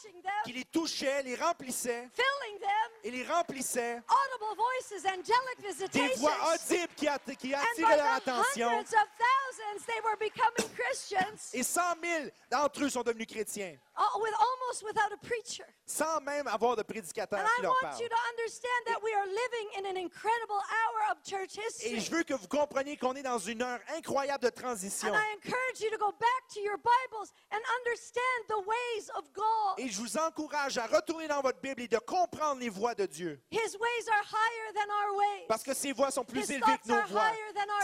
qui 0.02 0.22
them, 0.22 0.56
les 0.56 0.66
touchait, 0.66 1.24
les 1.24 1.36
remplissait 1.36 2.10
filling 2.14 2.60
them, 2.60 2.92
et 3.04 3.12
les 3.12 3.24
remplissait 3.26 3.96
audible 3.98 4.56
voices, 4.56 5.06
angelic 5.06 5.60
des 5.62 5.68
visitations. 5.68 6.22
voix 6.22 6.54
audibles 6.54 6.94
qui, 6.96 7.08
qui 7.38 7.54
attiraient 7.54 7.98
leur 7.98 8.14
attention. 8.16 8.70
hundreds 8.70 8.94
of 8.94 9.08
thousands, 9.18 9.86
they 9.86 10.00
were 10.04 10.18
becoming 10.20 10.70
Christians, 10.76 11.52
Et 11.54 11.64
100 11.64 11.82
000 12.04 12.30
d'entre 12.52 12.84
eux 12.84 12.90
sont 12.90 13.04
devenus 13.04 13.28
chrétiens, 13.28 13.76
with 14.22 14.34
almost 14.40 14.84
without 14.84 15.12
a 15.14 15.18
preacher. 15.18 15.66
sans 15.86 16.20
même 16.22 16.48
avoir 16.48 16.76
de 16.76 16.84
prédicateur 16.84 17.40
And 17.40 17.44
qui 17.46 17.60
I 17.60 17.64
leur 17.64 17.72
want 17.72 17.82
parle. 17.82 18.02
you 18.02 18.08
to 18.10 18.16
understand 18.32 18.82
that 18.88 19.02
we 19.04 19.14
are 19.14 19.26
living 19.26 19.68
in 19.78 19.86
an 19.86 19.98
incredible 19.98 20.56
hour 20.60 21.12
of 21.12 21.18
church 21.24 21.58
Et 21.58 21.62
history. 21.96 22.00
je 22.00 22.12
veux 22.12 22.24
que 22.24 22.34
vous 22.34 22.48
compreniez 22.48 22.98
qu'on 22.98 23.16
est 23.16 23.24
dans 23.24 23.40
une 23.40 23.62
heure 23.62 23.80
incroyable 23.96 24.44
de 24.46 24.50
transition. 24.50 25.10
And 25.10 25.16
I 25.18 25.36
encourage 25.36 25.82
you 25.82 25.90
to 25.92 25.98
go 25.98 26.12
back 26.12 26.48
to 26.54 26.60
your 26.62 26.78
Bibles 26.78 27.34
and 27.52 27.60
understand 27.80 28.40
the 28.48 28.60
ways 28.60 29.10
of 29.16 29.24
God. 29.34 29.46
Et 29.78 29.88
je 29.88 30.00
vous 30.02 30.18
encourage 30.18 30.78
à 30.78 30.88
retourner 30.88 31.28
dans 31.28 31.42
votre 31.42 31.60
Bible 31.62 31.82
et 31.82 31.88
de 31.88 31.98
comprendre 32.00 32.60
les 32.60 32.70
voies 32.70 32.96
de 32.96 33.06
Dieu. 33.06 33.40
His 33.52 33.58
ways 33.78 34.10
are 34.10 34.26
higher 34.26 34.74
than 34.74 34.90
our 34.92 35.16
ways. 35.18 35.46
Parce 35.48 35.64
que 35.64 35.74
ses 35.74 35.94
voies 35.94 36.12
sont 36.12 36.26
plus 36.26 36.42
His 36.50 36.54
élevées 36.54 36.78
que 36.84 36.90
nos 36.90 37.06
voies. 37.08 37.32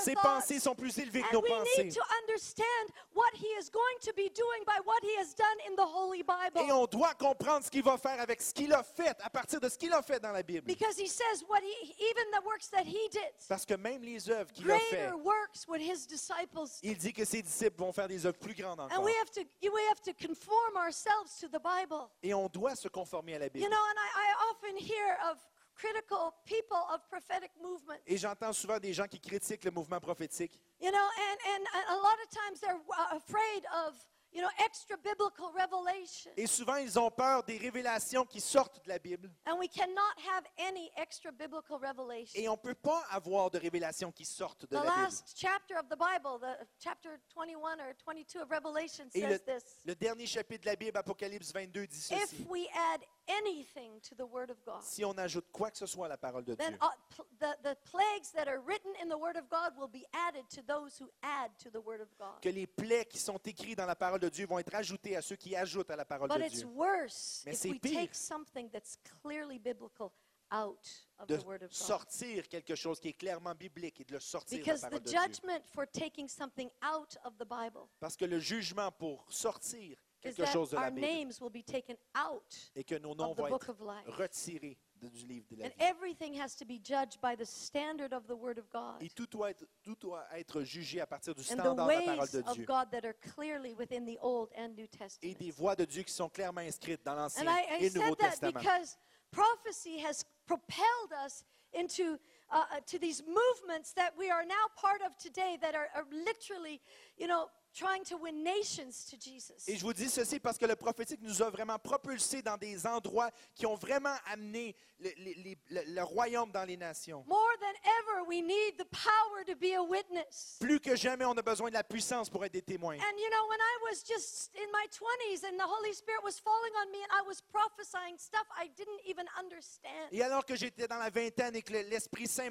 Ses 0.03 0.13
thoughts. 0.13 0.23
pensées 0.23 0.59
sont 0.59 0.75
plus 0.75 0.97
élevées 0.97 1.21
que 1.21 1.27
And 1.29 1.33
nos 1.33 1.41
we 1.41 1.49
pensées. 1.49 1.83
need 1.85 1.93
to 1.93 2.01
understand 2.21 2.91
what 3.13 3.31
he 3.35 3.47
is 3.59 3.69
going 3.69 3.97
to 4.01 4.11
be 4.13 4.29
doing 4.35 4.63
by 4.65 4.79
what 4.85 4.99
he 5.03 5.15
has 5.19 5.33
done 5.33 5.45
in 5.69 5.75
the 5.75 5.85
Holy 5.87 6.23
Et 6.67 6.71
on 6.71 6.85
doit 6.87 7.13
comprendre 7.13 7.63
ce 7.65 7.69
qu'il 7.71 7.83
va 7.83 7.97
faire 7.97 8.19
avec 8.19 8.41
ce 8.41 8.53
qu'il 8.53 8.73
a 8.73 8.83
fait, 8.83 9.15
à 9.21 9.29
partir 9.29 9.59
de 9.59 9.69
ce 9.69 9.77
qu'il 9.77 9.93
a 9.93 10.01
fait 10.01 10.19
dans 10.19 10.31
la 10.31 10.43
Bible. 10.43 10.65
Because 10.65 10.97
he 10.97 11.07
says 11.07 11.43
what 11.47 11.61
he 11.61 11.95
even 11.99 12.31
the 12.31 12.43
works 12.45 12.69
that 12.71 12.83
he 12.85 13.09
did, 13.11 13.31
Parce 13.47 13.65
que 13.65 13.75
même 13.75 14.01
les 14.01 14.29
œuvres 14.29 14.51
qu'il 14.51 14.69
a 14.69 14.79
fait, 14.79 14.97
greater 14.97 15.17
works 15.17 15.65
would 15.67 15.81
his 15.81 16.05
disciples 16.07 16.65
do. 16.65 16.79
il 16.83 16.97
dit 16.97 17.13
que 17.13 17.25
ses 17.25 17.41
disciples 17.41 17.77
vont 17.79 17.91
faire 17.93 18.07
des 18.07 18.25
œuvres 18.25 18.37
plus 18.39 18.53
grandes 18.55 18.79
And 18.79 18.85
encore. 18.85 19.03
we 19.03 19.13
have 19.19 19.29
to 19.31 19.41
we 19.61 19.81
have 19.89 20.01
to 20.01 20.13
conform 20.13 20.75
ourselves 20.77 21.37
to 21.39 21.47
the 21.55 21.61
Bible. 21.63 22.09
Et 22.23 22.33
on 22.33 22.47
doit 22.47 22.75
se 22.75 22.87
conformer 22.87 23.35
à 23.35 23.39
la 23.39 23.45
You 23.45 23.51
Bible. 23.51 23.69
know, 23.69 23.83
and 23.89 23.97
I, 23.97 24.09
I 24.15 24.51
often 24.51 24.77
hear 24.77 25.17
of 25.31 25.37
critical 25.75 26.33
people 26.45 26.77
of 26.93 27.01
prophetic 27.09 27.51
movement. 27.61 27.99
Et 28.07 28.17
j'entends 28.17 28.53
souvent 28.53 28.79
des 28.79 28.93
gens 28.93 29.07
qui 29.07 29.19
critiquent 29.19 29.63
le 29.65 29.71
mouvement 29.71 29.99
prophétique. 29.99 30.59
You 30.81 30.91
know, 30.91 30.97
and, 30.97 31.37
and 31.55 31.67
a 31.89 31.95
lot 31.97 32.17
of 32.23 32.29
times 32.29 32.59
they're 32.59 32.79
uh, 32.97 33.15
afraid 33.17 33.63
of, 33.87 33.93
you 34.35 34.41
know, 34.41 34.49
extra 34.65 34.97
biblical 34.97 35.47
revelation. 35.57 36.29
Et 36.35 36.45
souvent, 36.45 36.75
ils 36.75 36.99
ont 36.99 37.09
peur 37.09 37.41
des 37.43 37.57
révélations 37.57 38.25
qui 38.25 38.41
sortent 38.41 38.83
de 38.83 38.89
la 38.89 38.99
Bible. 38.99 39.31
And 39.47 39.57
we 39.57 39.69
cannot 39.69 40.13
have 40.29 40.43
any 40.57 40.91
extra 40.97 41.31
biblical 41.31 41.77
revelation. 41.81 42.39
Et 42.39 42.49
on 42.49 42.53
ne 42.53 42.57
peut 42.57 42.75
pas 42.75 43.01
avoir 43.09 43.49
de 43.49 43.57
révélations 43.57 44.11
qui 44.11 44.25
sortent 44.25 44.61
de 44.63 44.67
The 44.67 44.71
la 44.73 44.81
Bible. 44.81 45.01
last 45.03 45.33
chapter 45.37 45.75
of 45.77 45.87
the 45.89 45.97
Bible, 45.97 46.37
the 46.39 46.67
chapter 46.79 47.17
21 47.33 47.79
or 47.79 47.93
22 48.03 48.39
of 48.41 48.49
Revelation 48.51 49.05
Et 49.13 49.21
le, 49.21 49.29
says 49.37 49.39
this. 49.45 49.63
le 49.85 49.95
dernier 49.95 50.25
chapitre 50.27 50.63
de 50.65 50.69
la 50.69 50.75
Bible, 50.75 50.97
Apocalypse 50.97 51.53
22, 51.53 51.87
dit 51.87 51.97
If 52.11 52.29
ceci. 52.29 52.45
we 52.49 52.67
add 52.75 53.01
anything 53.27 53.99
to 54.01 54.15
the 54.15 54.25
Word 54.25 54.49
of 54.51 54.57
God, 54.65 54.83
si 54.83 55.03
on 55.05 55.17
ajoute 55.17 55.45
quoi 55.51 55.71
que 55.71 55.77
ce 55.77 55.85
soit 55.85 56.05
à 56.05 56.09
la 56.09 56.17
parole 56.17 56.43
de 56.43 56.53
then 56.55 56.71
Dieu, 56.77 56.79
pl- 57.09 57.25
the, 57.39 57.55
the 57.63 57.75
plagues 57.89 58.31
that 58.33 58.47
are 58.47 58.59
written 58.59 58.91
in 59.01 59.07
the 59.09 59.17
Word 59.17 59.35
of 59.37 59.49
God 59.49 59.73
will 59.77 59.87
be 59.87 60.05
added 60.13 60.43
to 60.49 60.61
those 60.67 60.97
who 60.99 61.09
add 61.23 61.51
to 61.57 61.69
the 61.71 61.81
Word 61.83 62.01
of 62.01 62.07
God. 62.19 62.39
que 62.41 62.49
les 62.49 62.67
plaies 62.67 63.05
qui 63.05 63.17
sont 63.17 63.37
écrites 63.45 63.77
dans 63.77 63.87
la 63.87 63.95
parole 63.95 64.19
de 64.19 64.24
Dieu 64.29 64.45
vont 64.45 64.59
être 64.59 64.73
ajoutées 64.75 65.15
à 65.15 65.21
ceux 65.21 65.35
qui 65.35 65.55
ajoutent 65.55 65.89
à 65.91 65.95
la 65.95 66.05
parole 66.05 66.29
But 66.29 66.37
de 66.39 66.43
it's 66.45 66.57
Dieu. 66.59 66.67
worse 66.67 67.43
Mais 67.45 67.53
if 67.53 67.59
c'est 67.59 67.69
we 67.69 67.79
pire. 67.79 68.01
take 68.01 68.13
something 68.15 68.69
that's 68.69 68.97
clearly 69.21 69.59
biblical 69.59 70.11
out 70.51 70.87
of 71.17 71.27
De 71.27 71.37
the 71.37 71.43
Word 71.45 71.63
of 71.63 71.69
God. 71.69 71.73
sortir 71.73 72.47
quelque 72.47 72.75
chose 72.75 72.99
qui 72.99 73.09
est 73.09 73.13
clairement 73.13 73.55
biblique 73.55 73.99
et 74.01 74.03
de 74.05 74.13
le 74.13 74.19
sortir 74.19 74.59
de 74.59 74.63
la 74.65 74.73
Because 74.73 74.81
the 74.81 74.89
parole 74.89 74.99
de 75.03 75.09
Dieu. 75.09 75.19
judgment 75.19 75.65
for 75.73 75.87
taking 75.87 76.27
something 76.27 76.69
out 76.83 77.17
of 77.25 77.33
the 77.37 77.45
Bible 77.47 77.87
Parce 77.99 78.15
que 78.15 78.25
le 78.25 78.39
jugement 78.39 78.91
pour 78.91 79.25
sortir 79.31 79.93
is 79.93 79.97
quelque 80.21 80.37
that 80.43 80.53
chose 80.53 80.69
de 80.69 80.75
our 80.77 80.83
la 80.83 80.91
Bible 80.91 81.01
names 81.07 81.41
will 81.41 81.49
be 81.51 81.63
taken 81.65 81.97
out 82.15 82.71
et 82.75 82.83
que 82.83 82.95
nos 82.99 83.15
noms 83.15 83.31
of 83.31 83.37
the 83.37 83.41
vont 83.41 83.49
book 83.49 83.63
être 83.63 83.69
of 83.71 83.81
life. 83.81 84.05
retirés 84.17 84.75
de- 84.75 84.77
du 85.09 85.25
livre 85.25 85.45
de 85.49 85.55
la 85.57 85.65
And 85.65 85.69
vie. 85.69 85.75
everything 85.83 86.33
has 86.39 86.55
to 86.55 86.65
be 86.65 86.79
judged 86.83 87.19
by 87.21 87.35
the 87.35 87.45
standard 87.45 88.13
of 88.13 88.27
the 88.27 88.35
Word 88.35 88.57
of 88.57 88.69
God 88.71 89.01
Et 89.01 89.09
tout 89.09 89.27
doit, 89.27 89.51
être, 89.51 89.65
tout 89.83 89.95
doit 89.99 90.25
être 90.37 90.61
jugé 90.63 91.01
à 91.01 91.05
partir 91.05 91.33
du 91.35 91.41
and 91.41 91.43
the 91.43 91.45
standard 91.45 91.73
de 91.75 91.77
la 91.81 91.85
parole 91.87 92.19
ways 92.19 92.31
de 92.31 92.39
of 92.39 92.53
Dieu 92.55 92.65
God 92.65 92.91
that 92.91 93.05
are 93.05 93.15
clearly 93.35 93.73
within 93.73 94.05
the 94.05 94.17
Old 94.21 94.49
and 94.57 94.69
New 94.75 94.85
et 94.85 94.87
Testament. 94.97 95.37
des 95.39 95.51
voies 95.51 95.75
de 95.75 95.85
Dieu 95.85 96.03
qui 96.03 96.13
sont 96.13 96.29
clairement 96.29 96.61
inscrites 96.61 97.03
dans 97.05 97.15
l'Ancien 97.15 97.45
And 97.45 97.49
I, 97.49 97.61
I 97.79 97.85
et 97.85 97.89
le 97.89 97.99
Nouveau 97.99 98.15
said 98.15 98.17
that 98.17 98.29
Testament. 98.31 98.53
because 98.59 98.97
prophecy 99.31 99.99
has 99.99 100.23
propelled 100.47 101.11
us 101.25 101.43
into 101.73 102.17
uh, 102.51 102.63
uh, 102.71 102.79
to 102.85 102.99
these 102.99 103.23
movements 103.27 103.91
that 103.93 104.11
we 104.17 104.29
are 104.29 104.45
now 104.45 104.65
part 104.77 105.01
of 105.01 105.17
today 105.17 105.57
that 105.61 105.73
are, 105.75 105.89
are 105.95 106.05
literally, 106.11 106.79
you 107.17 107.27
know, 107.27 107.47
trying 107.75 108.03
to 108.05 108.17
win 108.17 108.43
nations 108.43 109.05
to 109.09 109.17
Jesus. 109.17 109.67
Et 109.67 109.75
je 109.75 109.83
vous 109.83 109.93
dis 109.93 110.09
ceci 110.09 110.39
parce 110.39 110.57
que 110.57 110.65
le 110.65 110.75
prophétique 110.75 111.21
nous 111.21 111.41
a 111.41 111.49
vraiment 111.49 111.77
propulsés 111.77 112.41
dans 112.41 112.57
des 112.57 112.87
endroits 112.87 113.29
qui 113.53 113.65
ont 113.65 113.75
vraiment 113.75 114.15
amené 114.31 114.75
le, 114.99 116.01
royaume 116.03 116.51
dans 116.51 116.63
les 116.63 116.77
nations. 116.77 117.23
More 117.27 117.57
than 117.59 117.75
ever, 117.83 118.27
we 118.27 118.41
need 118.41 118.77
the 118.77 118.85
power 118.85 119.43
to 119.45 119.55
be 119.55 119.75
a 119.75 119.83
witness. 119.83 120.57
Plus 120.59 120.79
que 120.79 120.95
jamais, 120.95 121.25
on 121.25 121.37
a 121.37 121.41
besoin 121.41 121.69
de 121.69 121.73
la 121.73 121.83
puissance 121.83 122.29
pour 122.29 122.45
être 122.45 122.53
des 122.53 122.61
témoins. 122.61 122.95
And 122.95 123.17
you 123.17 123.29
know, 123.29 123.47
when 123.49 123.59
I 123.59 123.77
was 123.89 124.03
just 124.03 124.51
in 124.55 124.71
my 124.71 124.87
20s 124.87 125.43
and 125.43 125.57
the 125.57 125.67
Holy 125.67 125.93
Spirit 125.93 126.23
was 126.23 126.39
falling 126.39 126.73
on 126.81 126.91
me 126.91 126.99
and 127.03 127.11
I 127.11 127.27
was 127.27 127.41
prophesying 127.41 128.17
stuff 128.17 128.45
I 128.57 128.69
didn't 128.75 129.01
even 129.05 129.25
understand. 129.37 130.09
Et 130.11 130.21
alors 130.21 130.45
que 130.45 130.55
j'étais 130.55 130.87
dans 130.87 130.97
la 130.97 131.09
vingtaine 131.09 131.55
et 131.55 131.61
que 131.61 131.73
le- 131.73 131.89
l'Esprit 131.89 132.27
Saint 132.27 132.49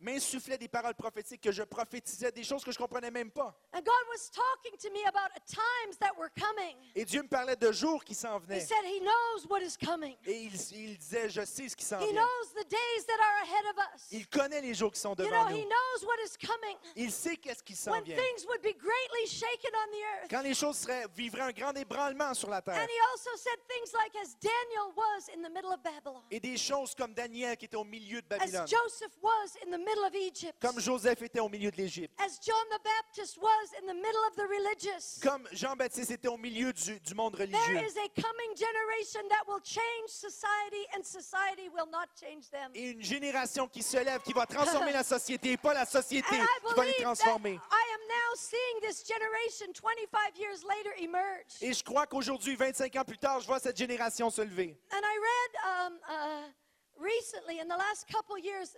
m'insufflait 0.00 0.58
des 0.58 0.68
paroles 0.68 0.94
prophétiques, 0.94 1.42
que 1.42 1.52
je 1.52 1.62
prophétisais 1.62 2.32
des 2.32 2.44
choses 2.44 2.64
que 2.64 2.72
je 2.72 2.78
comprenais 2.78 3.10
même 3.10 3.30
pas. 3.30 3.54
And 3.72 3.82
God 3.82 4.04
was 4.10 4.30
talking 4.54 4.76
to 4.78 4.90
me 4.92 5.04
about 5.06 5.30
times 5.46 5.96
that 6.00 6.12
were 6.18 6.30
coming. 6.38 6.76
Et 6.94 7.04
Dieu 7.04 7.22
me 7.22 7.28
parlait 7.28 7.56
de 7.56 7.72
jours 7.72 8.02
qui 8.04 8.14
s'en 8.14 8.38
He 8.38 8.42
venaient. 8.46 8.60
said 8.60 8.84
He 8.84 9.00
knows 9.00 9.46
what 9.48 9.60
is 9.62 9.76
coming. 9.76 10.16
Et 10.26 10.42
il, 10.44 10.52
il 10.72 10.96
disait, 10.98 11.28
je 11.28 11.44
sais 11.44 11.68
ce 11.68 11.76
qui 11.76 11.84
s'en 11.84 12.00
He 12.00 12.12
vient. 12.12 12.22
knows 12.22 12.52
the 12.54 12.68
days 12.68 13.04
that 13.06 13.20
are 13.20 13.42
ahead 13.42 13.66
of 13.70 13.76
us. 13.94 14.06
Il 14.12 14.26
connaît 14.28 14.60
les 14.60 14.74
jours 14.74 14.92
qui 14.92 15.00
sont 15.00 15.10
You 15.18 15.24
devant 15.26 15.48
He 15.48 15.62
nous. 15.62 15.68
knows 15.68 16.06
what 16.06 16.16
is 16.24 16.36
coming. 16.46 16.76
Il 16.96 17.10
sait 17.12 17.36
qu'est-ce 17.36 17.62
qui 17.62 17.74
s'en 17.76 17.92
When 17.92 18.04
vient. 18.04 18.16
things 18.16 18.46
would 18.48 18.62
be 18.62 18.74
greatly 18.76 19.26
shaken 19.26 19.70
on 19.74 19.90
the 19.90 20.02
earth. 20.22 20.30
Quand 20.30 20.42
les 20.42 20.54
choses 20.54 20.76
seraient, 20.78 21.06
vivraient 21.14 21.42
un 21.42 21.52
grand 21.52 21.74
ébranlement 21.76 22.34
sur 22.34 22.48
la 22.50 22.62
terre. 22.62 22.74
And 22.76 22.86
He 22.88 23.00
also 23.12 23.30
said 23.36 23.58
things 23.68 23.92
like, 23.92 24.14
as 24.22 24.34
Daniel 24.40 24.92
was 24.96 25.28
in 25.34 25.42
the 25.42 25.50
middle 25.52 25.72
of 25.72 25.82
Babylon, 25.82 26.22
Et 26.30 26.40
des 26.40 26.56
choses 26.56 26.94
comme 26.94 27.14
Daniel 27.14 27.56
qui 27.56 27.66
était 27.66 27.76
au 27.76 27.84
milieu 27.84 28.20
de 28.22 28.26
as 28.34 28.38
Babylone. 28.38 28.66
Joseph 28.66 29.12
was 29.22 29.56
in 29.66 29.70
the 29.70 29.78
middle 29.78 30.04
of 30.04 30.14
Egypt, 30.14 30.54
Comme 30.60 30.80
Joseph 30.80 31.22
était 31.22 31.40
au 31.40 31.48
milieu 31.48 31.70
de 31.70 31.76
l'Égypte. 31.76 32.14
as 32.18 32.38
John 32.44 32.54
the 32.70 32.82
Baptist 32.82 33.38
was 33.38 33.72
in 33.80 33.86
the 33.86 33.94
middle 33.94 34.24
of 34.30 34.36
the 34.38 34.46
religious. 34.46 35.18
Comme 35.22 35.46
Jean-Baptiste 35.52 36.12
était 36.12 36.28
au 36.28 36.36
milieu 36.36 36.72
du, 36.72 37.00
du 37.00 37.14
monde 37.14 37.36
There 37.36 37.46
religieux. 37.46 37.86
is 37.86 37.96
a 37.98 38.08
coming 38.20 38.54
generation 38.56 39.20
that 39.28 39.44
will 39.46 39.60
change 39.62 40.08
society, 40.08 40.86
and 40.94 41.04
society 41.04 41.68
will 41.68 41.90
not 41.90 42.06
change 42.14 42.48
them. 42.50 42.70
Et 42.74 42.90
une 42.92 43.02
génération 43.02 43.66
qui 43.68 43.82
se 43.82 43.96
lève, 43.98 44.22
qui 44.22 44.32
va 44.32 44.46
transformer 44.46 44.92
la 44.92 45.02
société, 45.02 45.52
et 45.52 45.56
pas 45.56 45.74
la 45.74 45.84
société 45.84 46.28
And 46.30 46.44
I 46.44 46.46
qui 46.68 46.74
va 46.74 46.84
les 46.84 46.92
believe 46.92 46.96
that 46.96 47.02
transformer. 47.02 47.54
I 47.54 47.84
am 47.94 48.00
now 48.08 48.34
seeing 48.36 48.80
this 48.82 49.04
generation 49.04 49.72
25 49.74 50.38
years 50.38 50.62
later 50.64 50.94
emerge. 51.02 51.58
Et 51.60 51.72
je 51.72 51.82
crois 51.82 52.06
qu'aujourd'hui, 52.06 52.54
25 52.54 52.94
ans 52.96 53.04
plus 53.04 53.18
tard, 53.18 53.40
je 53.40 53.46
vois 53.46 53.58
cette 53.58 53.76
génération 53.76 54.30
se 54.30 54.42
lever. 54.42 54.78
And 54.92 55.02
I 55.02 55.18
read 55.18 55.86
um, 55.86 55.98
uh, 56.08 56.52
recently, 56.96 57.60
in 57.60 57.66
the 57.66 57.76
last 57.76 58.06
couple 58.08 58.38
years, 58.38 58.76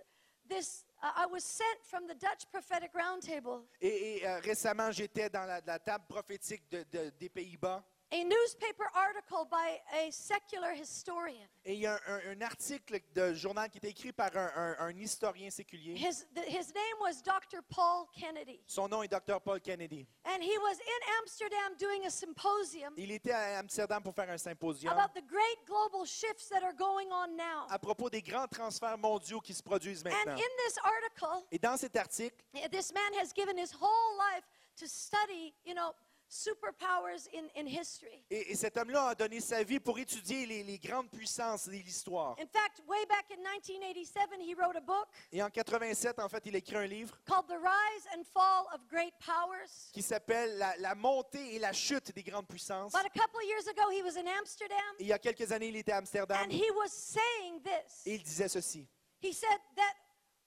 this. 0.49 0.83
Uh, 1.03 1.07
I 1.15 1.25
was 1.25 1.43
sent 1.43 1.79
from 1.83 2.05
the 2.07 2.13
Dutch 2.13 2.45
prophetic 2.51 2.91
roundtable, 2.93 3.63
Et, 3.81 4.17
et, 4.19 4.27
euh, 4.27 4.39
récemment, 4.39 4.91
j'étais 4.91 5.29
dans 5.29 5.45
la, 5.47 5.59
la 5.65 5.79
table 5.79 6.05
prophétique 6.07 6.69
de- 6.69 6.83
de- 6.91 7.09
des 7.19 7.29
Pays-Bas. 7.29 7.83
A 8.13 8.23
newspaper 8.25 8.85
article 8.93 9.45
by 9.49 9.79
a 9.93 10.11
secular 10.11 10.73
historian. 10.73 11.47
Et 11.63 11.73
il 11.75 11.79
y 11.79 11.85
a 11.87 11.99
un, 12.07 12.31
un- 12.31 12.41
article 12.41 12.99
de 13.15 13.33
journal 13.33 13.69
qui 13.69 13.77
est 13.77 13.89
écrit 13.89 14.11
par 14.11 14.35
un, 14.35 14.51
un- 14.55 14.75
un 14.79 14.97
historien 14.99 15.49
séculier. 15.49 15.93
His, 15.95 16.25
th- 16.35 16.45
his 16.47 16.73
name 16.73 16.99
was 16.99 17.21
Dr. 17.23 17.61
Paul 17.69 18.07
Kennedy. 18.13 18.59
Son 18.67 18.87
nom 18.89 19.01
est 19.03 19.07
Dr. 19.07 19.39
Paul 19.39 19.59
Kennedy. 19.61 20.05
And 20.25 20.41
he 20.41 20.57
was 20.57 20.77
in 20.79 21.19
Amsterdam 21.21 21.75
doing 21.79 22.05
a 22.05 22.09
symposium 22.09 22.93
Il 22.97 23.11
était 23.11 23.31
à 23.31 23.59
Amsterdam 23.59 24.01
pour 24.03 24.13
faire 24.13 24.29
un 24.29 24.37
symposium 24.37 24.91
about 24.91 25.13
the 25.13 25.23
great 25.25 25.65
global 25.65 26.05
shifts 26.05 26.49
that 26.49 26.63
are 26.63 26.73
going 26.73 27.07
on 27.11 27.35
now. 27.37 27.67
à 27.69 27.79
propos 27.79 28.09
des 28.09 28.21
grands 28.21 28.47
transferts 28.47 28.97
mondiaux 28.97 29.39
qui 29.39 29.53
se 29.53 29.63
produisent 29.63 30.03
maintenant. 30.03 30.33
And 30.33 30.37
in 30.37 30.65
this 30.67 30.77
article, 30.83 31.45
Et 31.51 31.59
dans 31.59 31.77
cet 31.77 31.95
article, 31.95 32.35
this 32.71 32.91
man 32.91 33.13
has 33.21 33.31
given 33.33 33.57
his 33.57 33.71
whole 33.71 34.17
life 34.17 34.43
to 34.77 34.87
study, 34.87 35.53
you 35.65 35.73
know, 35.73 35.93
superpowers 36.31 37.27
in, 37.33 37.47
in 37.55 37.65
history. 37.67 38.23
et, 38.29 38.51
et 38.51 38.55
cet 38.55 38.77
homme-là 38.77 39.07
a 39.09 39.15
donné 39.15 39.39
sa 39.41 39.63
vie 39.63 39.79
pour 39.79 39.99
étudier 39.99 40.45
les, 40.45 40.63
les 40.63 40.77
grandes 40.79 41.09
puissances 41.09 41.67
de 41.67 41.73
l'histoire. 41.73 42.35
In 42.39 42.47
fact, 42.47 42.81
way 42.87 43.05
back 43.07 43.25
in 43.31 43.41
1987, 43.41 44.39
he 44.41 44.55
wrote 44.55 44.75
a 44.77 44.81
book 44.81 45.07
Et 45.31 45.43
en 45.43 45.49
87, 45.49 46.19
en 46.19 46.29
fait, 46.29 46.41
il 46.45 46.55
a 46.55 46.59
écrit 46.59 46.77
un 46.77 46.87
livre 46.87 47.17
called 47.25 47.47
The 47.47 47.59
Rise 47.61 48.07
and 48.17 48.23
Fall 48.33 48.65
of 48.73 48.81
Great 48.89 49.13
Powers. 49.19 49.91
qui 49.93 50.01
s'appelle 50.01 50.57
la, 50.57 50.75
La 50.77 50.95
montée 50.95 51.55
et 51.55 51.59
la 51.59 51.73
chute 51.73 52.13
des 52.15 52.23
grandes 52.23 52.47
puissances. 52.47 52.93
But 52.93 53.05
a 53.05 53.09
couple 53.19 53.37
of 53.37 53.45
years 53.47 53.67
ago, 53.67 53.89
he 53.91 54.01
was 54.01 54.17
in 54.17 54.27
Amsterdam 54.27 54.77
Et 54.99 55.03
il 55.03 55.07
y 55.07 55.13
a 55.13 55.19
quelques 55.19 55.51
années, 55.51 55.67
il 55.67 55.75
était 55.75 55.91
à 55.91 55.97
Amsterdam 55.97 56.37
and 56.43 56.51
he 56.51 56.69
was 56.75 56.89
saying 56.89 57.61
this. 57.61 58.05
et 58.05 58.15
il 58.15 58.23
disait 58.23 58.47
ceci. 58.47 58.87
He 59.21 59.33
said 59.33 59.59
that 59.75 59.95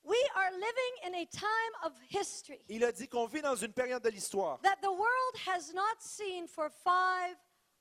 we 0.04 0.16
are 0.36 0.50
living 0.52 0.94
in 1.06 1.14
a 1.14 1.26
time 1.26 1.74
of 1.84 1.92
history 2.08 2.60
Il 2.68 2.84
a 2.84 2.92
dit 2.92 3.08
qu'on 3.08 3.26
vit 3.26 3.40
dans 3.42 3.56
une 3.56 3.72
période 3.72 4.02
de 4.02 4.10
l'histoire 4.10 4.60
that 4.62 4.76
the 4.82 4.90
world 4.90 5.36
has 5.46 5.72
not 5.74 5.96
seen 6.00 6.46
for 6.46 6.68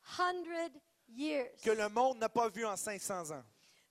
500 0.07 0.71
years. 1.09 1.49
que 1.63 1.71
le 1.71 1.89
monde 1.89 2.17
n'a 2.19 2.29
pas 2.29 2.49
vu 2.49 2.65
en 2.65 2.75
500 2.77 3.31
ans. 3.31 3.43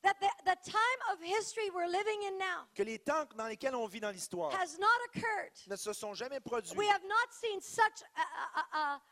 That 0.02 0.14
the, 0.20 0.28
the 0.44 0.56
time 0.64 1.00
of 1.12 1.20
history 1.22 1.70
we're 1.72 1.86
living 1.86 2.22
in 2.26 2.38
now 2.38 2.66
Que 2.74 2.82
les 2.82 2.98
temps 2.98 3.24
dans 3.36 3.46
lesquels 3.46 3.74
on 3.76 3.86
vit 3.86 4.00
dans 4.00 4.10
l'histoire 4.10 4.50
has 4.52 4.76
not 4.78 4.88
occurred. 5.08 5.52
ne 5.68 5.76
se 5.76 5.92
sont 5.92 6.14
jamais 6.14 6.40
produits. 6.40 6.74
We 6.76 6.88
have 6.88 7.02
not 7.04 7.32
seen 7.32 7.60
such 7.60 8.02
a, 8.16 8.20
a- 8.20 8.60
a- 8.60 8.78
a 8.96 9.02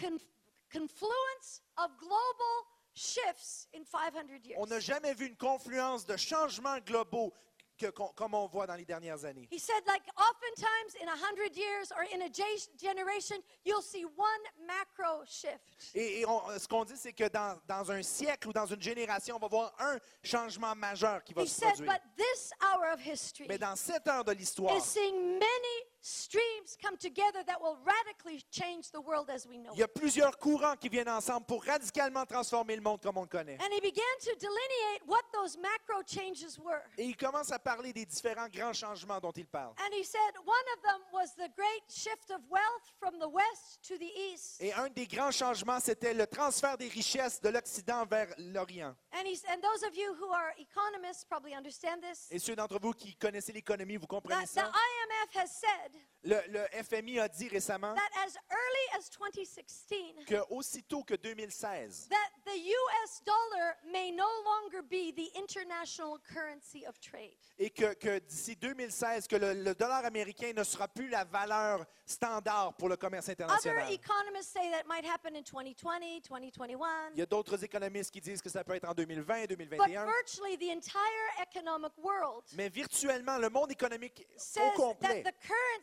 conf- 0.00 0.24
confluence 0.72 1.62
of 1.78 1.90
global 1.98 2.66
shifts 2.94 3.68
in 3.74 3.84
500 3.84 4.28
years. 4.44 4.56
On 4.58 4.66
n'a 4.66 4.80
jamais 4.80 5.14
vu 5.14 5.26
une 5.26 5.36
confluence 5.36 6.04
de 6.04 6.16
changements 6.16 6.78
globaux 6.80 7.32
que- 7.78 7.90
comme 8.14 8.34
on 8.34 8.46
voit 8.46 8.66
dans 8.66 8.76
les 8.76 8.84
dernières 8.84 9.24
années. 9.24 9.48
He 9.50 9.58
said, 9.58 9.82
like, 9.86 10.02
oftentimes 10.16 10.94
in 11.02 11.08
a 11.08 11.16
hundred 11.16 11.56
years 11.56 11.90
or 11.92 12.02
in 12.14 12.22
a 12.22 12.28
ge- 12.28 12.68
generation, 12.80 13.36
you'll 13.64 13.82
see 13.82 14.04
one 14.04 14.66
macro 14.66 15.24
shift. 15.26 15.60
Et, 15.94 16.20
et 16.20 16.26
on- 16.26 16.58
ce 16.58 16.66
qu'on 16.68 16.84
dit, 16.84 16.96
c'est 16.96 17.12
que 17.12 17.28
dans, 17.28 17.58
dans 17.66 17.90
un 17.90 18.02
siècle 18.02 18.48
ou 18.48 18.52
dans 18.52 18.66
une 18.66 18.80
génération, 18.82 19.36
on 19.36 19.38
va 19.40 19.48
voir 19.48 19.74
un 19.78 19.98
changement 20.22 20.74
majeur 20.74 21.22
qui 21.24 21.34
va 21.34 21.42
He 21.42 21.48
se 21.48 21.54
said, 21.60 21.74
produire. 21.74 21.92
but 21.92 22.02
this 22.16 22.50
hour 22.62 22.92
of 22.92 23.00
history 23.00 23.46
Mais 23.48 23.58
dans 23.58 23.76
cette 23.76 24.06
heure 24.08 24.24
de 24.24 24.32
l'histoire, 24.32 24.76
is 24.76 24.82
seeing 24.82 25.38
many 25.38 25.84
streams 26.04 26.76
come 26.82 26.98
together 26.98 27.42
that 27.46 27.58
will 27.60 27.78
radically 27.82 28.44
change 28.50 28.90
the 28.92 29.00
world 29.00 29.30
as 29.30 29.46
we 29.46 29.56
know 29.56 29.72
il 29.72 29.80
y 29.80 29.82
a 29.82 29.88
plusieurs 29.88 30.36
courants 30.38 30.76
qui 30.76 30.90
viennent 30.90 31.08
ensemble 31.08 31.46
pour 31.46 31.64
radicalement 31.64 32.26
transformer 32.26 32.76
le 32.76 32.82
monde 32.82 33.00
comme 33.00 33.16
on 33.16 33.22
le 33.22 33.26
connaît. 33.28 33.56
And 33.58 33.72
he 33.72 33.80
began 33.80 34.04
to 34.20 34.34
delineate 34.38 35.02
what 35.06 35.22
those 35.32 35.56
macro 35.56 36.02
changes 36.06 36.58
were. 36.58 36.82
Et 36.98 37.06
il 37.06 37.16
commence 37.16 37.50
à 37.52 37.58
parler 37.58 37.94
des 37.94 38.04
différents 38.04 38.48
grands 38.48 38.74
changements 38.74 39.18
dont 39.18 39.32
il 39.32 39.46
parle. 39.46 39.72
And 39.78 39.94
he 39.94 40.04
said 40.04 40.34
one 40.44 40.66
of 40.76 40.82
them 40.82 41.00
was 41.12 41.34
the 41.36 41.48
great 41.56 41.88
shift 41.88 42.30
of 42.30 42.40
wealth 42.50 42.92
from 42.98 43.18
the 43.18 43.28
west 43.28 43.80
to 43.88 43.96
the 43.96 44.12
east. 44.32 44.60
Et 44.60 44.74
un 44.74 44.90
des 44.90 45.06
grands 45.06 45.32
changements, 45.32 45.80
c'était 45.80 46.12
le 46.12 46.26
transfert 46.26 46.76
des 46.76 46.88
richesses 46.88 47.40
de 47.40 47.48
l'Occident 47.48 48.04
vers 48.04 48.28
l'Orient. 48.36 48.94
And, 49.12 49.24
he's, 49.26 49.42
and 49.48 49.62
those 49.62 49.82
of 49.82 49.96
you 49.96 50.14
who 50.20 50.30
are 50.34 50.52
economists 50.58 51.24
probably 51.24 51.54
understand 51.54 52.02
this. 52.02 52.28
Et 52.30 52.38
ceux 52.38 52.54
d'entre 52.56 52.78
vous 52.78 52.92
qui 52.92 53.16
connaissez 53.16 53.52
l'économie, 53.52 53.96
vous 53.96 54.06
comprenez 54.06 54.34
That 54.34 54.46
the 54.46 54.54
ça? 54.54 54.70
IMF 54.70 55.36
has 55.36 55.48
said 55.48 55.93
Le, 56.26 56.36
le 56.48 56.64
FMI 56.82 57.18
a 57.20 57.28
dit 57.28 57.48
récemment 57.48 57.94
that 57.94 58.24
as 58.24 58.34
early 58.50 58.98
as 58.98 59.10
2016, 59.10 60.24
que 60.26 60.42
aussitôt 60.48 61.04
que 61.04 61.12
2016, 61.16 62.08
that 62.08 62.16
the 62.46 62.56
US 62.56 63.20
dollar 63.26 63.76
may 63.92 64.10
no 64.10 64.24
longer 64.46 64.80
be 64.82 65.12
the 65.12 65.30
international 65.38 66.18
currency 66.32 66.86
of 66.86 66.98
trade. 66.98 67.36
Et 67.58 67.68
que, 67.68 67.92
que 67.94 68.18
d'ici 68.20 68.56
2016, 68.56 69.26
que 69.28 69.36
le, 69.36 69.52
le 69.52 69.74
dollar 69.74 70.02
américain 70.06 70.52
ne 70.56 70.64
sera 70.64 70.88
plus 70.88 71.10
la 71.10 71.24
valeur 71.24 71.84
standard 72.06 72.74
pour 72.78 72.88
le 72.88 72.96
commerce 72.96 73.28
Other 73.28 73.44
international. 73.44 73.92
economists 73.92 74.50
say 74.50 74.70
that 74.70 74.86
might 74.88 75.04
happen 75.04 75.36
in 75.36 75.42
2020, 75.42 76.22
2021. 76.26 77.10
Il 77.12 77.18
y 77.18 77.22
a 77.22 77.26
d'autres 77.26 77.62
économistes 77.62 78.10
qui 78.10 78.22
disent 78.22 78.40
que 78.40 78.48
ça 78.48 78.64
peut 78.64 78.74
être 78.74 78.88
en 78.88 78.94
2020, 78.94 79.42
But 79.42 79.48
2021. 79.58 80.06
virtually 80.06 80.56
the 80.56 80.70
entire 80.70 81.42
economic 81.42 81.92
world 81.98 82.44
Mais 82.56 82.70
virtuellement, 82.70 83.36
le 83.36 83.50
monde 83.50 83.70
économique 83.72 84.26
au 84.36 84.58
that 84.58 84.74
complet 84.74 85.22
the 85.22 85.34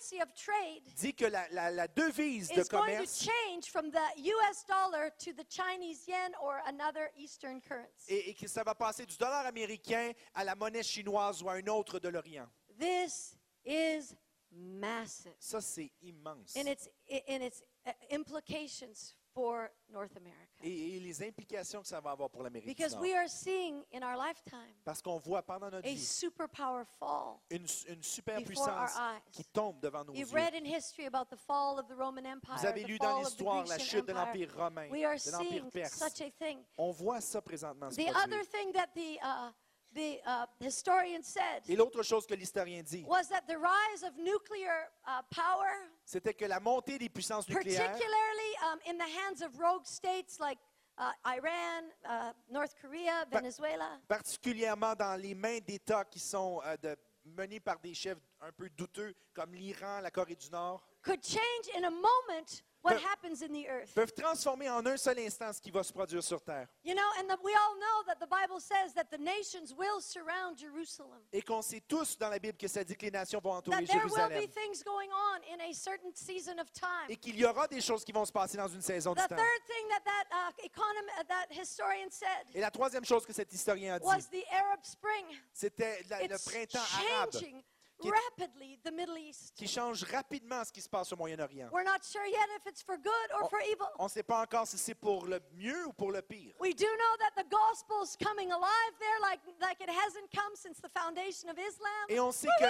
currency 0.01 0.21
of 0.21 0.33
trade 0.33 0.81
dit 0.99 1.13
que 1.13 1.25
la, 1.29 1.45
la- 1.51 1.69
la 1.69 1.87
devise 1.87 2.47
de 2.49 2.59
is 2.61 2.67
going 2.67 2.85
to 2.85 2.91
commerce 2.93 3.19
change 3.25 3.69
from 3.71 3.91
the 3.91 3.99
US 4.17 4.63
dollar 4.67 5.11
to 5.19 5.33
the 5.33 5.43
Chinese 5.49 6.07
yen 6.07 6.31
or 6.41 6.61
another 6.67 7.11
Eastern 7.17 7.61
currency. 7.61 8.09
et, 8.13 8.29
et 8.29 8.33
que 8.33 8.47
ça 8.47 8.63
va 8.63 8.73
passer 8.75 9.05
du 9.05 9.17
dollar 9.17 9.45
américain 9.45 10.11
à 10.33 10.43
la 10.43 10.55
monnaie 10.55 10.83
chinoise 10.83 11.41
ou 11.43 11.49
à 11.49 11.53
un 11.53 11.67
autre 11.67 11.99
de 11.99 12.09
l'Orient. 12.09 12.47
This 12.79 13.35
is 13.65 14.15
massive 14.51 15.33
Ça, 15.39 15.61
c'est 15.61 15.91
immense. 16.01 16.55
in 16.55 16.67
its, 16.67 16.89
in 17.27 17.41
its 17.41 17.61
uh, 17.85 17.91
implications 18.11 19.13
for 19.33 19.69
North 19.89 20.15
America. 20.17 20.39
Et, 20.63 20.97
et 20.97 20.99
les 20.99 21.23
implications 21.23 21.81
que 21.81 21.87
ça 21.87 21.99
va 21.99 22.11
avoir 22.11 22.29
pour 22.29 22.43
l'Amérique 22.43 22.67
du 22.67 22.73
Because 22.75 22.93
Nord. 22.93 23.01
we 23.03 23.13
are 23.15 23.27
seeing 23.27 23.83
in 23.93 24.03
our 24.03 24.15
lifetime 24.15 24.73
Parce 24.83 25.01
qu'on 25.01 25.17
voit 25.17 25.41
pendant 25.41 25.69
notre 25.71 25.87
a 25.87 25.91
vie 25.91 25.99
superpower 25.99 26.83
fall. 26.99 27.39
une, 27.49 27.65
une 27.89 28.03
super 28.03 28.41
before 28.43 28.67
our 28.67 28.85
puissance 28.85 28.97
eyes. 28.97 29.21
qui 29.31 29.43
tombe 29.45 29.79
devant 29.79 30.03
nos 30.05 30.13
You've 30.13 30.29
yeux. 30.31 30.35
read 30.35 30.53
in 30.55 30.65
history 30.65 31.05
about 31.07 31.29
the 31.29 31.37
fall 31.37 31.79
of 31.79 31.87
the 31.87 31.95
Roman 31.97 32.25
Empire, 32.25 32.57
Vous 32.59 32.65
avez 32.65 32.83
lu 32.83 32.97
dans 32.99 33.19
l'histoire 33.19 33.65
la 33.65 33.79
chute 33.79 34.05
de 34.05 34.11
Empire. 34.13 34.47
l'Empire 34.47 34.55
romain, 34.57 34.89
We 34.91 35.03
are 35.03 35.15
de 35.17 35.31
l'Empire 35.31 35.49
seeing 35.49 35.71
perse. 35.71 35.93
such 35.93 36.21
a 36.21 36.29
thing. 36.31 36.63
On 36.77 36.91
voit 36.91 37.21
ça 37.21 37.41
présentement 37.41 37.89
se 37.89 37.95
The 37.95 38.05
produire. 38.11 38.23
other 38.23 38.45
thing 38.45 38.71
that 38.73 38.87
the, 38.93 39.17
uh, 39.23 39.51
the 39.93 40.19
uh, 40.25 40.45
historian 40.59 41.21
said 41.23 41.63
Et 41.67 41.75
l'autre 41.75 42.03
chose 42.03 42.25
que 42.25 42.33
l'historien 42.35 42.81
dit, 42.83 43.03
was 43.07 43.27
that 43.29 43.41
the 43.47 43.57
rise 43.57 44.03
of 44.03 44.15
nuclear 44.17 44.89
uh, 45.05 45.21
power, 45.29 45.69
c'était 46.05 46.33
que 46.33 46.45
la 46.45 46.59
montée 46.59 46.97
des 46.97 47.09
puissances 47.09 47.47
nucléaires, 47.49 47.91
particularly 47.91 48.55
um, 48.71 48.79
in 48.87 48.97
the 48.97 49.09
hands 49.19 49.41
of 49.45 49.57
rogue 49.59 49.85
states 49.85 50.39
like 50.39 50.59
uh, 50.97 51.11
Iran, 51.25 51.89
uh, 52.05 52.31
North 52.49 52.75
Korea, 52.81 53.25
Pa- 53.29 53.39
Venezuela, 53.39 53.99
particulièrement 54.07 54.95
dans 54.95 55.19
les 55.19 55.35
mains 55.35 55.59
d'États 55.59 56.05
qui 56.05 56.19
sont 56.19 56.61
euh, 56.65 56.77
de- 56.77 56.97
menés 57.25 57.59
par 57.59 57.79
des 57.79 57.93
chefs 57.93 58.17
un 58.41 58.51
peu 58.51 58.69
douteux, 58.69 59.13
comme 59.33 59.53
l'Iran, 59.53 59.99
la 60.01 60.11
Corée 60.11 60.35
du 60.35 60.49
Nord, 60.49 60.81
could 61.03 61.23
change 61.23 61.69
in 61.75 61.83
a 61.83 61.89
moment 61.89 62.61
what 62.83 62.93
Pe- 62.95 63.03
happens 63.03 63.41
in 63.43 63.53
the 63.53 63.67
earth. 63.67 63.93
peuvent 63.93 64.13
transformer 64.13 64.67
en 64.69 64.83
un 64.85 64.97
seul 64.97 65.19
instant 65.19 65.53
ce 65.53 65.61
qui 65.61 65.69
va 65.69 65.83
se 65.83 65.93
produire 65.93 66.23
sur 66.23 66.41
Terre. 66.43 66.67
You 66.83 66.95
know, 66.95 67.05
and 67.19 67.27
the, 67.27 67.37
we 67.43 67.53
all 67.53 67.75
know 67.77 68.03
that 68.07 68.15
the 68.19 68.27
Bible 68.27 68.59
says 68.59 68.93
that 68.95 69.11
the 69.11 69.19
nations 69.19 69.71
will 69.77 70.01
surround 70.01 70.57
Jerusalem. 70.57 71.21
Et 71.31 71.43
qu'on 71.43 71.61
sait 71.61 71.81
tous 71.87 72.17
dans 72.17 72.29
la 72.29 72.39
Bible 72.39 72.57
que 72.57 72.67
ça 72.67 72.83
dit 72.83 72.95
que 72.95 73.05
les 73.05 73.11
nations 73.11 73.39
vont 73.43 73.51
entourer 73.53 73.77
That 73.77 73.85
there 73.93 74.03
will 74.05 74.09
be 74.09 74.17
Jérusalem. 74.17 74.49
things 74.51 74.83
going 74.83 75.09
on 75.11 75.41
in 75.53 75.59
a 75.61 75.73
certain 75.73 76.11
season 76.15 76.57
of 76.59 76.71
time. 76.73 77.09
Et 77.09 77.17
qu'il 77.17 77.35
y 77.35 77.45
aura 77.45 77.67
des 77.67 77.81
choses 77.81 78.03
qui 78.03 78.11
vont 78.11 78.25
se 78.25 78.31
passer 78.31 78.57
dans 78.57 78.67
une 78.67 78.81
saison 78.81 79.13
du 79.13 79.21
The 79.21 79.27
temps. 79.27 79.35
third 79.35 79.65
thing 79.67 79.87
that 79.89 80.03
that 80.03 80.27
uh, 80.31 80.65
econom- 80.65 81.19
uh, 81.19 81.23
that 81.27 81.47
historian 81.51 82.09
said 82.09 82.47
Et 82.55 82.61
la 82.61 82.71
troisième 82.71 83.05
chose 83.05 83.25
que 83.25 83.33
cet 83.33 83.53
historien 83.53 83.93
a 83.95 83.99
dit, 83.99 84.05
was 84.05 84.27
the 84.31 84.43
Arab 84.51 84.79
Spring. 84.83 85.25
c'était 85.53 86.01
la- 86.09 86.23
le 86.27 86.33
It's 86.35 86.45
printemps 86.45 86.79
arabe 86.97 87.31
changing 87.31 87.63
qui 88.01 88.07
est- 88.09 88.11
rapidly 88.11 88.79
the 88.83 88.91
Middle 88.91 89.17
East. 89.17 89.53
qui 89.55 89.67
change 89.67 90.03
rapidement 90.03 90.63
ce 90.63 90.71
qui 90.71 90.81
se 90.81 90.89
passe 90.89 91.11
au 91.13 91.15
Moyen-Orient. 91.15 91.69
We're 91.71 91.83
not 91.85 92.01
sure 92.03 92.25
yet 92.25 92.47
if 92.57 92.65
it's 92.67 92.81
for 92.83 92.97
good 92.97 93.31
or 93.35 93.43
On- 93.45 93.49
for 93.49 93.59
evil. 93.61 93.87
On 93.99 94.05
ne 94.05 94.09
sait 94.09 94.23
pas 94.23 94.41
encore 94.41 94.67
si 94.67 94.77
c'est 94.77 94.95
pour 94.95 95.25
le 95.25 95.39
mieux 95.53 95.87
ou 95.87 95.93
pour 95.93 96.11
le 96.11 96.21
pire. 96.21 96.53
We 96.59 96.73
do 96.75 96.85
know 96.85 97.17
that 97.19 97.41
the 97.43 97.49
gospel's 97.49 98.15
coming 98.17 98.51
alive 98.51 98.93
there 98.99 99.19
like, 99.21 99.39
like 99.59 99.79
it 99.81 99.89
hasn't 99.89 100.29
come 100.33 100.55
since 100.55 100.79
the 100.81 100.89
foundation 100.97 101.49
of 101.49 101.57
Islam. 101.57 102.05
Et 102.09 102.19
on 102.19 102.31
sait 102.31 102.47
que 102.59 102.65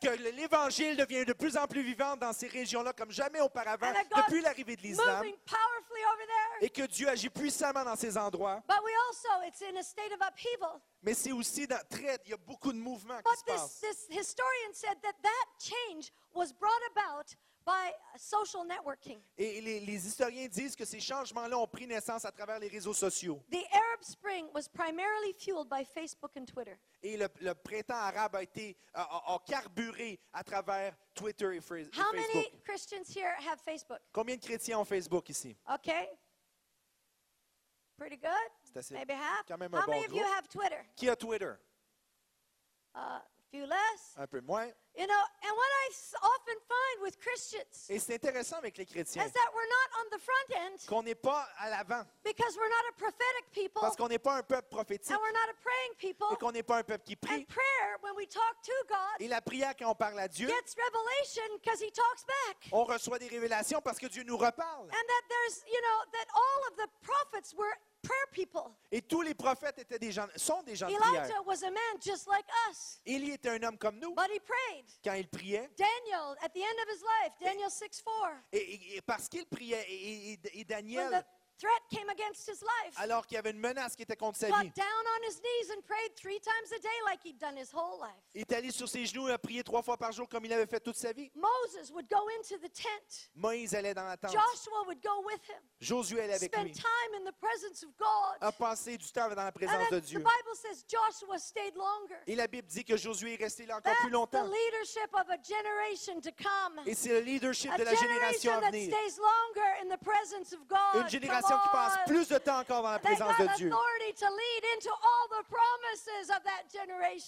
que 0.00 0.30
l'Évangile 0.32 0.96
devient 0.96 1.24
de 1.24 1.32
plus 1.32 1.56
en 1.56 1.66
plus 1.66 1.82
vivant 1.82 2.16
dans 2.16 2.32
ces 2.32 2.48
régions-là 2.48 2.92
comme 2.92 3.10
jamais 3.10 3.40
auparavant, 3.40 3.92
depuis 4.16 4.40
l'arrivée 4.40 4.76
de 4.76 4.82
l'islam, 4.82 5.24
et 6.60 6.70
que 6.70 6.82
Dieu 6.86 7.08
agit 7.08 7.30
puissamment 7.30 7.84
dans 7.84 7.96
ces 7.96 8.16
endroits. 8.16 8.62
But 8.66 8.78
we 8.84 8.92
also, 9.08 9.46
it's 9.46 9.62
in 9.62 9.76
a 9.76 9.82
state 9.82 10.12
of 10.12 10.20
upheaval. 10.20 10.80
Mais 11.04 11.14
c'est 11.14 11.32
aussi 11.32 11.66
dans, 11.66 11.78
très, 11.88 12.18
il 12.24 12.30
y 12.30 12.34
a 12.34 12.36
beaucoup 12.38 12.72
de 12.72 12.78
mouvements 12.78 13.18
qui 13.18 13.22
But 13.24 13.38
se 13.38 13.44
this, 13.44 13.54
passent. 13.54 13.80
this 13.80 14.06
historian 14.18 14.72
said 14.72 14.96
that 15.02 15.14
that 15.22 15.46
change 15.60 16.10
was 16.34 16.52
brought 16.52 16.80
about 16.96 17.34
by 17.66 17.92
social 18.18 18.64
networking. 18.64 19.18
Et 19.38 19.60
les, 19.60 19.80
les 19.80 20.06
historiens 20.06 20.48
disent 20.48 20.74
que 20.76 20.84
ces 20.84 21.00
changements-là 21.00 21.58
ont 21.58 21.66
pris 21.66 21.86
naissance 21.86 22.24
à 22.26 22.30
travers 22.32 22.58
les 22.58 22.68
réseaux 22.68 22.92
sociaux. 22.94 23.40
The 23.50 23.64
Arab 23.72 24.02
Spring 24.02 24.46
was 24.54 24.68
primarily 24.68 25.32
fueled 25.38 25.68
by 25.70 25.84
Facebook 25.84 26.32
and 26.36 26.44
Twitter. 26.46 26.76
Et 27.02 27.16
le, 27.16 27.28
le 27.40 27.54
printemps 27.54 27.94
arabe 27.96 28.36
a 28.36 28.42
été 28.42 28.76
a, 28.94 29.02
a- 29.02 29.38
carburé 29.46 30.18
à 30.32 30.42
travers 30.44 30.94
Twitter 31.14 31.56
et, 31.56 31.60
Fra- 31.60 31.78
et 31.80 31.88
How 31.96 32.12
many 32.12 32.24
Facebook. 32.32 32.64
Christians 32.64 33.08
here 33.14 33.34
have 33.46 33.58
Facebook? 33.60 34.00
Combien 34.12 34.36
de 34.36 34.42
chrétiens 34.44 34.78
ont 34.78 34.84
Facebook 34.86 35.28
ici? 35.30 35.56
Okay. 35.74 36.08
Pretty 37.96 38.16
good. 38.16 38.50
C'est 38.74 38.80
assez- 38.80 38.94
Maybe 38.94 39.12
half. 39.12 39.46
quand 39.46 39.56
même 39.58 39.72
un 39.72 39.80
How 39.82 39.86
many 39.86 40.00
bon 40.00 40.06
of 40.08 40.12
you 40.16 40.22
groupe. 40.24 40.34
have 40.36 40.48
Twitter? 40.48 40.84
Qui 40.96 41.08
a 41.08 41.14
Twitter? 41.16 41.58
A 42.94 43.20
few 43.50 43.66
less. 43.66 44.14
Un 44.16 44.26
peu 44.26 44.40
moins. 44.40 44.66
You 44.96 45.06
know, 45.06 45.22
and 45.42 45.50
what 45.56 45.66
I 45.66 45.90
often 46.22 46.54
find 46.68 47.02
with 47.02 47.18
Christians 47.20 47.88
Et 47.88 47.98
c'est 47.98 48.14
intéressant 48.14 48.58
avec 48.58 48.76
les 48.78 48.86
chrétiens 48.86 49.24
is 49.26 49.32
that 49.32 49.52
we're 49.52 49.66
not 49.66 50.00
on 50.00 50.16
the 50.16 50.20
front 50.20 50.50
end 50.56 50.86
qu'on 50.88 51.02
n'est 51.02 51.16
pas 51.16 51.48
à 51.58 51.68
l'avant 51.70 52.04
because 52.24 52.56
we're 52.56 52.68
not 52.68 52.88
a 52.90 52.92
prophetic 52.96 53.50
people 53.52 53.80
parce 53.80 53.96
qu'on 53.96 54.06
n'est 54.08 54.20
pas 54.20 54.34
un 54.36 54.42
peuple 54.44 54.68
prophétique 54.68 55.10
and 55.12 55.18
we're 55.20 55.32
not 55.32 55.50
a 55.50 55.54
praying 55.62 55.94
people. 55.98 56.28
et 56.32 56.36
qu'on 56.36 56.52
n'est 56.52 56.62
pas 56.62 56.78
un 56.78 56.84
peuple 56.84 57.02
qui 57.04 57.14
And 57.14 57.26
prie. 57.26 57.44
prayer, 57.46 57.98
when 58.02 58.14
we 58.16 58.28
talk 58.28 58.62
to 58.62 58.72
God, 58.88 59.20
Et 59.20 59.26
la 59.28 59.40
prière, 59.40 59.74
quand 59.76 59.90
on 59.90 59.94
parle 59.96 60.18
à 60.20 60.28
Dieu, 60.28 60.46
gets 60.46 60.76
revelation 60.76 61.42
because 61.60 61.80
He 61.82 61.90
talks 61.90 62.24
back. 62.24 62.68
on 62.70 62.84
reçoit 62.84 63.18
des 63.18 63.28
révélations 63.28 63.80
parce 63.80 63.98
que 63.98 64.06
Dieu 64.06 64.22
nous 64.22 64.36
reparle. 64.36 64.84
And 64.86 64.90
that 64.90 65.28
there's, 65.28 65.64
you 65.66 65.80
know, 65.80 66.04
that 66.12 66.26
all 66.34 66.68
of 66.70 66.76
the 66.76 66.88
prophets 67.02 67.52
were 67.54 67.76
prayer 68.04 68.26
people. 68.32 68.70
Et 68.92 69.02
tous 69.02 69.22
les 69.22 69.34
prophètes 69.34 69.78
étaient 69.78 69.98
des 69.98 70.12
gens, 70.12 70.26
sont 70.36 70.62
des 70.62 70.76
gens 70.76 70.88
de 70.88 70.94
prière. 70.94 71.24
Elijah 71.24 71.42
was 71.46 71.62
a 71.64 71.70
man 71.70 72.00
just 72.00 72.26
like 72.28 72.46
us, 72.70 73.00
Élie 73.06 73.32
était 73.32 73.50
un 73.50 73.62
homme 73.64 73.78
comme 73.78 73.98
nous 73.98 74.14
but 74.14 74.30
he 74.32 74.40
prayed. 74.40 74.84
quand 75.04 75.14
il 75.14 75.28
priait. 75.28 75.68
Daniel, 75.76 76.36
at 76.42 76.50
the 76.50 76.58
end 76.62 76.82
of 76.82 76.88
his 76.94 77.02
life, 77.02 77.32
Daniel 77.40 77.70
6 77.70 78.02
4, 78.02 78.36
Et, 78.52 78.58
et- 78.58 78.96
et 78.96 79.00
parce 79.02 79.28
qu'il 79.28 79.46
priait, 79.46 79.84
et, 79.88 80.32
et- 80.32 80.40
when 80.54 80.64
Daniel, 80.64 81.10
the 81.10 81.24
threat 81.58 81.82
came 81.90 82.08
against 82.10 82.48
his 82.48 82.60
life, 82.62 82.94
alors 82.96 83.26
qu'il 83.26 83.36
y 83.36 83.38
avait 83.38 83.50
une 83.50 83.58
menace 83.60 83.94
qui 83.96 84.02
était 84.02 84.16
contre 84.16 84.38
sa 84.38 84.46
vie, 84.46 84.52
got 84.52 84.74
down 84.74 85.04
on 85.18 85.22
his 85.28 85.36
knees 85.40 85.70
and 85.76 85.82
prayed 85.86 86.14
three 86.16 86.40
times 86.40 86.72
a 86.72 86.78
day 86.80 86.88
like 87.06 87.20
he'd 87.24 87.38
done 87.38 87.56
his 87.56 87.72
whole 87.72 88.00
life. 88.00 88.10
est 88.34 88.52
allé 88.52 88.70
sur 88.70 88.88
ses 88.88 89.06
genoux 89.06 89.28
et 89.28 89.32
a 89.32 89.38
prié 89.38 89.62
trois 89.62 89.82
fois 89.82 89.96
par 89.96 90.12
jour 90.12 90.28
comme 90.28 90.44
il 90.44 90.52
avait 90.52 90.66
fait 90.66 90.80
toute 90.80 90.96
sa 90.96 91.12
vie. 91.12 91.30
Moses 91.34 91.90
would 91.92 92.08
go 92.08 92.18
into 92.38 92.56
the 92.58 92.72
tent. 92.72 93.30
Moïse 93.36 93.74
allait 93.74 93.94
dans 93.94 94.04
la 94.04 94.16
tente. 94.16 94.32
Joshua 94.32 94.84
would 94.86 95.00
go 95.02 95.22
with 95.24 95.40
him, 95.48 95.62
Josué 95.80 96.22
allait 96.22 96.34
avec 96.34 96.52
spend 96.52 96.64
lui. 96.66 96.72
time 96.72 97.14
in 97.14 97.24
the 97.24 97.34
presence 97.40 97.82
of 97.84 97.90
God. 97.98 98.38
A 98.40 98.52
passé 98.52 98.96
du 98.98 99.10
temps 99.12 99.28
dans 99.28 99.44
la 99.44 99.52
présence 99.52 99.90
de 99.90 100.00
the 100.00 100.04
Dieu. 100.04 100.18
Bible 100.18 100.54
says 100.56 100.84
Joshua 100.88 101.38
stayed 101.38 101.74
longer. 101.76 102.16
Et 102.26 102.34
la 102.34 102.46
Bible 102.46 102.66
dit 102.68 102.84
que 102.84 102.96
Josué 102.96 103.34
est 103.34 103.42
resté 103.42 103.66
là 103.66 103.76
encore 103.78 103.92
That's 103.92 104.00
plus 104.00 104.10
the 104.10 104.14
longtemps. 104.14 104.44
leadership 104.44 105.08
of 105.14 105.28
a 105.30 105.38
generation 105.42 106.20
to 106.20 106.30
come. 106.32 106.80
Et 106.86 106.94
c'est 106.94 107.10
le 107.10 107.20
leadership 107.20 107.70
A 107.72 107.78
de 107.78 107.84
la 107.84 107.94
génération 107.94 108.52
à 108.52 108.60
that 108.60 108.70
venir. 108.70 108.88
stays 108.92 109.18
longer 109.20 109.70
in 109.82 109.88
the 109.94 110.00
presence 110.02 110.52
of 110.52 110.66
God. 110.68 111.02
Une 111.02 111.08
génération 111.08 111.43
qui 111.46 111.68
Come 111.70 111.70
passe 111.72 111.98
plus 112.06 112.28
de 112.28 112.38
temps 112.38 112.58
encore 112.60 112.82
dans 112.82 112.90
la 112.90 112.98
présence 112.98 113.36
de 113.38 113.46
Dieu. 113.56 113.70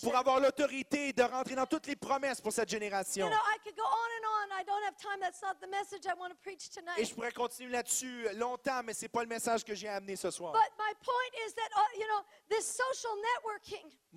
Pour 0.02 0.16
avoir 0.16 0.40
l'autorité 0.40 1.12
de 1.12 1.22
rentrer 1.22 1.54
dans 1.54 1.66
toutes 1.66 1.86
les 1.86 1.96
promesses 1.96 2.40
pour 2.40 2.52
cette 2.52 2.70
You 2.70 2.78
génération. 2.78 3.26
know, 3.28 3.36
I 3.36 3.58
could 3.64 3.76
go 3.76 3.82
on 3.82 3.86
and 3.86 4.26
on. 4.26 4.60
I 4.60 4.64
don't 4.64 4.82
have 4.84 4.96
time. 4.96 5.20
That's 5.20 5.42
not 5.42 5.54
the 5.60 5.70
message 5.70 6.06
I 6.06 6.14
want 6.18 6.30
to 6.30 6.36
preach 6.42 6.66
Et 6.68 6.80
tonight. 6.80 7.04
je 7.08 7.14
pourrais 7.14 7.32
continuer 7.32 7.72
là-dessus 7.72 8.26
longtemps, 8.34 8.82
mais 8.84 8.94
ce 8.94 9.02
n'est 9.02 9.08
pas 9.08 9.22
le 9.22 9.28
message 9.28 9.64
que 9.64 9.74
j'ai 9.74 9.88
amené 9.88 10.16
ce 10.16 10.30
soir. 10.30 10.54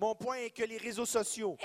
Mon 0.00 0.14
point 0.14 0.36
est 0.38 0.50
que 0.50 0.62
les 0.64 0.78
réseaux 0.78 1.04
sociaux 1.04 1.58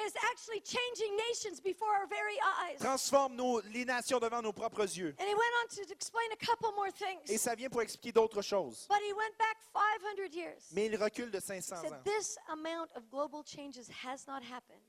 transforment 2.79 3.35
nos- 3.35 3.61
les 3.61 3.85
nations 3.85 4.19
devant 4.19 4.41
nos 4.41 4.51
propres 4.51 4.83
yeux. 4.83 5.15
And 5.17 5.23
he 5.23 5.33
went 5.33 5.53
on 5.63 5.67
to 5.75 5.91
explain 5.93 6.21
a 6.33 6.45
couple 6.45 6.67
more 6.75 6.87
Et 7.29 7.37
ça 7.37 7.55
vient 7.55 7.69
pour 7.69 7.81
expliquer 7.81 8.11
d'autres 8.11 8.41
choses. 8.41 8.87
But 8.89 8.99
he 9.07 9.13
went 9.13 9.37
back 9.37 9.57
500 9.73 10.33
years. 10.33 10.61
Mais 10.73 10.87
il 10.87 10.95
recule 10.97 11.31
de 11.31 11.37
He 11.37 11.41
500 11.41 11.77
said 11.81 11.93
ans. 11.93 12.03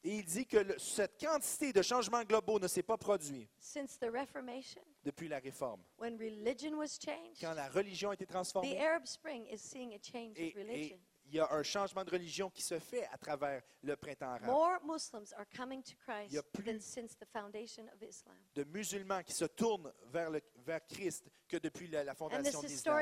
Et 0.04 0.16
il 0.16 0.24
dit 0.24 0.46
que 0.46 0.56
le- 0.58 0.78
cette 0.78 1.18
quantité 1.20 1.72
de 1.72 1.82
changements 1.82 2.24
globaux 2.24 2.58
ne 2.58 2.66
s'est 2.66 2.82
pas 2.82 2.96
produit 2.96 3.48
since 3.60 3.96
the 3.98 4.10
Reformation, 4.12 4.82
depuis 5.04 5.28
la 5.28 5.38
Réforme. 5.38 5.80
when 5.98 6.16
religion 6.18 6.74
was 6.76 6.98
changed. 6.98 7.40
Quand 7.40 7.54
la 7.54 7.68
religion 7.68 8.10
a 8.10 8.14
été 8.14 8.26
The 8.26 8.30
transformée, 8.30 8.78
Arab 8.80 9.06
Spring 9.06 9.46
is 9.52 9.58
seeing 9.58 9.94
a 9.94 9.98
change 10.02 10.34
et, 10.36 10.48
of 10.48 10.54
religion. 10.56 10.96
et 10.96 11.00
il 11.28 11.34
y 11.34 11.40
a 11.40 11.52
un 11.52 11.62
changement 11.62 12.04
de 12.04 12.10
religion 12.10 12.50
qui 12.50 12.62
se 12.62 12.78
fait 12.78 13.06
à 13.12 13.18
travers 13.18 13.62
le 13.82 13.96
printemps 13.96 14.30
arabe. 14.30 14.46
More 14.46 14.78
Muslims 14.84 15.32
are 15.36 15.46
coming 15.56 15.82
to 15.82 15.92
Christ 15.96 16.32
y 16.32 16.38
a 16.38 16.42
plus- 16.42 16.64
than 16.64 16.80
since 16.80 17.16
the 17.16 17.26
foundation 17.26 17.88
of 17.94 18.02
Islam. 18.02 18.36
De 18.54 18.64
musulmans 18.64 19.22
qui 19.22 19.32
se 19.32 19.44
tournent 19.46 19.92
vers, 20.12 20.30
le, 20.30 20.40
vers 20.64 20.84
Christ 20.86 21.28
que 21.48 21.56
depuis 21.56 21.88
la, 21.88 22.04
la 22.04 22.14
fondation 22.14 22.60
de 22.62 22.66
l'islam. 22.66 22.94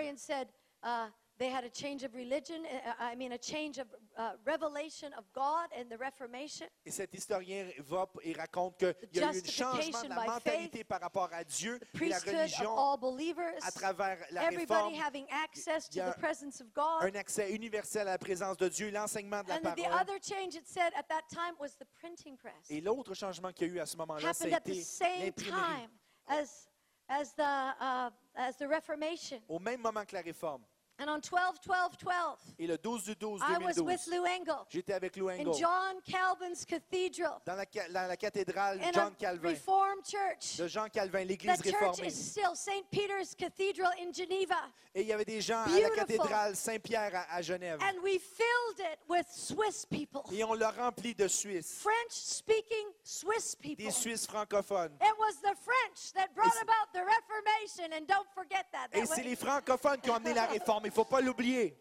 Uh, 1.35 1.39
they 1.39 1.51
had 1.51 1.65
a 1.65 1.71
change 1.71 2.05
of 2.05 2.15
religion, 2.15 2.65
uh, 2.65 2.93
I 3.01 3.15
mean, 3.17 3.33
a 3.33 3.39
change 3.39 3.79
of 3.79 3.87
uh, 4.17 4.33
revelation 4.45 5.13
of 5.19 5.25
God 5.33 5.69
and 5.77 5.89
the 5.91 5.99
Reformation. 5.99 6.67
Et 6.87 6.91
cet 6.91 7.13
historien 7.15 7.67
va 7.79 8.07
et 8.23 8.33
raconte 8.35 8.79
qu'il 8.79 8.95
y 9.15 9.21
a 9.21 9.33
eu 9.33 9.39
un 9.39 9.45
changement 9.45 10.03
de 10.03 10.09
la 10.09 10.25
mentalité 10.27 10.79
faith, 10.79 10.87
par 10.89 11.01
rapport 11.01 11.29
à 11.33 11.45
Dieu 11.45 11.79
et 12.01 12.09
la 12.09 12.19
religion 12.19 12.77
all 12.77 12.99
believers, 12.99 13.55
à 13.63 13.71
travers 13.73 14.19
la 14.31 14.45
everybody 14.45 14.95
réforme, 14.95 14.95
having 14.95 15.27
access 15.31 15.89
to 15.89 16.01
the 16.01 16.17
presence 16.19 16.61
of 16.61 16.73
God. 16.75 17.03
un 17.03 17.15
accès 17.19 17.53
universel 17.53 18.03
à 18.09 18.13
la 18.13 18.19
présence 18.19 18.57
de 18.57 18.69
Dieu, 18.69 18.91
l'enseignement 18.91 19.43
de 19.43 19.49
la 19.49 19.57
And 19.57 19.61
the 19.61 19.83
parole. 19.83 20.01
other 20.01 20.19
change 20.21 20.55
it 20.55 20.67
said 20.67 20.93
at 20.97 21.09
that 21.09 21.23
time 21.31 21.55
was 21.59 21.75
the 21.79 21.87
printing 22.01 22.37
press. 22.37 22.55
Et 22.71 22.81
l'autre 22.81 23.15
changement 23.15 23.53
qu'il 23.53 23.69
y 23.69 23.71
a 23.71 23.75
eu 23.75 23.81
à 23.81 23.87
ce 23.87 23.97
moment-là, 23.97 24.29
Happened 24.29 24.53
at 24.55 24.61
the 24.61 24.75
c'était 24.75 24.83
same 24.83 25.25
l'imprimerie. 25.27 25.61
time 25.61 25.91
as, 26.29 26.69
as, 27.09 27.35
the, 27.35 27.43
uh, 27.81 28.11
as 28.35 28.57
the 28.57 28.67
Reformation. 28.69 29.41
Au 29.49 29.59
même 29.59 29.81
moment 29.81 30.05
que 30.05 30.15
la 30.15 30.23
réforme. 30.23 30.63
And 30.99 31.09
on 31.09 31.19
12 31.21 31.61
12 31.61 31.97
12, 31.99 32.55
Et 32.59 32.67
le 32.69 32.79
12 32.79 33.05
du 33.05 33.15
12 33.17 33.41
I 33.41 33.57
was 33.65 33.83
with 33.83 34.05
2012, 34.07 34.07
Lou 34.15 34.25
Engle 34.27 34.65
j'étais 34.71 34.93
avec 34.93 35.17
Lou 35.17 35.29
in 35.29 35.39
Engle 35.41 35.59
John 35.59 35.97
Calvin's 36.05 36.65
cathedral 36.65 37.41
dans 37.45 37.57
la, 37.57 37.65
ca- 37.71 37.89
dans 37.89 38.07
la 38.07 38.17
cathédrale 38.17 38.81
in 38.81 38.93
John 38.93 39.13
a 39.13 39.17
Calvin, 39.19 39.49
Reformed 39.51 40.05
church. 40.07 40.57
de 40.57 40.69
Jean 40.69 40.89
Calvin, 40.89 41.25
The 41.25 41.29
l'église 41.29 41.57
church 41.63 41.75
réformée. 41.75 42.07
is 42.07 42.13
still 42.15 42.55
St. 42.55 42.85
Peter's 42.93 43.35
Cathedral 43.35 43.91
in 44.01 44.13
Geneva. 44.13 44.69
Et 44.95 45.01
il 45.03 45.09
y 45.09 45.13
avait 45.13 45.25
des 45.25 45.41
gens 45.41 45.59
à 45.65 45.67
la 45.69 45.73
Beautiful. 45.75 45.97
cathédrale 45.97 46.55
Saint-Pierre 46.55 47.11
à, 47.29 47.35
à 47.35 47.43
Genève. 47.43 47.81
And 47.83 47.99
we 48.05 48.21
filled 48.21 48.79
it 48.93 49.01
with 49.09 49.27
Swiss 49.29 49.85
people, 49.87 50.23
Et 50.33 50.45
on 50.45 50.55
l'a 50.55 50.71
rempli 50.71 51.13
de 51.17 51.27
Suisses, 51.27 51.81
French 51.83 52.11
speaking 52.13 52.87
Swiss 53.03 53.57
people. 53.57 53.85
des 53.85 53.91
Suisses 53.91 54.29
francophones. 54.29 54.93
It 55.01 55.19
was 55.19 55.35
the 55.43 55.57
French 55.65 56.13
that 56.15 56.29
brought 56.37 56.53
c'est- 56.53 56.63
about 56.63 56.93
the 56.93 57.03
Reformation, 57.05 57.93
and 57.93 58.07
don't 58.07 58.29
forget 58.33 58.65
that. 58.71 58.87
Et 58.93 59.01
That 59.01 59.15
c'est 59.17 59.25
les 59.25 59.35
francophones 59.35 60.01
qui 60.01 60.11
ont 60.11 60.15
amené 60.15 60.33
la 60.35 60.47
réforme, 60.47 60.84
il 60.85 60.91
ne 60.91 60.95
faut 60.95 61.05
pas 61.05 61.21
l'oublier. 61.21 61.77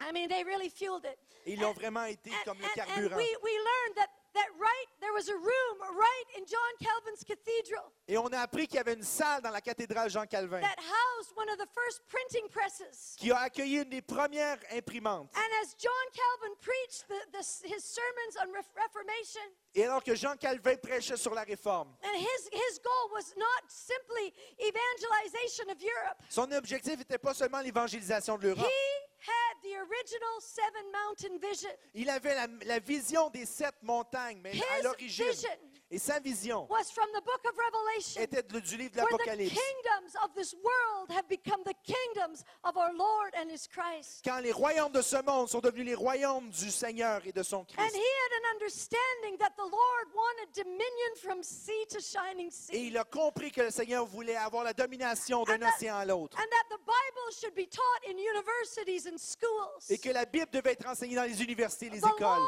I 0.00 0.12
mean, 0.12 0.28
they 0.28 0.42
really 0.44 0.68
fueled 0.70 1.04
it. 1.04 1.18
Ils 1.46 1.62
ont 1.64 1.72
vraiment 1.72 2.04
été 2.04 2.30
And, 2.30 2.44
comme 2.44 2.58
le 2.58 2.64
and- 2.64 2.74
carburant. 2.74 3.16
we, 3.16 3.36
we 3.42 3.50
learned 3.52 3.96
that, 3.96 4.08
that 4.34 4.48
right, 4.58 4.88
there 5.00 5.12
was 5.14 5.28
a 5.28 5.34
room 5.34 5.76
right 5.96 6.28
in 6.36 6.44
John 6.46 6.72
Calvin's 6.80 7.24
cathedral 7.24 7.92
Et 8.08 8.18
on 8.18 8.28
a 8.32 8.40
appris 8.40 8.66
qu'il 8.66 8.76
y 8.76 8.80
avait 8.80 8.94
une 8.94 9.02
salle 9.02 9.40
dans 9.42 9.50
la 9.50 9.60
cathédrale 9.60 10.10
Jean 10.10 10.26
Calvin 10.26 10.60
that 10.60 10.76
housed 10.78 11.32
one 11.36 11.48
of 11.48 11.56
the 11.58 11.68
first 11.74 12.02
printing 12.08 12.48
presses. 12.50 13.14
qui 13.18 13.30
a 13.32 13.38
accueilli 13.38 13.78
une 13.82 13.88
des 13.90 14.02
premières 14.02 14.58
imprimantes. 14.72 15.30
And 15.34 15.50
as 15.62 15.74
John 15.78 15.92
Calvin 16.12 16.54
preached 16.60 17.06
the, 17.08 17.20
the, 17.32 17.44
his 17.66 17.82
sermons 17.84 18.36
on 18.42 18.52
Ref- 18.52 18.70
Reformation, 18.76 19.42
Et 19.74 19.84
alors 19.84 20.02
que 20.02 20.14
Jean 20.14 20.36
Calvin 20.36 20.76
prêchait 20.76 21.16
sur 21.16 21.34
la 21.34 21.42
réforme, 21.44 21.94
and 22.02 22.16
his, 22.16 22.48
his 22.52 22.78
goal 22.82 23.10
was 23.12 23.34
not 23.36 23.62
simply 23.68 24.32
evangelization 24.58 25.70
of 25.70 25.78
Europe, 25.82 26.18
son 26.28 26.50
objectif 26.52 26.98
n'était 26.98 27.18
pas 27.18 27.34
seulement 27.34 27.60
l'évangélisation 27.60 28.36
de 28.38 28.48
l'Europe. 28.48 28.66
Had 29.26 29.62
the 29.62 29.74
original 29.76 30.40
seven 30.40 30.84
mountain 30.92 31.38
vision. 31.38 31.70
Il 31.94 32.08
avait 32.10 32.34
la, 32.34 32.46
la 32.66 32.78
vision 32.78 33.30
des 33.30 33.46
sept 33.46 33.74
montagnes, 33.82 34.40
mais 34.42 34.50
à 34.50 34.78
His 34.78 34.82
l'origine. 34.82 35.26
vision 35.26 35.50
Et 35.94 35.98
sa 35.98 36.18
vision 36.18 36.66
was 36.68 36.90
from 36.90 37.06
the 37.14 37.20
book 37.24 37.40
of 37.46 37.52
Revelation. 37.56 38.20
était 38.20 38.42
du 38.42 38.76
livre 38.76 38.90
de 38.94 38.96
l'Apocalypse. 39.00 39.54
kingdoms 39.54 40.16
of 40.24 40.34
this 40.34 40.52
world 40.54 41.08
have 41.12 41.28
become 41.28 41.62
the 41.64 41.74
kingdoms 41.84 42.42
of 42.64 42.76
our 42.76 42.92
Lord 42.92 43.32
and 43.36 43.48
His 43.48 43.68
Christ. 43.68 44.22
Quand 44.24 44.40
les 44.42 44.50
royaumes 44.50 44.90
de 44.92 45.00
ce 45.02 45.22
monde 45.22 45.48
sont 45.48 45.60
devenus 45.60 45.86
les 45.86 45.94
royaumes 45.94 46.50
du 46.50 46.72
Seigneur 46.72 47.20
et 47.24 47.30
de 47.30 47.44
son 47.44 47.58
And 47.60 47.64
Christ. 47.76 47.94
he 47.94 48.00
had 48.02 48.32
an 48.42 48.54
understanding 48.56 49.38
that 49.38 49.52
the 49.56 49.62
Lord 49.70 50.08
wanted 50.12 50.52
dominion 50.52 51.14
from 51.22 51.44
sea 51.44 51.86
to 51.90 52.00
shining 52.00 52.48
Et 52.48 52.50
sea. 52.50 52.86
il 52.88 52.98
a 52.98 53.04
compris 53.04 53.52
que 53.52 53.62
le 53.62 53.70
Seigneur 53.70 54.04
voulait 54.04 54.34
avoir 54.34 54.64
la 54.64 54.72
domination 54.72 55.44
d'un 55.44 55.54
And 55.54 55.60
that- 55.60 55.74
océan 55.78 55.96
à 55.96 56.04
l'autre. 56.04 56.36
And 56.40 56.50
that 56.50 56.74
the 56.74 56.80
Bible 56.80 57.30
should 57.40 57.54
be 57.54 57.68
taught 57.68 58.02
in 58.10 58.18
universities 58.18 59.06
and 59.06 59.16
schools. 59.16 59.88
Et 59.90 59.98
que 59.98 60.10
la 60.10 60.24
Bible 60.24 60.50
devait 60.50 60.72
être 60.72 60.88
enseignée 60.88 61.14
dans 61.14 61.22
les 61.22 61.40
universités 61.40 61.86
et 61.86 61.90
les 61.90 61.98
écoles. 61.98 62.42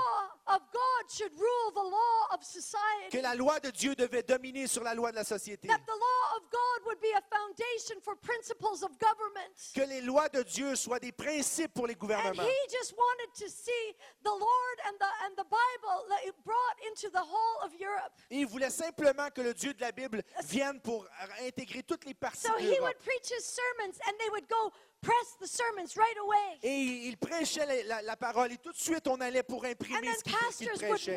Que 3.10 3.18
la 3.18 3.34
loi 3.36 3.60
de 3.60 3.70
Dieu 3.70 3.94
devait 3.94 4.22
dominer 4.22 4.66
sur 4.66 4.82
la 4.82 4.94
loi 4.94 5.10
de 5.10 5.16
la 5.16 5.24
société. 5.24 5.68
That 5.68 5.78
the 5.86 5.90
law 5.90 6.36
of 6.36 6.42
God 6.50 6.86
would 6.86 7.00
be 7.00 7.12
a 7.16 7.22
foundation 7.30 8.00
for 8.02 8.16
principles 8.16 8.82
of 8.82 8.90
government. 8.98 9.54
Que 9.74 9.82
les 9.86 10.00
lois 10.00 10.28
de 10.28 10.42
Dieu 10.42 10.74
soient 10.76 10.98
des 10.98 11.12
principes 11.12 11.72
pour 11.74 11.86
les 11.86 11.94
And 11.94 11.98
gouvernements. 11.98 12.42
he 12.44 12.70
just 12.70 12.94
wanted 12.96 13.32
to 13.34 13.48
see 13.48 13.94
the 14.22 14.30
Lord 14.30 14.76
and 14.86 14.94
the, 14.98 15.10
and 15.26 15.36
the 15.36 15.44
Bible 15.44 16.06
like, 16.08 16.32
brought 16.44 16.76
into 16.88 17.08
the 17.10 17.20
whole 17.22 17.62
of 17.64 17.72
Europe. 17.80 18.12
Et 18.30 18.40
il 18.40 18.46
voulait 18.46 18.70
simplement 18.70 19.28
que 19.30 19.40
le 19.42 19.54
Dieu 19.54 19.72
de 19.74 19.80
la 19.80 19.92
Bible 19.92 20.22
vienne 20.44 20.80
pour 20.80 21.06
intégrer 21.46 21.82
toutes 21.82 22.04
les 22.04 22.14
parties 22.14 22.46
So 22.46 22.54
de 22.54 22.60
he 22.62 22.66
l'Europe. 22.76 22.82
would 22.82 22.98
preach 23.00 23.28
his 23.30 23.44
sermons 23.44 23.98
and 24.06 24.12
they 24.18 24.30
would 24.30 24.48
go 24.48 24.72
press 25.02 25.36
the 25.40 25.46
sermons 25.46 25.96
right 25.96 26.16
away. 26.18 26.58
Et 26.62 27.06
il 27.08 27.16
prêchait 27.16 27.66
la, 27.66 27.82
la- 27.84 28.02
la 28.02 28.16
parole 28.16 28.52
et 28.52 28.58
tout 28.58 28.72
de 28.72 28.76
suite 28.78 29.06
on 29.08 29.20
allait 29.20 29.42
pour 29.42 29.64
And 29.64 29.68
imprimer 29.70 30.00
then 30.00 30.14
ce 30.16 30.58
qu'il 30.58 30.68
prêchait. 30.88 31.16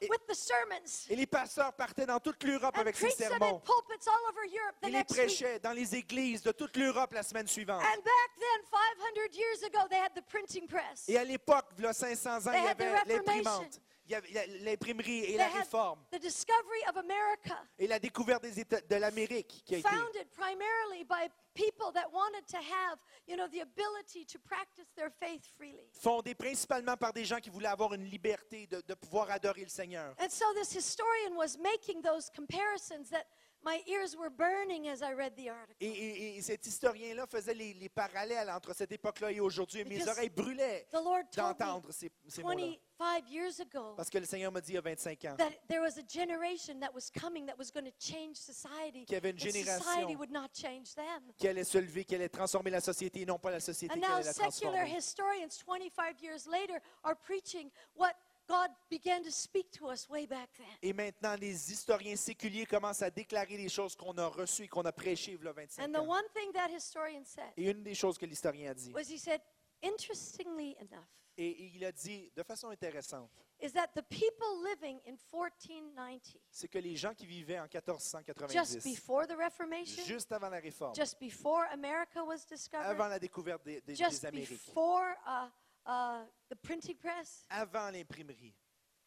Et- 0.00 0.08
with 0.08 0.26
the 0.26 0.34
sermons 0.34 1.06
Et 1.10 1.16
les 1.16 1.26
pasteurs 1.26 1.72
partaient 1.74 2.06
dans 2.06 2.18
toute 2.20 2.42
l'Europe 2.44 2.74
and 2.76 2.80
avec 2.80 2.96
ces 2.96 3.10
sermons. 3.10 3.60
pulpits 3.60 4.08
all 4.08 4.30
over 4.30 4.46
Europe 4.48 4.76
the 4.80 4.86
Ils 4.88 4.92
les 4.94 5.04
prêchaient 5.04 5.58
dans 5.58 5.72
les 5.72 5.94
églises 5.94 6.42
de 6.42 6.52
toute 6.52 6.76
l'Europe 6.76 7.12
la 7.12 7.22
semaine 7.22 7.46
suivante. 7.46 7.82
And 7.82 7.96
back 8.02 8.30
then, 8.38 8.64
500 8.70 9.34
years 9.34 9.62
ago, 9.64 9.86
they 9.90 9.98
had 9.98 10.14
the 10.14 10.22
printing 10.22 10.66
press. 10.66 11.06
Et 11.08 11.18
à 11.18 11.24
l'époque, 11.24 11.66
il 11.76 11.84
y 11.84 11.86
a 11.86 11.92
500 11.92 12.46
ans, 12.46 12.50
They 12.50 12.60
il 12.60 12.64
y 12.64 12.68
avait 12.68 13.04
l'imprimante, 13.06 13.80
il 14.10 14.12
y 14.12 14.16
avait 14.16 14.30
la- 14.32 14.46
l'imprimerie 14.64 15.24
et 15.24 15.36
la 15.36 15.48
réforme 15.48 16.00
the 16.10 16.18
discovery 16.18 16.82
of 16.88 16.96
America, 16.96 17.62
et 17.78 17.86
la 17.86 17.98
découverte 18.00 18.42
des 18.42 18.58
États, 18.58 18.80
de 18.80 18.96
l'Amérique 18.96 19.62
qui 19.64 19.76
a 19.76 19.78
été 19.78 19.88
founded 19.88 20.28
primarily 20.32 21.04
by 21.04 21.28
people 21.54 21.92
that 21.92 22.08
wanted 22.12 22.44
to 22.46 22.56
have, 22.56 22.98
you 23.28 23.36
know, 23.36 23.46
the 23.48 23.60
ability 23.60 24.24
to 24.24 24.38
practice 24.40 24.86
their 24.96 25.10
faith 25.20 25.44
freely. 25.56 25.86
fondée 25.92 26.34
principalement 26.34 26.96
par 26.96 27.12
des 27.12 27.24
gens 27.24 27.38
qui 27.38 27.50
voulaient 27.50 27.68
avoir 27.68 27.94
une 27.94 28.04
liberté 28.04 28.66
de, 28.66 28.80
de 28.80 28.94
pouvoir 28.94 29.30
adorer 29.30 29.62
le 29.62 29.68
Seigneur. 29.68 30.14
And 30.18 30.28
so 30.30 30.44
this 30.54 30.72
historian 30.74 31.36
was 31.36 31.56
making 31.58 32.02
those 32.02 32.30
comparisons 32.34 33.10
that 33.10 33.26
my 33.64 33.82
ears 33.86 34.16
were 34.16 34.30
burning 34.30 34.88
as 34.88 35.02
I 35.02 35.12
read 35.12 35.34
the 35.36 35.48
article. 35.50 35.76
Et, 35.80 35.88
et- 35.88 36.36
et 36.38 36.42
cet 36.42 36.66
historien-là 36.66 37.26
faisait 37.26 37.54
les, 37.54 37.74
les 37.74 37.88
parallèles 37.88 38.50
entre 38.50 38.74
cette 38.74 38.92
époque-là 38.92 39.32
et 39.32 39.40
aujourd'hui. 39.40 39.84
Mes 39.84 39.96
Because 39.98 40.08
oreilles 40.08 40.30
brûlaient 40.30 40.86
The 40.90 40.94
Lord 40.94 41.24
told 41.30 41.48
me 41.54 41.58
d'entendre 41.58 41.92
ces, 41.92 42.10
ces 42.28 42.42
mots-là. 42.42 42.76
25 42.98 43.30
years 43.30 43.60
ago 43.60 43.94
Parce 43.96 44.10
que 44.10 44.18
le 44.18 44.26
Seigneur 44.26 44.52
m'a 44.52 44.60
dit 44.60 44.72
il 44.72 44.74
y 44.74 44.78
a 44.78 44.82
25 44.82 45.24
ans 45.24 45.36
that 45.38 45.50
there 45.68 45.80
was 45.80 45.98
a 45.98 46.02
generation 46.06 46.78
that 46.80 46.92
was 46.94 47.10
coming 47.10 47.46
that 47.46 47.56
was 47.58 47.70
going 47.72 47.84
to 47.84 47.92
change 47.98 48.36
society. 48.36 49.04
Qu'il 49.06 49.14
y 49.14 49.16
avait 49.16 49.30
une 49.30 49.38
society 49.38 49.62
génération 49.64 50.18
would 50.18 50.30
not 50.30 50.48
change 50.54 50.94
them. 50.94 51.32
qui 51.38 51.48
allait 51.48 51.64
se 51.64 51.78
lever, 51.78 52.04
qui 52.04 52.14
allait 52.14 52.28
transformer 52.28 52.70
la 52.70 52.80
société 52.82 53.22
et 53.22 53.26
non 53.26 53.38
pas 53.38 53.50
la 53.50 53.60
société 53.60 53.94
And 53.94 54.00
qui 54.00 54.06
now 54.06 54.14
allait 54.16 54.24
la 54.24 54.32
secular 54.34 54.50
transformer. 54.74 54.96
historians 54.98 55.48
25 55.66 56.22
years 56.22 56.46
later 56.46 56.78
are 57.02 57.16
preaching 57.16 57.70
what 57.96 58.12
God 58.50 58.70
began 58.90 59.22
to 59.22 59.30
speak 59.30 59.70
to 59.78 59.90
us 59.92 60.08
way 60.08 60.26
back 60.26 60.50
then. 60.56 60.66
Et 60.82 60.92
maintenant, 60.92 61.36
les 61.36 61.70
historiens 61.72 62.16
séculiers 62.16 62.66
commencent 62.66 63.02
à 63.02 63.10
déclarer 63.10 63.56
les 63.56 63.68
choses 63.68 63.94
qu'on 63.94 64.16
a 64.18 64.26
reçues 64.26 64.64
et 64.64 64.68
qu'on 64.68 64.84
a 64.84 64.92
prêchées 64.92 65.38
il 65.38 65.44
y 65.44 65.48
a 65.48 65.52
25 65.52 65.82
And 65.84 65.92
the 65.92 65.96
ans. 65.98 66.08
one 66.08 66.24
thing 66.34 66.52
that 66.52 66.68
historian 66.70 67.24
said 67.24 67.52
Et 67.56 67.70
une 67.70 67.82
des 67.84 67.94
choses 67.94 68.18
que 68.18 68.26
l'historien 68.26 68.72
a 68.72 68.74
dit, 68.74 68.92
was 68.92 69.08
he 69.08 69.18
said, 69.18 69.40
interestingly 69.82 70.76
enough, 70.80 71.06
et, 71.36 71.70
il 71.74 71.84
a 71.84 71.92
dit 71.92 72.30
de 72.36 72.42
façon 72.42 72.70
intéressante, 72.70 73.30
is 73.62 73.70
that 73.72 73.88
the 73.94 74.02
people 74.02 74.64
living 74.64 74.98
in 75.06 75.16
1490, 75.32 76.36
c'est 76.50 76.68
que 76.68 76.78
les 76.78 76.96
gens 76.96 77.14
qui 77.14 77.26
vivaient 77.26 77.60
en 77.60 77.66
just 77.70 77.86
1490, 77.86 78.82
before 78.82 79.26
the 79.28 79.36
Reformation, 79.36 80.02
juste 80.04 80.32
avant 80.32 80.50
la 80.50 80.58
réforme, 80.58 80.94
just 80.96 81.20
before 81.20 81.64
America 81.72 82.22
was 82.24 82.44
discovered, 82.48 82.86
avant 82.86 83.06
la 83.08 83.18
découverte 83.20 83.62
des, 83.64 83.80
des- 83.82 83.94
just 83.94 84.22
des 84.22 84.26
Amériques, 84.26 84.50
before 84.66 85.14
uh, 85.26 85.48
uh, 85.90 86.24
the 86.48 86.56
printing 86.56 86.96
press, 86.96 87.44
avant 87.50 87.92
l'imprimerie, 87.92 88.54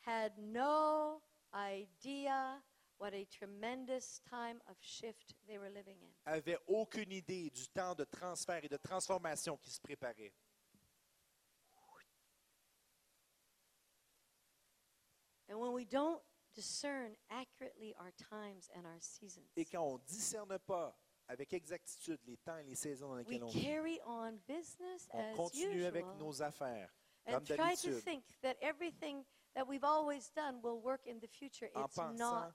had 0.02 0.34
no 0.38 1.22
idea 1.54 2.62
what 2.98 3.14
a 3.14 3.26
tremendous 3.26 4.22
time 4.30 4.62
of 4.70 4.76
shift 4.82 5.34
they 5.48 5.58
were 5.58 5.70
living 5.70 5.96
in. 6.02 6.10
avaient 6.26 6.58
aucune 6.68 7.12
idée 7.12 7.50
du 7.52 7.68
temps 7.74 7.96
de 7.96 8.06
transfert 8.06 8.64
et 8.64 8.70
de 8.70 8.78
transformation 8.78 9.58
qui 9.58 9.72
se 9.72 9.80
préparait. 9.80 10.34
And 15.50 15.60
when 15.60 15.74
we 15.74 15.86
don't 15.86 16.22
discern 16.56 17.16
accurately 17.30 17.94
our 18.00 18.12
times 18.30 18.70
and 18.76 18.86
our 18.86 19.00
seasons, 19.00 19.46
Et 19.56 19.66
quand 19.66 19.84
on 19.84 19.98
ne 19.98 20.04
discerne 20.08 20.58
pas 20.60 20.96
avec 21.28 21.54
exactitude 21.54 22.20
les 22.26 22.38
temps 22.38 22.58
et 22.58 22.64
les 22.64 22.76
saisons 22.76 23.10
dans 23.10 23.16
we 23.16 23.26
lesquels 23.30 23.44
on 23.44 23.48
vit, 23.48 24.00
on 25.12 25.36
continue 25.36 25.86
avec 25.86 26.06
usual 26.06 26.18
nos 26.18 26.42
affaires, 26.42 26.94
comme 27.26 27.44
d'habitude. 27.44 28.02
En 31.76 31.88
pensant 31.88 32.52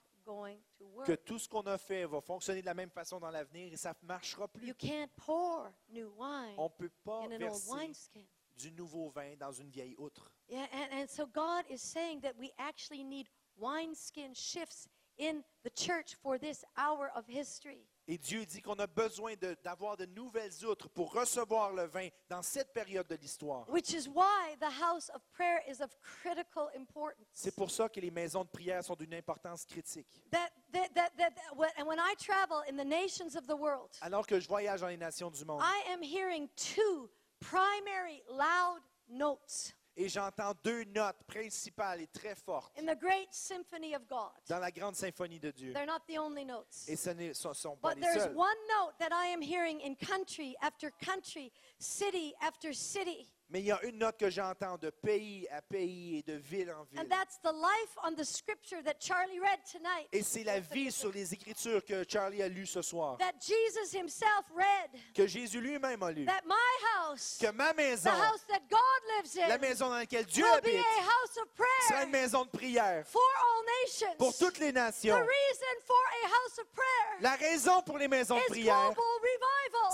que 1.07 1.15
tout 1.15 1.39
ce 1.39 1.49
qu'on 1.49 1.63
a 1.63 1.79
fait 1.79 2.05
va 2.05 2.21
fonctionner 2.21 2.61
de 2.61 2.67
la 2.67 2.75
même 2.75 2.91
façon 2.91 3.19
dans 3.19 3.31
l'avenir 3.31 3.73
et 3.73 3.77
ça 3.77 3.95
ne 4.03 4.07
marchera 4.07 4.49
plus. 4.49 4.67
You 4.67 4.75
can't 4.75 5.11
pour 5.17 5.69
new 5.89 6.13
wine 6.19 6.55
On 6.59 6.65
ne 6.65 6.69
peut 6.77 6.91
pas 7.03 7.27
verser 7.29 8.27
du 8.57 8.73
nouveau 8.73 9.09
vin 9.11 9.37
dans 9.37 9.53
une 9.53 9.71
vieille 9.71 9.95
outre. 9.97 10.31
Yeah, 10.49 10.67
and, 10.73 10.93
and 10.93 11.09
so 11.09 11.27
God 11.27 11.65
is 11.71 11.81
saying 11.81 12.21
that 12.23 12.35
we 12.39 12.51
actually 12.59 13.05
need 13.05 13.29
wineskin 13.57 14.35
shifts 14.35 14.89
in 15.19 15.43
the 15.63 15.71
church 15.71 16.15
for 16.15 16.39
this 16.39 16.65
hour 16.77 17.11
of 17.15 17.27
history. 17.27 17.87
Et 18.11 18.17
Dieu 18.17 18.47
dit 18.47 18.63
qu'on 18.63 18.79
a 18.79 18.87
besoin 18.87 19.35
d'avoir 19.63 19.99
de, 19.99 20.07
nouvelles 20.07 20.65
outres 20.65 20.89
pour 20.89 21.13
recevoir 21.13 21.75
le 21.75 21.85
vin 21.85 22.09
dans 22.31 22.41
cette 22.41 22.73
période 22.73 23.07
de 23.07 23.17
l'histoire. 23.17 23.69
which 23.69 23.93
is 23.93 24.09
why 24.09 24.57
the 24.61 24.83
house 24.83 25.11
of 25.11 25.21
prayer 25.35 25.61
is 25.69 25.83
of 25.83 25.91
critical 26.01 26.71
importance. 26.75 27.27
C'est 27.35 27.55
pour 27.55 27.71
ça 27.71 27.89
que 27.91 28.01
les 28.01 28.11
maisons 28.11 28.45
de 28.45 28.49
prière 28.49 28.83
sont 28.83 28.95
d'une 28.95 29.13
importance 29.13 29.67
critique. 29.67 30.09
That, 30.31 30.51
that, 30.73 30.89
that, 30.95 31.11
that, 31.19 31.35
that- 31.35 31.57
when, 31.57 31.71
and 31.77 31.87
when 31.87 31.99
I 31.99 32.15
travel 32.19 32.63
in 32.67 32.77
the 32.77 32.85
nations 32.85 33.37
of 33.37 33.47
the 33.47 33.57
world, 33.57 33.91
Alors 34.01 34.27
que 34.27 34.41
je 34.41 34.49
voyage 34.49 34.81
dans 34.81 34.89
les 34.89 34.97
nations 34.97 35.31
du 35.31 35.45
monde 35.45 35.61
I 35.63 35.93
am 35.93 36.03
hearing 36.03 36.49
two 36.57 37.11
primary 37.41 38.23
loud 38.31 38.81
notes 39.11 39.75
et 39.99 40.09
j'entends 40.09 40.53
deux 40.63 40.85
notes 40.85 41.17
principales 41.27 42.01
et 42.01 42.07
très 42.07 42.35
fortes 42.37 42.73
in 42.79 42.87
the 42.87 42.97
great 42.99 43.29
symphony 43.33 43.95
of 43.95 44.03
God. 44.09 44.31
dans 44.49 44.61
la 44.61 44.71
grande 44.71 44.95
symphonie 44.95 45.41
de 45.41 45.51
Dieu. 45.51 45.73
They're 45.73 45.87
not 45.87 46.03
the 46.09 46.19
only 46.19 46.45
notes. 46.45 46.89
Et 46.89 46.97
ce 46.97 47.11
ne 47.11 47.33
sont, 47.33 47.53
sont 47.53 47.77
pas 47.77 47.91
But 47.91 47.97
les 47.97 48.03
there's 48.03 48.23
seuls. 48.25 48.37
one 48.37 48.57
note 48.69 48.95
that 49.01 49.11
I 49.13 49.27
am 49.33 49.43
hearing 49.43 49.81
in 49.81 49.97
country 49.97 50.55
after 50.63 50.91
country, 51.05 51.53
city 51.81 52.33
after 52.41 52.73
city. 52.73 53.29
Mais 53.51 53.61
il 53.61 53.67
y 53.67 53.73
a 53.73 53.83
une 53.85 53.97
note 53.99 54.19
que 54.19 54.29
j'entends 54.29 54.77
de 54.77 54.91
pays 54.91 55.49
à 55.51 55.63
pays 55.63 56.19
et 56.19 56.23
de 56.23 56.35
ville 56.37 56.71
en 56.71 56.85
ville. 56.85 57.01
And 57.01 57.09
that's 57.09 57.39
the 57.43 57.53
life 57.53 57.97
on 58.05 58.15
the 58.15 58.25
scripture 58.25 58.83
that 58.85 58.97
Charlie 59.01 59.41
read 59.41 59.61
tonight. 59.65 60.07
Et 60.13 60.23
c'est 60.23 60.45
la 60.45 60.61
vie 60.61 60.93
sur 60.93 61.11
les 61.13 61.33
Écritures 61.33 61.83
que 61.85 62.05
Charlie 62.07 62.43
a 62.43 62.49
lu 62.49 62.67
ce 62.67 62.83
soir, 62.83 63.17
That 63.19 63.33
Jesus 63.41 63.97
himself 63.97 64.45
read. 64.55 64.91
que 65.15 65.27
Jésus 65.27 65.61
lui-même 65.63 66.03
a 66.03 66.11
lu. 66.13 66.27
That 66.27 66.43
my 66.47 66.55
house, 66.99 67.39
Que 67.41 67.51
ma 67.53 67.73
the 67.73 67.77
maison, 67.77 68.11
house 68.11 68.45
that 68.49 68.61
God 68.69 68.79
lives 69.17 69.35
la 69.37 69.55
in, 69.55 69.59
maison 69.59 69.89
dans 69.89 69.95
laquelle 69.97 70.27
Dieu 70.27 70.45
will 70.45 70.61
be 70.61 70.67
habite, 70.69 70.85
a 70.99 71.03
house 71.03 71.37
of 71.39 71.49
sera 71.89 72.05
une 72.05 72.11
prayer 72.11 72.23
maison 72.23 72.45
de 72.45 72.51
prière 72.51 73.07
for 73.07 73.23
all 73.23 73.65
nations. 73.83 74.15
pour 74.19 74.37
toutes 74.37 74.59
les 74.59 74.73
The 74.73 74.77
nations. 74.77 75.15
reason 75.27 75.75
for 75.87 75.97
a 76.23 76.27
house 76.29 76.59
of 76.59 76.67
prayer 76.75 77.21
La 77.23 77.35
raison 77.37 77.81
pour 77.83 77.97
les 77.97 78.09
maisons 78.09 78.37
de 78.37 78.45
prière, 78.45 78.93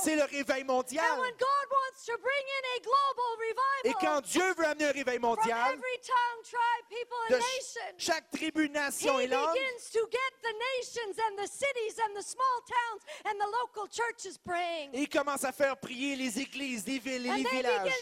c'est 0.02 0.16
le 0.16 0.24
réveil 0.24 0.64
mondial. 0.64 1.04
And 1.12 1.20
when 1.20 1.32
God 1.38 1.66
wants 1.70 2.04
to 2.06 2.18
bring 2.18 2.44
in 2.44 2.64
a 2.76 2.80
global 2.82 3.38
Et 3.84 3.92
quand 4.00 4.20
Dieu 4.22 4.54
veut 4.54 4.66
amener 4.66 4.86
un 4.86 4.92
réveil 4.92 5.18
mondial, 5.18 5.72
every 5.72 5.98
tongue, 6.00 6.42
tribe, 6.42 6.88
people, 6.88 7.36
de 7.36 7.98
chaque 7.98 8.30
tribu, 8.30 8.68
nation 8.70 9.18
He 9.20 9.24
et 9.24 9.26
langue, 9.26 9.52
begins 9.52 9.90
to 9.92 10.00
get 10.10 10.18
the 10.42 10.54
nations 10.78 11.18
and 11.18 11.36
the 11.42 11.46
cities 11.46 11.98
and 12.00 12.14
the 12.18 12.22
small 12.22 12.60
towns 12.66 13.02
and 13.26 13.38
the 13.38 13.46
local 13.62 13.88
churches 13.88 14.38
praying. 14.38 14.90
et 14.94 15.02
il 15.02 15.08
commence 15.08 15.44
à 15.44 15.52
faire 15.52 15.76
prier 15.76 16.16
les 16.16 16.38
églises, 16.40 16.86
les 16.86 16.98
villes 16.98 17.26
et 17.26 17.36
les 17.36 17.44
villages. 17.44 17.92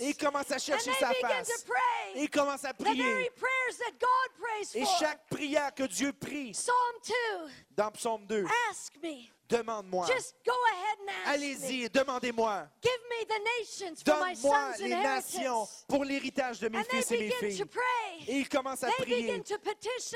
Et 0.00 0.08
il 0.08 0.16
commence 0.16 0.50
à 0.50 0.58
chercher 0.58 0.92
sa 0.94 1.12
face. 1.14 1.48
Et 1.48 1.64
pray 1.64 2.22
il 2.22 2.30
commence 2.30 2.64
à 2.64 2.72
the 2.72 2.82
very 2.82 2.96
prier. 2.96 3.30
prayers 3.30 3.76
that 3.78 3.98
God 4.00 4.30
prays 4.40 4.74
Et 4.74 4.84
for. 4.84 4.98
chaque 4.98 5.28
prière 5.28 5.74
que 5.74 5.84
Dieu 5.84 6.12
prie, 6.12 6.52
Psalm 6.52 6.74
2, 7.06 7.14
dans 7.76 7.90
Psaume 7.92 8.26
2, 8.26 8.44
ask 8.70 8.94
me. 9.02 9.28
Demande-moi. 9.48 10.06
Allez-y, 11.26 11.88
demandez-moi. 11.90 12.68
Donne-moi 14.04 14.72
les 14.78 14.88
nations 14.88 15.68
pour 15.88 16.04
l'héritage 16.04 16.60
de 16.60 16.68
mes 16.68 16.82
fils 16.84 17.10
et 17.12 17.18
mes 17.18 17.30
filles. 17.30 17.64
Et 18.28 18.36
il 18.38 18.48
commence 18.48 18.82
à 18.82 18.90
prier. 18.90 19.42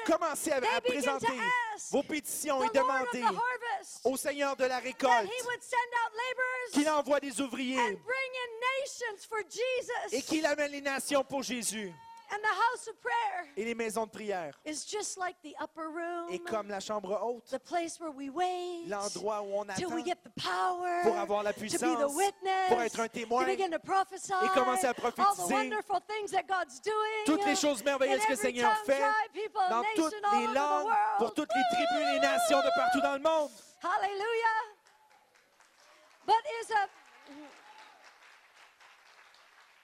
Commencez 0.07 0.53
à, 0.53 0.57
à 0.57 0.81
présenter 0.81 1.26
vos 1.91 2.03
pétitions 2.03 2.62
et 2.62 2.78
harvest 2.78 4.01
au 4.05 4.16
Seigneur 4.16 4.57
de 4.57 4.64
la 4.64 4.78
récolte 4.78 5.31
qu'il 6.72 6.89
envoie 6.89 7.20
des 7.20 7.41
ouvriers 7.41 7.99
et 10.12 10.22
qu'il 10.22 10.47
amène 10.47 10.72
les 10.72 10.81
nations 10.81 11.24
pour 11.24 11.43
Jésus. 11.43 11.93
And 12.33 12.39
the 12.43 12.47
house 12.47 12.87
of 12.87 13.01
prayer 13.01 13.49
Et 13.57 13.64
les 13.64 13.74
maisons 13.74 14.07
de 14.07 14.11
prière. 14.11 14.53
is 14.64 14.85
just 14.85 15.18
like 15.18 15.37
the 15.43 15.55
upper 15.61 15.89
room, 15.89 16.31
Et 16.31 16.39
comme 16.39 16.68
la 16.68 16.78
chambre 16.78 17.18
haute, 17.20 17.51
the 17.51 17.59
place 17.59 17.99
where 17.99 18.12
we 18.12 18.31
wait 18.31 18.87
l'endroit 18.87 19.43
où 19.43 19.59
on 19.59 19.68
attend 19.68 19.93
we 19.93 20.05
get 20.05 20.22
the 20.22 20.31
power 20.41 21.03
pour 21.03 21.16
avoir 21.18 21.43
la 21.43 21.53
to 21.53 21.61
be 21.61 21.66
the 21.66 21.78
puissance, 21.78 22.14
witness, 22.14 22.68
pour 22.68 22.83
être 22.83 23.01
un 23.01 23.09
to 23.09 23.18
témoin 23.18 23.45
begin 23.45 23.70
to 23.70 23.81
prophesy, 23.81 24.33
et 24.45 24.49
commencer 24.55 24.87
à 24.87 24.91
all 24.91 24.95
the 24.95 25.01
prophétiser 25.01 25.53
wonderful 25.53 26.01
things 26.07 26.31
that 26.31 26.45
God's 26.47 26.81
doing, 26.81 27.24
toutes 27.26 27.45
les 27.45 27.57
choses 27.57 27.83
merveilleuses 27.83 28.22
in 28.22 28.26
que 28.26 28.33
le 28.33 28.37
Seigneur 28.37 28.76
fait 28.85 29.01
dans 29.68 29.83
nation, 29.83 29.95
toutes 29.97 30.14
all 30.22 30.41
les 30.41 30.47
langues, 30.55 30.95
pour 31.18 31.35
toutes 31.35 31.51
les 31.53 31.62
tribus 31.72 32.09
et 32.09 32.12
les 32.14 32.20
nations 32.20 32.61
de 32.61 32.70
partout 32.76 33.01
dans 33.01 33.14
le 33.14 33.20
monde. 33.20 33.51
Hallelujah. 33.83 34.76
But 36.26 36.45
is 36.62 36.70
a 36.70 36.89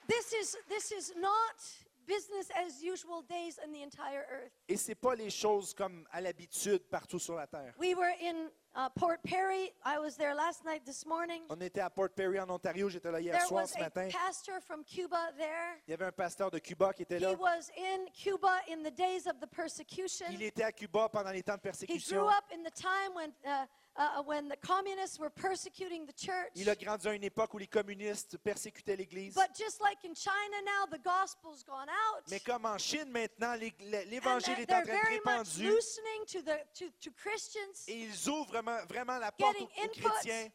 this 0.07 0.33
is 0.33 0.57
this 0.69 0.93
is 0.93 1.13
not 1.17 1.86
business 2.07 2.49
as 2.55 2.83
usual 2.83 3.23
days 3.29 3.59
in 3.65 3.73
the 3.73 3.83
entire 3.83 4.25
earth. 4.31 4.53
Et 4.69 4.77
c'est 4.77 4.95
pas 4.95 5.15
les 5.15 5.31
choses 5.31 5.75
comme 5.75 6.07
à 6.13 6.21
l'habitude 6.21 6.83
partout 6.91 7.19
sur 7.19 7.35
la 7.35 7.47
terre. 7.47 7.75
We 7.79 7.95
were 7.95 8.13
in 8.23 8.49
uh, 8.75 8.89
Port 8.95 9.19
Perry. 9.23 9.73
I 9.85 9.99
was 9.99 10.17
there 10.17 10.35
last 10.35 10.65
night. 10.65 10.85
This 10.85 11.05
morning, 11.07 11.43
On 11.51 11.61
était 11.61 11.81
à 11.81 11.91
Port 11.91 12.11
Perry 12.15 12.39
en 12.39 12.49
Ontario, 12.51 12.89
j'étais 12.89 13.11
là 13.11 13.21
hier 13.21 13.33
there 13.33 13.47
soir 13.47 13.63
was 13.63 13.69
ce 13.73 13.79
a 13.79 13.81
matin. 13.83 14.09
pastor 14.13 14.61
from 14.61 14.85
Cuba 14.85 15.33
there. 15.37 15.81
Il 15.87 15.91
y 15.91 15.95
avait 15.95 16.07
un 16.07 16.13
pasteur 16.13 16.51
de 16.51 16.59
Cuba 16.59 16.93
qui 16.93 17.03
était 17.03 17.17
He 17.19 17.23
là. 17.23 17.33
was 17.35 17.71
in 17.77 18.07
Cuba 18.13 18.61
in 18.69 18.83
the 18.83 18.95
days 18.95 19.27
of 19.27 19.41
the 19.41 19.47
persecution. 19.49 20.27
Il 20.31 20.43
était 20.43 20.63
à 20.65 20.73
Cuba 20.73 21.09
pendant 21.09 21.31
les 21.33 21.43
temps 21.43 21.55
de 21.55 21.59
He 21.61 21.63
persécution. 21.63 22.17
grew 22.17 22.29
up 22.29 22.45
in 22.53 22.63
the 22.63 22.71
time 22.75 23.15
when 23.15 23.33
uh, 23.45 23.67
uh, 23.97 24.23
when 24.25 24.49
the 24.49 24.57
communists 24.57 25.19
were 25.19 25.31
persecuting 25.31 26.07
the 26.07 26.13
church. 26.13 26.51
Il 26.55 26.69
a 26.69 26.75
grandi 26.75 27.09
à 27.09 27.15
une 27.15 27.25
époque 27.25 27.55
où 27.55 27.59
les 27.59 27.67
communistes 27.67 28.37
persécutaient 28.39 28.97
l'Église. 28.97 29.35
But 29.35 29.55
just 29.57 29.81
like 29.81 29.99
in 30.05 30.15
China 30.15 30.57
now, 30.65 30.87
the 30.91 31.03
gospel's 31.03 31.63
gone 31.65 31.89
out. 31.89 32.23
Mais 32.31 32.41
comme 32.41 32.67
en 32.67 32.79
Chine 32.79 33.11
maintenant, 33.11 33.55
l'Évangile 33.55 34.61
est 34.61 34.73
en 34.73 34.83
train 34.83 34.83
de 34.83 34.87
very 34.87 35.21
much 35.25 35.49
répandu 35.49 35.69
loosening 35.69 36.27
to 36.27 36.43
the 36.43 36.59
to, 36.75 36.87
to 37.01 37.11
Christians, 37.17 37.89
et 37.89 38.03
ils 38.03 38.29
ouvrent 38.29 38.49
vraiment, 38.49 38.79
vraiment 38.89 39.19
la 39.19 39.33
porte 39.33 39.57
aux, 39.61 39.65
aux 39.65 39.85
input. 39.85 40.09
chrétiens. 40.09 40.51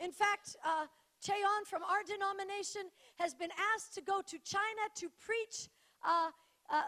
In 0.00 0.12
fact, 0.12 0.56
uh, 0.64 0.86
Cheon 1.22 1.64
from 1.64 1.82
our 1.82 2.04
denomination 2.04 2.82
has 3.18 3.34
been 3.34 3.50
asked 3.74 3.94
to 3.94 4.02
go 4.02 4.20
to 4.22 4.38
China 4.44 4.82
to 4.96 5.08
preach 5.18 5.68
uh, 6.04 6.30
uh, 6.70 6.82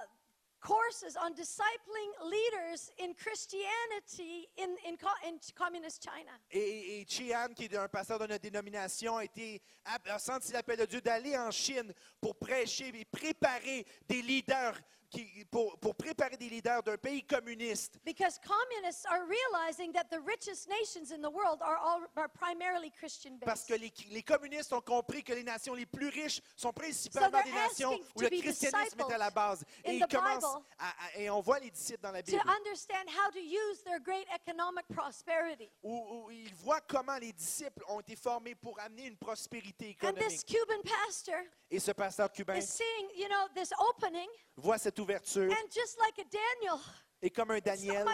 courses 0.60 1.16
on 1.24 1.30
discipling 1.34 2.10
leaders 2.30 2.90
in 2.98 3.14
Christianity 3.14 4.48
in, 4.58 4.76
in, 4.86 4.96
in 5.26 5.38
communist 5.54 6.02
China. 6.02 6.32
Et, 6.50 7.00
et 7.00 7.06
Chian, 7.08 7.48
qui 7.54 7.64
est 7.64 7.76
un 7.76 7.88
pasteur 7.88 8.18
de 8.18 8.26
notre 8.26 8.42
dénomination, 8.42 9.16
a, 9.16 9.24
été, 9.24 9.60
a, 9.84 9.98
a 10.14 10.18
senti 10.18 10.52
l'appel 10.52 10.78
de 10.78 10.86
Dieu 10.86 11.00
d'aller 11.00 11.36
en 11.36 11.50
Chine 11.50 11.92
pour 12.20 12.36
prêcher 12.36 12.88
et 12.88 13.04
préparer 13.04 13.86
des 14.08 14.22
leaders, 14.22 14.78
qui, 15.10 15.44
pour, 15.50 15.78
pour 15.78 15.94
préparer 15.94 16.36
des 16.36 16.48
leaders 16.48 16.82
d'un 16.82 16.96
pays 16.96 17.22
communiste. 17.24 17.98
Because 18.04 18.38
communists 18.38 19.04
are 19.06 19.24
realizing 19.26 19.92
that 19.92 20.04
the 20.10 20.20
richest 20.26 20.68
nations 20.68 21.10
in 21.12 21.22
the 21.22 21.30
world 21.30 21.60
are, 21.62 21.76
all, 21.78 22.00
are 22.16 22.28
primarily 22.28 22.90
Christian 22.90 23.38
Parce 23.44 23.66
based. 23.66 23.68
que 23.68 23.74
les, 23.80 23.92
les 24.14 24.22
communistes 24.22 24.72
ont 24.72 24.80
compris 24.80 25.22
que 25.22 25.32
les 25.32 25.42
nations 25.42 25.74
les 25.74 25.86
plus 25.86 26.08
riches 26.08 26.40
sont 26.56 26.72
principalement 26.72 27.42
des 27.42 27.52
nations 27.52 27.92
où 28.14 28.22
to 28.22 28.28
le 28.28 28.40
christianisme 28.40 29.00
est 29.00 29.12
à 29.14 29.18
la 29.18 29.30
base. 29.30 29.64
Et, 29.84 29.96
ils 29.96 30.02
the 30.04 30.10
commencent 30.10 30.44
Bible 30.44 30.64
à- 30.78 30.88
à- 30.88 31.18
et 31.18 31.30
on 31.30 31.40
voit 31.40 31.58
les 31.58 31.70
disciples 31.70 32.02
dans 32.02 32.12
la 32.12 32.22
To 32.22 32.30
Bible, 32.32 32.42
understand 32.48 33.06
how 33.08 33.30
to 33.30 33.38
use 33.40 33.82
their 33.84 34.00
great 34.00 34.26
economic 34.34 34.86
prosperity. 34.88 35.70
où, 35.82 36.26
où 36.26 36.30
ils 36.30 36.54
voient 36.54 36.80
comment 36.82 37.16
les 37.18 37.32
disciples 37.32 37.82
ont 37.88 38.00
été 38.00 38.16
formés 38.16 38.54
pour 38.54 38.78
amener 38.80 39.06
une 39.06 39.16
prospérité 39.16 39.96
And 40.02 40.12
this 40.14 40.42
économique. 40.42 40.46
Cuban 40.46 40.82
pastor 40.82 41.36
Et 41.70 41.78
ce 41.80 41.92
pasteur 41.92 42.30
cubain 42.32 42.56
is 42.56 42.62
seeing, 42.66 43.08
you 43.16 43.28
know, 43.28 43.48
this 43.54 43.72
opening, 43.78 44.28
voit 44.56 44.78
cette 44.78 44.97
ouverture. 44.98 45.48
And 45.48 45.70
just 45.72 45.98
like 46.00 46.18
a 46.18 46.24
Daniel, 46.30 46.80
et 47.22 47.30
comme 47.30 47.50
un 47.50 47.58
Daniel, 47.58 48.06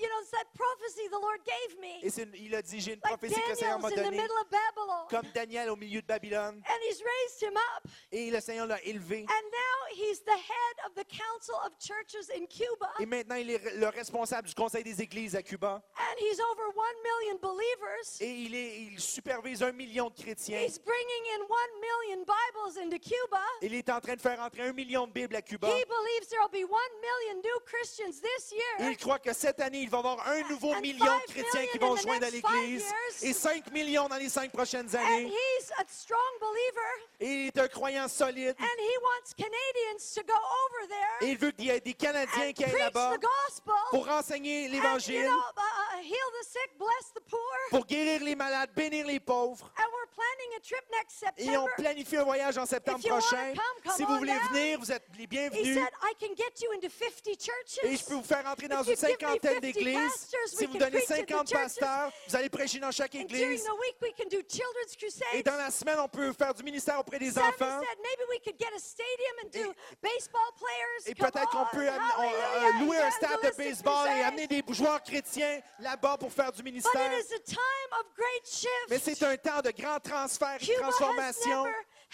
you 0.00 0.08
know, 0.08 0.20
it's 0.22 0.30
that 0.30 0.46
prophecy 0.54 1.08
the 1.10 1.18
Lord 1.20 1.40
gave 1.44 1.78
me, 1.80 2.00
et 2.02 2.10
c'est 2.10 2.26
il 2.34 2.54
a 2.54 2.62
dit, 2.62 2.80
j'ai 2.80 2.92
une 2.94 3.00
like 3.04 3.18
prophétie 3.18 3.40
que 3.40 3.48
le 3.50 3.54
Seigneur 3.54 3.78
m'a 3.78 3.88
Daniel's 3.90 4.06
in 4.06 4.10
the 4.10 4.12
donnée, 4.12 4.22
middle 4.22 4.36
of 4.40 4.50
Babylon, 4.50 5.06
comme 5.08 5.30
Daniel 5.34 5.70
au 5.70 5.76
milieu 5.76 6.00
de 6.02 6.06
Babylone, 6.06 6.62
and 6.66 6.80
He's 6.88 7.02
raised 7.02 7.42
him 7.42 7.56
up, 7.56 7.90
et 8.12 8.30
le 8.30 8.40
Seigneur 8.40 8.66
l'a 8.66 8.82
élevé. 8.84 9.20
and 9.28 9.46
now 9.50 9.94
he's 9.94 10.20
the 10.24 10.30
head 10.30 10.76
of 10.86 10.94
the 10.94 11.04
Council 11.08 11.54
of 11.64 11.72
Churches 11.78 12.30
in 12.34 12.46
Cuba, 12.46 12.92
Et 13.00 13.06
maintenant, 13.06 13.36
il 13.36 13.50
est 13.50 13.76
le 13.76 13.88
responsable 13.88 14.48
du 14.48 14.54
Conseil 14.54 14.82
des 14.84 15.00
Églises 15.02 15.34
à 15.36 15.42
Cuba. 15.42 15.82
and 15.98 16.18
he's 16.18 16.40
over 16.40 16.68
one 16.74 16.96
million 17.02 17.38
believers. 17.40 18.20
Et 18.20 18.30
il, 18.30 18.54
est, 18.54 18.78
il 18.92 19.00
supervise 19.00 19.62
un 19.62 19.72
million 19.72 20.08
de 20.10 20.14
chrétiens. 20.14 20.60
He's 20.60 20.78
bringing 20.78 21.24
in 21.36 21.42
one 21.42 21.80
million 21.80 22.24
Bibles 22.24 22.78
into 22.82 22.98
Cuba. 22.98 23.42
Il 23.62 23.74
est 23.74 23.88
en 23.90 24.00
train 24.00 24.14
de 24.16 24.20
faire 24.20 24.40
entrer 24.40 24.62
un 24.62 24.72
million 24.72 25.06
de 25.06 25.12
Bibles 25.12 25.36
à 25.36 25.42
Cuba. 25.42 25.68
He 25.68 25.84
believes 25.84 26.28
there 26.28 26.40
will 26.40 26.50
be 26.50 26.64
one 26.68 26.80
million 27.00 27.42
new 27.42 27.60
Christians 27.66 28.20
this 28.20 28.52
year. 28.52 28.90
Il 28.90 28.96
croit 28.96 29.18
que 29.18 29.32
cette 29.32 29.60
année, 29.60 29.75
il 29.82 29.90
va 29.90 29.98
y 29.98 30.00
avoir 30.00 30.26
un 30.28 30.42
nouveau 30.48 30.72
And 30.74 30.80
million 30.80 31.04
de 31.26 31.32
chrétiens 31.32 31.66
qui 31.72 31.78
vont 31.78 31.96
joindre 31.96 32.26
à 32.26 32.30
l'Église 32.30 32.84
et 33.22 33.32
5 33.32 33.70
millions 33.72 34.08
dans 34.08 34.16
les 34.16 34.28
cinq 34.28 34.50
prochaines 34.52 34.88
And 34.94 34.98
années. 34.98 35.26
he's 35.26 35.70
a 35.78 35.84
strong 35.88 36.18
believer, 36.40 36.92
Et 37.20 37.26
il 37.26 37.46
est 37.48 37.58
un 37.58 37.68
croyant 37.68 38.08
solide. 38.08 38.54
and 38.58 38.78
he 38.78 38.98
wants 39.02 39.34
Canadians 39.36 40.14
to 40.14 40.22
go 40.22 40.34
over 40.34 40.86
Et 41.22 41.30
il 41.30 41.38
veut 41.38 41.50
qu'il 41.52 41.66
y 41.66 41.70
ait 41.70 41.80
des 41.80 41.94
Canadiens 41.94 42.52
qui 42.52 42.64
aillent 42.64 42.78
là-bas 42.78 43.14
pour 43.90 44.08
enseigner 44.08 44.68
l'Évangile, 44.68 45.24
you 45.24 45.30
know, 45.30 45.38
uh, 45.38 46.00
uh, 46.00 46.16
pour 47.70 47.86
guérir 47.86 48.22
les 48.22 48.34
malades, 48.34 48.70
bénir 48.74 49.06
les 49.06 49.20
pauvres. 49.20 49.70
And 49.78 49.84
we're 49.92 50.08
planning 50.14 50.56
a 50.56 50.60
trip 50.60 50.84
next 50.92 51.24
Et 51.38 51.56
on 51.56 51.66
planifie 51.76 52.16
un 52.16 52.24
voyage 52.24 52.58
en 52.58 52.66
septembre 52.66 52.98
If 52.98 53.04
you 53.06 53.12
wanna 53.12 53.22
prochain. 53.26 53.54
come, 53.54 53.82
come 53.84 53.92
Si 53.96 54.04
vous 54.04 54.16
voulez 54.18 54.32
down. 54.32 54.48
venir, 54.52 54.78
vous 54.78 54.92
êtes 54.92 55.04
les 55.16 55.24
He 55.24 55.26
bienvenus. 55.26 55.74
said, 55.74 55.88
I 56.02 56.14
can 56.18 56.34
get 56.36 56.60
you 56.62 56.72
into 56.72 56.88
50 56.88 57.36
churches. 57.38 57.78
Et 57.84 57.96
je 57.96 58.04
peux 58.04 58.14
vous 58.14 58.22
faire 58.22 58.44
entrer 58.46 58.68
dans 58.68 58.82
une 58.82 58.96
cinquantaine 58.96 59.60
50 59.72 59.84
d'églises. 59.84 60.10
pastors, 60.10 60.40
Si 60.58 60.66
vous 60.66 60.78
donnez 60.78 60.90
preach 60.90 61.10
at 61.10 61.14
the 61.14 61.28
50 61.28 61.48
churches. 61.48 61.62
pasteurs, 61.62 62.12
vous 62.28 62.36
allez 62.36 62.48
prêcher 62.48 62.78
dans 62.78 62.90
chaque 62.90 63.14
église. 63.14 63.64
the 63.64 63.70
week, 63.80 63.96
we 64.02 64.12
can 64.16 64.28
do 64.30 64.38
children's 64.48 64.96
Et 65.34 65.42
dans 65.42 65.56
la 65.56 65.70
semaine, 65.70 65.98
on 66.00 66.08
peut 66.08 66.32
faire 66.32 66.54
du 66.54 66.62
ministère 66.62 66.98
auprès 67.00 67.18
des 67.18 67.36
enfants. 67.38 67.80
said 67.80 67.98
maybe 68.02 68.22
we 68.30 68.38
could 68.44 68.58
get 68.58 68.72
a 68.74 68.78
stadium 68.78 69.36
and 69.44 69.48
do 69.50 69.72
Et- 71.06 71.14
peut-être 71.14 71.50
qu'on 71.50 71.62
on, 71.62 71.66
peut 71.66 71.88
euh, 71.88 72.80
louer 72.80 72.98
un 72.98 73.10
stade 73.10 73.40
de 73.42 73.56
baseball 73.56 74.08
et 74.08 74.22
amener 74.22 74.46
des 74.46 74.62
joueurs 74.70 75.02
chrétiens 75.02 75.60
là-bas 75.78 76.16
pour 76.18 76.32
faire 76.32 76.52
du 76.52 76.62
But 76.62 76.64
ministère. 76.64 77.12
it 77.12 77.24
is 77.24 77.32
a 77.34 77.38
time 77.38 77.92
of 78.00 78.06
great 78.14 78.46
shift. 78.46 78.70
Mais 78.90 78.98
c'est 78.98 79.22
un 79.22 79.36
temps 79.36 79.60
de 79.62 79.70
grands 79.70 80.00
transferts 80.00 80.56
et 80.62 80.66
de 80.66 80.72
Cuba 80.74 80.90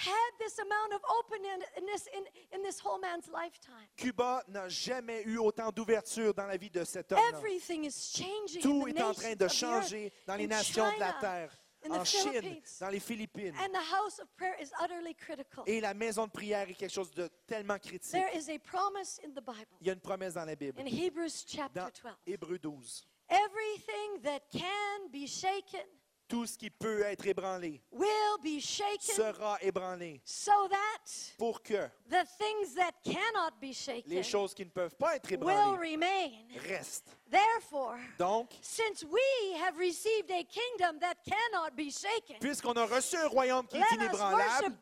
has 0.02 0.08
transformations. 0.08 0.08
never 0.08 0.10
had 0.10 0.32
this 0.38 0.58
amount 0.58 0.92
of 0.92 1.00
openness 1.18 2.08
in, 2.16 2.24
in 2.52 2.62
this 2.62 2.80
whole 2.80 2.98
man's 2.98 3.28
lifetime. 3.28 3.86
Cuba 3.96 4.42
n'a 4.48 4.68
jamais 4.68 5.22
eu 5.24 5.38
autant 5.38 5.70
d'ouverture 5.72 6.34
dans 6.34 6.46
la 6.46 6.56
vie 6.56 6.70
de 6.70 6.84
cet 6.84 7.12
homme. 7.12 7.20
Everything 7.34 7.84
is 7.84 8.12
changing 8.14 8.62
Tout 8.62 8.86
est 8.88 9.02
en 9.02 9.14
train 9.14 9.34
de 9.34 9.48
changer 9.48 10.12
dans 10.26 10.36
les 10.36 10.46
nations 10.46 10.90
de 10.94 11.00
la 11.00 11.12
terre, 11.14 11.56
en 11.90 12.04
Chine, 12.04 12.60
dans 12.80 12.88
les 12.88 13.00
Philippines. 13.00 13.54
And 13.58 13.72
the 13.72 13.92
house 13.92 14.18
of 14.20 14.28
prayer 14.36 14.56
is 14.60 14.70
utterly 14.82 15.14
critical. 15.14 15.64
Et 15.66 15.80
la 15.80 15.94
maison 15.94 16.26
de 16.26 16.32
prière 16.32 16.68
est 16.68 16.74
quelque 16.74 16.92
chose 16.92 17.10
de 17.12 17.28
tellement 17.46 17.78
critique. 17.78 18.12
There 18.12 18.30
is 18.36 18.50
a 18.50 18.58
promise 18.58 19.20
in 19.24 19.30
the 19.30 19.44
Bible 19.44 19.76
Il 19.80 19.86
y 19.86 19.90
a 19.90 19.92
une 19.94 20.00
promesse 20.00 20.34
dans 20.34 20.44
la 20.44 20.54
Bible, 20.54 20.80
in 20.80 20.86
Hebrews 20.86 21.44
chapter 21.46 21.80
dans 21.80 21.90
12. 22.02 22.14
Hébreu 22.26 22.58
12. 22.58 23.06
Everything 23.28 24.22
that 24.22 24.40
can 24.52 25.08
be 25.10 25.26
shaken 25.26 25.86
Tout 26.32 26.46
ce 26.46 26.56
qui 26.56 26.70
peut 26.70 27.02
être 27.02 27.26
ébranlé 27.26 27.82
will 27.92 28.38
be 28.42 28.58
shaken 28.58 29.14
sera 29.14 29.58
ébranlé 29.60 30.18
so 30.24 30.66
that 30.66 31.34
pour 31.36 31.62
que 31.62 31.90
the 32.08 32.24
things 32.38 32.74
that 32.74 32.92
cannot 33.04 33.52
be 33.60 33.74
shaken 33.74 34.10
les 34.10 34.22
choses 34.22 34.54
qui 34.54 34.64
ne 34.64 34.70
peuvent 34.70 34.96
pas 34.96 35.16
être 35.16 35.28
will 35.28 35.34
ébranlées 35.34 35.92
remain. 35.92 36.30
restent. 36.70 37.14
Therefore, 37.32 37.96
Donc, 38.18 38.50
since 38.60 39.02
we 39.04 39.56
have 39.58 39.78
received 39.78 40.30
a 40.30 40.44
kingdom 40.44 40.98
that 41.00 41.14
cannot 41.24 41.74
be 41.74 41.90
shaken, 41.90 42.36
puisqu'on 42.40 42.74
a 42.76 42.84
reçu 42.86 43.16
un 43.16 43.26
royaume 43.28 43.66
qui 43.66 43.78
est 43.78 43.94
inébranlable, 43.94 44.76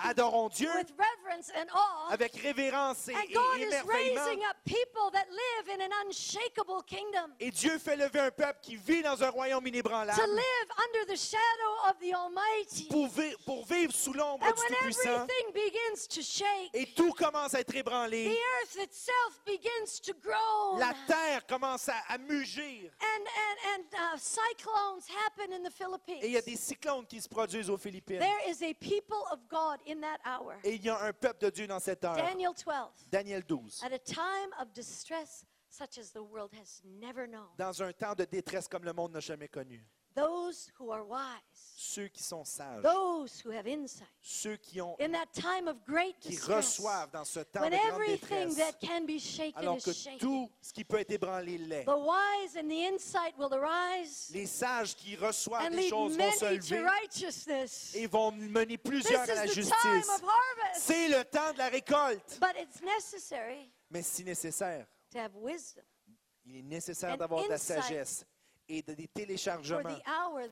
adorons 0.00 0.48
Dieu 0.50 0.70
with 0.76 0.92
reverence 0.96 1.50
and 1.56 1.66
awe. 1.74 2.12
avec 2.12 2.36
révérence 2.36 3.08
et, 3.08 3.14
And 3.14 3.20
et 3.28 3.32
God 3.32 3.58
is 3.58 3.62
émerveillement. 3.64 4.22
raising 4.24 4.44
up 4.44 4.56
people 4.64 5.10
that 5.12 5.26
live 5.30 5.68
in 5.74 5.80
an 5.82 5.90
unshakable 6.06 6.82
kingdom 6.86 7.32
Et 7.40 7.50
Dieu 7.50 7.76
fait 7.78 7.96
lever 7.96 8.20
un 8.20 8.30
peuple 8.30 8.60
qui 8.62 8.76
vit 8.76 9.02
dans 9.02 9.20
un 9.24 9.30
royaume 9.30 9.64
to 9.64 9.68
inébranlable 9.68 10.20
live 10.28 10.70
under 10.78 11.12
the 11.12 11.18
shadow 11.18 11.90
of 11.90 11.98
the 12.00 12.14
Almighty. 12.14 12.86
pour, 12.88 13.08
vi- 13.08 13.34
pour 13.44 13.64
vivre 13.66 13.92
sous 13.92 14.12
l'ombre 14.12 14.44
And 14.46 14.52
du 14.52 14.60
when 14.62 14.74
Tout-Puissant. 14.74 15.10
everything 15.24 15.52
begins 15.52 16.06
to 16.08 16.22
shake, 16.22 16.70
Et 16.72 16.86
tout 16.94 17.12
commence 17.14 17.54
à 17.54 17.60
être 17.60 17.72
the 17.72 17.76
ébranlé. 17.78 18.26
earth 18.28 18.76
itself 18.76 19.40
begins 19.44 19.98
to 20.04 20.12
groan. 20.22 20.78
La 20.78 20.94
terre 21.08 21.44
commence 21.48 21.88
à, 21.88 21.95
à 22.08 22.18
mugir. 22.18 22.90
And, 23.00 23.22
and, 23.22 23.74
and 23.74 23.84
uh, 23.94 24.18
cyclones 24.18 25.06
happen 25.08 25.52
in 25.52 25.62
the 25.62 25.70
Philippines. 25.70 26.22
Et 26.22 26.26
il 26.26 26.32
y 26.32 26.36
a 26.36 26.42
des 26.42 26.56
cyclones 26.56 27.06
qui 27.06 27.20
se 27.20 27.28
produisent 27.28 27.70
aux 27.70 27.78
Philippines. 27.78 28.18
There 28.18 28.50
is 28.50 28.62
a 28.62 28.74
people 28.74 29.24
of 29.32 29.40
God 29.48 29.80
in 29.86 30.00
that 30.00 30.18
hour. 30.24 30.54
Et 30.64 30.74
il 30.74 30.84
y 30.84 30.88
a 30.88 31.00
un 31.02 31.12
peuple 31.12 31.40
de 31.40 31.50
Dieu 31.50 31.66
dans 31.66 31.80
cette 31.80 32.04
heure. 32.04 32.16
Daniel 32.16 32.52
12. 32.54 33.08
Daniel 33.10 33.42
12. 33.42 33.82
At 33.82 33.92
a 33.92 33.98
time 33.98 34.52
of 34.60 34.72
distress 34.72 35.44
such 35.68 35.98
as 35.98 36.10
the 36.10 36.22
world 36.22 36.52
has 36.54 36.80
never 36.84 37.26
known, 37.26 37.48
Dans 37.58 37.82
un 37.82 37.92
temps 37.92 38.14
de 38.14 38.24
détresse 38.24 38.68
comme 38.68 38.84
le 38.84 38.92
monde 38.92 39.12
n'a 39.12 39.20
jamais 39.20 39.48
connu. 39.48 39.84
Those 40.16 40.70
who 40.78 40.90
are 40.90 41.04
wise, 41.06 41.42
Ceux 41.78 42.08
qui 42.08 42.22
sont 42.22 42.42
sages, 42.44 42.82
those 42.82 43.40
who 43.44 43.50
have 43.52 43.66
insight, 43.66 44.08
ceux 44.22 44.56
qui, 44.56 44.80
ont, 44.80 44.96
in 44.98 45.12
that 45.12 45.26
time 45.34 45.68
of 45.68 45.76
great 45.86 46.18
qui 46.20 46.36
reçoivent 46.38 47.10
dans 47.12 47.24
ce 47.24 47.40
temps 47.40 47.60
when 47.60 47.70
de 47.70 47.76
grande 47.76 48.00
everything 48.02 48.48
détresse, 48.48 48.56
that 48.56 48.80
can 48.80 49.04
be 49.06 49.18
shaken 49.18 49.58
alors 49.62 49.76
is 49.76 49.82
que 49.84 49.92
shaken, 49.92 50.18
tout 50.18 50.50
ce 50.62 50.72
qui 50.72 50.84
peut 50.84 50.98
être 50.98 51.10
ébranlé 51.10 51.58
l'est. 51.58 51.84
the 51.84 51.88
wise 51.96 52.56
and 52.56 52.68
the 52.68 52.86
insight 52.92 53.36
will 53.38 53.52
arise 53.52 54.30
Les 54.32 54.46
sages 54.46 54.96
qui 54.96 55.16
reçoivent 55.16 55.66
and 55.66 55.76
lead 55.76 55.90
choses 55.90 56.16
vont 56.16 56.32
se 56.32 56.74
to 56.74 56.82
righteousness. 56.82 57.94
et 57.94 58.06
vont 58.06 58.32
mener 58.32 58.78
This 58.78 58.90
plusieurs 58.90 59.20
à 59.30 59.34
la 59.34 59.46
justice. 59.46 59.74
time 59.82 59.98
of 60.00 60.22
harvest. 60.22 60.80
C'est 60.80 61.08
le 61.08 61.24
temps 61.24 61.52
de 61.52 61.58
la 61.58 61.68
récolte. 61.68 62.38
But 62.40 62.56
it's 62.58 62.80
necessary 62.80 63.70
Mais 63.90 64.02
si 64.02 64.24
nécessaire, 64.24 64.86
to 65.12 65.18
have 65.18 65.32
wisdom 65.36 65.84
il 66.46 66.56
est 66.56 66.62
nécessaire 66.62 67.18
d'avoir 67.18 67.44
de 67.44 67.48
la 67.50 67.58
sagesse 67.58 68.24
et 68.68 68.82
de, 68.82 68.94
des 68.94 69.08
téléchargements 69.08 69.98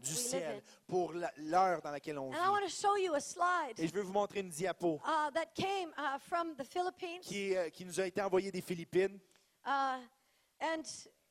du 0.01 0.15
ciel 0.15 0.63
pour 0.87 1.13
l'heure 1.37 1.81
dans 1.83 1.91
laquelle 1.91 2.19
on 2.19 2.31
And 2.33 2.35
I 2.35 2.49
want 2.49 2.61
vit. 2.61 2.67
to 2.67 2.71
show 2.71 2.97
you 2.97 3.15
a 3.15 3.21
slide 3.21 3.79
Et 3.79 3.87
je 3.89 3.93
veux 3.93 4.03
vous 4.03 4.13
montrer 4.13 4.41
une 4.41 4.49
diapo 4.51 5.01
uh, 5.05 5.31
that 5.33 5.47
came 5.55 5.91
uh, 5.99 6.19
from 6.19 6.55
the 6.57 6.65
Philippines. 6.65 7.21
qui, 7.23 7.53
est, 7.53 7.57
euh, 7.59 7.71
qui 7.71 7.85
nous 7.85 7.99
a 8.01 8.07
été 8.07 8.21
envoyée 8.23 8.51
des 8.53 8.61
Philippines. 8.63 9.19
Uh, 9.67 9.99
and 10.61 10.83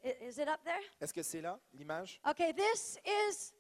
i- 0.03 0.15
is 0.27 0.37
it 0.39 0.47
up 0.47 0.61
there? 0.63 0.81
Est-ce 0.99 1.13
que 1.13 1.23
c'est 1.23 1.41
là, 1.41 1.59
l'image? 1.73 2.19
Okay, 2.29 2.51
this 2.53 2.97
is 3.05 3.53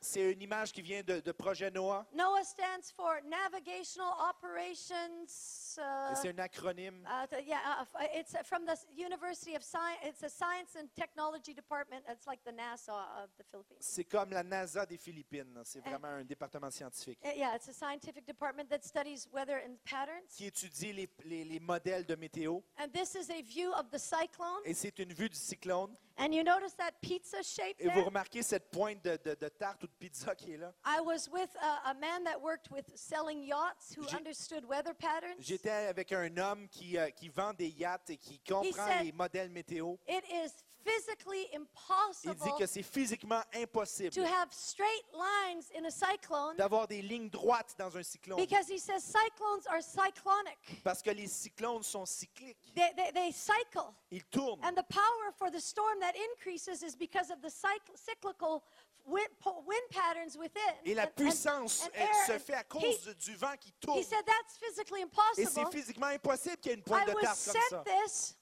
C'est 0.00 0.32
une 0.32 0.42
image 0.42 0.72
qui 0.72 0.82
vient 0.82 1.02
de, 1.02 1.20
de 1.20 1.32
Projet 1.32 1.70
Noah. 1.70 2.06
NOAA 2.12 2.44
stands 2.44 2.90
for 2.94 3.18
Navigational 3.24 4.12
Operations. 4.30 5.78
uh, 5.78 6.14
C'est 6.14 6.28
un 6.30 6.38
acronyme. 6.38 7.06
uh, 7.06 7.36
yeah, 7.46 7.58
uh, 7.80 7.82
f- 7.82 8.08
it's 8.14 8.34
from 8.46 8.64
the 8.64 8.76
University 8.96 9.54
of 9.56 9.62
Science. 9.62 9.98
It's 10.04 10.22
a 10.22 10.28
Science 10.28 10.76
and 10.76 10.88
Technology 10.94 11.54
Department. 11.54 12.04
It's 12.08 12.26
like 12.26 12.40
the 12.44 12.52
NASA 12.52 12.92
of 13.22 13.30
the 13.38 13.44
Philippines. 13.50 13.78
C'est 13.80 14.04
comme 14.04 14.30
la 14.30 14.42
NASA 14.42 14.86
des 14.86 14.98
Philippines. 14.98 15.60
C'est 15.64 15.80
Eh. 15.84 15.88
vraiment 15.90 16.08
un 16.08 16.24
département 16.24 16.70
scientifique 16.70 17.18
Uh, 17.24 17.28
Yeah, 17.36 17.54
it's 17.56 17.68
a 17.68 17.72
scientific 17.72 18.26
department 18.26 18.68
that 18.70 18.82
studies 18.82 19.28
weather 19.32 19.62
and 19.64 19.76
patterns. 19.84 20.34
qui 20.36 20.46
étudie 20.46 20.92
les, 20.92 21.08
les- 21.24 21.44
les 21.44 21.60
modèles 21.60 22.04
de 22.06 22.14
météo. 22.14 22.60
And 22.78 22.88
this 22.92 23.14
is 23.14 23.30
a 23.30 23.42
view 23.42 23.72
of 23.74 23.90
the 23.90 23.98
cyclone. 23.98 24.60
Et 24.64 24.74
c'est 24.74 24.98
une 24.98 25.12
vue 25.12 25.28
du 25.28 25.36
cyclone. 25.36 25.94
And 26.18 26.32
you 26.34 26.42
notice 26.42 26.74
that 26.78 26.92
pizza 27.00 27.42
shape 27.44 27.76
Et 27.78 27.84
vous 27.88 27.94
there? 27.94 28.04
remarquez 28.06 28.42
cette 28.42 28.70
pointe 28.70 29.02
de, 29.04 29.16
de- 29.24 29.36
de 29.36 29.48
tarte 29.48 29.84
ou 29.84 29.86
de 29.86 29.92
pizza 29.98 30.34
qui 30.34 30.52
est 30.54 30.56
là? 30.58 30.72
I 30.84 31.00
was 31.00 31.28
with 31.32 31.50
a, 31.62 31.90
a 31.90 31.94
man 31.94 32.24
that 32.24 32.40
worked 32.40 32.70
with 32.72 32.86
selling 32.96 33.42
yachts 33.44 33.94
who 33.96 34.02
J'ai- 34.08 34.16
understood 34.16 34.64
weather 34.64 34.94
patterns. 34.94 35.36
J'étais 35.40 35.70
avec 35.88 36.12
un 36.12 36.36
homme 36.36 36.68
qui, 36.68 36.98
euh, 36.98 37.10
qui 37.10 37.28
vend 37.28 37.52
des 37.54 37.68
yachts 37.68 38.10
et 38.10 38.16
qui 38.16 38.40
comprend 38.40 38.86
said- 38.88 39.04
les 39.04 39.12
modèles 39.12 39.50
météo. 39.50 39.94
It 40.08 40.24
is 40.28 40.52
physically 40.84 41.46
Il 41.52 41.60
impossible 41.60 42.34
dit 42.36 42.50
que 42.58 42.66
c'est 42.66 42.82
physiquement 42.82 43.42
impossible 43.54 44.10
to 44.10 44.22
have 44.24 44.48
straight 44.52 45.04
lines 45.12 45.64
in 45.76 45.84
a 45.84 45.90
cyclone 45.90 46.56
d'avoir 46.56 46.86
des 46.88 47.02
lignes 47.02 47.28
droites 47.30 47.74
dans 47.78 47.96
un 47.96 48.02
cyclone 48.02 48.38
because 48.38 48.68
he 48.68 48.78
says 48.78 49.02
cyclones 49.02 49.66
are 49.68 49.82
cyclonic. 49.82 50.58
parce 50.84 51.02
que 51.02 51.10
les 51.10 51.26
cyclones 51.26 51.82
sont 51.82 52.06
cycliques. 52.06 52.56
They, 52.74 52.92
they, 52.96 53.12
they 53.12 53.32
cycle. 53.32 53.92
Ils 54.10 54.24
tournent. 54.24 54.62
And 54.64 54.74
the 54.74 54.84
power 54.88 55.32
for 55.36 55.50
the 55.50 55.60
storm 55.60 55.98
that 56.00 56.14
increases 56.32 56.82
is 56.82 56.96
because 56.96 57.30
of 57.30 57.40
the 57.40 57.50
cycl- 57.50 57.96
cyclical 57.96 58.62
wind, 59.06 59.28
po- 59.40 59.62
wind 59.66 59.88
patterns 59.90 60.36
within. 60.36 60.74
Et 60.84 60.94
la 60.94 61.02
and- 61.02 61.08
and- 61.08 61.14
puissance 61.16 61.84
and 61.84 61.90
elle, 61.94 62.02
air. 62.08 62.26
se 62.26 62.38
fait 62.38 62.54
à 62.54 62.60
he- 62.62 62.68
cause 62.68 63.04
de- 63.04 63.12
du 63.14 63.36
vent 63.36 63.56
qui 63.58 63.72
tourne. 63.80 63.98
He 63.98 64.04
said 64.04 64.24
that's 64.26 64.56
physically 64.58 65.02
Et 65.02 65.06
c'est 65.34 65.42
impossible. 65.60 65.72
physiquement 65.72 66.06
impossible 66.08 66.56
qu'il 66.58 66.70
y 66.70 66.74
ait 66.74 66.76
une 66.76 66.80
I 66.80 66.84
pointe 66.84 67.06
de 67.08 67.14
was 67.14 67.20
tarte 67.22 67.44
comme 67.44 67.54
ça. 67.70 67.84
sent 67.84 67.90
this 68.04 68.37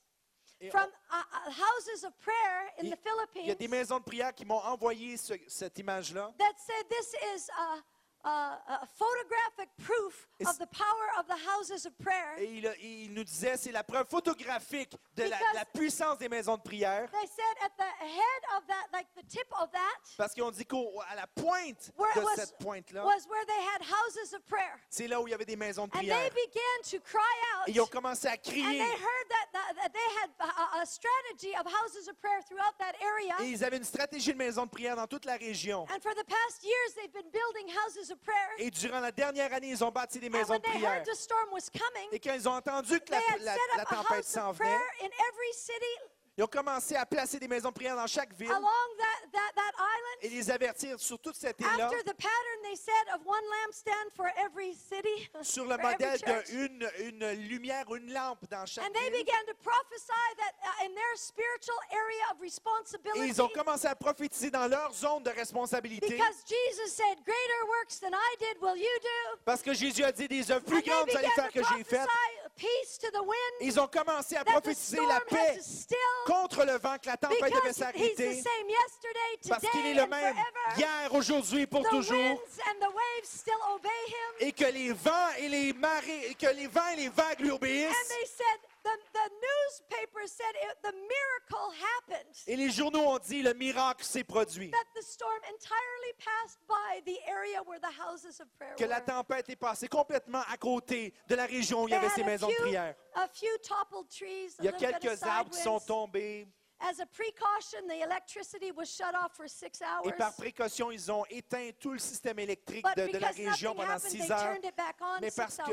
from 0.71 0.89
uh, 1.11 1.51
houses 1.51 2.05
of 2.05 2.13
prayer 2.21 2.71
in 2.79 2.85
the 2.85 2.87
Il 2.87 2.91
y 2.91 2.93
a 2.93 2.97
Philippines 2.97 3.55
des 3.59 3.69
maisons 3.69 3.99
de 3.99 4.05
prière 4.05 4.35
qui 4.35 4.45
m'ont 4.45 4.63
envoyé 4.65 5.17
ce- 5.17 5.35
cette 5.49 5.79
image-là. 5.79 6.33
that 6.39 6.55
said 6.59 6.89
this 6.89 7.15
is 7.35 7.49
a, 7.51 7.83
a, 8.29 8.59
a 8.83 8.87
photographic 8.87 9.70
proof 9.85 10.29
Et 10.41 10.45
of 10.47 10.53
c- 10.53 10.59
the 10.59 10.66
power 10.66 11.09
of 11.20 11.27
the 11.29 11.39
houses 11.47 11.87
of 11.87 11.93
prayer. 12.03 12.37
Et 12.39 12.59
il, 12.59 12.66
a- 12.66 12.77
il 12.79 13.12
nous 13.14 13.22
disait, 13.24 13.57
c'est 13.57 13.70
la 13.72 13.85
preuve 13.85 14.07
photographique 14.09 14.93
de 15.14 15.24
la, 15.24 15.64
puissance 15.72 16.18
des 16.18 16.29
maisons 16.29 16.57
de 16.57 16.62
prière. 16.62 17.09
They 17.12 17.27
said 17.29 17.57
at 17.62 17.70
the 17.79 18.05
head 18.05 18.43
of 18.59 18.66
that, 18.66 18.87
like 18.93 19.07
the 19.14 19.22
tip 19.29 19.47
of 19.61 19.70
that, 19.72 20.01
Parce 20.18 20.35
qu'on 20.35 20.51
dit 20.51 20.66
qu'à 20.66 21.14
la 21.14 21.27
pointe 21.29 21.93
de 22.16 22.20
was, 22.20 22.35
cette 22.35 22.59
pointe-là, 22.59 23.05
was 23.05 23.27
where 23.29 23.45
they 23.47 23.62
had 23.74 23.83
houses 23.83 24.35
of 24.35 24.45
prayer. 24.47 24.74
c'est 24.91 25.07
là 25.07 25.20
où 25.20 25.29
il 25.29 25.31
y 25.31 25.35
avait 25.35 25.45
des 25.47 25.57
maisons 25.57 25.87
de 25.87 25.97
And 25.97 26.01
they 26.01 26.09
prière. 26.11 26.31
began 26.35 26.83
to 26.91 26.99
cry 27.01 27.20
out. 27.57 27.68
Et 27.68 27.72
ils 27.72 27.81
ont 27.81 27.87
commencé 27.87 28.27
à 28.27 28.33
And 28.33 28.37
crier. 28.43 28.79
they 28.79 28.81
heard 28.81 29.29
that, 29.31 29.53
that, 29.53 29.74
that 29.83 29.93
they 29.93 30.09
had 30.20 30.31
a, 30.41 30.83
a 30.83 30.87
strategy 30.87 31.55
of 31.57 31.66
houses 31.66 32.09
of 32.09 32.18
prayer 32.20 32.43
throughout 32.43 32.77
that 32.79 32.95
area. 33.01 33.37
Et 33.43 33.51
ils 33.53 33.62
avaient 33.64 33.77
une 33.79 33.85
stratégie 33.85 34.33
de 34.33 34.39
maison 34.39 34.64
de 34.64 34.70
prière 34.70 34.97
dans 34.97 35.07
toute 35.07 35.24
la 35.24 35.37
région. 35.37 35.87
And 35.91 36.01
Et 38.59 38.71
durant 38.71 39.01
la 39.01 39.12
dernière 39.12 39.53
année, 39.53 39.69
ils 39.69 39.85
ont 39.85 39.91
bâti 39.91 40.19
des 40.19 40.29
And 40.29 40.31
maisons 40.31 40.55
de 40.57 40.62
they 40.62 40.73
prière. 40.73 40.93
heard 40.95 41.07
the 41.07 41.14
storm 41.14 41.53
was 41.53 41.69
coming, 41.71 42.09
Et 42.12 42.19
quand 42.19 42.35
ils 42.35 42.49
ont 42.49 42.53
entendu 42.55 42.99
que 43.01 43.11
they 43.11 43.21
la, 43.41 43.85
tempête 43.85 44.25
s'en 44.25 44.53
venait, 44.53 44.79
ils 46.39 46.45
ont 46.45 46.47
commencé 46.49 46.95
à 46.97 47.07
placer 47.07 47.39
des 47.39 47.49
maisons 47.49 47.70
de 47.70 47.74
prière 47.74 47.97
dans 47.97 48.07
chaque 48.07 48.32
ville, 48.34 48.51
along 48.51 48.62
that, 48.99 49.30
that, 49.32 49.53
that 49.55 49.72
island. 49.78 50.18
et 50.22 50.28
les 50.28 50.51
avertir 50.51 51.01
sur 51.01 51.18
toute 51.18 51.37
cette 51.37 51.61
là 51.61 51.87
after 51.87 52.03
the 52.03 52.14
pattern 52.14 52.59
they 52.62 52.76
said 52.76 53.09
of 53.14 53.20
one 53.26 53.43
lampstand 53.64 54.11
for 54.14 54.26
every 54.37 54.74
city, 54.74 55.30
sur 55.43 55.64
le 55.64 55.76
for 55.76 55.80
every 55.80 55.93
modèle 55.95 56.18
church. 56.18 56.47
d'une 56.51 56.91
une 57.01 57.30
lumière, 57.49 57.84
une 57.95 58.12
lampe 58.12 58.47
dans 58.51 58.66
chaque 58.66 58.84
And 58.84 58.93
they 58.93 59.11
ville. 59.11 59.24
began 59.24 59.47
to 59.47 59.55
prophesy 59.62 60.26
that 60.37 60.53
uh, 60.62 60.84
in 60.87 60.95
their 60.95 61.16
spiritual 61.16 61.78
area 61.91 62.24
of 62.32 62.37
Et 62.41 62.45
responsibility, 62.45 63.28
ils 63.28 63.41
ont 63.43 63.49
commencé 63.49 63.87
à 63.87 63.95
prophétiser 63.95 64.51
dans 64.51 64.66
leur 64.68 64.93
zone 64.93 65.22
de 65.22 65.30
responsabilité. 65.30 66.07
because 66.09 66.45
Jesus 66.47 66.93
said, 66.95 67.16
Greater 67.24 67.66
works 67.80 67.99
than 67.99 68.12
I 68.12 68.37
did 68.39 68.61
will 68.61 68.76
you 68.76 68.99
do. 69.03 69.39
Parce 69.45 69.62
que 69.62 69.72
Jésus 69.72 70.05
a 70.05 70.12
dit 70.12 70.28
des 70.28 70.51
œuvres 70.51 70.64
plus 70.64 70.76
And 70.78 70.80
they 70.82 70.91
grandes 70.91 71.11
vous 71.11 71.16
allez 71.16 71.28
began 71.28 71.34
faire 71.34 71.53
to 71.53 71.61
que 71.61 71.64
j'ai 71.76 71.84
faites. 71.84 72.07
prophesy 72.07 72.36
Ils 73.61 73.79
ont 73.79 73.87
commencé 73.87 74.37
à 74.37 74.45
prophétiser 74.45 75.05
la 75.07 75.21
paix 75.21 75.59
contre 76.25 76.65
le 76.65 76.79
vent, 76.79 76.97
que 76.99 77.07
la 77.07 77.17
tempête 77.17 77.53
devait 77.53 77.73
s'arrêter. 77.73 78.43
Parce 79.49 79.63
qu'il 79.71 79.87
est 79.87 79.95
le 79.95 80.07
même 80.07 80.37
hier, 80.77 81.13
aujourd'hui, 81.13 81.67
pour 81.67 81.87
toujours. 81.89 82.43
Et 84.41 84.53
que 84.53 84.65
les 84.65 84.93
vents 84.93 85.31
et 85.39 85.49
les 85.49 85.73
marées, 85.75 86.37
que 86.39 86.47
les 86.47 86.67
vents 86.67 86.89
et 86.93 86.97
les 86.97 87.09
vagues 87.09 87.41
lui 87.41 87.51
obéissent. 87.51 88.13
Et 92.47 92.57
les 92.57 92.70
journaux 92.70 93.01
ont 93.01 93.18
dit 93.18 93.43
le 93.43 93.55
miracle 93.55 94.05
s'est 94.05 94.24
produit. 94.24 94.70
That 94.70 95.01
the 95.01 95.05
storm 95.05 95.41
entirely 95.45 96.12
passed 96.18 96.59
by 96.68 97.03
the 97.05 97.18
area 97.28 97.62
where 97.66 97.80
the 97.80 97.93
houses 98.01 98.41
of 98.41 98.47
prayer 98.59 98.74
Que 98.76 98.84
la 98.84 99.01
tempête 99.01 99.49
est 99.49 99.57
passée 99.57 99.89
complètement 99.89 100.43
à 100.51 100.57
côté 100.57 101.14
de 101.28 101.34
la 101.34 101.47
région 101.47 101.84
où 101.84 101.89
il 101.89 101.93
y 101.93 101.95
avait 101.95 102.09
ces 102.11 102.24
maisons 102.24 102.49
de 102.49 102.55
prière. 102.55 102.95
a 103.14 103.28
few 103.28 103.57
toppled 103.62 104.09
trees, 104.09 104.55
a 104.59 104.62
Il 104.62 104.64
y 104.66 104.68
a 104.68 104.72
quelques 104.72 105.22
arbres 105.22 105.51
qui 105.51 105.61
sont 105.61 105.80
tombés. 105.80 106.49
As 106.79 107.01
a 107.01 107.07
precaution, 107.07 107.87
the 107.89 108.03
electricity 108.05 108.70
was 108.70 108.87
shut 108.95 109.14
off 109.14 109.33
for 109.35 109.49
six 109.49 109.81
hours. 109.81 110.07
Et 110.07 110.12
par 110.12 110.35
précaution, 110.35 110.91
ils 110.91 111.11
ont 111.11 111.24
éteint 111.31 111.70
tout 111.81 111.93
le 111.93 111.99
système 111.99 112.39
électrique 112.39 112.85
de, 112.97 113.07
de 113.12 113.18
la 113.18 113.29
région 113.29 113.74
pendant 113.74 113.99
six 113.99 114.31
heures. 114.31 114.53
turned 114.53 114.64
it 114.64 114.77
back 114.77 114.97
on 115.01 115.20
Mais 115.20 115.31
parce 115.35 115.57
que. 115.57 115.72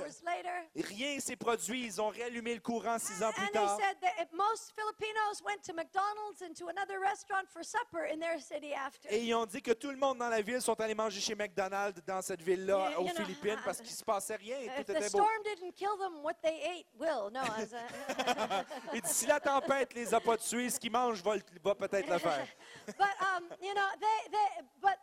Rien 0.82 1.20
s'est 1.20 1.36
produit. 1.36 1.84
Ils 1.86 2.01
ont 2.01 2.08
réallumé 2.08 2.54
le 2.56 2.62
courant 2.62 2.97
six 2.99 3.22
ans 3.22 3.32
plus 3.34 3.43
And 3.43 3.47
they 3.47 3.60
tard. 3.60 3.80
said 3.80 3.97
that 4.01 4.24
if 4.24 4.32
most 4.34 4.72
Filipinos 4.76 5.41
went 5.45 5.62
to 5.64 5.74
McDonald's 5.74 6.41
and 6.41 6.54
to 6.56 6.70
another 6.70 6.99
restaurant 7.01 7.47
for 7.49 7.64
supper 7.64 8.06
in 8.12 8.20
their 8.20 8.39
city 8.39 8.74
after. 8.74 9.10
Et 9.14 9.24
ils 9.26 9.34
ont 9.36 9.45
dit 9.45 9.62
que 9.62 9.74
tout 9.74 9.91
le 9.91 9.97
monde 9.97 10.20
dans 10.20 10.30
la 10.30 10.41
ville 10.41 10.62
sont 10.62 10.80
allés 10.80 10.95
manger 10.95 11.20
chez 11.20 11.36
McDonald's 11.36 12.01
dans 12.08 12.22
cette 12.22 12.41
ville-là, 12.41 12.97
aux 12.99 13.08
Philippines, 13.10 13.60
parce 13.66 13.78
qu'il 13.82 13.91
se 13.91 14.04
passait 14.04 14.38
rien 14.38 14.58
et 14.60 14.68
tout 14.68 14.91
était 14.91 14.99
beau. 15.01 15.08
storm 15.20 15.43
didn't 15.43 15.74
kill 15.76 15.97
them, 15.99 16.24
what 16.24 16.36
they 16.41 16.62
ate 16.64 16.88
will. 16.97 17.30
No, 17.32 17.41
as 17.41 17.74
a, 17.74 18.66
Et 18.93 19.01
dit, 19.01 19.10
si 19.14 19.26
la 19.26 19.39
tempête 19.39 19.93
les 19.93 20.14
a 20.14 20.20
pas 20.22 20.38
tués, 20.38 20.70
ce 20.70 20.80
qu'ils 20.80 20.93
mangent 20.94 21.22
va, 21.24 21.36
va 21.64 21.76
peut-être 21.76 22.10
le 22.10 22.20
faire. 22.20 22.48
but 22.88 23.16
um, 23.36 23.44
you 23.62 23.74
know, 23.74 23.88
they, 24.00 24.30
they, 24.32 24.64
but, 24.82 24.98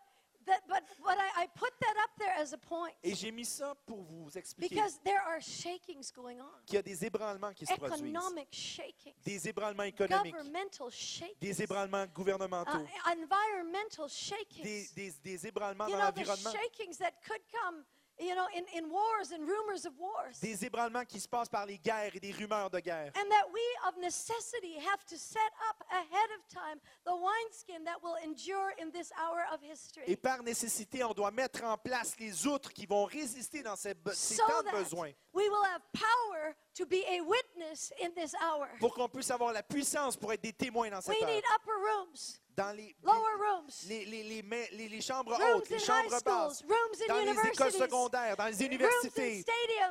that, 0.47 0.61
but, 0.69 0.83
but 1.05 1.17
I, 1.19 1.43
I 1.43 1.47
put 1.55 1.73
that 1.81 1.97
up 2.03 2.11
there 2.19 2.33
as 2.39 2.53
a 2.53 2.59
point 2.59 2.93
Et 3.03 3.15
j'ai 3.15 3.31
mis 3.31 3.45
ça 3.45 3.75
pour 3.87 4.03
vous 4.03 4.31
expliquer 4.37 4.75
because 4.75 4.99
there 5.05 5.21
are 5.21 5.41
shakings 5.41 6.11
going 6.11 6.41
on, 6.41 6.49
qu'il 6.67 6.77
y 6.77 6.79
a 6.79 6.83
des 6.83 7.05
ébranlements 7.05 7.53
qui 7.53 7.67
se 7.67 7.75
produisent. 7.75 8.01
economic 8.01 8.49
shakings, 8.53 9.15
Des 9.25 9.49
ébranlements 9.49 9.83
économiques, 9.85 10.35
governmental 10.35 10.91
shakings, 10.91 11.39
des 11.41 11.63
ébranlements 11.63 12.05
uh, 12.05 12.09
gouvernementaux, 12.15 12.87
environmental 13.07 14.07
des, 14.07 14.15
shakings. 14.15 14.95
des, 14.95 15.13
des 15.23 15.47
ébranlements 15.47 15.87
You 15.89 15.97
dans 15.97 15.99
know, 16.07 16.11
the 16.13 16.27
l'environnement, 16.27 16.53
shakings 16.53 16.97
that 16.99 17.13
could 17.27 17.43
come, 17.53 17.85
you 18.21 18.35
know, 18.35 18.47
in, 18.55 18.65
in 18.77 18.91
wars 18.91 19.33
and 19.33 19.47
rumors 19.49 19.85
of 19.87 19.93
wars. 19.99 20.39
des 20.41 20.65
ébranlements 20.65 21.05
qui 21.07 21.19
se 21.21 21.29
passent 21.29 21.49
par 21.49 21.67
les 21.67 21.79
guerres 21.79 22.15
et 22.15 22.21
des 22.21 22.33
rumeurs 22.33 22.71
de 22.71 22.79
guerre. 22.81 23.13
And 23.17 23.29
that 23.31 23.51
we 23.53 23.61
of 23.89 23.97
necessity 23.99 24.77
have 24.79 25.05
to 25.07 25.17
set 25.17 25.51
up 25.71 25.83
ahead 25.91 26.31
of 26.39 26.47
time 26.49 26.79
the 27.05 27.13
wineskin 27.15 27.85
that 27.85 28.03
will 28.03 28.17
endure 28.25 28.73
in 28.81 28.91
this 28.91 29.11
hour 29.19 29.45
of 29.53 29.61
Et 29.63 29.71
history. 29.73 30.17
par 30.17 30.43
nécessité, 30.43 31.03
on 31.05 31.13
doit 31.15 31.31
mettre 31.31 31.65
en 31.65 31.77
place 31.79 32.15
les 32.19 32.47
outres 32.47 32.73
qui 32.73 32.87
vont 32.87 33.05
résister 33.05 33.63
dans 33.63 33.77
ces, 33.77 33.95
be- 33.95 34.13
ces 34.13 34.35
So 34.35 34.47
temps 34.47 34.63
de 34.63 34.71
besoin 34.71 35.11
we 35.33 35.49
will 35.49 35.65
have 35.65 35.81
power 35.93 36.55
to 36.75 36.85
be 36.85 37.05
a 37.09 37.21
witness 37.23 37.93
in 38.03 38.11
this 38.15 38.35
hour. 38.43 38.67
pour 38.81 38.93
qu'on 38.95 39.09
puisse 39.09 39.31
avoir 39.31 39.53
la 39.53 39.63
puissance 39.63 40.17
pour 40.17 40.33
être 40.33 40.43
des 40.43 40.53
témoins 40.53 40.91
dans 40.91 41.01
cette 41.01 41.15
We 41.15 41.23
heure. 41.23 41.29
need 41.29 41.45
upper 41.55 41.73
rooms, 41.73 42.41
Dans 42.61 42.73
les, 42.73 42.95
lower 43.03 43.37
rooms, 43.39 43.71
les, 43.89 44.05
les, 44.05 44.23
les, 44.23 44.89
les- 44.89 45.01
chambres 45.01 45.33
hautes, 45.55 45.69
les 45.71 45.79
chambres 45.79 46.11
basses, 46.23 46.63
dans 47.09 47.15
les 47.21 47.31
écoles 47.49 47.73
secondaires, 47.73 48.37
dans 48.37 48.47
les 48.47 48.63
universités, 48.63 49.45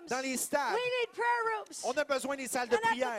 dans 0.07 0.20
les 0.22 0.38
stades. 0.38 0.76
We 0.76 0.82
need 1.01 1.09
prayer 1.13 1.55
rooms. 1.57 1.82
On 1.84 1.97
a 1.97 2.03
besoin 2.03 2.36
des 2.36 2.47
salles 2.47 2.70
de 2.70 2.78
prière. 2.78 3.09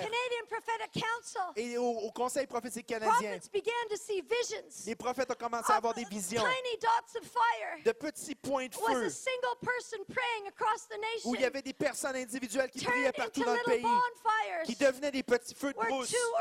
Et 1.56 1.76
au, 1.78 1.84
au 1.90 2.12
Conseil 2.12 2.46
prophétique 2.46 2.86
canadien, 2.86 3.38
les 4.86 4.94
prophètes 4.94 5.30
ont 5.30 5.34
commencé 5.34 5.72
à 5.72 5.76
avoir 5.76 5.94
des 5.94 6.04
visions 6.04 6.42
de 7.84 7.92
petits 7.92 8.34
points 8.36 8.66
de 8.68 8.74
feu 8.74 9.10
où 11.24 11.34
il 11.34 11.40
y 11.40 11.44
avait 11.44 11.62
des 11.62 11.72
personnes 11.74 12.16
individuelles 12.16 12.70
qui 12.70 12.84
priaient 12.84 13.12
partout 13.12 13.42
dans 13.44 13.54
le 13.54 13.64
pays, 13.64 13.82
qui 14.64 14.76
devenaient 14.76 15.10
des 15.10 15.22
petits 15.24 15.54
feux 15.54 15.72
de 15.72 15.78
brousse 15.88 16.08
où 16.12 16.36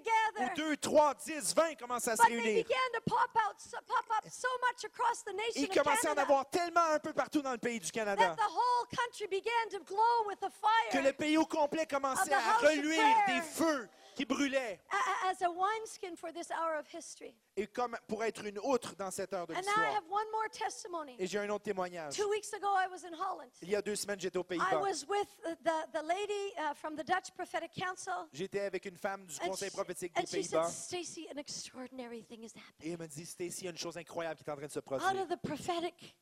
gather. 0.00 0.54
2, 0.56 0.76
3, 1.14 1.14
10, 1.40 1.54
20 1.54 1.74
commençaient 1.78 2.10
à 2.12 2.16
se 2.16 2.22
réunir. 2.22 2.64
began 2.64 2.76
to 2.94 3.00
pop 3.06 3.30
out, 3.46 3.54
so, 3.58 3.76
pop 3.86 4.04
up 4.16 4.30
so 4.30 4.48
much 4.60 4.84
across 4.84 5.24
the 5.24 5.32
nation 5.34 5.52
Il 5.56 5.64
of 5.64 5.74
commençait 5.84 6.08
à 6.08 6.12
en 6.12 6.16
avoir 6.16 6.48
tellement 6.50 6.84
un 6.92 6.98
peu 6.98 7.12
partout 7.12 7.42
dans 7.42 7.52
le 7.52 7.58
pays 7.58 7.80
du 7.80 7.90
Canada 7.90 8.22
that 8.22 8.36
the 8.36 8.50
whole 8.50 8.86
country 8.90 9.26
began 9.26 9.70
to 9.70 9.78
glow 9.84 10.26
with 10.26 10.42
a 10.42 10.48
que 10.48 10.92
fire 10.92 11.02
le 11.02 11.12
pays 11.12 11.36
au 11.36 11.46
complet 11.46 11.86
commençait 11.86 12.32
à 12.32 12.58
reluire 12.58 13.16
des 13.26 13.40
feux 13.40 13.88
qui 14.26 14.56
a- 14.56 15.28
as 15.30 15.42
a 15.42 15.50
wineskin 15.50 16.16
for 16.16 16.32
this 16.32 16.50
hour 16.50 16.78
of 16.78 16.86
history. 16.92 17.34
et 17.56 17.66
comme 17.66 17.96
pour 18.08 18.22
être 18.24 18.44
une 18.44 18.58
outre 18.60 18.94
dans 18.96 19.10
cette 19.10 19.32
heure 19.32 19.46
de 19.46 19.54
And 19.54 19.56
now 19.56 19.62
I 19.62 19.66
l'histoire. 19.66 19.94
have 19.96 20.04
one 20.10 20.30
more 20.32 20.48
testimony. 20.50 21.16
Et 21.18 21.26
j'ai 21.26 21.38
un 21.38 21.48
autre 21.50 21.64
témoignage. 21.64 22.16
Two 22.16 22.28
weeks 22.28 22.52
ago, 22.52 22.66
I 22.68 22.86
was 22.90 23.04
in 23.04 23.12
Holland. 23.14 23.50
Il 23.62 23.70
y 23.70 23.76
a 23.76 23.82
deux 23.82 23.96
semaines, 23.96 24.20
j'étais 24.20 24.38
aux 24.38 24.42
I 24.42 24.58
Pays-Bas. 24.58 24.80
was 24.80 25.04
with 25.08 25.28
the, 25.42 25.56
the, 25.62 25.92
the 25.92 26.02
lady 26.02 26.52
uh, 26.58 26.74
from 26.74 26.96
the 26.96 27.04
Dutch 27.04 27.30
Prophetic 27.34 27.72
Council. 27.74 28.28
J'étais 28.32 28.60
avec 28.60 28.84
une 28.86 28.96
femme 28.96 29.26
du 29.26 29.34
And 29.42 29.48
Conseil 29.50 29.70
she, 29.70 29.72
prophétique 29.74 30.14
des 30.14 30.20
and 30.20 30.26
she 30.26 30.30
said, 30.44 30.60
Pays-Bas. 30.60 30.70
Stacy, 30.70 31.28
an 31.30 31.38
extraordinary 31.38 32.22
thing 32.22 32.42
is 32.42 32.52
happening. 32.54 32.82
Et 32.82 32.90
elle 32.92 32.98
me 32.98 33.06
dit, 33.06 33.26
Stacy, 33.26 33.60
il 33.60 33.64
y 33.64 33.68
a 33.68 33.70
une 33.70 33.78
chose 33.78 33.96
incroyable 33.96 34.36
qui 34.42 34.44
est 34.48 34.52
en 34.52 34.56
train 34.56 34.66
de 34.66 34.72
se 34.72 34.78
Out 34.78 34.84
produire. 34.84 35.22
of 35.22 35.28
the 35.28 35.36
prophetic, 35.42 36.16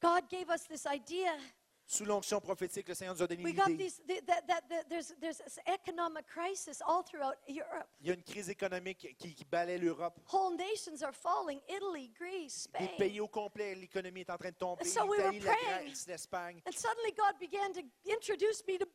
God 0.00 0.28
gave 0.30 0.48
us 0.50 0.64
this 0.68 0.84
idea. 0.86 1.32
Sous 1.88 2.04
l'onction 2.04 2.40
prophétique, 2.40 2.88
le 2.88 2.94
Seigneur 2.94 3.14
nous 3.14 3.22
a 3.22 3.26
donné 3.28 3.44
We 3.44 3.54
got 3.54 3.66
l'idée. 3.68 3.84
these, 3.84 4.00
th- 4.08 4.20
that, 4.26 4.42
that, 4.48 4.62
that 4.68 4.88
there's, 4.88 5.14
there's 5.20 5.38
this 5.38 5.60
economic 5.66 6.26
crisis 6.26 6.82
all 6.84 7.04
throughout 7.04 7.36
Europe. 7.48 7.86
Il 8.00 8.08
y 8.08 8.10
a 8.10 8.14
une 8.14 8.24
crise 8.24 8.50
économique 8.50 9.14
qui, 9.16 9.32
qui 9.34 9.44
balaie 9.44 9.78
l'Europe. 9.78 10.18
Whole 10.32 10.56
nations 10.56 11.02
are 11.04 11.12
falling. 11.14 11.60
Italy, 11.68 12.08
Greece, 12.18 12.66
Des 12.76 12.86
Spain. 12.86 12.96
pays 12.98 13.20
au 13.20 13.28
complet, 13.28 13.76
l'économie 13.76 14.22
est 14.22 14.30
en 14.30 14.36
train 14.36 14.50
de 14.50 14.56
tomber. 14.56 14.84
So 14.84 15.04
we 15.06 15.18
la. 15.44 15.54
Grèce, 15.54 16.06
l'Espagne. 16.08 16.60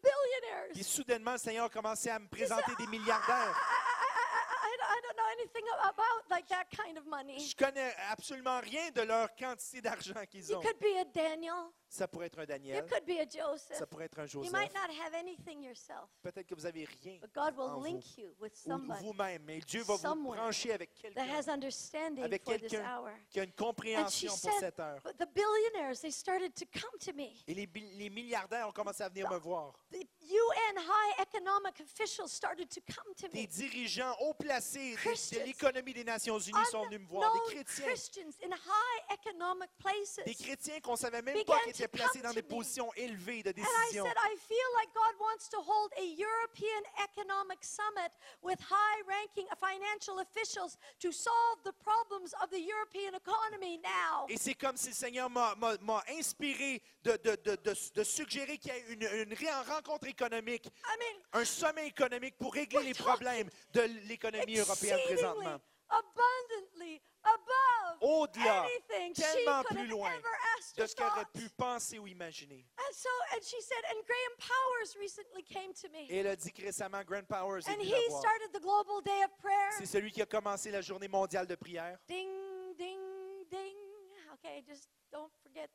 Billionaires. 0.04 0.76
soudainement, 0.84 1.32
le 1.32 1.38
Seigneur 1.38 1.66
a 1.66 1.70
commencé 1.70 2.10
à 2.10 2.20
me 2.20 2.28
présenter 2.28 2.74
des 2.78 2.84
"I- 2.84 2.88
I, 2.88 2.90
milliardaires. 2.90 3.56
I, 3.56 4.68
I, 4.68 4.98
I 4.98 5.02
don't 5.02 5.16
know 5.16 5.21
anything 5.34 5.64
about 5.84 6.30
like 6.30 6.48
that 6.48 6.66
kind 6.70 6.98
of 6.98 7.06
money. 7.06 7.40
Je 7.40 7.56
connais 7.56 7.94
absolument 8.10 8.60
rien 8.60 8.92
de 8.92 9.02
leur 9.02 9.34
quantité 9.36 9.82
d'argent 9.82 10.26
qu'ils 10.30 10.50
You 10.50 10.58
ont. 10.58 10.62
could 10.62 10.80
be 10.80 10.98
a 11.00 11.06
Daniel. 11.06 11.72
Ça 11.88 12.08
pourrait 12.08 12.28
être 12.28 12.40
un 12.40 12.44
You 12.44 12.48
Daniel, 12.48 12.86
could 12.86 13.06
be 13.06 13.20
a 13.20 13.30
ça 13.30 13.38
Joseph. 13.52 13.86
pourrait 13.90 14.06
être 14.06 14.20
un 14.20 14.24
You 14.24 14.44
Joseph. 14.44 14.52
might 14.54 14.74
not 14.74 14.90
have 15.04 15.14
anything 15.14 15.62
yourself, 15.62 16.10
Peut-être 16.22 16.48
que 16.48 16.56
vous 16.56 16.66
avez 16.66 16.86
rien 17.04 17.18
but 17.22 17.34
God 17.34 17.54
will 17.58 17.70
en 17.70 17.80
vous, 17.80 17.84
link 17.84 18.18
you 18.18 18.30
with 18.40 18.54
ou 18.54 18.70
somebody 18.70 19.04
vous-même, 19.06 19.44
mais 19.44 19.60
Dieu 19.60 19.84
va 19.84 19.96
vous 19.98 20.24
brancher 20.24 20.72
avec 20.72 20.94
that 20.94 21.02
quelqu'un 21.02 21.36
has 21.38 21.50
understanding 21.50 22.24
avec 22.24 22.44
for 22.46 22.54
this 22.54 22.70
quelqu'un 22.72 22.86
hour. 22.98 23.10
qui 23.30 23.40
a 23.42 23.44
une 23.44 23.50
And 23.50 23.54
she 23.54 23.58
compréhension 23.58 24.30
pour 24.30 24.40
said, 24.40 24.60
cette 24.62 24.80
heure. 24.80 25.00
but 25.04 25.18
the 25.18 25.28
billionaires, 25.34 26.00
they 26.00 26.12
started 26.12 26.54
to 26.56 26.66
come 26.72 26.98
to 27.00 27.12
me. 27.14 27.44
Et 27.46 27.54
les, 27.54 27.68
bi- 27.68 27.92
les 27.98 28.10
milliardaires 28.10 28.70
ont 28.70 28.72
commencé 28.72 29.04
à 29.04 29.10
venir 29.10 29.30
me 29.30 29.38
voir. 29.38 29.74
The 29.92 30.08
UN 30.24 30.78
high 30.78 31.22
economic 31.22 31.80
officials 31.80 32.32
started 32.32 32.70
to 32.70 32.80
come 32.82 33.14
to 33.18 33.28
Des 33.30 33.42
me. 33.42 33.48
dirigeants 33.48 34.16
haut 34.22 34.34
placés 34.36 34.96
de- 35.04 35.40
l'économmie 35.46 35.94
des 35.94 36.04
Nations 36.04 36.38
Unies 36.40 36.66
sont 36.70 36.86
venus 36.86 37.02
me 37.02 37.08
voir. 37.08 37.34
Des 37.34 37.56
chrétiens. 37.56 37.86
Christians 37.86 38.32
in 38.44 38.52
high 38.52 39.02
economic 39.20 39.70
places. 39.80 40.20
Des 40.26 40.36
chrétiens 40.36 40.80
qu'on 40.82 40.96
savait 40.96 41.22
même 41.22 41.44
pas 41.44 41.60
qui 41.64 41.72
étaient 41.72 41.88
placés 41.88 42.22
dans 42.22 42.34
des 42.34 42.44
positions 42.44 42.92
élevées 42.96 43.42
de 43.44 43.50
And 43.50 43.54
I 43.58 43.64
décision. 43.86 44.06
said, 44.06 44.16
I 44.18 44.38
feel 44.38 44.70
like 44.78 44.94
God 44.94 45.16
wants 45.20 45.50
to 45.50 45.58
hold 45.60 45.92
a 45.98 46.04
European 46.06 46.84
economic 47.04 47.64
summit 47.64 48.12
with 48.44 48.60
high 48.62 49.02
ranking 49.08 49.48
financial 49.60 50.20
officials 50.20 50.78
to 51.00 51.12
solve 51.12 51.64
the 51.66 51.74
problems 51.84 52.34
of 52.42 52.50
the 52.52 52.60
European 52.62 53.16
economy 53.16 53.80
now. 53.80 54.28
Et 54.30 54.38
c'est 54.38 54.54
comme 54.56 54.78
si 54.78 54.90
le 54.90 54.94
Seigneur 54.96 55.30
m'a 55.30 55.56
inspiré 56.18 56.82
de, 57.04 57.14
de- 57.24 57.36
de- 57.44 57.56
de- 57.64 57.76
de 57.96 58.04
suggérer 58.04 58.58
qu'il 58.58 58.72
y 58.72 58.76
ait 58.78 58.86
une, 58.94 59.36
rencontre 59.68 60.08
économique, 60.12 60.70
un 61.34 61.46
sommet 61.46 61.88
économique 61.88 62.38
pour 62.38 62.54
régler 62.54 62.84
les 62.84 62.94
problèmes 62.94 63.50
de 63.74 63.82
l'économie 64.08 64.58
européenne 64.58 65.00
présentement. 65.06 65.60
abundantly, 65.90 67.02
above 67.24 67.98
Au-delà, 68.02 68.66
tellement 69.14 69.62
plus 69.64 69.88
loin 69.88 70.12
de 70.78 70.86
ce 70.86 70.96
qu'il 70.96 71.06
aurait 71.06 71.26
pu 71.34 71.50
penser 71.50 72.00
ou 72.00 72.08
imaginer. 72.08 72.66
And 72.78 72.94
so, 72.94 73.10
and 73.34 73.42
she 73.44 73.62
said, 73.62 73.84
and 73.92 74.02
Graham 74.06 74.36
Powers 74.40 74.96
recently 74.98 75.44
came 75.44 75.74
to 75.74 75.90
me. 75.90 76.08
Et 76.10 76.20
elle 76.20 76.28
a 76.28 76.36
dit 76.36 76.52
que 76.52 76.64
récemment, 76.64 77.04
Grant 77.04 77.28
Powers 77.28 77.60
est 77.68 77.70
And 77.70 77.78
venu 77.78 77.88
he 77.88 77.92
la 77.92 78.08
voir. 78.10 78.22
started 78.22 78.52
the 78.54 78.62
global 78.62 79.02
day 79.04 79.24
of 79.24 79.38
prayer. 79.40 79.72
C'est 79.78 79.86
celui 79.86 80.12
qui 80.12 80.22
a 80.22 80.26
commencé 80.26 80.72
la 80.72 80.82
journée 80.82 81.08
mondiale 81.10 81.46
de 81.46 81.56
prière. 81.56 82.00
Ding, 82.08 82.30
ding, 82.78 83.00
ding. 83.50 83.76
Okay, 84.36 84.64
just 84.66 84.88
don't 85.12 85.32
forget 85.44 85.70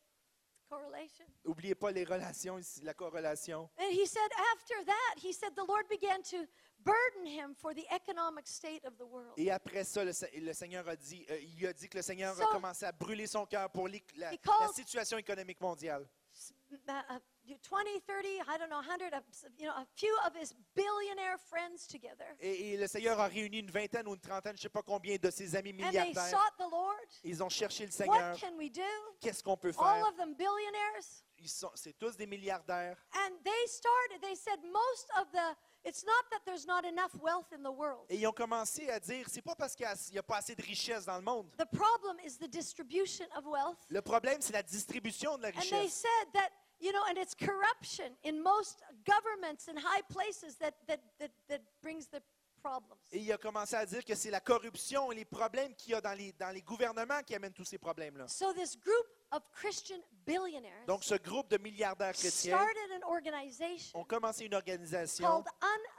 correlation? 0.69 1.25
N'oubliez 1.45 1.75
pas 1.75 1.91
les 1.91 2.05
relations 2.05 2.59
ici, 2.59 2.83
la 2.83 2.95
corrélation. 2.95 3.69
And 3.79 3.91
he 3.91 4.07
said, 4.07 4.31
after 4.55 4.85
that, 4.85 5.15
he 5.23 5.33
said 5.33 5.55
the 5.55 5.65
Lord 5.67 5.87
began 5.89 6.23
to 6.31 6.47
burden 6.79 7.27
him 7.27 7.55
for 7.55 7.75
the 7.75 7.85
economic 7.91 8.47
state 8.47 8.85
of 8.85 8.97
the 8.99 9.05
world. 9.07 9.33
Et 9.37 9.51
après 9.51 9.85
ça, 9.85 10.05
le, 10.05 10.13
Se- 10.13 10.27
le 10.39 10.53
Seigneur 10.53 10.89
a 10.89 10.97
dit, 10.97 11.25
euh, 11.31 11.39
il 11.41 11.67
a 11.67 11.73
dit 11.73 11.89
que 11.89 11.97
le 11.99 12.03
Seigneur 12.03 12.35
So- 12.37 12.43
a 12.45 12.47
commencé 12.53 12.85
à 12.85 12.93
brûler 12.93 13.27
son 13.27 13.45
cœur 13.47 13.71
pour 13.71 13.89
l'éc- 13.89 14.15
la, 14.17 14.33
He 14.33 14.39
called- 14.39 14.61
la 14.69 14.73
situation 14.73 15.19
économique 15.19 15.61
mondiale. 15.61 16.09
S- 16.33 16.53
uh, 16.73 17.19
20, 17.55 18.01
30, 18.07 18.43
I 18.49 18.59
don't 18.59 18.69
know, 18.69 18.81
100, 18.81 19.15
of, 19.15 19.23
you 19.59 19.67
know, 19.67 19.75
a 19.75 19.87
few 19.95 20.13
of 20.27 20.35
his 20.35 20.53
billionaire 20.75 21.39
friends 21.39 21.87
together. 21.87 22.27
Et, 22.41 22.73
et 22.73 22.77
le 22.77 22.87
Seigneur 22.87 23.19
a 23.21 23.29
réuni 23.29 23.61
une 23.61 23.71
vingtaine 23.71 24.07
ou 24.09 24.15
une 24.15 24.21
trentaine, 24.21 24.55
je 24.57 24.61
ne 24.61 24.63
sais 24.63 24.69
pas 24.69 24.83
combien, 24.83 25.17
de 25.17 25.31
ses 25.31 25.55
amis 25.57 25.71
And 25.71 25.77
they 25.77 25.85
milliardaires. 25.87 26.29
sought 26.31 26.57
the 26.59 26.71
Lord. 26.71 26.97
Ils 27.25 27.43
ont 27.43 27.49
cherché 27.49 27.85
le 27.87 27.91
What 27.91 27.97
Seigneur. 27.97 28.37
can 28.41 28.57
we 28.57 28.71
do? 28.71 28.83
Qu'est-ce 29.21 29.43
qu'on 29.43 29.57
peut 29.57 29.73
All 29.79 30.01
faire? 30.03 30.09
of 30.09 30.17
them 30.17 30.35
billionaires. 30.35 31.03
Ils 31.39 31.49
sont, 31.51 31.71
c'est 31.75 31.93
tous 31.99 32.17
des 32.17 32.27
milliardaires. 32.27 32.97
And 33.15 33.31
they 33.45 33.67
started, 33.69 34.21
they 34.23 34.35
said, 34.35 34.59
most 34.65 35.07
of 35.21 35.31
the, 35.33 35.55
it's 35.85 36.03
not 36.05 36.25
that 36.31 36.41
there's 36.47 36.67
not 36.67 36.85
enough 36.87 37.15
wealth 37.21 37.53
in 37.53 37.63
the 37.63 37.71
world. 37.71 38.07
Et 38.09 38.17
ils 38.17 38.27
ont 38.27 38.33
commencé 38.33 38.89
à 38.91 38.99
dire, 38.99 39.27
c'est 39.29 39.43
pas 39.43 39.55
parce 39.55 39.75
qu'il 39.77 39.87
n'y 40.13 40.19
a, 40.19 40.23
pas 40.23 40.39
assez 40.39 40.55
de 40.55 40.63
richesse 40.63 41.05
dans 41.05 41.17
le 41.17 41.23
monde. 41.23 41.47
The 41.59 41.67
problem 41.77 42.17
is 42.25 42.39
the 42.39 42.49
distribution 42.49 43.27
of 43.37 43.45
wealth. 43.45 43.77
Le 43.91 44.01
problème, 44.01 44.41
c'est 44.41 44.55
la 44.55 44.63
distribution 44.63 45.37
de 45.37 45.43
la 45.43 45.49
And 45.49 45.53
they 45.61 45.61
richesse. 45.83 45.93
said 46.03 46.33
that, 46.33 46.51
you 46.81 46.93
know, 46.93 47.03
and 47.09 47.17
it's 47.19 47.35
corruption 47.35 48.13
in 48.23 48.43
most 48.43 48.83
governments 49.05 49.69
and 49.69 49.79
high 49.79 50.03
places 50.11 50.57
that, 50.59 50.75
that, 50.87 51.01
that, 51.19 51.31
that 51.49 51.63
brings 51.83 52.07
the 52.09 52.21
problems. 52.63 53.01
Et 53.13 53.19
il 53.19 53.33
a 53.33 53.39
commencé 53.39 53.77
à 53.77 53.87
dire 53.87 54.05
que 54.05 54.15
c'est 54.15 54.31
la 54.31 54.41
corruption 54.41 55.13
et 55.13 55.15
les 55.15 55.25
problèmes 55.25 55.75
qu'il 55.75 55.93
y 55.93 55.95
a 55.95 56.01
dans 56.01 56.15
les, 56.15 56.33
dans 56.33 56.51
les 56.51 56.63
gouvernements 56.63 57.23
qui 57.23 57.35
amènent 57.35 57.53
tous 57.53 57.65
ces 57.65 57.79
problèmes-là. 57.79 58.27
So 58.29 58.53
this 58.53 58.77
group 58.77 59.07
of 59.31 59.43
Christian 59.53 59.99
billionaires 60.27 60.85
Donc, 60.87 61.05
ce 61.05 61.15
groupe 61.15 61.49
de 61.49 61.59
milliardaires 61.59 62.13
chrétiens 62.13 62.57
started 62.57 63.03
an 63.03 63.09
organization 63.09 63.99
ont 63.99 64.05
commencé 64.05 64.45
une 64.45 64.55
organisation 64.55 65.27
called 65.27 65.47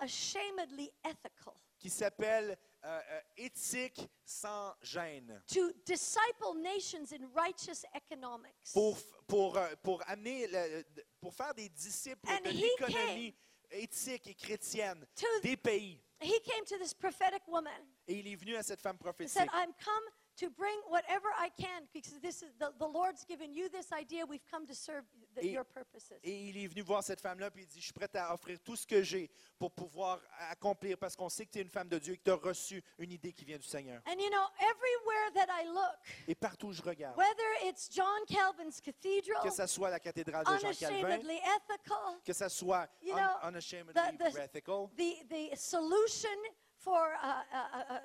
Unashamedly 0.01 0.91
Ethical 1.03 1.53
qui 1.79 1.89
s'appelle 1.89 2.57
euh, 2.87 2.99
euh, 3.11 3.19
Éthique 3.37 4.07
sans 4.25 4.73
gêne 4.81 5.41
to 5.47 5.71
disciple 5.85 6.57
nations 6.61 7.11
in 7.13 7.27
righteous 7.35 7.83
economics. 7.93 8.55
pour, 8.73 8.97
pour, 9.27 9.57
euh, 9.57 9.67
pour 9.83 10.01
amener, 10.09 10.47
le- 10.47 10.83
pour 11.19 11.33
faire 11.33 11.53
des 11.53 11.69
disciples 11.69 12.29
And 12.29 12.41
de 12.45 12.49
he 12.49 12.61
l'économie 12.79 13.35
éthique 13.71 14.27
et 14.27 14.35
chrétienne 14.35 15.05
To- 15.15 15.25
des 15.43 15.57
pays. 15.57 16.01
He 16.21 16.39
came 16.41 16.65
to 16.65 16.77
this 16.79 16.93
prophetic 16.93 17.43
woman 17.47 17.85
Et 18.07 18.15
il 18.19 18.27
est 18.27 18.35
venu 18.35 18.55
à 18.55 18.63
cette 18.63 18.81
femme 18.81 18.95
and 18.95 18.99
prophétique. 19.03 19.33
said, 19.37 19.49
I'm 19.53 19.71
come 19.83 20.03
to 20.37 20.49
bring 20.49 20.79
whatever 20.89 21.27
I 21.37 21.49
can 21.59 21.87
because 21.93 22.19
this 22.21 22.41
is 22.41 22.53
the, 22.59 22.71
the 22.79 22.87
Lord's 22.87 23.23
given 23.25 23.53
you 23.53 23.69
this 23.69 23.91
idea. 23.91 24.25
We've 24.25 24.45
come 24.49 24.65
to 24.65 24.73
serve 24.73 25.03
the, 25.19 25.26
Et- 25.41 26.47
il 26.49 26.57
est 26.63 26.67
venu 26.67 26.81
voir 26.81 27.03
cette 27.03 27.21
femme-là, 27.21 27.49
puis 27.51 27.63
il 27.63 27.67
dit, 27.67 27.79
je 27.79 27.85
suis 27.85 27.93
prêt 27.93 28.09
à 28.15 28.33
offrir 28.33 28.59
tout 28.61 28.75
ce 28.75 28.85
que 28.87 29.01
j'ai 29.03 29.29
pour 29.57 29.71
pouvoir 29.71 30.19
accomplir, 30.49 30.97
parce 30.97 31.15
qu'on 31.15 31.29
sait 31.29 31.45
que 31.45 31.51
tu 31.51 31.59
es 31.59 31.61
une 31.61 31.69
femme 31.69 31.87
de 31.89 31.97
Dieu 31.99 32.13
et 32.13 32.17
que 32.17 32.23
tu 32.23 32.31
as 32.31 32.35
reçu 32.35 32.83
une 32.97 33.11
idée 33.11 33.33
qui 33.33 33.45
vient 33.45 33.57
du 33.57 33.65
Seigneur. 33.67 34.01
And 34.07 34.19
you 34.19 34.29
know, 34.29 34.45
everywhere 34.59 35.31
that 35.33 35.47
I 35.49 35.65
look, 35.67 35.97
Et 36.27 36.35
partout 36.35 36.67
où 36.67 36.73
je 36.73 36.81
regarde, 36.81 37.17
whether 37.17 37.67
it's 37.69 37.89
John 37.91 38.25
Calvin's 38.27 38.79
cathedral, 38.81 39.41
que 39.43 39.51
ce 39.51 39.65
soit 39.67 39.89
la 39.89 39.99
cathédrale 39.99 40.45
de 40.45 40.57
Jean 40.57 40.73
Calvin, 40.73 41.19
ethical, 41.19 42.21
que 42.25 42.33
ce 42.33 42.49
soit 42.49 42.87
un- 43.03 43.15
know, 43.15 43.47
unashamedly 43.47 43.93
the- 43.93 44.17
the- 44.17 44.39
ethical, 44.39 44.89
the, 44.95 45.25
the 45.29 45.55
solution 45.55 46.29
for 46.77 47.13
uh, 47.23 47.99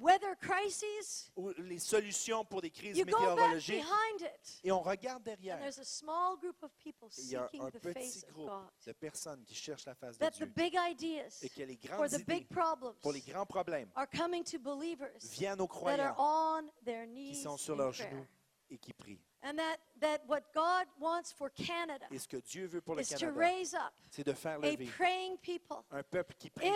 weather 0.00 0.36
crises, 0.40 1.30
ou 1.36 1.50
les 1.58 1.78
solutions 1.78 2.44
pour 2.44 2.60
des 2.60 2.70
crises 2.70 2.96
météorologiques, 2.96 3.82
behind 3.82 4.20
it, 4.20 4.60
et 4.64 4.72
on 4.72 4.80
regarde 4.80 5.22
derrière. 5.22 5.58
there's 5.58 5.78
a 5.78 5.84
small 5.84 6.36
group 6.38 6.62
of 6.62 6.70
people 6.78 7.08
Et 7.18 7.22
il 7.22 7.30
y 7.30 7.36
a 7.36 7.46
seeking 7.46 7.62
un 7.62 7.70
the 7.70 7.78
petit 7.80 8.24
groupe 8.32 8.50
de 8.86 8.92
personnes 8.92 9.44
qui 9.44 9.54
cherchent 9.54 9.86
la 9.86 9.94
face 9.94 10.18
de 10.18 10.28
Dieu 10.30 10.46
big 10.46 10.74
ideas 10.74 11.42
et 11.42 11.48
que 11.48 11.62
les 11.62 11.76
grandes 11.76 12.10
the 12.10 12.26
big 12.26 12.42
idées 12.42 12.54
problems 12.54 12.94
pour 13.02 13.12
les 13.12 13.20
grands 13.20 13.46
problèmes 13.46 13.90
are 13.94 14.08
coming 14.08 14.42
to 14.44 14.58
believers 14.58 15.18
viennent 15.32 15.60
aux 15.60 15.66
that 15.66 16.00
are 16.00 16.14
croyants 16.14 16.16
on 16.18 16.70
their 16.84 17.06
qui 17.06 17.12
knees 17.12 17.42
sont 17.42 17.56
sur 17.56 17.76
leurs 17.76 17.92
genoux 17.92 18.26
et 18.70 18.78
qui 18.78 18.92
prient. 18.92 19.20
And 19.42 19.56
that, 19.56 19.78
that 20.00 20.26
what 20.26 20.52
God 20.52 20.86
wants 20.98 21.32
for 21.32 21.48
Canada 21.50 22.06
Et 22.10 22.18
ce 22.18 22.26
que 22.26 22.38
Dieu 22.38 22.66
veut 22.66 22.80
pour 22.80 22.96
le 22.96 23.02
is 23.02 23.08
to 23.08 23.18
Canada, 23.18 23.38
raise 23.38 23.74
up 23.74 23.92
c'est 24.10 24.26
de 24.26 24.32
faire 24.32 24.58
a 24.58 24.70
lever 24.70 24.86
praying 24.86 25.38
people. 25.38 25.78
un 25.90 26.02
peuple 26.02 26.34
qui 26.36 26.50
prie. 26.50 26.68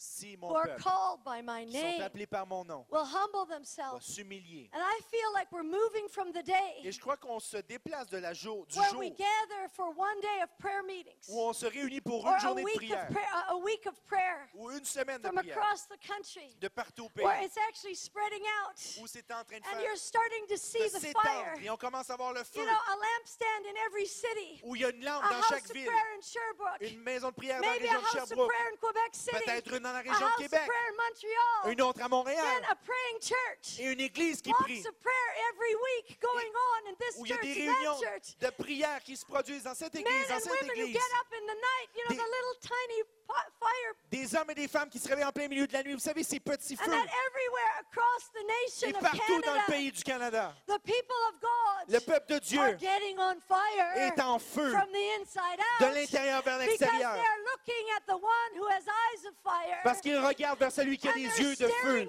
Si 0.00 0.36
who 0.36 0.46
mon 0.46 0.54
are 0.56 0.66
peuple, 0.68 0.82
called 0.84 1.24
by 1.24 1.42
my 1.42 1.64
qui 1.66 1.72
sont 1.72 1.82
name 1.82 2.02
appelés 2.02 2.26
par 2.28 2.46
mon 2.46 2.64
nom, 2.64 2.86
will 2.90 3.04
humble 3.04 3.46
va 3.48 3.56
themselves. 3.56 4.06
s'humilier. 4.06 4.70
And 4.72 4.80
I 4.80 5.00
feel 5.10 5.32
like 5.34 5.50
we're 5.50 5.64
moving 5.64 6.08
from 6.08 6.30
the 6.32 6.42
day 6.44 6.80
Et 6.84 6.92
je 6.92 7.00
crois 7.00 7.16
qu'on 7.16 7.40
se 7.40 7.56
déplace 7.58 8.08
de 8.08 8.18
la 8.18 8.32
jour, 8.32 8.64
du 8.66 8.78
where 8.78 8.90
jour 8.90 9.00
we 9.00 9.10
gather 9.10 9.68
for 9.74 9.88
one 9.96 10.20
day 10.20 10.42
of 10.42 10.50
prayer 10.58 10.82
meetings 10.84 11.28
où 11.28 11.40
on 11.40 11.52
se 11.52 11.66
réunit 11.66 12.00
pour 12.00 12.24
or 12.24 12.30
une 12.30 12.34
a 12.34 12.38
journée 12.38 12.62
de 12.62 12.66
week 12.66 12.76
prière 12.76 13.02
of 13.08 13.14
prayer, 13.14 13.28
a 13.48 13.56
week 13.56 13.86
of 13.86 13.94
prayer 14.06 14.48
ou 14.54 14.70
une 14.70 14.84
semaine 14.84 15.20
de 15.20 15.26
from 15.28 15.38
prière 15.38 15.58
across 15.58 15.86
the 15.88 15.98
country 16.06 16.54
de 16.60 16.68
partout 16.68 17.06
au 17.06 17.10
where 17.20 17.36
pays 17.40 17.46
it's 17.46 17.56
actually 17.68 17.96
spreading 17.96 18.42
out 18.62 18.76
où 19.00 19.06
c'est 19.08 19.28
en 19.32 19.42
train 19.44 19.58
de 19.58 19.64
and 19.66 19.70
faire 19.72 19.82
you're 19.82 19.96
starting 19.96 20.46
to 20.48 20.56
see 20.56 20.78
de 20.78 20.88
the 20.96 21.00
s'étendre 21.00 21.24
fire. 21.24 21.58
et 21.60 21.70
on 21.70 21.76
commence 21.76 22.08
à 22.10 22.16
voir 22.16 22.32
le 22.32 22.44
feu 22.44 22.60
You 22.60 22.64
know, 22.64 22.70
a 22.70 22.94
lampstand 22.96 23.66
in 23.66 23.74
every 23.86 24.06
city, 24.06 24.60
où 24.62 24.76
il 24.76 24.82
y 24.82 24.84
a 24.84 24.90
une 24.90 25.04
lampe 25.04 25.24
a 25.24 25.28
dans 25.30 25.36
house 25.38 25.48
chaque 25.48 25.64
of 25.64 25.72
ville, 25.72 25.86
prayer 25.86 26.16
in 26.16 26.20
Sherbrooke, 26.22 26.80
une 26.92 27.00
maison 27.02 27.28
de 27.30 27.34
prière 27.34 27.60
dans 27.60 27.66
la 27.66 27.72
maybe 27.72 27.88
a 27.88 27.98
région 27.98 28.00
de 28.00 28.04
house 28.04 28.14
of 28.22 28.28
Sherbrooke, 28.28 28.48
prayer 28.52 28.70
in 28.72 28.76
Quebec 28.76 29.10
City, 29.14 29.36
peut-être 29.44 29.74
une 29.74 29.86
dans 29.88 29.94
la 29.94 30.00
région 30.00 30.26
de 30.36 30.42
Québec, 30.42 30.60
Montreal, 30.96 31.72
une 31.72 31.82
autre 31.82 32.02
à 32.02 32.08
Montréal 32.08 32.62
a 32.70 32.74
praying 32.76 33.20
church. 33.22 33.80
et 33.80 33.84
une 33.92 34.00
église 34.00 34.42
qui 34.42 34.52
prie 34.52 34.82
où 37.16 37.24
il 37.24 37.30
y 37.30 37.32
a 37.32 37.36
des 37.38 37.54
réunions 37.72 38.00
de 38.40 38.50
prière 38.50 39.02
qui 39.02 39.16
se 39.16 39.24
produisent 39.24 39.62
dans 39.62 39.74
cette 39.74 39.94
église, 39.94 40.28
dans 40.28 40.40
cette 40.40 40.52
église. 40.78 40.94
Des- 44.10 44.34
hommes 44.36 44.50
et 44.50 44.54
des 44.54 44.68
femmes 44.68 44.88
qui 44.90 44.98
se 44.98 45.08
réveillent 45.08 45.24
en 45.24 45.32
plein 45.32 45.48
milieu 45.48 45.66
de 45.66 45.72
la 45.72 45.82
nuit. 45.82 45.94
Vous 45.94 46.00
savez, 46.00 46.22
ces 46.22 46.40
petits 46.40 46.76
feux. 46.76 46.90
Et 48.88 48.92
partout 49.00 49.40
dans 49.40 49.54
le 49.54 49.66
pays 49.72 49.92
du 49.92 50.02
Canada, 50.02 50.54
le 51.88 51.98
peuple 52.00 52.32
de 52.34 52.38
Dieu 52.40 52.60
est 53.96 54.20
en 54.20 54.38
feu 54.38 54.70
de 55.80 55.86
l'intérieur 55.94 56.42
vers 56.42 56.58
l'extérieur. 56.58 57.14
Parce 59.84 60.00
qu'ils 60.00 60.18
regardent 60.18 60.58
vers 60.58 60.72
celui 60.72 60.98
qui 60.98 61.08
a 61.08 61.12
des 61.12 61.20
yeux 61.22 61.56
de 61.56 61.68
feu 61.68 62.08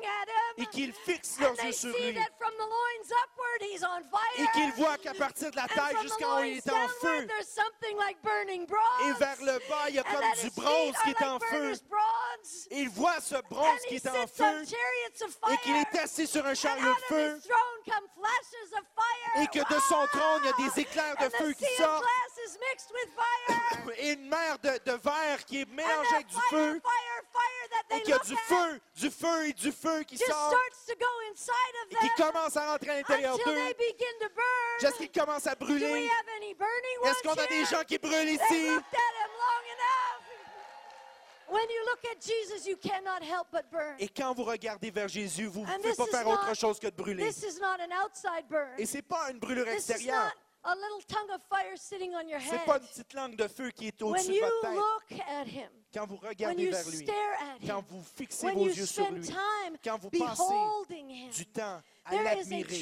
et 0.57 0.65
qu'ils 0.67 0.93
fixent 0.93 1.39
leurs 1.39 1.55
yeux 1.63 1.71
sur 1.71 1.89
lui. 1.89 2.17
et 4.37 4.47
qu'ils 4.53 4.71
voient 4.73 4.97
qu'à 4.97 5.13
partir 5.13 5.51
de 5.51 5.55
la 5.55 5.67
taille 5.67 5.95
jusqu'en 6.01 6.39
haut, 6.39 6.43
il 6.43 6.57
est 6.57 6.69
en 6.69 6.87
feu. 6.87 7.27
Et 9.05 9.13
vers 9.19 9.41
le 9.41 9.69
bas, 9.69 9.89
il 9.89 9.95
y 9.95 9.99
a 9.99 10.03
comme 10.03 10.31
du 10.41 10.49
bronze 10.51 10.95
qui 11.03 11.09
est 11.11 11.23
en 11.23 11.39
feu. 11.39 11.73
Et 12.71 12.79
ils 12.81 12.89
voient 12.89 13.21
ce 13.21 13.35
bronze 13.49 13.79
qui 13.87 13.95
est 13.95 14.07
en 14.07 14.27
feu 14.27 14.63
et 15.51 15.57
qu'il 15.57 15.75
est 15.75 15.99
assis 15.99 16.27
sur 16.27 16.45
un 16.45 16.53
chariot 16.53 16.93
de 16.93 17.15
feu 17.15 17.41
et 19.37 19.47
que 19.47 19.59
de 19.73 19.79
son 19.81 20.05
trône, 20.07 20.41
il 20.43 20.45
y 20.45 20.49
a 20.49 20.69
des 20.69 20.81
éclairs 20.81 21.15
de 21.17 21.29
feu 21.29 21.53
qui 21.53 21.65
sortent. 21.75 22.03
et 23.97 24.13
une 24.13 24.27
mer 24.27 24.57
de, 24.59 24.69
de 24.85 24.97
verre 24.97 25.45
qui 25.45 25.61
est 25.61 25.69
mélangée 25.69 26.15
avec 26.15 26.27
du 26.27 26.37
feu 26.49 26.81
et 27.91 28.01
qu'il 28.01 28.09
y 28.09 28.13
a 28.13 28.19
du 28.19 28.35
feu, 28.35 28.81
du 28.95 29.09
feu 29.11 29.47
et 29.47 29.53
du 29.53 29.71
feu 29.71 30.03
qui 30.03 30.17
just 30.17 30.29
sort 30.31 30.49
starts 30.51 30.85
to 30.87 30.93
go 30.99 31.05
inside 31.31 31.53
et 31.91 31.95
of 31.95 32.01
qui 32.01 32.07
them 32.21 32.31
commence 32.31 32.57
à 32.57 32.71
rentrer 32.71 32.89
à 32.91 32.95
l'intérieur 32.97 33.37
d'eux 33.37 33.55
jusqu'à 34.79 34.91
qu'ils 34.97 35.11
commencent 35.11 35.47
à 35.47 35.55
brûler. 35.55 35.85
have 36.07 36.25
any 36.37 36.53
burning 36.53 36.99
ones 37.01 37.11
Est-ce 37.11 37.23
qu'on 37.23 37.33
a 37.41 37.47
des 37.47 37.65
gens 37.65 37.83
qui 37.87 37.97
brûlent 37.97 38.29
ici? 38.29 38.67
looked 38.67 38.93
at 38.93 39.15
him 39.15 39.31
long 39.37 39.65
enough. 39.73 40.25
When 41.51 41.67
you 41.67 41.81
look 41.87 42.05
at 42.11 42.21
Jesus, 42.21 42.67
you 42.69 42.77
cannot 42.77 43.23
help 43.23 43.47
but 43.51 43.65
burn. 43.71 43.95
Et 43.97 44.07
quand 44.07 44.35
vous 44.35 44.43
regardez 44.43 44.91
vers 44.91 45.07
Jésus, 45.07 45.47
vous 45.47 45.61
ne 45.61 45.65
pouvez 45.65 45.89
this 45.89 45.97
pas 45.97 46.03
is 46.05 46.11
faire 46.11 46.25
not- 46.25 46.33
autre 46.33 46.53
chose 46.55 46.79
que 46.79 46.85
de 46.87 46.95
brûler. 46.95 47.27
Et 48.77 48.85
c'est 48.85 49.01
pas 49.01 49.31
une 49.31 49.39
brûlure 49.39 49.67
extérieure. 49.67 50.25
not 50.63 50.71
a 50.71 50.75
little 50.75 51.03
tongue 51.07 51.31
of 51.31 51.41
fire 51.49 51.75
sitting 51.75 52.13
on 52.13 52.27
your 52.27 52.39
C'est 52.41 52.63
pas 52.65 52.77
une 52.77 52.83
head. 52.83 52.89
petite 52.91 53.13
langue 53.15 53.35
de 53.35 53.47
feu 53.47 53.71
qui 53.71 53.87
est 53.87 54.01
au-dessus 54.01 54.33
de 54.33 54.39
votre 54.39 55.07
tête. 55.07 55.71
Quand 55.93 56.05
vous 56.05 56.17
regardez 56.17 56.69
vers 56.69 56.87
lui, 56.89 57.07
quand 57.65 57.83
vous 57.89 58.03
fixez 58.15 58.51
vos 58.51 58.67
yeux 58.67 58.85
sur 58.85 59.09
lui, 59.11 59.27
quand 59.83 59.97
vous 59.97 60.09
passez 60.11 60.43
du 61.35 61.45
temps 61.47 61.81
à 62.05 62.11
a 62.17 62.23
l'admirer, 62.23 62.75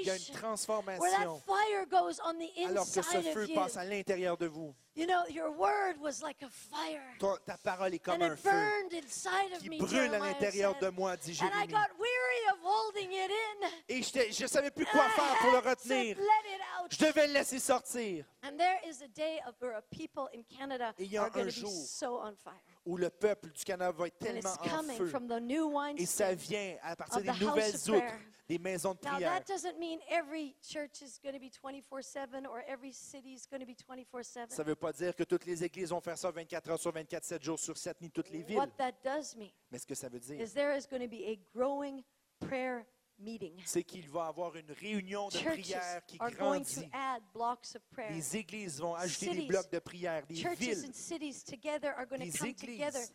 il 0.00 0.06
y 0.06 0.10
a 0.10 0.16
une 0.16 0.34
transformation 0.34 1.00
where 1.00 1.10
that 1.10 1.24
transformation 1.24 1.42
fire 1.46 1.86
goes 1.86 2.20
on 2.24 2.34
the 2.34 2.50
alors 2.68 2.84
que 2.86 3.02
ce 3.02 3.16
inside 3.16 3.32
feu 3.32 3.48
passe 3.54 3.76
à 3.76 3.84
l'intérieur 3.84 4.36
de 4.36 4.46
vous. 4.46 4.74
You 4.94 5.06
know, 5.06 5.22
your 5.28 5.52
word 5.52 6.00
was 6.00 6.22
like 6.22 6.42
a 6.42 6.48
fire. 6.48 7.14
Ta, 7.20 7.36
ta 7.46 7.56
parole 7.56 7.94
est 7.94 8.00
comme 8.00 8.20
And 8.20 8.24
un 8.24 8.32
it 8.32 8.38
feu 8.40 8.50
burned 8.50 8.92
inside 8.94 9.52
of 9.54 9.60
qui 9.60 9.70
me, 9.70 9.78
brûle 9.78 10.12
à 10.12 10.18
l'intérieur 10.18 10.76
de 10.80 10.88
moi, 10.88 11.16
dit 11.16 11.38
And 11.40 11.50
I 11.54 11.66
got 11.66 11.90
weary 12.00 12.50
of 12.50 12.58
holding 12.64 13.12
it 13.12 13.30
in. 13.30 13.68
Et 13.88 14.02
je 14.02 14.42
ne 14.42 14.48
savais 14.48 14.72
plus 14.72 14.86
quoi 14.86 15.04
And 15.04 15.10
faire 15.10 15.38
pour 15.40 15.52
le 15.52 15.60
to 15.62 15.68
retenir. 15.68 16.16
let 16.16 16.52
it 16.52 16.60
out. 16.80 16.90
Je 16.90 17.06
devais 17.06 17.28
le 17.28 17.34
laisser 17.34 17.60
sortir. 17.60 18.24
And 18.42 18.56
there 18.56 18.80
is 18.88 19.02
a 19.02 19.08
day 19.08 19.38
of 19.46 19.54
where 19.60 19.80
people 19.90 20.28
in 20.34 20.42
Canada 20.42 20.92
Et 20.98 21.04
il 21.04 21.12
y 21.12 21.16
a 21.16 21.22
are 21.22 21.30
going 21.30 21.42
un 21.42 21.50
to 21.50 21.54
be 21.54 21.60
jour 21.60 21.70
so 21.70 22.18
on 22.18 22.34
fire. 22.34 22.54
Où 22.88 22.96
le 22.96 23.10
peuple 23.10 23.50
du 23.50 23.64
Canada 23.64 23.92
va 23.92 24.06
être 24.06 24.18
tellement 24.18 24.50
en 24.50 24.68
coming 24.68 24.96
feu. 24.96 25.08
from 25.08 25.28
the 25.28 25.38
new 25.40 25.70
Et 25.98 26.06
ça 26.06 26.34
vient 26.34 26.76
à 26.82 26.96
partir 26.96 27.20
des 27.20 27.44
nouvelles 27.44 27.74
outres, 27.74 28.14
des 28.48 28.58
maisons 28.58 28.94
de 28.94 29.06
Now, 29.06 29.16
prière. 29.16 29.32
that 29.34 29.44
doesn't 29.46 29.78
mean 29.78 29.98
every 30.08 30.56
church 30.62 31.02
is 31.02 31.20
going 31.22 31.34
to 31.34 31.38
be 31.38 31.50
24 31.50 32.02
7 32.02 32.46
or 32.46 32.62
every 32.66 32.94
city 32.94 33.34
is 33.34 33.46
going 33.46 33.60
to 33.60 33.66
be 33.66 33.76
24 33.76 34.22
7. 34.24 34.52
Ça 34.52 34.62
ne 34.62 34.68
veut 34.68 34.74
pas 34.74 34.92
dire 34.94 35.14
que 35.14 35.24
toutes 35.24 35.44
les 35.44 35.62
églises 35.62 35.90
vont 35.90 36.00
faire 36.00 36.16
ça 36.16 36.30
24 36.30 36.70
heures 36.70 36.80
sur 36.80 36.90
24, 36.90 37.24
7 37.24 37.42
jours 37.44 37.58
sur 37.58 37.76
7, 37.76 38.00
ni 38.00 38.10
toutes 38.10 38.30
les 38.30 38.40
villes. 38.42 38.56
What 38.56 38.68
that 38.78 38.94
does 39.04 39.36
mean 39.36 39.50
Mais 39.70 39.78
ce 39.78 39.86
que 39.86 39.94
ça 39.94 40.08
veut 40.08 40.20
dire, 40.20 40.40
is 40.40 40.54
there 40.54 40.74
is 40.74 40.86
going 40.90 41.02
to 41.02 41.08
be 41.08 41.24
a 41.26 41.38
growing 41.54 42.02
prayer 42.40 42.78
meeting. 42.78 42.97
C'est 43.64 43.82
qu'il 43.82 44.08
va 44.08 44.26
y 44.26 44.28
avoir 44.28 44.54
une 44.56 44.70
réunion 44.72 45.28
de 45.28 45.38
prière 45.38 46.04
qui 46.06 46.16
are 46.20 46.30
going 46.38 46.60
to 46.62 46.80
grandit. 46.80 46.90
Les 48.10 48.36
églises 48.36 48.80
vont 48.80 48.94
ajouter 48.94 49.26
des 49.26 49.46
blocs 49.48 49.70
de 49.72 49.78
prière. 49.80 50.26
Des 50.26 50.34
villes, 50.54 50.92
Les 52.18 52.30
églises. 52.46 53.12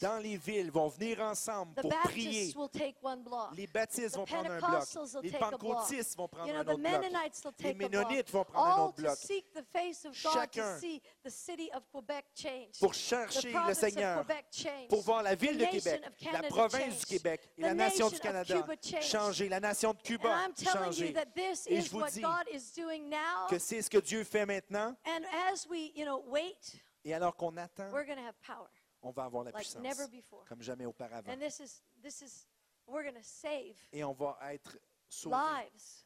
Dans 0.00 0.18
les 0.18 0.36
villes, 0.36 0.70
vont 0.70 0.88
venir 0.88 1.20
ensemble 1.20 1.74
The 1.74 1.82
pour 1.82 1.90
prier. 2.00 2.46
Baptists 2.46 2.56
will 2.56 2.68
take 2.68 2.96
one 3.02 3.22
block. 3.22 3.50
Les 3.56 3.66
baptistes 3.66 4.14
The 4.14 4.16
vont 4.16 4.24
prendre 4.24 4.50
un 4.50 4.58
bloc. 4.58 5.22
Les 5.22 5.30
pentecôtistes 5.30 6.16
vont 6.16 6.28
prendre 6.28 6.48
You 6.48 6.54
know, 6.54 6.60
un 6.60 6.72
autre 6.72 6.78
bloc. 6.78 7.02
Mennonites 7.02 7.44
will 7.44 7.52
Les. 7.52 7.74
Ménonites 7.74 8.30
vont 8.30 8.44
prendre 8.44 8.66
un 8.66 8.84
autre 8.84 8.96
to 8.96 9.02
bloc. 9.02 9.16
seek 9.16 9.52
the 9.52 9.64
face 9.72 10.04
of 10.04 10.12
God 10.22 10.32
Chacun 10.32 10.74
to 10.74 10.80
see 10.80 11.02
the 11.24 11.30
city 11.30 11.70
of 11.74 11.82
Quebec 11.92 12.24
change. 12.34 12.78
Pour 12.80 12.92
The 12.92 12.94
chercher 12.94 13.52
le 13.66 13.74
Seigneur, 13.74 14.24
pour 14.88 15.02
voir 15.02 15.22
la 15.22 15.34
ville 15.34 15.58
de 15.58 15.64
Québec, 15.66 16.02
la 16.32 16.42
province 16.44 16.82
change. 16.82 16.98
du 17.00 17.06
Québec 17.06 17.50
et 17.58 17.62
la 17.62 17.74
nation 17.74 18.08
du 18.08 18.18
Canada 18.18 18.66
changer, 19.00 19.48
la 19.48 19.60
nation 19.60 19.92
de 19.92 20.02
Cuba 20.02 20.48
changer. 20.62 21.14
Et 21.66 21.80
je 21.80 21.90
vous 21.90 22.04
dis. 22.06 22.22
Que 23.48 23.58
c'est 23.58 23.82
ce 23.82 23.90
que 23.90 23.98
Dieu 23.98 24.24
fait 24.24 24.46
maintenant. 24.46 24.94
And 25.04 25.24
as 25.50 25.66
we, 25.68 25.92
you 25.94 26.04
know, 26.04 26.24
wait, 26.28 26.80
Et 27.04 27.14
alors 27.14 27.36
qu'on 27.36 27.56
attend, 27.56 27.90
on 29.06 29.12
va 29.12 29.24
avoir 29.24 29.44
la 29.44 29.52
puissance 29.52 29.82
comme 30.46 30.62
jamais 30.62 30.86
auparavant. 30.86 31.32
Et 33.92 34.04
on 34.04 34.12
va 34.12 34.38
être 34.52 34.78
sauvés. 35.08 35.36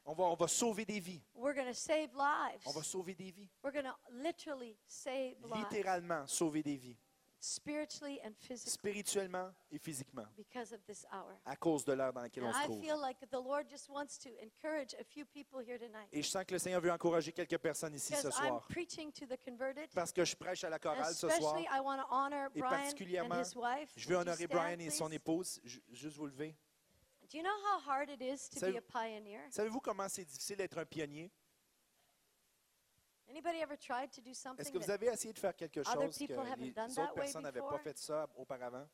On 0.04 0.14
va, 0.14 0.24
on 0.24 0.34
va 0.34 0.48
sauver 0.48 0.84
des 0.84 1.00
vies. 1.00 1.22
We're 1.34 1.54
going 1.54 1.66
to 1.66 1.74
save 1.74 2.14
lives. 2.14 2.62
On 2.66 2.72
va 2.72 2.82
sauver 2.82 3.14
des 3.14 3.30
vies. 3.30 3.48
We're 3.62 3.72
going 3.72 3.84
to 3.84 3.96
literally 4.10 4.76
save 4.86 5.36
lives 5.42 5.56
Littéralement 5.56 6.26
sauver 6.26 6.62
des 6.62 6.76
vies. 6.76 6.98
Spiritually 7.40 8.20
and 8.24 8.32
physically 8.38 8.70
Spirituellement 8.70 9.50
et 9.72 9.78
physiquement. 9.78 10.26
because 10.36 10.72
of 10.72 10.80
this 10.86 11.06
hour. 11.10 11.34
À 11.46 11.56
cause 11.56 11.84
de 11.84 11.92
l'heure 11.94 12.12
dans 12.12 12.20
laquelle 12.20 12.44
on 12.44 12.52
se 12.52 12.58
I 12.58 12.64
trouve. 12.64 12.80
feel 12.82 13.00
like 13.00 13.18
the 13.30 13.34
Lord 13.42 13.68
just 13.68 13.88
wants 13.88 14.18
to 14.18 14.28
encourage 14.42 14.94
a 15.00 15.04
few 15.04 15.24
people 15.24 15.60
here 15.60 15.78
tonight. 15.78 16.08
Et 16.12 16.22
je 16.22 16.28
sens 16.28 16.44
que 16.44 16.52
le 16.54 16.58
Seigneur 16.58 16.80
veut 16.80 16.92
encourager 16.92 17.32
quelques 17.32 17.58
personnes 17.58 17.94
ici 17.94 18.14
ce 18.14 18.30
soir. 18.30 18.66
Parce 19.94 20.12
que 20.12 20.24
je 20.24 20.36
prêche 20.36 20.64
à 20.64 20.68
la 20.70 20.78
chorale 20.78 21.14
ce 21.14 21.28
soir. 21.28 21.56
Et 22.54 22.60
particulièrement. 22.60 23.42
Je 23.96 24.08
veux 24.08 24.16
honorer 24.16 24.46
Brian 24.46 24.78
et 24.78 24.90
son 24.90 25.10
épouse. 25.10 25.60
Ju- 25.64 25.82
Juste 25.90 26.16
vous 26.16 26.26
lever. 26.26 26.54
Savez-vous 29.50 29.80
comment 29.80 30.08
c'est 30.08 30.24
difficile 30.24 30.56
d'être 30.56 30.78
un 30.78 30.84
pionnier? 30.84 31.30
Anybody 31.32 31.38
ever 32.60 32.88
tried 32.90 33.08
to 33.08 33.16
do 33.16 33.19
Est-ce 33.32 34.72
que 34.72 34.78
vous 34.78 34.90
avez 34.90 35.06
essayé 35.06 35.32
de 35.32 35.38
faire 35.38 35.54
quelque 35.54 35.82
chose 35.82 35.94
que 36.18 36.24
les 36.58 36.98
autres 36.98 37.14
personnes 37.14 37.42
n'avaient 37.42 37.60
pas 37.60 37.78
fait 37.78 37.98
ça 37.98 38.28
auparavant? 38.36 38.86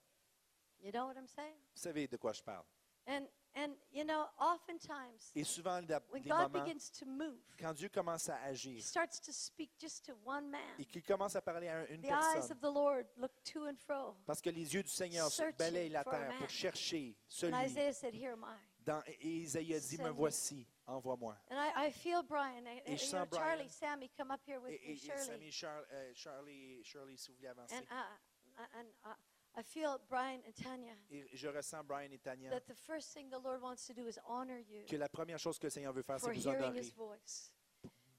you 0.82 0.92
know 0.92 1.06
what 1.06 1.14
I'm 1.16 1.26
saying? 1.26 1.54
Vous 1.74 1.80
savez 1.82 2.06
de 2.06 2.16
quoi 2.16 2.32
je 2.32 2.42
parle. 2.42 2.64
And 3.08 3.26
and 3.54 3.74
you 3.92 4.04
know, 4.04 4.26
oftentimes 4.36 5.30
Et 5.34 5.44
souvent, 5.44 5.80
God 5.80 6.02
moments, 6.26 6.48
begins 6.50 6.90
to 6.98 7.06
move, 7.06 7.38
quand 7.58 7.72
Dieu 7.72 7.88
commence 7.88 8.28
à 8.28 8.36
He 8.40 8.50
agir 8.50 8.82
starts 8.82 9.20
to 9.20 9.32
speak 9.32 9.70
just 9.78 10.04
to 10.06 10.12
one 10.24 10.50
man. 10.50 10.60
et 10.78 10.84
qu'il 10.84 11.02
commence 11.04 11.36
à 11.36 11.40
parler 11.40 11.68
à 11.68 11.78
un- 11.78 11.86
une 11.86 12.02
The 12.02 12.06
eyes 12.06 12.10
personne, 12.34 12.52
of 12.52 12.60
the 12.60 12.74
Lord 12.74 13.06
look 13.16 13.30
to 13.52 13.66
and 13.68 13.76
fro. 13.78 14.16
parce 14.26 14.40
que 14.42 14.50
les 14.50 14.74
yeux 14.74 14.82
du 14.82 14.90
Seigneur 14.90 15.30
se 15.30 15.50
balayent 15.56 15.88
la 15.88 16.04
terre 16.04 16.34
pour 16.38 16.50
chercher 16.50 17.16
celui. 17.28 17.54
And 17.54 17.62
Isaiah 17.64 17.92
said, 17.92 18.12
Here 18.14 18.32
am 18.32 18.44
I. 18.44 18.58
Dans, 18.84 19.02
et 19.06 19.26
Isaïe 19.38 19.74
a 19.74 19.80
dit, 19.80 19.98
me. 19.98 20.10
voici, 20.10 20.66
envoie-moi. 20.86 21.34
And 21.50 21.58
I, 21.58 21.86
I 21.86 21.90
feel 21.90 22.22
Brian. 22.22 22.66
I- 22.66 22.82
Et 22.86 22.96
je 22.96 23.04
sens 23.06 23.28
know, 23.30 23.38
Charlie, 23.38 23.64
Brian. 23.64 23.68
Sammy, 23.70 24.10
come 24.16 24.30
up 24.30 24.40
here 24.46 24.60
with 24.60 24.72
Et, 24.72 24.80
et- 24.84 24.88
me, 24.88 24.92
et 24.94 24.98
Shirley. 24.98 25.24
Sammy, 25.24 25.50
Char- 25.50 25.84
euh, 25.92 26.12
Charlie, 26.14 26.82
Shirley, 26.84 27.16
si 27.16 27.30
vous 27.30 27.36
voulez 27.38 27.48
avancer. 27.48 27.74
And, 27.74 27.84
uh, 27.90 28.78
and 28.78 28.88
uh, 29.04 29.14
I 29.58 29.62
feel 29.62 29.98
Brian 30.08 30.40
and 30.46 30.52
Tanya 30.54 30.92
Et 31.10 31.26
je 31.34 31.48
ressens 31.48 31.82
Brian 31.84 32.10
et 32.12 32.18
Tania 32.22 32.50
that 32.50 32.66
the 32.66 32.74
first 32.74 33.12
thing 33.14 33.30
the 33.30 33.38
Lord 33.38 33.62
wants 33.62 33.86
to 33.86 33.94
do 33.94 34.06
is 34.06 34.18
honor 34.28 34.58
you 34.58 34.84
que 34.86 34.98
la 34.98 35.08
première 35.08 35.38
chose 35.38 35.58
que 35.58 35.66
le 35.66 35.70
Seigneur 35.70 35.92
veut 35.94 36.02
faire, 36.02 36.20
c'est 36.20 36.30
vous 36.32 36.46
honorer 36.48 36.78
His 36.80 36.92
voice. 36.94 37.52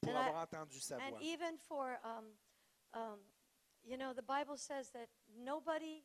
pour 0.01 0.13
And 0.13 0.17
I- 0.17 0.27
avoir 0.29 0.43
entendu 0.43 0.79
sa 0.79 0.95
And 0.97 1.11
voix. 1.11 1.21
even 1.21 1.57
for, 1.59 1.99
um, 2.03 2.33
um, 2.93 3.19
you 3.83 3.97
know, 3.97 4.13
the 4.13 4.23
Bible 4.23 4.57
says 4.57 4.89
that 4.91 5.09
nobody, 5.37 6.03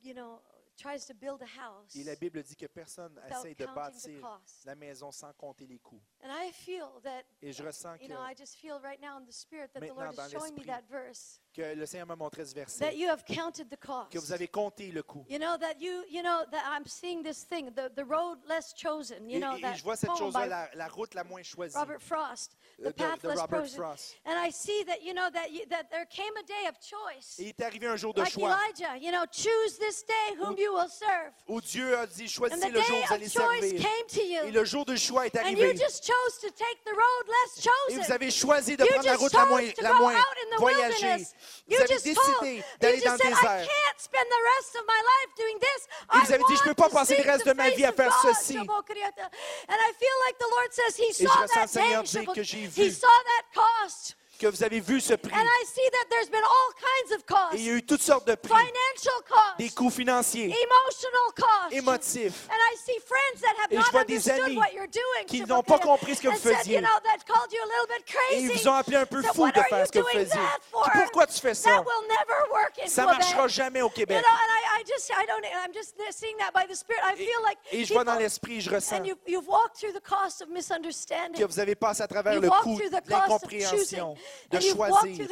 you 0.00 0.14
know, 0.14 0.40
tries 0.76 1.06
to 1.06 1.14
build 1.14 1.40
a 1.42 1.46
house 1.46 1.94
Et 1.94 2.04
la 2.04 2.14
Bible 2.16 2.42
dit 2.42 2.56
que 2.56 2.66
personne 2.66 3.12
without 3.24 3.38
essaie 3.40 3.54
de 3.54 3.66
bâtir 3.66 4.40
la 4.64 4.74
maison 4.74 5.10
sans 5.12 5.32
compter 5.34 5.66
les 5.66 5.78
coûts. 5.78 6.00
And 6.22 6.28
I 6.30 6.50
feel 6.52 6.86
that, 7.02 7.22
Et 7.42 7.52
je 7.52 7.62
ressens 7.62 7.94
you 8.00 8.08
que, 8.08 8.12
know, 8.12 8.20
I 8.20 8.34
just 8.36 8.56
feel 8.56 8.78
right 8.82 9.00
now 9.00 9.18
in 9.18 9.24
the 9.26 9.32
Spirit 9.32 9.72
that 9.74 9.80
the 9.80 9.92
Lord 9.94 10.12
is 10.12 10.30
showing 10.30 10.54
me 10.54 10.64
that 10.66 10.82
verse, 10.90 11.40
que 11.52 11.74
le 11.76 11.86
Seigneur 11.86 12.06
m'a 12.06 12.16
montré 12.16 12.44
ce 12.44 12.54
that 12.54 12.60
verset, 12.60 12.96
you 12.96 13.08
have 13.08 13.24
counted 13.24 13.68
the 13.70 13.76
cost. 13.78 14.10
que 14.10 14.18
vous 14.18 14.32
avez 14.32 14.48
compté 14.48 14.90
le 14.90 15.02
coût. 15.02 15.24
You 15.28 15.38
know 15.38 15.56
that 15.58 15.74
you, 15.80 16.04
you 16.10 16.22
know 16.22 16.44
that 16.50 16.62
I'm 16.66 16.86
seeing 16.86 17.22
this 17.22 17.44
thing, 17.44 17.70
the, 17.74 17.90
the 17.94 18.04
road 18.04 18.38
less 18.48 18.74
chosen. 18.74 19.28
You 19.28 19.36
Et, 19.36 19.40
know 19.40 19.56
et- 19.56 19.60
that 19.62 19.74
je 19.76 19.82
vois 19.84 19.96
cette 19.96 20.16
chose-là, 20.16 20.44
by 20.44 20.48
la, 20.48 20.68
la 20.74 20.88
route 20.88 21.14
la 21.14 21.24
moins 21.24 21.42
choisie 21.42 21.76
Robert 21.76 22.00
Frost, 22.02 22.56
the 22.82 22.92
path 22.92 23.20
de, 23.22 23.28
de 23.28 23.28
less 23.28 23.40
chosen. 23.48 23.76
Frost. 23.76 24.16
And 24.26 24.38
I 24.38 24.50
see 24.50 24.84
that 24.84 25.02
you 25.02 25.14
know 25.14 25.28
that 25.30 25.50
you, 25.52 25.64
that 25.70 25.90
there 25.90 26.06
came 26.06 26.32
a 26.36 26.42
day 26.42 26.66
of 26.68 26.74
choice, 26.80 27.36
Et 27.38 27.42
il 27.44 27.48
est 27.48 27.62
arrivé 27.62 27.86
un 27.86 27.96
jour 27.96 28.12
de 28.14 28.20
like 28.22 28.32
choix 28.32 28.56
Elijah. 28.66 28.96
You 29.00 29.12
know, 29.12 29.24
choose 29.30 29.78
this 29.78 30.02
day 30.04 30.36
whom 30.38 30.54
Où- 30.54 30.58
you 30.58 30.72
will 30.74 30.88
serve. 30.88 31.32
où 31.48 31.60
Dieu 31.60 31.96
a 31.98 32.06
dit 32.06 32.28
choisissez 32.28 32.68
the 32.70 32.72
le 32.72 32.80
jour 32.80 32.90
où 32.90 32.92
day 32.92 32.98
vous 32.98 33.04
of 33.04 33.12
allez 33.12 33.28
choice 33.28 33.60
servir. 33.60 33.80
came 33.80 34.06
to 34.08 34.22
you. 34.22 34.42
Et 34.44 34.50
le 34.50 34.64
jour 34.64 34.84
du 34.84 34.96
choix 34.98 35.26
est 35.26 35.36
arrivé. 35.36 35.62
and 35.70 35.72
you 35.74 35.78
just 35.78 36.04
chose 36.04 36.38
to 36.40 36.48
take 36.50 36.78
the 36.84 36.94
road 36.94 37.26
less 37.28 37.66
Et 37.90 37.96
vous 37.98 38.12
avez 38.12 38.30
choisi 38.30 38.76
de 38.76 38.84
You 38.84 38.90
prendre 38.92 39.06
la 39.06 39.16
route 39.16 39.32
la 39.32 39.46
moins, 39.46 39.62
la 39.80 39.90
go 39.92 39.98
moins 39.98 40.14
out 40.14 40.36
in 40.42 40.56
the 40.56 40.60
voyagée. 40.60 40.92
wilderness. 41.06 41.34
Vous 41.66 41.74
You 41.74 41.80
avez 41.80 41.94
just 41.94 42.04
décidé 42.04 42.64
d'aller 42.80 43.00
dans 43.00 43.12
le 43.12 43.18
said, 43.18 43.26
I 43.26 43.34
désert. 43.34 43.66
can't 43.66 43.98
spend 44.00 44.26
the 44.28 44.42
rest 44.56 44.76
of 44.76 44.84
my 44.86 45.00
life 45.00 45.34
doing 45.36 45.58
this. 45.60 45.86
Et 46.14 46.18
vous 46.26 46.32
avez 46.32 46.44
dit, 46.48 46.56
je 46.56 46.62
peux 46.64 46.74
pas 46.74 46.88
to 46.88 46.94
passer 46.94 47.16
le 47.16 47.30
reste 47.30 47.44
the 47.44 47.48
de 47.48 47.52
ma 47.54 47.70
vie 47.70 47.84
à 47.84 47.92
faire 47.92 48.12
ceci. 48.22 48.54
Shabokriata. 48.54 49.22
And 49.68 49.76
I 49.78 49.92
feel 49.98 50.16
like 50.26 50.38
the 50.38 50.50
Lord 50.50 50.72
says 50.72 50.96
He 50.96 51.10
Et 51.10 51.12
je 51.24 51.28
saw 51.28 51.40
ressens 51.42 51.66
Seigneur 51.72 52.02
dire 52.02 52.32
que 52.32 52.42
j'ai 52.42 52.63
He 52.72 52.90
saw 52.90 53.08
that 53.08 53.42
cost. 53.54 54.14
Que 54.44 54.50
vous 54.50 54.62
avez 54.62 54.80
vu 54.80 55.00
ce 55.00 55.14
prix. 55.14 55.32
And 55.32 55.42
I 55.42 55.64
see 55.64 55.90
that 55.90 56.10
there's 56.10 56.28
been 56.28 56.44
all 56.44 56.74
kinds 56.76 57.16
of 57.16 57.24
costs. 57.24 57.54
Et 57.54 57.60
il 57.60 57.64
y 57.64 57.70
a 57.70 57.72
eu 57.76 57.82
toutes 57.82 58.02
sortes 58.02 58.26
de 58.26 58.34
prix. 58.34 58.52
Financial 58.52 59.22
costs. 59.26 59.58
Des 59.58 59.70
coûts 59.70 59.88
financiers, 59.88 60.44
Emotional 60.44 61.32
costs. 61.34 61.72
émotifs. 61.72 62.46
And 62.50 62.58
I 62.70 62.76
see 62.76 62.98
friends 63.06 63.40
that 63.40 63.56
have 63.62 63.72
Et 63.72 63.80
je 63.80 63.90
vois 63.90 64.04
des 64.04 64.28
amis 64.28 64.60
qui 65.26 65.40
n'ont 65.46 65.62
pas 65.62 65.78
compris 65.78 66.16
ce 66.16 66.20
que 66.20 66.28
vous 66.28 66.36
faisiez. 66.36 66.82
Et 68.32 68.40
ils 68.40 68.50
vous 68.50 68.68
ont 68.68 68.74
appelé 68.74 68.98
un 68.98 69.06
peu 69.06 69.22
fou 69.22 69.50
de 69.50 69.60
faire 69.62 69.86
ce 69.86 69.92
que 69.92 70.00
vous 70.00 70.08
faisiez. 70.08 70.40
Pourquoi 70.70 71.26
tu 71.26 71.40
fais 71.40 71.54
ça? 71.54 71.82
Ça 72.86 73.02
Quebec. 73.04 73.18
marchera 73.18 73.48
jamais 73.48 73.80
au 73.80 73.88
Québec. 73.88 74.22
Et, 77.72 77.80
et 77.80 77.84
je 77.86 77.94
vois 77.94 78.04
dans 78.04 78.16
l'esprit, 78.16 78.60
je 78.60 78.70
ressens 78.70 79.00
que 81.34 81.44
vous 81.44 81.58
avez 81.60 81.74
passé 81.74 82.02
à 82.02 82.06
travers 82.08 82.40
le 82.40 82.48
the 82.48 83.04
de 83.04 83.10
l'incompréhension, 83.10 84.16
de 84.50 84.58
choisir. 84.60 85.26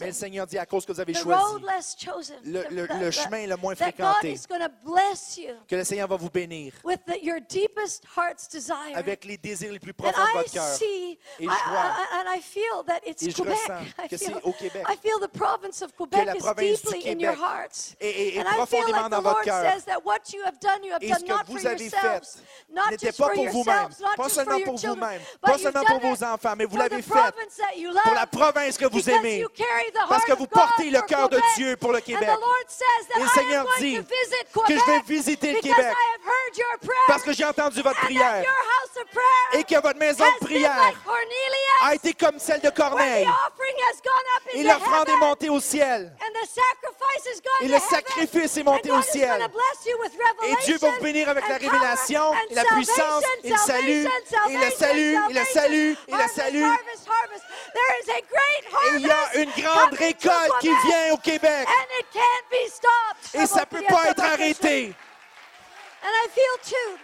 Mais 0.00 0.06
le 0.08 0.12
Seigneur 0.12 0.46
dit, 0.46 0.58
à 0.58 0.66
cause 0.66 0.84
que 0.84 0.92
vous 0.92 1.00
avez 1.00 1.12
choisi 1.22 1.42
le, 2.44 2.64
le, 2.70 2.86
le 3.00 3.10
chemin 3.10 3.46
le 3.46 3.56
moins 3.56 3.74
fréquenté, 3.76 4.34
que 5.68 5.76
le 5.76 5.84
Seigneur 5.84 6.08
va 6.08 6.16
vous 6.16 6.30
bénir 6.30 6.72
avec 8.94 9.24
les 9.24 9.36
désirs 9.38 9.72
les 9.72 9.78
plus 9.78 9.92
profonds 9.94 10.12
de 10.20 10.32
votre 10.38 10.50
cœur. 10.52 10.76
Et 11.38 11.44
je 11.44 11.68
vois, 11.70 11.94
et 13.24 13.30
je 13.30 13.42
ressens 13.42 13.84
que 14.10 14.16
c'est 14.16 14.34
au 14.42 14.52
Québec, 14.52 14.84
que 16.10 16.16
la 16.26 16.34
province 16.38 16.82
du 16.82 16.88
Québec 16.98 17.38
est, 18.00 18.36
est 18.36 18.44
profondément 18.56 19.08
dans 19.08 19.22
votre 19.22 19.40
cœur. 19.42 19.64
Et 21.00 21.08
ce 21.14 21.24
que 21.24 21.46
vous 21.46 21.66
avez 21.66 21.90
fait 21.90 22.20
n'était 22.90 23.12
pas 23.12 23.28
pour 23.30 23.44
vous-même, 23.52 23.88
pas 24.16 24.28
seulement 24.28 24.60
pour 24.64 24.78
vous-même, 24.94 25.20
pas 25.40 25.58
seulement 25.58 25.84
pour 25.84 26.00
vos 26.08 26.24
enfants, 26.24 26.54
mais 26.56 26.64
vous 26.64 26.76
l'avez 26.76 27.02
fait 27.02 27.34
pour 28.04 28.14
la 28.14 28.26
province 28.26 28.76
que 28.76 28.86
vous 28.86 29.08
aimez. 29.08 29.44
Parce 30.08 30.24
que 30.24 30.32
vous 30.32 30.46
portez 30.46 30.90
le 30.90 31.00
cœur 31.02 31.28
de. 31.28 31.40
Dieu 31.56 31.76
pour 31.76 31.92
le 31.92 32.00
Québec. 32.00 32.28
Et 33.16 33.20
le 33.20 33.28
Seigneur 33.28 33.66
dit 33.78 33.98
que 34.66 34.74
je 34.74 34.86
vais 34.86 35.00
visiter 35.06 35.52
le 35.52 35.60
Québec. 35.60 35.94
Parce 37.06 37.22
que 37.22 37.32
j'ai 37.32 37.44
entendu 37.44 37.82
votre 37.82 38.00
prière 38.00 38.44
et 39.52 39.64
que 39.64 39.74
votre 39.80 39.98
maison 39.98 40.24
de 40.40 40.46
prière 40.46 40.92
a 41.82 41.94
été 41.94 42.12
comme 42.14 42.38
celle 42.38 42.60
de 42.60 42.70
Corneille. 42.70 43.28
Et 44.54 44.62
l'offrande 44.62 45.08
est 45.08 45.16
montée 45.16 45.48
au 45.48 45.60
ciel. 45.60 46.16
Et 47.62 47.68
le 47.68 47.78
sacrifice 47.78 48.56
est 48.56 48.62
monté 48.62 48.90
au 48.90 49.02
ciel. 49.02 49.46
Et 50.44 50.64
Dieu 50.64 50.78
va 50.78 50.90
vous 50.90 51.02
bénir 51.02 51.28
avec 51.28 51.48
la 51.48 51.56
révélation, 51.56 52.32
et 52.50 52.54
la 52.54 52.64
puissance, 52.64 53.24
et 53.42 53.50
le 53.50 53.56
salut, 53.56 54.08
et 54.50 54.56
le 54.56 54.70
salut, 54.70 55.18
et 55.30 55.32
le 55.32 55.44
salut, 55.44 55.93
et 56.06 56.10
le 56.10 56.16
harvest, 56.16 56.34
salut. 56.34 56.62
harvest, 56.62 57.08
harvest. 57.08 57.44
There 57.72 57.94
is 58.02 58.08
a 58.10 58.20
great 58.28 58.64
Et 58.72 58.96
il 58.96 59.06
y 59.06 59.10
a 59.10 59.16
harvest 59.16 59.44
une 59.44 59.62
grande 59.62 59.94
récolte 59.94 60.52
qui 60.60 60.70
vient 60.86 61.14
au 61.14 61.16
Québec. 61.18 61.68
Et 63.34 63.46
ça 63.46 63.60
ne 63.60 63.64
peut 63.66 63.84
pas 63.88 64.10
être 64.10 64.22
arrêté. 64.22 64.94
And 66.02 66.10
I 66.10 66.28
feel 66.34 66.58
too 66.62 66.98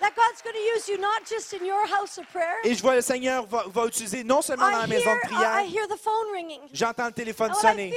that 0.00 0.14
God's 0.14 0.40
going 0.42 0.54
to 0.54 0.60
use 0.74 0.88
you 0.88 0.98
not 0.98 1.26
just 1.28 1.52
in 1.52 1.64
your 1.64 1.86
house 1.86 2.18
of 2.18 2.26
prayer. 2.32 2.58
Et 2.64 2.74
je 2.74 2.82
vois 2.82 2.94
le 2.94 3.02
Seigneur 3.02 3.46
va, 3.46 3.64
va 3.66 3.86
utiliser 3.86 4.24
non 4.24 4.42
seulement 4.42 4.70
dans 4.70 4.78
la 4.78 4.86
maison 4.86 5.14
de 5.14 5.20
prière, 5.20 5.62
j'entends 6.72 7.06
le 7.06 7.12
téléphone 7.12 7.52
sonner. 7.54 7.92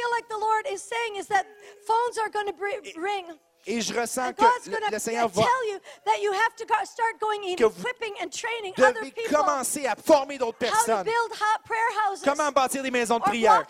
Et 3.68 3.80
je 3.82 3.94
ressens 3.94 4.34
que 4.34 4.42
God's 4.42 4.68
le, 4.92 5.00
Seigneur 5.00 5.32
tell 5.32 5.44
va 5.44 5.50
you 5.72 5.80
that 6.06 6.20
you 6.22 6.32
have 6.34 6.56
to 6.58 6.66
go, 6.66 6.74
start 6.84 7.20
going 7.20 7.52
in 7.52 7.56
que 7.56 7.66
vous 7.66 7.82
equipping 7.82 8.14
and 8.22 8.30
training 8.30 8.74
other 8.78 8.94
devez 8.94 9.12
people 9.12 9.36
commencer 9.38 9.86
à 9.86 9.96
former 9.96 10.38
d'autres 10.38 10.58
personnes. 10.58 11.04
build 11.04 11.32
ho- 11.32 11.60
prayer 11.64 12.10
houses 12.10 12.22
Comment 12.24 12.52
bâtir 12.52 12.82
des 12.82 12.90
maisons 12.92 13.18
de 13.18 13.22
or 13.24 13.28
prière, 13.30 13.64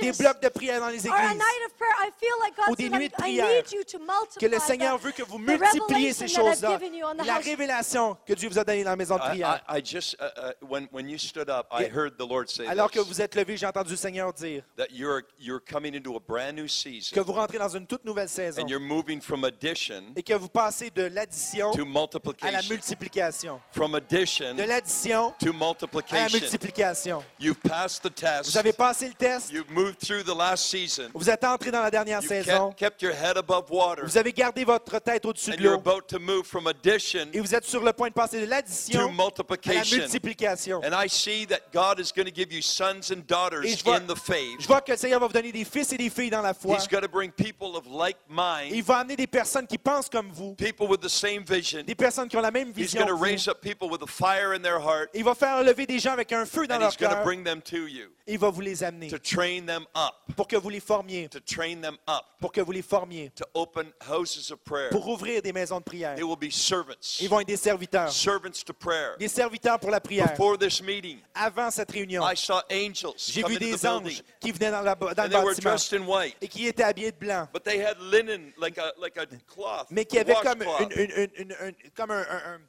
des 0.00 0.12
blocs 0.12 0.40
de 0.42 0.48
prière 0.48 0.80
dans 0.80 0.88
les 0.88 1.06
églises. 1.06 1.12
night 1.12 1.62
of 1.66 1.76
prayer. 1.76 1.94
I 2.00 2.10
feel 2.18 2.34
like 2.40 2.54
Ou 2.66 2.70
God 2.70 2.76
des 2.78 2.90
nuits 2.90 3.08
de 3.08 3.14
prière. 3.14 3.46
need 3.46 3.72
you 3.72 3.84
to 3.84 3.98
multiply 3.98 4.40
Que 4.40 4.46
le 4.54 4.58
Seigneur 4.60 4.98
veut 4.98 5.12
que 5.12 5.22
vous 5.22 5.38
multipliez 5.38 6.12
ces 6.12 6.28
choses-là. 6.28 6.78
given 6.78 6.94
you 6.94 7.06
on 7.06 7.14
the 7.14 7.24
La 7.26 7.34
house. 7.36 7.44
révélation 7.44 8.16
que 8.26 8.34
Dieu 8.34 8.48
vous 8.48 8.58
a 8.58 8.64
donnée 8.64 8.84
dans 8.84 8.90
la 8.90 8.96
maison 8.96 9.16
de 9.16 9.22
I, 9.22 9.28
prière. 9.28 9.62
Uh, 9.68 9.78
uh, 10.22 10.52
when, 10.68 10.88
when 10.92 11.08
you 11.08 11.18
stood 11.18 11.48
up, 11.48 11.66
I 11.70 11.84
Et- 11.84 11.90
heard 11.92 12.16
the 12.18 12.26
Lord 12.28 12.48
say 12.48 12.66
Alors 12.66 12.90
que 12.90 13.00
vous 13.00 13.20
êtes 13.20 13.34
levé, 13.34 13.56
j'ai 13.56 13.66
entendu 13.66 13.90
le 13.92 13.96
Seigneur 13.96 14.32
dire 14.32 14.62
that 14.76 14.86
you're, 14.90 15.22
you're 15.38 15.60
coming 15.60 15.94
into 15.94 16.16
a 16.16 16.20
brand 16.20 16.54
new 16.56 16.64
que 16.64 16.68
season 16.70 17.22
vous 17.22 17.32
rentrez 17.32 17.58
dans 17.58 17.68
une 17.68 17.86
toute 17.86 18.04
nouvelle 18.04 18.28
saison 18.28 18.62
you're 18.80 18.88
moving 18.88 19.20
from 19.20 19.44
addition 19.44 20.02
et 20.16 20.22
que 20.22 20.34
vous 20.34 20.48
passez 20.48 20.90
de 20.90 21.02
l'addition 21.02 21.70
to 21.72 21.82
à 21.82 22.50
la 22.50 22.62
multiplication. 22.62 22.70
multiplication. 22.70 23.60
From 23.72 23.94
addition 23.94 24.54
De 24.56 24.64
l'addition 24.64 25.34
to 25.38 25.52
à 25.52 26.14
la 26.14 26.28
multiplication. 26.28 27.22
You've 27.38 27.60
passed 27.60 28.02
the 28.02 28.14
test. 28.14 28.50
Vous 28.50 28.58
avez 28.58 28.72
passé 28.72 29.08
le 29.08 29.14
test, 29.14 29.52
You've 29.52 29.70
moved 29.70 29.98
through 29.98 30.24
the 30.24 30.34
last 30.36 30.66
season. 30.70 31.10
vous 31.14 31.28
êtes 31.28 31.44
entré 31.44 31.70
dans 31.70 31.82
la 31.82 31.90
dernière 31.90 32.20
You've 32.22 32.28
saison, 32.28 32.72
kept, 32.72 33.02
your 33.02 33.12
head 33.12 33.36
above 33.36 33.70
water. 33.70 34.02
vous 34.04 34.16
avez 34.16 34.32
gardé 34.32 34.64
votre 34.64 34.98
tête 35.00 35.24
au-dessus 35.24 35.50
de 35.52 35.62
you're 35.62 35.74
l'eau 35.74 35.78
about 35.78 36.06
to 36.08 36.18
move 36.18 36.44
from 36.44 36.66
addition 36.66 37.28
et 37.32 37.40
vous 37.40 37.54
êtes 37.54 37.64
sur 37.64 37.82
le 37.82 37.92
point 37.92 38.08
de 38.08 38.14
passer 38.14 38.40
de 38.40 38.44
to 38.44 38.50
l'addition 38.50 39.00
à 39.00 39.72
la 39.74 39.84
multiplication. 39.84 40.80
And 40.82 40.94
I 40.94 41.08
see 41.08 41.46
that 41.46 41.72
God 41.72 42.00
is 42.00 42.12
going 42.14 42.26
to 42.26 42.34
give 42.34 42.52
you 42.52 42.62
sons 42.62 43.10
and 43.10 43.26
daughters 43.26 43.82
vois, 43.82 43.98
in 43.98 44.06
the 44.06 44.16
faith. 44.16 44.60
je 44.60 44.66
vois 44.66 44.80
que 44.80 44.92
le 44.92 44.98
Seigneur 44.98 45.20
va 45.20 45.26
vous 45.26 45.32
donner 45.32 45.52
des 45.52 45.64
fils 45.64 45.92
et 45.92 45.96
des 45.96 46.10
filles 46.10 46.30
dans 46.30 46.42
la 46.42 46.54
foi. 46.54 46.76
He's 46.76 46.88
going 46.88 47.02
to 47.02 47.08
bring 47.08 47.30
people 47.30 47.76
of 47.76 47.86
like 47.86 48.16
mind, 48.28 48.69
Il 48.70 48.82
va 48.82 48.98
amener 48.98 49.16
des 49.16 49.26
personnes 49.26 49.66
qui 49.66 49.78
pensent 49.78 50.08
comme 50.08 50.30
vous, 50.32 50.54
people 50.54 50.86
with 50.88 51.00
the 51.00 51.08
same 51.08 51.42
vision. 51.44 51.82
des 51.82 51.94
personnes 51.94 52.28
qui 52.28 52.36
ont 52.36 52.40
la 52.40 52.50
même 52.50 52.68
He's 52.70 52.76
vision. 52.92 53.00
going 53.00 53.08
to 53.08 53.14
que 53.14 53.18
vous. 53.18 53.24
raise 53.24 53.48
up 53.48 53.60
people 53.60 53.88
with 53.90 54.02
a 54.02 54.06
fire 54.06 54.52
in 54.54 54.60
their 54.62 54.78
heart, 54.80 55.10
Il 55.14 55.24
va 55.24 55.34
faire 55.34 55.62
lever 55.62 55.86
des 55.86 55.98
gens 55.98 56.12
avec 56.12 56.32
un 56.32 56.44
feu 56.46 56.66
dans 56.66 56.76
and 56.76 56.80
leur 56.80 56.90
He's 56.90 56.96
cœur. 56.96 57.22
bring 57.24 57.42
them 57.44 57.60
to 57.62 57.86
you 57.86 58.08
Il 58.26 58.38
va 58.38 58.50
vous 58.50 58.60
les 58.60 58.84
amener 58.84 59.08
to 59.08 59.18
train 59.18 59.66
them 59.66 59.84
up, 59.96 60.14
pour 60.36 60.46
que 60.46 60.56
vous 60.56 60.68
les 60.70 60.78
formiez, 60.80 61.28
to 61.28 61.40
train 61.40 61.80
them 61.80 61.96
up, 62.08 62.22
pour 62.40 62.52
que 62.52 62.60
vous 62.60 62.70
les 62.70 62.82
formiez, 62.82 63.30
to 63.34 63.44
open 63.54 63.90
houses 64.08 64.52
of 64.52 64.58
prayer. 64.64 64.90
pour 64.90 65.06
ouvrir 65.08 65.42
des 65.42 65.52
maisons 65.52 65.78
de 65.78 65.84
prière. 65.84 66.14
They 66.14 66.22
will 66.22 66.36
be 66.36 66.50
servants, 66.52 67.18
Ils 67.20 67.28
vont 67.28 67.40
être 67.40 67.48
des 67.48 67.56
serviteurs, 67.56 68.12
servants 68.12 68.62
to 68.64 68.72
prayer. 68.72 69.16
des 69.18 69.26
serviteurs 69.28 69.80
pour 69.80 69.90
la 69.90 70.00
prière. 70.00 70.28
Before 70.30 70.56
this 70.56 70.80
meeting, 70.80 71.18
Avant 71.34 71.70
cette 71.72 71.90
réunion, 71.90 72.22
I 72.24 72.36
saw 72.36 72.60
angels 72.70 73.14
j'ai 73.16 73.42
vu 73.42 73.56
des 73.58 73.84
anges 73.86 74.22
qui 74.38 74.52
venaient 74.52 74.70
dans, 74.70 74.82
la- 74.82 74.94
dans 74.94 75.06
le 75.06 75.10
and 75.10 75.14
they 75.28 75.36
were 75.36 75.54
bâtiment 75.54 75.70
dressed 75.70 75.92
in 75.94 76.06
white, 76.06 76.36
et 76.40 76.46
qui 76.46 76.66
étaient 76.68 76.84
habillés 76.84 77.10
de 77.10 77.16
blanc, 77.18 77.48
but 77.52 77.64
they 77.64 77.80
had 77.82 77.96
linen 78.00 78.52
like 78.60 78.78
a 78.78 78.92
like 79.00 79.16
a 79.18 79.26
cloth, 79.46 79.86
mais 79.90 80.04
qui 80.04 80.18
avaient 80.18 80.34
comme 80.42 80.62
une, 80.62 80.92
une- 80.92 81.30
une- 81.36 81.56
une- 81.60 81.90
comme 81.96 82.10
un- 82.10 82.26
un- 82.28 82.54
un- 82.54 82.60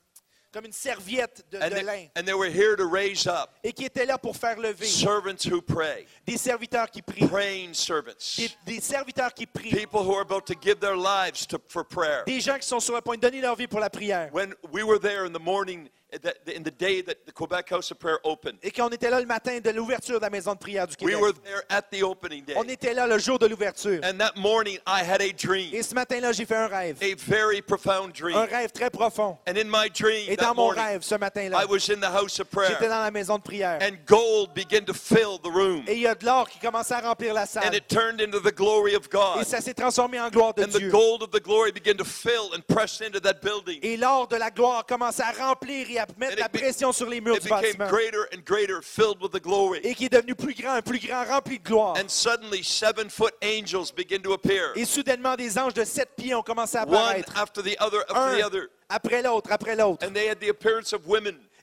comme 0.53 0.65
une 0.65 0.73
serviette 0.73 1.45
de, 1.49 1.57
and, 1.59 1.69
de 1.69 1.75
they, 1.75 1.83
lin. 1.83 2.09
and 2.17 2.25
they 2.25 2.33
were 2.33 2.49
here 2.49 2.75
to 2.75 2.85
raise 2.85 3.25
up 3.25 3.51
et 3.63 3.71
qui 3.71 3.85
étaient 3.85 4.05
là 4.05 4.17
pour 4.17 4.35
faire 4.35 4.59
lever. 4.59 4.85
servants 4.85 5.45
who 5.45 5.61
pray, 5.61 6.05
des 6.25 6.35
serviteurs 6.37 6.89
qui 6.91 7.01
prient, 7.01 7.25
praying 7.27 7.73
servants, 7.73 8.35
des, 8.37 8.49
des 8.65 8.81
serviteurs 8.81 9.33
qui 9.33 9.45
prient, 9.45 9.71
people 9.71 10.01
who 10.01 10.13
are 10.13 10.21
about 10.21 10.41
to 10.45 10.53
give 10.61 10.79
their 10.81 10.97
lives 10.97 11.45
to, 11.47 11.57
for 11.69 11.85
prayer. 11.85 12.23
des 12.25 12.41
gens 12.41 12.57
qui 12.59 12.67
sont 12.67 12.81
sur 12.81 12.93
le 12.95 13.01
point 13.01 13.15
de 13.15 13.21
donner 13.21 13.39
leur 13.39 13.55
vie 13.55 13.67
pour 13.67 13.79
la 13.79 13.89
prière. 13.89 14.29
When 14.33 14.53
we 14.73 14.83
were 14.83 14.99
there 14.99 15.25
in 15.25 15.31
the 15.31 15.39
morning, 15.41 15.89
in 16.13 16.63
the 16.63 16.71
day 16.71 17.01
that 17.01 17.15
the 17.25 17.31
Quebec 17.31 17.69
House 17.71 17.91
of 17.91 17.97
Prayer 17.99 18.17
opened, 18.23 18.57
Et 18.61 18.71
qu'on 18.71 18.89
était 18.89 19.09
là 19.09 19.19
le 19.19 19.25
matin 19.25 19.59
de 19.59 19.69
l'ouverture 19.71 20.17
de 20.19 20.25
la 20.25 20.29
maison 20.29 20.53
de 20.53 20.57
prière 20.59 20.85
du 20.87 20.95
we 21.01 21.13
Québec. 21.13 21.21
were 21.21 21.33
there 21.43 21.63
at 21.69 21.83
the 21.91 22.03
opening 22.03 22.43
day. 22.43 22.53
On 22.57 22.63
était 22.63 22.93
là 22.93 23.07
le 23.07 23.17
jour 23.17 23.39
de 23.39 23.45
l'ouverture. 23.47 24.01
And 24.03 24.17
that 24.17 24.33
morning, 24.35 24.77
I 24.85 25.01
had 25.03 25.21
a 25.21 25.31
dream, 25.31 25.73
Et 25.73 25.83
ce 25.83 25.95
matin-là, 25.95 26.31
j'ai 26.33 26.45
fait 26.45 26.55
un 26.55 26.67
rêve. 26.67 26.97
a 27.01 27.15
very 27.17 27.61
profound 27.61 28.13
dream. 28.13 28.35
Un 28.35 28.45
rêve 28.45 28.71
très 28.71 28.89
profond. 28.89 29.37
And 29.47 29.55
in 29.57 29.65
my 29.65 29.89
dream, 29.89 30.29
Et 30.29 30.35
dans 30.35 30.49
mon 30.53 30.65
morning, 30.65 30.83
rêve, 30.83 31.01
ce 31.03 31.15
matin-là, 31.15 31.61
I 31.63 31.65
was 31.65 31.89
in 31.89 31.99
the 32.01 32.11
house 32.13 32.39
of 32.39 32.47
j'étais 32.51 32.73
prayer, 32.75 32.89
dans 32.89 32.99
la 33.01 33.11
maison 33.11 33.37
de 33.37 33.43
prière. 33.43 33.79
and 33.81 33.95
gold 34.05 34.53
began 34.53 34.83
to 34.85 34.93
fill 34.93 35.37
the 35.41 35.47
room, 35.51 35.83
Et 35.87 35.93
il 35.95 36.01
y 36.01 36.07
a 36.07 36.15
de 36.15 36.25
l'or 36.25 36.49
qui 36.49 36.59
commençait 36.59 36.95
à 36.95 36.99
remplir 37.01 37.33
la 37.33 37.43
and 37.43 37.47
salle. 37.47 37.73
it 37.75 37.87
turned 37.87 38.19
into 38.21 38.39
the 38.41 38.53
glory 38.53 38.95
of 38.95 39.05
Et 39.05 39.09
God. 39.09 39.43
ça 39.45 39.61
s'est 39.61 39.73
transformé 39.73 40.19
en 40.19 40.29
gloire 40.29 40.53
de 40.53 40.63
And 40.63 40.67
the 40.67 40.77
Dieu. 40.77 40.89
gold 40.91 41.23
of 41.23 41.31
the 41.31 41.41
glory 41.41 41.71
began 41.71 41.95
to 41.95 42.03
fill 42.03 42.51
and 42.53 42.61
press 42.67 42.99
into 43.01 43.19
that 43.21 43.35
building. 43.41 43.79
Et 43.81 43.95
l'or 43.97 44.27
de 44.27 44.35
la 44.35 44.49
gloire 44.51 44.85
commençait 44.85 45.23
à 45.23 45.31
remplir 45.47 45.89
et 45.89 45.99
à 45.99 46.00
mettre 46.17 46.33
And 46.33 46.39
la 46.39 46.49
pression 46.49 46.91
sur 46.91 47.07
les 47.09 47.21
murs 47.21 47.35
du 47.39 47.49
became 47.49 47.61
bâtiment. 47.77 47.89
greater 47.89 48.27
and 48.33 48.41
greater, 48.45 48.81
filled 48.81 49.21
with 49.21 49.31
the 49.31 49.41
glory. 49.41 49.79
Et 49.83 49.93
qui 49.95 50.05
est 50.05 50.09
devenu 50.13 50.35
plus 50.35 50.53
grand, 50.53 50.81
plus 50.81 50.99
grand, 50.99 51.25
rempli 51.25 51.57
de 51.59 51.63
gloire. 51.63 51.95
And 51.97 52.07
suddenly, 52.09 52.63
seven 52.63 53.09
foot 53.09 53.33
angels 53.41 53.91
begin 53.95 54.19
to 54.21 54.33
appear, 54.33 54.71
Et 54.75 54.85
soudainement, 54.85 55.35
des 55.35 55.57
anges 55.57 55.73
de 55.73 55.83
sept 55.83 56.09
pieds 56.15 56.35
ont 56.35 56.43
commencé 56.43 56.77
à 56.77 56.83
one 56.87 56.95
apparaître. 56.95 57.33
after 57.37 57.61
the 57.63 57.75
other, 57.79 57.99
after 58.09 58.15
Un 58.15 58.37
the 58.37 58.43
other. 58.45 58.69
après 58.89 59.21
l'autre, 59.21 59.51
après 59.51 59.75
l'autre. 59.75 60.05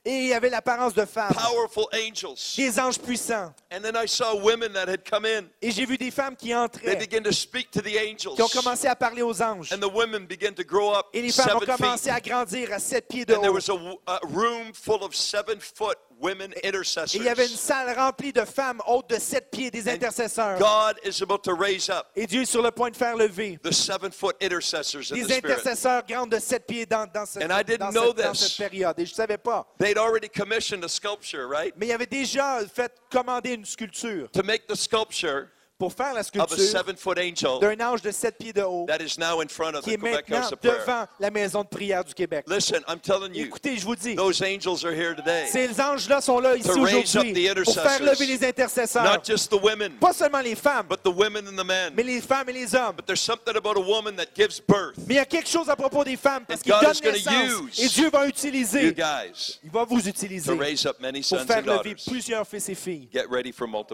They 0.03 0.11
Et 0.11 0.23
il 0.23 0.27
y 0.29 0.33
avait 0.33 0.49
l'apparence 0.49 0.93
de 0.93 1.05
femmes. 1.05 1.33
powerful 1.33 1.85
angels. 1.93 2.55
Des 2.57 2.79
anges 2.79 2.99
puissants. 2.99 3.53
And 3.71 3.81
then 3.81 3.95
I 3.95 4.07
saw 4.07 4.35
women 4.35 4.73
that 4.73 4.87
had 4.87 5.03
come 5.09 5.25
in. 5.25 5.45
Et 5.61 5.71
j'ai 5.71 5.85
vu 5.85 5.97
des 5.97 6.11
femmes 6.11 6.35
qui 6.35 6.47
They 6.47 6.55
entraient, 6.55 6.95
began 6.95 7.21
to 7.23 7.31
speak 7.31 7.69
to 7.71 7.81
the 7.81 7.95
angels. 7.97 8.35
qui 8.35 8.41
ont 8.41 8.47
commencé 8.47 8.87
à 8.87 8.95
parler 8.95 9.21
aux 9.21 9.41
anges. 9.41 9.71
And 9.73 9.79
the 9.79 9.91
women 9.93 10.25
began 10.25 10.53
to 10.53 10.63
grow 10.63 10.91
up 10.93 11.07
Et 11.13 11.21
les 11.21 11.31
femmes 11.31 11.57
ont 11.57 11.59
commencé 11.59 12.09
feet. 12.09 12.11
à 12.13 12.19
grandir 12.19 12.73
à 12.73 12.79
sept 12.79 13.07
pieds 13.07 13.25
de 13.25 13.33
And 13.35 13.41
there 13.41 13.51
haut. 13.51 13.55
was 13.55 13.69
a, 14.07 14.13
a 14.13 14.19
room 14.27 14.73
full 14.73 15.03
of 15.03 15.13
seven 15.15 15.59
foot 15.59 15.97
Et 16.21 17.17
il 17.17 17.23
y 17.23 17.29
avait 17.29 17.45
une 17.45 17.53
intercessors. 17.53 17.57
salle 17.59 17.95
remplie 17.97 18.33
de 18.33 18.43
femmes 18.45 18.81
hautes 18.85 19.09
de 19.09 19.17
sept 19.19 19.49
pieds, 19.51 19.71
des 19.71 19.87
intercesseurs. 19.87 20.59
God 20.59 20.97
is 21.05 21.21
about 21.23 21.39
to 21.43 21.53
raise 21.55 21.89
up 21.89 22.07
Et 22.15 22.27
Dieu 22.27 22.41
est 22.41 22.45
sur 22.45 22.61
le 22.61 22.71
point 22.71 22.89
de 22.91 22.95
faire 22.97 23.15
lever 23.15 23.57
the 23.63 23.71
seven 23.71 24.11
foot 24.11 24.35
intercessors 24.41 25.11
in 25.11 25.15
des 25.15 25.21
the 25.23 25.31
spirit. 25.31 25.45
intercesseurs 25.53 26.03
grandes 26.05 26.31
de 26.31 26.39
sept 26.39 26.67
pieds 26.67 26.85
dans, 26.85 27.05
dans, 27.11 27.25
cette, 27.25 27.43
And 27.43 27.51
I 27.57 27.63
didn't 27.63 27.79
dans 27.79 27.91
know 27.91 28.07
cette- 28.15 28.25
dans 28.25 28.33
cette 28.33 28.57
période. 28.57 28.99
Et 28.99 29.05
je 29.05 29.11
ne 29.11 29.15
savais 29.15 29.37
pas. 29.37 29.65
They'd 29.79 29.97
already 29.97 30.27
commissioned 30.29 30.83
a 30.83 30.89
sculpture, 30.89 31.47
right? 31.49 31.73
Mais 31.77 31.87
il 31.87 31.91
avait 31.93 32.05
déjà 32.05 32.59
fait 32.67 32.91
commander 33.11 33.53
une 33.53 33.65
sculpture 33.65 34.29
To 34.31 34.43
make 34.43 34.67
the 34.67 34.75
sculpture 34.75 35.47
pour 35.79 35.93
faire 35.93 36.13
la 36.13 36.19
of 36.19 36.25
a 36.25 36.27
sculpture 36.27 36.57
seven 36.59 36.97
foot 36.97 37.17
angel 37.17 37.57
d'un 37.61 37.79
ange 37.79 38.01
de 38.01 38.11
sept 38.11 38.37
pieds 38.37 38.51
de 38.51 38.61
haut 38.61 38.85
that 38.85 38.99
is 39.01 39.17
now 39.17 39.39
in 39.41 39.47
front 39.47 39.75
of 39.75 39.81
qui 39.85 39.91
the 39.91 39.93
est 39.93 39.97
Quebec 39.97 40.29
maintenant 40.29 40.49
devant 40.61 41.05
la 41.19 41.31
maison 41.31 41.63
de 41.63 41.67
prière 41.69 42.03
du 42.03 42.13
Québec. 42.13 42.43
Listen, 42.49 42.81
I'm 42.87 42.99
telling 42.99 43.33
you, 43.33 43.45
Écoutez, 43.45 43.77
je 43.77 43.85
vous 43.85 43.95
dis, 43.95 44.13
those 44.15 44.41
angels 44.43 44.83
are 44.85 44.91
here 44.93 45.15
today. 45.15 45.47
ces 45.49 45.79
anges-là 45.79 46.19
sont 46.19 46.39
là 46.39 46.55
ici 46.57 46.67
To 46.67 46.83
raise 46.83 47.15
up 47.15 47.21
aujourd'hui 47.23 47.33
the 47.33 47.63
pour 47.63 47.73
faire 47.73 47.85
intercessors. 47.85 48.05
lever 48.11 48.25
les 48.25 48.45
intercesseurs. 48.47 49.03
Not 49.03 49.23
just 49.25 49.49
the 49.49 49.61
women, 49.63 49.93
Pas 50.01 50.11
seulement 50.13 50.41
les 50.41 50.55
femmes, 50.55 50.85
but 50.89 51.01
the 51.01 51.15
women 51.15 51.47
and 51.47 51.55
the 51.55 51.65
men. 51.65 51.93
mais 51.95 52.03
les 52.03 52.19
femmes 52.19 52.49
et 52.49 52.53
les 52.53 52.75
hommes. 52.75 52.95
But 52.97 53.05
there's 53.05 53.21
something 53.21 53.55
about 53.55 53.77
a 53.77 53.81
woman 53.81 54.17
that 54.17 54.35
gives 54.35 54.59
birth. 54.59 54.97
Mais 55.07 55.13
il 55.13 55.17
y 55.17 55.19
a 55.19 55.25
quelque 55.25 55.49
chose 55.49 55.69
à 55.69 55.77
propos 55.77 56.03
des 56.03 56.17
femmes 56.17 56.43
parce 56.45 56.61
qu'ils 56.61 56.73
donnent 56.73 57.13
naissance. 57.13 57.79
Et 57.79 57.87
Dieu 57.87 58.09
va 58.09 58.25
You 58.25 58.29
utiliser, 58.29 58.93
guys, 58.93 59.59
il 59.63 59.71
va 59.71 59.85
vous 59.85 60.01
to 60.01 60.09
utiliser 60.09 60.51
raise 60.53 60.85
up 60.85 60.97
many 60.99 61.21
pour 61.21 61.39
faire 61.39 61.61
lever 61.61 61.95
plusieurs 61.95 62.45
fils 62.45 62.67
et 62.67 62.75
filles. 62.75 63.09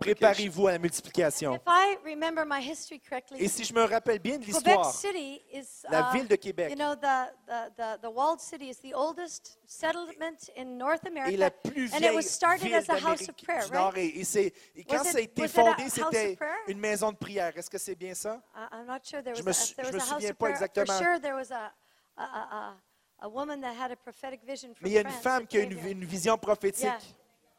Préparez-vous 0.01 0.67
à 0.67 0.71
la 0.73 0.79
multiplication. 0.79 1.59
If 1.75 1.97
I 2.05 2.09
remember 2.09 2.45
my 2.45 2.61
history 2.61 2.99
correctly, 2.99 3.43
Et 3.43 3.47
si 3.49 3.63
je 3.65 3.73
me 3.73 3.83
rappelle 3.83 4.19
bien 4.19 4.37
de 4.37 4.45
l'histoire, 4.45 4.93
la 5.89 6.09
uh, 6.09 6.13
ville 6.13 6.27
de 6.27 6.35
Québec 6.35 6.69
You 6.69 6.75
know, 6.75 6.95
the, 6.95 7.31
the, 7.47 7.71
the, 7.75 8.01
the 8.01 8.09
walled 8.09 8.39
city 8.39 8.69
is 8.69 8.77
the 8.79 8.93
oldest 8.93 9.57
settlement 9.65 10.49
in 10.55 10.77
North 10.77 11.03
est 11.05 11.09
America. 11.09 11.37
la 11.37 11.49
plus 11.51 11.91
and 11.93 11.97
it 11.97 12.01
vieille 12.01 12.15
was 12.15 12.29
started 12.29 12.63
ville 12.63 12.75
as 12.77 12.89
a 12.89 12.93
house 12.93 13.21
of 13.21 13.35
d'Amérique 13.35 13.43
prayer, 13.43 13.65
du 13.65 13.71
Nord. 13.73 13.93
right? 13.93 14.15
Et, 14.15 14.39
et 14.39 14.53
et 14.75 14.83
quand 14.85 15.03
ça 15.03 15.17
a 15.17 15.21
été 15.21 15.47
fondé, 15.47 15.89
c'était 15.89 16.37
une 16.67 16.79
maison 16.79 17.11
de 17.11 17.17
prière. 17.17 17.51
Est-ce 17.57 17.69
que 17.69 17.77
c'est 17.77 17.95
bien 17.95 18.13
ça? 18.13 18.41
I- 18.55 18.67
I'm 18.71 18.85
not 18.87 18.99
sure 19.03 19.21
there 19.21 19.35
Je 19.35 19.41
was, 19.41 19.47
me 19.47 19.53
souviens 19.53 20.29
of 20.31 20.35
pas 20.37 20.49
exactement. 20.49 20.97
sure, 20.97 21.19
there 21.19 21.35
was 21.35 21.51
a, 21.51 21.73
a, 22.17 22.23
a, 22.23 22.73
a, 23.21 23.25
a 23.25 23.29
woman 23.29 23.59
that 23.61 23.73
had 23.73 23.91
a 23.91 23.95
prophetic 23.97 24.41
vision 24.45 24.73
from 24.73 24.83
Mais 24.83 24.91
il 24.91 24.93
y 24.93 24.97
a 24.97 25.01
une 25.01 25.09
femme 25.09 25.45
qui 25.45 25.57
a 25.57 25.61
une 25.61 26.05
vision 26.05 26.37
prophétique. 26.37 27.15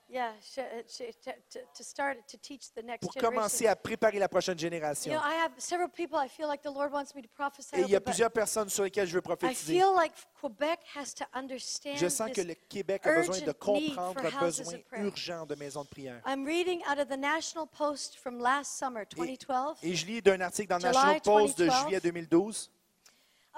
Yeah. 0.08 0.16
Yeah, 0.26 0.32
sh- 0.40 0.60
sh- 0.88 1.16
to, 1.24 1.32
to, 1.50 1.58
to 1.74 1.82
start 1.82 2.16
to 2.28 2.36
teach 2.38 2.72
the 2.74 2.82
next 2.84 3.00
pour 3.02 3.12
commencer 3.14 3.66
à 3.66 3.74
préparer 3.74 4.18
la 4.20 4.28
prochaine 4.28 4.56
génération. 4.58 5.12
know, 5.12 5.20
I 5.20 5.34
have 5.44 5.52
several 5.58 5.88
people 5.88 6.16
I 6.16 6.28
feel 6.28 6.46
like 6.48 6.62
the 6.62 6.72
Lord 6.72 6.92
wants 6.92 7.12
me 7.14 7.22
to 7.22 7.28
prophesy 7.34 7.74
Et 7.76 7.80
il 7.82 7.88
y 7.90 7.96
a 7.96 8.00
plusieurs 8.00 8.30
personnes 8.30 8.68
sur 8.68 8.84
lesquelles 8.84 9.08
je 9.08 9.14
veux 9.14 9.18
I 9.20 9.22
prophétiser. 9.22 9.74
feel 9.74 9.92
like 9.96 10.12
Quebec 10.40 10.78
has 10.94 11.12
to 11.14 11.24
understand 11.34 11.96
Je 11.96 12.08
sens 12.08 12.30
que 12.30 12.40
le 12.40 12.54
Québec 12.54 13.04
a 13.06 13.16
besoin 13.16 13.40
de 13.40 13.52
comprendre 13.52 14.20
houses 14.40 14.58
besoin 14.60 14.78
urgent 14.92 15.44
de 15.46 15.54
maisons 15.56 15.82
de 15.82 15.88
prière. 15.88 16.20
I'm 16.24 16.44
reading 16.46 16.82
out 16.88 16.98
of 17.00 17.08
the 17.08 17.18
National 17.18 17.66
Post 17.66 18.16
from 18.18 18.38
last 18.38 18.78
summer, 18.78 19.04
2012, 19.06 19.78
Et 19.82 19.94
je 19.96 20.06
lis 20.06 20.22
d'un 20.22 20.40
article 20.40 20.68
dans 20.68 20.78
July 20.78 20.92
National 20.94 21.20
Post 21.20 21.58
de 21.58 21.64
2012. 21.66 21.82
juillet 21.82 22.00
2012 22.00 22.70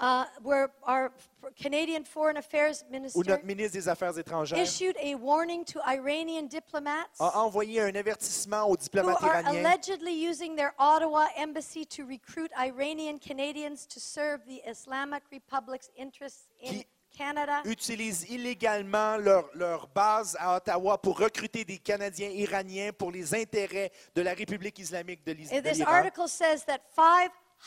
uh, 0.01 0.23
where 0.43 0.69
our 0.87 1.11
Canadian 1.61 2.03
Foreign 2.03 2.37
Affairs 2.37 2.83
où 2.87 2.91
Minister 2.91 3.19
notre 3.29 3.45
ministre 3.45 3.73
des 3.73 3.87
Affaires 3.89 4.17
étrangères 4.17 4.57
issued 4.61 4.95
a 5.01 5.15
warning 5.15 5.63
to 5.65 5.79
Iranian 5.87 6.43
diplomats 6.47 7.07
a 7.19 7.39
envoyé 7.39 7.81
un 7.81 7.95
avertissement 7.95 8.63
aux 8.69 8.75
who 8.75 8.99
are 9.09 9.41
iraniens 9.41 9.65
allegedly 9.65 10.13
using 10.13 10.55
their 10.55 10.73
Ottawa 10.77 11.27
embassy 11.37 11.85
to 11.85 12.03
recruit 12.05 12.49
Iranian 12.57 13.17
Canadians 13.19 13.85
to 13.87 13.99
serve 13.99 14.39
the 14.45 14.61
Islamic 14.69 15.23
Republic's 15.31 15.89
interests 15.97 16.47
in 16.63 16.83
Canada. 17.17 17.61
utilisent 17.65 18.29
illégalement 18.29 19.17
leur, 19.17 19.49
leur 19.53 19.87
base 19.87 20.37
à 20.39 20.55
Ottawa 20.57 20.97
pour 20.97 21.17
recruter 21.19 21.65
des 21.65 21.77
Canadiens 21.79 22.29
iraniens 22.29 22.91
pour 22.93 23.11
les 23.11 23.33
intérêts 23.33 23.91
de 24.15 24.21
la 24.21 24.33
République 24.33 24.77
islamique 24.79 25.25
de 25.25 25.31
l'Is- 25.33 25.51
And 25.51 25.57
de 25.61 25.61
This 25.69 25.77
l'Iran. 25.79 25.91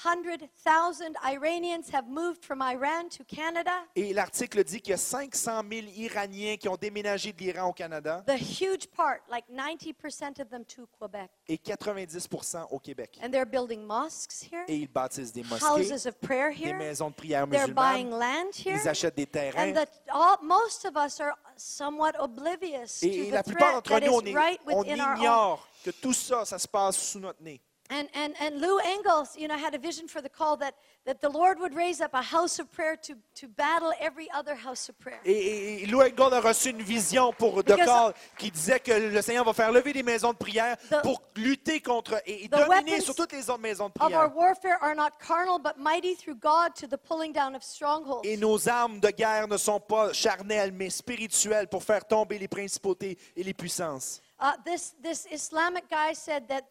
Article 0.05 0.49
says 0.55 0.99
that 0.99 1.13
500,000 1.13 1.17
Iranians 1.25 1.91
have 1.93 2.07
moved 2.09 2.45
from 2.45 2.63
Iran 2.63 3.09
to 3.11 3.25
Canada. 3.25 3.73
Et 3.95 4.13
l'article 4.13 4.65
dit 4.65 4.81
qu'il 4.81 4.91
y 4.93 4.95
a 4.95 4.97
500 4.97 5.63
000 5.71 5.87
Iraniens 5.97 6.57
qui 6.57 6.69
ont 6.69 6.77
déménagé 6.77 7.33
de 7.33 7.39
l'Iran 7.39 7.69
au 7.69 7.73
Canada 7.73 8.23
The 8.27 8.39
huge 8.61 8.89
part, 8.89 9.19
like 9.31 9.45
90% 9.51 10.41
of 10.41 10.49
them 10.49 10.65
to 10.65 10.87
Quebec. 10.99 11.31
et 11.49 11.59
90 11.59 12.29
au 12.71 12.79
Québec. 12.79 13.19
And 13.23 13.31
they're 13.31 13.47
building 13.47 13.85
mosques 13.85 14.33
here, 14.51 14.65
Et 14.69 14.77
ils 14.77 14.89
bâtissent 14.89 15.33
des 15.33 15.43
mosquées, 15.45 15.65
houses 15.67 16.07
of 16.07 16.15
prayer 16.21 16.51
des 16.55 16.65
here. 16.71 16.77
maisons 16.79 17.11
de 17.11 17.15
prière 17.15 17.47
They're 17.49 17.69
buying 17.69 18.09
musulmanes, 18.09 18.19
land 18.19 18.51
here. 18.65 18.79
ils 18.83 18.89
achètent 18.89 19.17
des 19.17 19.27
terrains. 19.27 19.71
And 19.71 19.75
that 19.75 19.89
all, 20.13 20.37
most 20.43 20.85
of 20.85 20.97
us 20.97 21.21
are 21.21 21.35
somewhat 21.57 22.13
oblivious 22.19 23.03
Et, 23.03 23.11
to 23.11 23.15
et 23.27 23.31
the 23.31 23.33
la 23.35 23.43
plupart 23.43 23.75
d'entre 23.83 24.01
nous, 24.01 24.13
on, 24.13 24.21
est- 24.23 24.35
right 24.35 24.61
on 24.67 24.79
within 24.81 25.01
our 25.01 25.17
ignore 25.17 25.69
que 25.85 25.91
tout 25.91 26.13
ça, 26.13 26.45
ça 26.45 26.59
se 26.59 26.69
passe 26.69 26.97
sous 26.97 27.19
notre 27.21 27.43
nez. 27.43 27.61
And, 27.93 28.09
and, 28.15 28.35
and 28.41 28.59
Lou 28.63 28.79
Engels, 28.79 29.37
you 29.37 29.49
know, 29.49 29.57
had 29.59 29.75
a 29.75 29.79
vision 29.79 30.09
for 30.09 30.23
the 30.23 30.29
call 30.31 30.57
that, 30.57 30.75
that 31.05 31.21
the 31.21 31.29
Lord 31.29 31.59
would 31.61 31.75
raise 31.75 32.01
up 32.01 32.15
a 32.15 32.23
house 32.23 32.59
of 32.59 32.73
prayer 32.73 32.97
to, 33.03 33.15
to 33.35 33.49
battle 33.49 33.93
every 34.01 34.31
other 34.33 34.55
house 34.55 34.89
of 34.89 34.99
prayer. 34.99 35.21
Et, 35.27 35.83
et, 35.83 35.87
Lou 35.91 36.01
Engold 36.01 36.33
a 36.33 36.41
reçu 36.41 36.71
une 36.71 36.81
vision 36.81 37.35
pour 37.35 37.63
de 37.63 37.75
Because- 37.75 37.85
Call 37.87 38.15
qui 38.39 38.51
disait 38.51 38.81
que 38.81 38.93
le 38.93 39.21
Seigneur 39.21 39.45
va 39.45 39.53
faire 39.53 39.71
lever 39.71 39.93
des 39.93 40.03
maisons 40.03 40.33
de 40.33 40.39
prière 40.39 40.79
The- 40.89 41.03
pour 41.03 41.21
lutter 41.37 41.83
contre 41.83 42.15
et, 42.25 42.45
et 42.45 42.49
dominer 42.49 43.03
sur 43.03 43.15
toutes 43.15 43.33
les 43.33 43.51
autres 43.51 43.61
maisons 43.61 43.89
de 43.91 43.93
Of 44.03 44.11
our 44.11 44.31
prière. 44.31 44.37
warfare 44.37 44.79
are 44.81 44.95
not 44.95 45.11
carnal, 45.21 45.59
but 45.59 45.77
mighty 45.77 46.15
through 46.17 46.39
God 46.41 46.75
to 46.77 46.87
the 46.87 46.97
pulling 46.97 47.35
down 47.35 47.55
of 47.55 47.63
strongholds. 47.63 48.23
Et 48.25 48.39
nos 48.39 48.69
armes 48.71 49.01
de 49.01 49.11
guerre 49.11 49.49
ne 49.49 49.59
sont 49.59 49.81
pas 49.81 50.15
charnelles, 50.15 50.73
mais 50.73 50.89
spirituelles 50.89 51.69
pour 51.69 51.83
faire 51.85 52.07
tomber 52.07 52.39
les 52.39 52.49
principautés 52.49 53.19
et 53.37 53.43
les 53.43 53.53
puissances. 53.53 54.23
Uh, 54.41 54.53
this, 54.65 54.95
this 55.03 55.27
Islamic 55.31 55.85
guy 55.91 56.15
said 56.15 56.49
that, 56.49 56.63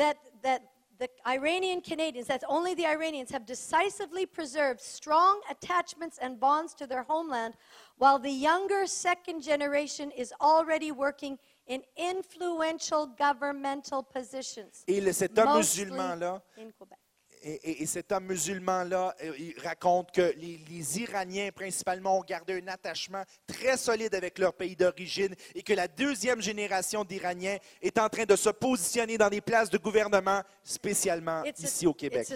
that, 0.00 0.16
that 0.42 0.60
the 0.98 1.08
Iranian 1.26 1.80
Canadians, 1.80 2.26
that's 2.26 2.44
only 2.48 2.74
the 2.74 2.86
Iranians, 2.86 3.30
have 3.30 3.46
decisively 3.46 4.26
preserved 4.26 4.80
strong 4.80 5.40
attachments 5.50 6.18
and 6.20 6.38
bonds 6.38 6.74
to 6.74 6.86
their 6.86 7.04
homeland, 7.04 7.54
while 7.96 8.18
the 8.18 8.30
younger 8.30 8.86
second 8.86 9.42
generation 9.42 10.10
is 10.10 10.32
already 10.40 10.90
working 10.92 11.38
in 11.66 11.82
influential 11.96 13.06
governmental 13.18 14.02
positions. 14.02 14.84
Et 14.88 15.00
le- 15.00 15.12
cet 15.12 15.38
homme 15.38 15.58
musulman-là, 15.58 16.42
in 16.56 16.70
Quebec. 16.72 16.98
Et, 17.42 17.52
et- 17.70 17.82
et 17.82 17.86
cet 17.86 18.12
homme 18.12 18.26
musulman-là, 18.26 19.14
euh, 19.22 19.32
il 19.38 19.54
raconte 19.62 20.12
que 20.12 20.32
les, 20.36 20.60
les 20.68 21.00
Iraniens, 21.00 21.50
principalement, 21.54 22.18
ont 22.18 22.24
gardé 22.24 22.60
un 22.62 22.68
attachement 22.68 23.22
très 23.46 23.76
solide 23.76 24.14
avec 24.14 24.38
leur 24.38 24.52
pays 24.54 24.76
d'origine 24.76 25.34
et 25.54 25.62
que 25.62 25.72
la 25.72 25.88
deuxième 25.88 26.40
génération 26.42 27.04
d'Iraniens 27.04 27.58
est 27.82 27.98
en 27.98 28.08
train 28.08 28.24
de 28.24 28.36
se 28.36 28.50
positionner 28.50 29.16
dans 29.18 29.28
des 29.30 29.40
places 29.40 29.70
de 29.70 29.78
gouvernement, 29.78 30.42
spécialement 30.62 31.42
ici 31.64 31.86
au 31.86 31.94
Québec. 31.94 32.26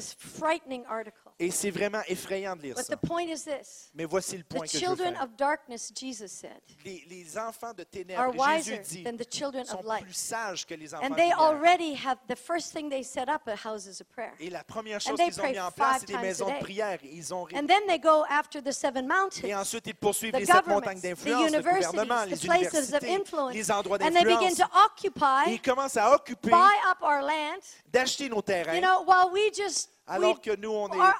It's 1.39 1.43
a 1.43 1.43
frightening 1.43 1.43
article. 1.43 1.45
Et 1.45 1.51
c'est 1.51 1.71
vraiment 1.71 2.03
effrayant 2.09 2.57
de 2.57 2.63
lire 2.63 2.75
But 2.77 2.85
ça. 2.87 2.97
the 2.97 3.01
point 3.07 3.27
is 3.29 3.45
this 3.45 3.91
Mais 3.95 4.05
voici 4.05 4.37
le 4.37 4.43
the 4.45 4.49
point 4.49 4.61
que 4.67 4.69
je 4.69 4.79
veux 4.79 4.81
children 4.87 5.15
faire. 5.15 5.23
of 5.25 5.37
darkness, 5.37 5.93
Jesus 5.95 6.29
said, 6.29 6.61
Les, 6.85 7.05
les 7.09 7.37
enfants 7.39 7.73
de 7.75 7.83
are 7.83 7.87
ténèbres, 7.91 8.33
Jésus 8.33 8.71
wiser 8.73 8.79
dit, 8.79 9.03
than 9.05 9.17
the 9.17 9.29
children 9.31 9.65
sont 9.65 9.79
of 9.81 9.85
light. 9.85 10.05
plus 10.05 10.15
sages 10.17 10.65
que 10.67 10.75
les 10.75 10.95
enfants 10.95 11.05
And 11.07 11.11
de 11.11 11.17
they 11.17 11.31
lumière. 11.31 11.41
already 11.41 11.95
have 11.95 12.19
the 12.29 12.37
first 12.37 12.73
thing 12.73 12.89
they 12.89 13.03
set 13.03 13.29
up 13.29 13.43
at 13.49 13.57
houses 13.65 14.01
of 14.01 14.07
prayer. 14.09 14.33
Et 14.39 14.49
la 14.51 14.63
première 14.65 14.97
And 14.99 15.11
chose 15.11 15.17
they 15.19 15.31
qu'ils 15.31 15.41
ont 15.41 15.43
pray 15.43 15.53
mis 15.53 15.61
en 15.61 15.67
five 15.71 15.75
place, 15.75 16.01
c'est 16.01 16.07
des 16.07 16.13
times 16.13 16.19
a 16.21 16.23
maisons 16.27 16.47
de 16.47 16.53
day. 16.53 16.61
prière. 16.61 16.99
Ils 17.05 17.35
ont 17.35 17.47
And 17.55 17.67
then 17.67 17.87
they 17.89 17.99
go 17.99 18.25
after 18.29 18.61
the 18.63 18.73
seven 18.73 19.05
Et 19.05 19.09
mountains, 19.09 19.61
ensuite, 19.61 19.87
ils 19.89 19.95
poursuivent 19.95 20.33
the 20.33 20.39
les 20.39 20.47
sept 20.47 20.55
governments, 20.57 20.81
montagnes 20.81 20.99
the 21.01 21.03
d'influence, 21.03 21.51
le 21.51 21.59
gouvernement, 21.63 22.25
universities, 22.25 22.31
les 22.31 22.37
the 22.37 22.47
places 22.47 22.93
of 22.95 23.03
universités, 23.03 23.15
influence. 23.15 23.55
les 23.55 23.71
endroits 23.71 23.99
And 24.03 24.11
they 24.13 24.25
begin 24.25 24.51
d'influence. 24.51 24.57
to 24.57 24.65
Et 24.65 25.09
occupy, 25.09 25.51
ils 25.53 25.61
commencent 25.63 25.97
à 25.97 26.15
occuper, 26.15 26.51
buy 26.51 26.77
up 26.91 27.03
our 27.03 27.23
land, 27.23 27.61
d'acheter 27.93 28.29
nos 28.29 28.41
terrains, 28.43 28.75
you 28.77 28.81
know, 28.81 29.03
while 29.05 29.31
we 29.33 29.51
just, 29.53 29.91
alors 30.07 30.41
que 30.41 30.55
nous, 30.57 30.71
on 30.71 30.89
est... 30.89 31.13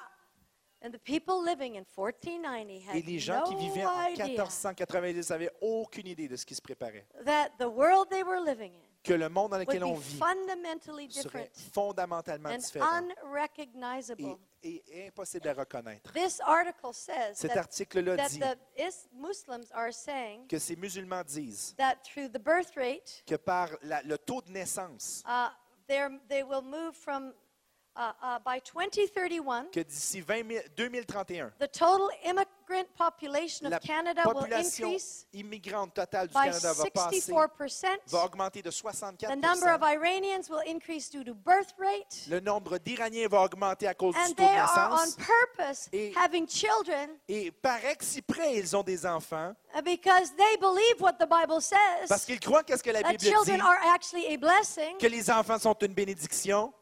and 0.83 0.93
the 0.93 0.99
people 0.99 1.43
living 1.43 1.77
in 1.77 1.85
1490 1.85 2.95
Et 2.95 3.03
les 3.03 3.19
gens 3.19 3.45
qui 3.45 3.57
vivaient 3.57 3.87
en 3.87 4.07
idea 4.09 4.27
1490 4.27 5.31
n'avaient 5.31 5.51
aucune 5.61 6.07
idée 6.07 6.29
de 6.29 6.37
ce 6.37 6.45
qui 6.45 6.55
se 6.55 6.63
préparait. 6.63 7.07
that 7.25 7.51
the 7.59 7.69
world 7.69 8.09
they 8.11 8.23
were 8.23 8.41
living 8.41 8.73
in 8.75 8.95
Que 9.05 9.13
le 9.13 9.29
monde 9.29 9.51
dans 9.51 9.59
lequel 9.59 9.85
on 9.85 9.97
vit 9.97 10.17
fundamentally 10.17 11.11
serait 11.11 11.51
different 11.51 11.73
fondamentalement 11.75 12.57
différent 12.57 13.07
et, 14.63 14.83
et 14.89 15.07
impossible 15.09 15.47
à 15.47 15.53
reconnaître. 15.53 16.11
This 16.15 16.41
article 16.41 16.93
says 16.95 17.35
Cet 17.35 17.55
article-là 17.55 18.17
that 18.17 18.29
dit 18.31 18.41
the 18.41 18.57
is, 18.79 19.07
Muslims 19.13 19.71
are 19.73 19.93
saying 19.93 20.47
que 20.49 20.59
ces 20.59 20.75
musulmans 20.77 21.23
disent 21.23 21.75
that 21.77 21.97
through 22.03 22.31
the 22.31 22.41
birth 22.43 22.75
rate, 22.77 23.23
que 23.27 23.37
par 23.37 23.69
la- 23.83 24.03
le 24.03 24.17
taux 24.17 24.41
de 24.41 24.51
naissance, 24.51 25.23
uh, 25.27 25.51
they 25.87 26.43
will 26.43 26.63
move 26.63 26.95
from, 26.95 27.35
uh, 27.97 28.13
uh, 28.23 28.39
by 28.45 28.61
2031, 28.61 29.67
que 29.71 29.81
d'ici 29.81 30.21
20 30.21 30.49
000 30.49 30.63
2031, 30.77 31.53
the 31.61 31.69
total 31.69 32.11
immigrant 32.25 32.89
population 32.97 33.69
la 33.71 33.77
of 33.77 33.83
Canada 33.83 34.23
will 34.27 34.35
population 34.35 34.87
increase 34.89 35.27
immigrante 35.33 35.95
totale 35.95 36.27
du 36.29 36.35
by 36.35 36.47
Canada 36.51 36.73
va 36.73 36.91
passer, 36.91 37.33
64%. 37.33 37.87
va 38.09 38.19
augmenter 38.25 38.63
de 38.63 38.71
64 38.71 39.29
The 39.29 39.37
number 39.41 39.69
of 39.73 39.83
Iranians 39.83 40.49
will 40.51 40.63
increase 40.67 41.09
due 41.09 41.23
to 41.25 41.35
birth 41.35 41.73
rate. 41.79 42.27
Le 42.29 42.41
nombre 42.41 42.79
d'Iraniens 42.79 43.29
va 43.29 43.43
augmenter 43.43 43.87
à 43.87 43.95
cause 43.95 44.15
du 44.15 44.21
And 44.21 44.29
taux 44.31 44.35
they 44.37 44.47
de 44.47 44.59
are 44.59 44.91
on 44.93 45.05
naissance. 45.05 45.17
purpose 45.17 45.89
Et- 45.93 46.13
having 46.17 46.47
children 46.49 47.11
Et 47.29 47.53
par 47.53 47.85
exprès, 47.85 48.57
ils 48.57 48.77
ont 48.77 48.83
des 48.83 49.07
enfants 49.07 49.55
uh, 49.77 49.81
because 49.83 50.33
they 50.37 50.57
believe 50.61 51.01
what 51.01 51.13
the 51.21 51.29
Bible 51.29 51.61
parce 51.61 52.09
says. 52.09 52.27
qu'ils 52.27 52.41
croient 52.41 52.65
qu'est-ce 52.65 52.83
que 52.83 52.91
la 52.91 53.03
That 53.03 53.11
Bible 53.13 53.21
dit, 53.23 53.31
children 53.31 53.61
are 53.61 53.79
actually 53.95 54.35
a 54.35 54.37
blessing. 54.37 54.99
que 54.99 55.07
les 55.07 55.31
enfants 55.31 55.61
sont 55.61 55.75
une 55.81 55.95
bénédiction. 55.95 56.65
I 56.65 56.65
only 56.65 56.65
have 56.65 56.73
five. 56.73 56.81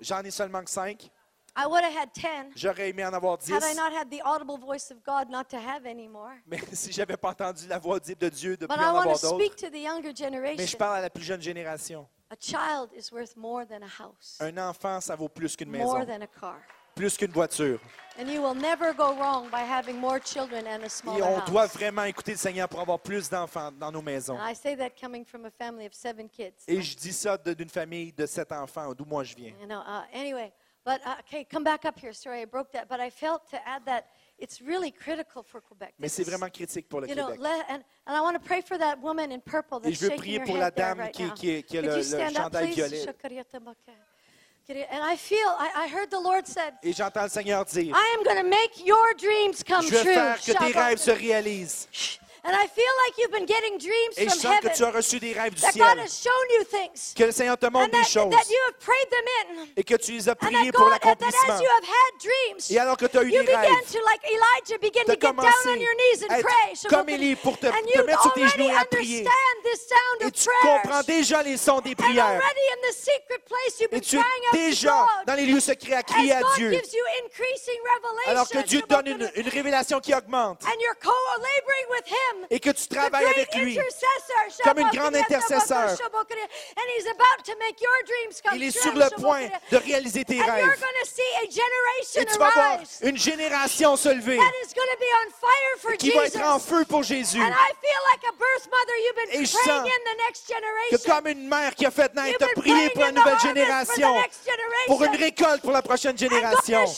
J'en 0.00 0.22
ai 0.22 0.30
seulement 0.30 0.62
que 0.62 0.70
cinq. 0.70 1.10
I 1.58 1.64
would 1.66 1.82
have 1.82 1.94
had 1.96 2.12
ten 2.12 2.50
J'aurais 2.54 2.90
aimé 2.90 3.02
en 3.06 3.14
avoir 3.14 3.38
dix. 3.38 3.50
had 3.50 3.62
I 3.62 3.74
not 3.74 3.90
had 3.90 4.10
the 4.10 4.20
audible 4.26 4.58
voice 4.58 4.90
of 4.90 4.98
God 5.02 5.30
not 5.30 5.44
to 5.48 5.56
have 5.56 5.86
any 5.86 6.06
more. 6.06 6.34
Mais 6.46 6.60
si 6.74 6.92
j'avais 6.92 7.16
pas 7.16 7.30
entendu 7.30 7.66
la 7.66 7.78
voix 7.78 7.96
audible 7.96 8.20
de 8.20 8.28
Dieu, 8.28 8.56
de 8.58 8.66
But 8.66 8.76
plus 8.76 8.84
I 8.84 8.88
en 8.88 8.92
want 8.92 9.00
avoir 9.00 9.18
to 9.20 9.26
d'autres. 9.30 9.40
speak 9.42 9.56
to 9.56 9.70
the 9.70 9.80
younger 9.80 10.10
Mais 10.10 10.14
je 10.14 10.24
generation. 10.24 10.78
parle 10.78 10.96
à 10.98 11.00
la 11.00 11.08
plus 11.10 11.24
jeune 11.24 11.40
génération. 11.40 12.06
A 12.28 12.36
child 12.38 12.90
is 12.94 13.10
worth 13.10 13.36
more 13.36 13.64
than 13.66 13.82
a 13.82 14.02
house, 14.02 14.36
Un 14.40 14.58
enfant, 14.58 15.00
ça 15.00 15.14
vaut 15.16 15.28
plus 15.30 15.56
qu'une 15.56 15.70
more 15.70 15.98
maison, 15.98 16.04
than 16.04 16.22
a 16.22 16.26
car. 16.26 16.58
Plus 16.96 17.16
qu'une 17.16 17.30
voiture. 17.30 17.78
And 18.18 18.28
you 18.30 18.40
will 18.40 18.54
never 18.54 18.94
go 18.94 19.14
wrong 19.14 19.50
by 19.50 19.60
having 19.60 20.00
more 20.00 20.18
children 20.18 20.66
and 20.66 20.82
a 20.82 21.18
Et 21.18 21.22
on 21.22 21.44
doit 21.44 21.66
vraiment 21.66 22.04
écouter 22.04 22.32
le 22.32 22.38
Seigneur 22.38 22.66
pour 22.66 22.80
avoir 22.80 22.98
plus 22.98 23.28
d'enfants 23.28 23.70
dans 23.78 23.92
nos 23.92 24.00
maisons. 24.00 24.38
And 24.38 24.50
I 24.50 24.54
say 24.54 24.74
that 24.76 24.92
coming 24.98 25.22
from 25.24 25.44
a 25.44 25.50
family 25.50 25.84
of 25.84 25.92
seven 25.92 26.26
kids. 26.30 26.64
Et 26.66 26.80
je 26.80 26.96
dis 26.96 27.12
ça 27.12 27.36
de- 27.36 27.52
d'une 27.52 27.68
famille 27.68 28.12
de 28.12 28.24
sept 28.24 28.50
enfants, 28.52 28.94
d'où 28.94 29.04
moi 29.04 29.22
je 29.22 29.36
viens. 29.36 29.52
You 29.60 29.66
know, 29.66 29.80
uh, 29.80 30.04
anyway, 30.14 30.50
but 30.86 31.02
uh, 31.04 31.16
okay, 31.20 31.44
come 31.44 31.62
back 31.62 31.84
up 31.84 31.98
here. 31.98 32.14
Sorry, 32.14 32.40
I 32.40 32.46
broke 32.46 32.72
that, 32.72 32.88
but 32.88 33.00
I 33.00 33.10
felt 33.10 33.42
to 33.50 33.58
add 33.68 33.84
that 33.84 34.06
it's 34.38 34.62
really 34.62 34.90
critical 34.90 35.42
for 35.42 35.60
Quebec. 35.60 35.92
Mais 35.98 36.08
c'est 36.08 36.24
vraiment 36.24 36.48
critique 36.48 36.88
pour 36.88 37.02
le 37.02 37.08
you 37.08 37.14
know, 37.14 37.26
Québec. 37.26 37.40
let, 37.40 37.66
and, 37.68 37.84
and 38.06 38.16
I 38.16 38.22
want 38.22 38.32
to 38.32 38.40
pray 38.40 38.62
for 38.62 38.78
that 38.78 38.96
woman 39.02 39.30
in 39.30 39.40
purple 39.40 39.80
Et 39.84 39.90
that's 39.90 40.00
je 40.00 40.04
veux 40.06 40.10
shaking 40.12 40.22
prier 40.22 40.38
her 40.40 40.46
pour 40.46 40.56
la 40.56 40.66
head 40.68 40.74
there 40.74 40.94
dame 40.94 41.00
right 41.00 41.14
qui, 41.14 41.24
now. 41.24 41.34
qui, 41.34 41.62
qui 41.64 41.76
a 41.76 41.82
Could 41.82 41.90
le, 41.90 41.92
you 41.92 41.96
le 41.98 42.02
stand 42.02 42.36
up, 42.38 42.42
chandail 42.44 42.72
please? 42.72 42.76
violet. 42.76 43.04
And 44.68 45.00
I 45.00 45.14
feel, 45.14 45.46
I, 45.60 45.84
I 45.84 45.88
heard 45.88 46.10
the 46.10 46.18
Lord 46.20 46.44
said, 46.44 46.74
Et 46.82 46.92
j'entends 46.92 47.22
le 47.22 47.28
Seigneur 47.28 47.64
dire, 47.64 47.94
I 47.94 48.16
am 48.18 48.24
going 48.24 48.42
to 48.42 48.48
make 48.48 48.84
your 48.84 49.14
dreams 49.16 49.62
come 49.62 49.84
je 49.84 49.90
vais 49.90 50.02
true. 50.02 50.12
faire 50.14 50.40
que 50.40 50.52
tes 50.52 50.72
rêves 50.76 50.98
se 50.98 51.12
réalisent. 51.12 51.86
I 52.54 52.68
feel 52.68 52.84
like 53.06 53.18
you've 53.18 53.32
been 53.32 53.46
getting 53.46 53.78
dreams 53.78 54.14
Et 54.16 54.28
je 54.28 54.34
sens 54.34 54.60
que 54.60 54.68
tu 54.68 54.84
as 54.84 54.90
reçu 54.90 55.18
des 55.18 55.32
rêves 55.32 55.54
du 55.54 55.60
That 55.60 55.72
God 55.72 56.06
ciel. 56.08 56.30
Que 57.16 57.24
le 57.24 57.32
Seigneur 57.32 57.58
te 57.58 57.66
montre 57.66 57.90
des 57.90 58.04
choses. 58.04 58.30
that 58.30 58.48
you 58.48 58.58
have 58.68 58.78
prayed 58.78 59.08
them 59.10 59.26
in. 59.26 59.66
Et 59.76 59.82
que 59.84 59.94
tu 59.96 60.12
les 60.12 60.28
as 60.28 60.32
And 60.32 60.36
priés 60.36 60.72
pour 60.72 60.88
l'accomplissement. 60.88 61.54
as 61.54 61.60
Et 62.70 62.78
alors 62.78 62.96
que 62.96 63.06
tu 63.06 63.18
as 63.18 63.22
eu 63.22 63.30
you 63.30 63.42
des 63.44 63.54
rêves, 63.54 63.68
knees 65.96 66.24
and 66.24 66.32
à 66.32 66.38
être 66.40 66.88
comme 66.88 67.08
Élie 67.08 67.36
pour 67.36 67.58
te- 67.58 67.66
te 67.66 67.98
you 67.98 68.04
mettre 68.04 68.22
sur 68.22 68.32
tes 68.32 68.48
genoux 68.48 68.68
et 68.70 68.76
à 68.76 68.84
prier. 68.84 69.26
understand 69.26 69.62
this 69.64 69.88
sound 69.88 70.22
Et 70.28 70.30
tu 70.30 70.48
comprends 70.62 71.02
déjà 71.02 71.42
les 71.42 71.56
sons 71.56 71.80
des 71.80 71.94
prières. 71.94 72.26
already 72.26 72.60
in 72.72 72.88
the 72.88 72.92
secret 72.92 73.38
place, 73.46 73.80
you've 73.80 73.92
Et 73.92 74.00
tu 74.00 74.18
es 74.18 74.52
déjà 74.52 75.06
dans 75.26 75.34
les 75.34 75.46
lieux 75.46 75.60
secrets 75.60 75.94
à 75.94 76.02
crier 76.02 76.32
As 76.32 76.38
à 76.38 76.54
Dieu. 76.56 76.80
Alors 78.26 78.48
que 78.48 78.58
Dieu 78.58 78.82
te 78.82 78.86
donne 78.88 79.06
une, 79.06 79.30
une 79.34 79.48
révélation 79.48 80.00
qui 80.00 80.14
augmente. 80.14 80.62
Et 82.50 82.60
que 82.60 82.70
tu 82.70 82.86
travailles 82.88 83.26
avec 83.26 83.54
lui. 83.56 83.78
Comme 84.64 84.78
une 84.78 84.88
grande 84.90 85.16
intercesseur. 85.16 85.66
Shabbat, 85.66 85.98
Shabbat, 85.98 86.32
And 86.76 86.86
He's 86.96 87.06
about 87.06 87.44
to 87.44 87.52
make 87.58 87.80
your 87.80 87.90
dreams 88.06 88.40
come 88.42 88.56
Il 88.56 88.62
est 88.64 88.78
sur 88.78 88.94
le 88.94 89.08
point 89.20 89.48
de 89.70 89.76
réaliser 89.76 90.24
tes 90.24 90.40
rêves. 90.40 90.82
Et 92.16 92.24
tu 92.24 92.38
vas 92.38 92.50
voir 92.50 92.78
une 93.02 93.16
génération 93.16 93.96
se 93.96 94.08
lever 94.08 94.36
that 94.36 94.52
is 94.62 94.72
going 94.74 94.88
to 94.92 94.98
be 94.98 95.08
on 95.24 95.30
fire 95.30 95.78
for 95.80 95.96
qui 95.96 96.10
va 96.10 96.24
Jesus. 96.24 96.36
être 96.38 96.46
en 96.46 96.58
feu 96.58 96.84
pour 96.84 97.02
Jésus. 97.02 97.40
And 97.40 97.52
I 97.52 97.72
feel 97.80 98.00
like 98.12 98.22
a 98.28 98.32
birth 98.32 98.68
mother, 98.70 98.96
you've 99.04 99.18
Et 99.34 99.38
been 99.38 99.46
je 99.46 99.50
sens 99.50 99.62
Que 100.90 100.96
generation. 100.96 101.14
comme 101.14 101.26
une 101.28 101.48
mère 101.48 101.74
qui 101.74 101.86
a 101.86 101.90
fait 101.90 102.14
naître, 102.14 102.38
been 102.38 102.54
prié 102.62 102.90
pour 102.90 103.02
la 103.04 103.12
nouvelle 103.12 103.38
génération, 103.40 104.14
pour 104.86 105.02
une 105.04 105.16
récolte 105.16 105.62
pour 105.62 105.72
la 105.72 105.82
prochaine 105.82 106.16
génération. 106.16 106.84
Et 106.84 106.88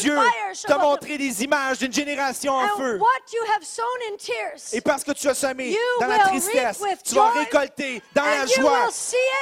Dieu 0.00 0.18
t'a 0.66 0.78
montré 0.78 1.18
des 1.18 1.44
images 1.44 1.78
d'une 1.78 1.92
génération 1.92 2.54
en 2.54 2.68
feu. 2.76 2.98
What 3.24 3.32
you 3.32 3.44
have 3.52 3.64
sown 3.64 3.86
in 4.08 4.16
tears. 4.16 4.72
Et 4.74 4.80
parce 4.80 5.04
que 5.04 5.12
tu 5.12 5.28
as 5.28 5.34
semé 5.34 5.70
You 5.70 5.78
dans 6.00 6.06
la 6.06 6.18
tristesse, 6.20 6.80
tu 7.04 7.14
vas 7.14 7.30
récolter 7.30 8.02
dans 8.14 8.24
la 8.24 8.46
joie 8.46 8.88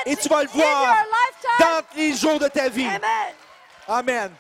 et 0.07 0.17
tu 0.17 0.29
vas 0.29 0.43
le 0.43 0.49
voir 0.49 0.97
dans 1.59 1.83
les 1.97 2.15
jours 2.15 2.39
de 2.39 2.49
ta 2.49 2.69
vie. 2.69 2.87
Amen. 2.87 3.35
Amen. 3.89 4.31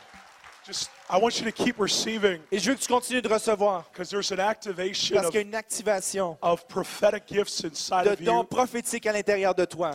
Just, 0.64 0.90
I 1.10 1.18
want 1.18 1.40
you 1.40 1.44
to 1.44 1.50
keep 1.50 1.80
receiving 1.80 2.40
Et 2.52 2.60
je 2.60 2.70
veux 2.70 2.76
que 2.76 2.82
tu 2.82 2.86
continues 2.86 3.20
de 3.20 3.28
recevoir 3.28 3.84
because 3.92 4.10
there's 4.10 4.30
an 4.30 4.38
activation 4.38 5.16
parce 5.16 5.26
of, 5.26 5.32
qu'il 5.32 5.40
y 5.40 5.44
a 5.44 5.46
une 5.48 5.56
activation 5.56 6.38
of 6.40 6.64
prophetic 6.68 7.24
gifts 7.26 7.64
inside 7.64 8.04
de 8.04 8.10
of 8.12 8.20
dons 8.20 8.42
you. 8.42 8.44
prophétiques 8.44 9.06
à 9.06 9.12
l'intérieur 9.12 9.56
de 9.56 9.64
toi. 9.64 9.90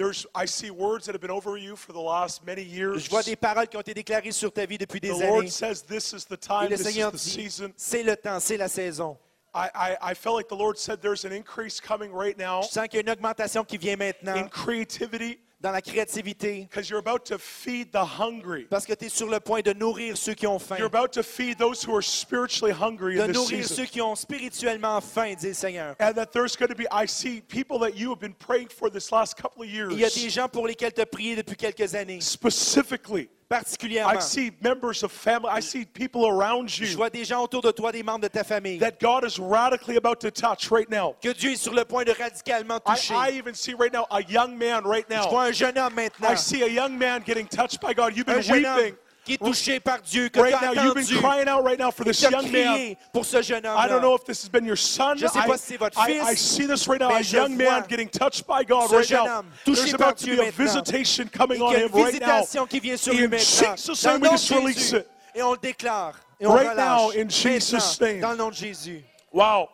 There's, 0.00 0.26
I 0.34 0.46
see 0.46 0.70
words 0.70 1.04
that 1.04 1.12
have 1.14 1.20
been 1.20 1.30
over 1.30 1.58
you 1.58 1.76
for 1.76 1.92
the 1.92 2.00
last 2.00 2.42
many 2.46 2.62
years. 2.62 3.04
Je 3.04 3.10
vois 3.10 3.22
des 3.22 3.36
paroles 3.36 3.66
qui 3.68 3.76
ont 3.76 3.82
été 3.82 3.92
déclarées 3.92 4.32
sur 4.32 4.50
ta 4.50 4.64
vie 4.64 4.78
depuis 4.78 4.98
The 4.98 5.02
des 5.02 5.08
Lord 5.10 5.40
années. 5.40 5.50
says 5.50 5.82
this 5.82 6.14
is 6.14 6.24
the 6.24 6.32
Et 6.32 6.38
time, 6.38 6.70
le 6.70 6.76
this 6.78 6.80
is 6.80 6.84
Seigneur 6.84 7.10
the 7.12 7.16
dit, 7.16 7.30
season. 7.30 7.70
c'est 7.76 8.02
le 8.02 8.16
temps, 8.16 8.40
c'est 8.40 8.56
la 8.56 8.68
saison. 8.68 9.18
I, 9.54 9.68
I, 9.74 9.96
I 10.12 10.14
felt 10.14 10.36
like 10.36 10.48
the 10.48 10.56
Lord 10.56 10.78
said 10.78 11.02
there's 11.02 11.26
an 11.26 11.32
increase 11.32 11.80
coming 11.82 12.12
right 12.14 12.38
now 12.38 12.62
Je 12.62 12.68
sens 12.68 12.86
qu'il 12.88 12.94
y 12.94 12.98
a 12.98 13.02
une 13.02 13.10
augmentation 13.10 13.62
qui 13.62 13.76
vient 13.76 13.96
maintenant 13.96 14.36
in 14.36 14.48
creativity 14.48 15.38
dans 15.60 15.72
la 15.72 15.82
créativité 15.82 16.66
because 16.70 16.88
you're 16.88 16.98
about 16.98 17.24
to 17.24 17.36
feed 17.38 17.90
the 17.92 18.02
hungry. 18.18 18.66
parce 18.70 18.86
que 18.86 18.94
tu 18.94 19.06
es 19.06 19.08
sur 19.10 19.28
le 19.28 19.40
point 19.40 19.60
de 19.60 19.72
nourrir 19.74 20.16
ceux 20.16 20.34
qui 20.34 20.46
ont 20.46 20.58
faim, 20.58 20.76
You're 20.78 20.86
about 20.86 21.08
to 21.12 21.22
feed 21.22 21.58
those 21.58 21.84
who 21.86 21.94
are 21.94 22.02
spiritually 22.02 22.72
hungry 22.72 23.16
de 23.16 23.22
in 23.24 23.28
nourrir 23.32 23.64
season. 23.64 23.74
ceux 23.76 23.84
qui 23.86 24.00
ont 24.00 24.14
spirituellement 24.14 25.00
faim, 25.00 25.34
dit 25.34 25.48
le 25.48 25.54
Seigneur. 25.54 25.94
And 26.00 26.12
that 26.14 26.32
there's 26.32 26.56
going 26.56 26.68
to 26.70 26.74
be, 26.74 26.86
I 26.90 27.06
see 27.06 27.42
people 27.42 27.78
that 27.80 27.94
you 27.96 28.08
have 28.10 28.20
been 28.20 28.34
praying 28.34 28.68
for 28.70 28.88
this 28.90 29.12
last 29.12 29.36
couple 29.36 29.62
of 29.62 29.68
Il 29.68 29.98
y 29.98 30.04
a 30.04 30.08
des 30.08 30.20
years, 30.20 30.30
gens 30.30 30.48
pour 30.48 30.66
lesquels 30.66 30.92
tu 30.94 31.00
as 31.02 31.06
prié 31.06 31.36
depuis 31.36 31.56
quelques 31.56 31.94
années, 31.94 32.20
specifically. 32.20 33.28
I 33.52 34.20
see 34.20 34.52
members 34.60 35.02
of 35.02 35.10
family, 35.10 35.50
I 35.50 35.58
see 35.60 35.84
people 35.84 36.28
around 36.28 36.78
you. 36.78 36.86
Je 36.86 36.96
vois 36.96 37.10
des 37.10 37.24
gens 37.24 37.42
autour 37.42 37.62
de 37.62 37.72
toi, 37.72 37.90
des 37.90 38.02
membres 38.04 38.20
de 38.20 38.28
ta 38.28 38.44
famille, 38.44 38.78
that 38.78 39.00
God 39.00 39.24
is 39.24 39.40
radically 39.40 39.96
about 39.96 40.20
to 40.20 40.30
touch 40.30 40.70
right 40.70 40.88
now. 40.88 41.16
que 41.20 41.32
Dieu 41.32 41.50
est 41.52 41.56
sur 41.56 41.74
le 41.74 41.84
point 41.84 42.04
de 42.04 42.12
radicalement 42.12 42.80
I, 42.86 42.94
toucher. 42.94 43.14
I 43.14 43.30
even 43.30 43.54
see 43.54 43.74
right 43.74 43.92
now 43.92 44.06
a 44.12 44.22
young 44.22 44.56
man 44.56 44.84
right 44.84 45.04
Je 45.10 45.16
now. 45.16 45.28
vois 45.28 45.46
un 45.46 45.52
jeune 45.52 45.76
homme 45.78 45.94
maintenant, 45.94 46.30
I 46.30 46.36
see 46.36 46.62
a 46.62 46.68
young 46.68 46.96
man 46.96 47.22
getting 47.26 47.48
touched 47.48 47.80
by 47.80 47.92
God. 47.92 48.16
You've 48.16 48.26
been 48.26 48.40
jeune 48.40 48.64
homme 48.64 48.76
weeping 48.76 48.96
qui 49.24 49.34
est 49.34 49.38
touché 49.38 49.80
par 49.80 50.00
Dieu, 50.02 50.28
que 50.28 50.38
tu 50.38 50.40
right 50.40 50.54
as 50.54 50.74
now. 50.74 50.82
You've 50.82 50.94
been 50.94 51.18
crying 51.20 51.48
out 51.48 51.64
right 51.64 51.78
now 51.78 51.90
for 51.90 52.04
this 52.04 52.20
young 52.22 52.50
man. 52.50 52.96
pour 53.12 53.24
ce 53.24 53.42
jeune 53.42 53.64
I 53.66 53.86
don't 53.88 54.00
know 54.02 54.14
if 54.14 54.24
this 54.24 54.42
has 54.42 54.48
been 54.48 54.64
your 54.64 54.76
son. 54.76 55.16
Je 55.16 55.26
sais 55.26 55.38
I, 55.38 55.56
si 55.56 55.58
c'est 55.58 55.76
votre 55.76 55.98
I- 55.98 56.06
fils, 56.06 56.24
I 56.24 56.34
see 56.34 56.66
this 56.66 56.88
right 56.88 57.00
now. 57.00 57.10
A 57.10 57.20
young 57.20 57.56
man 57.56 57.84
getting 57.88 58.08
touched 58.08 58.46
by 58.46 58.64
God 58.64 58.90
right 58.90 59.10
now. 59.10 59.44
There's 59.64 59.94
about 59.94 60.16
to 60.18 60.26
be 60.26 60.48
a 60.48 60.50
visitation 60.50 61.28
coming 61.28 61.60
on 61.60 61.70
qu'il 61.70 61.78
y 61.80 61.82
a 61.82 61.86
him 61.86 61.92
right 61.92 62.20
now. 62.20 62.66
qui 62.66 62.80
vient 62.80 62.96
sur 62.96 63.12
lui 63.12 63.24
In. 63.24 63.30
Jesus' 63.30 64.04
name, 64.04 64.20
we 64.20 64.30
just 64.30 64.50
release 64.50 64.92
it. 64.92 65.08
Et 65.34 65.42
on 65.42 65.52
le 65.52 65.58
déclare. 65.58 66.14
Et 66.40 66.46
on 66.46 66.54
Right 66.54 66.76
now, 66.76 67.10
in 67.10 67.28
Jesus' 67.28 68.00
name. 68.00 68.20
Dans 68.20 68.32
le 68.32 68.36
nom 68.36 68.50
de 68.50 68.54
Jésus. 68.54 69.04
Wow. 69.32 69.68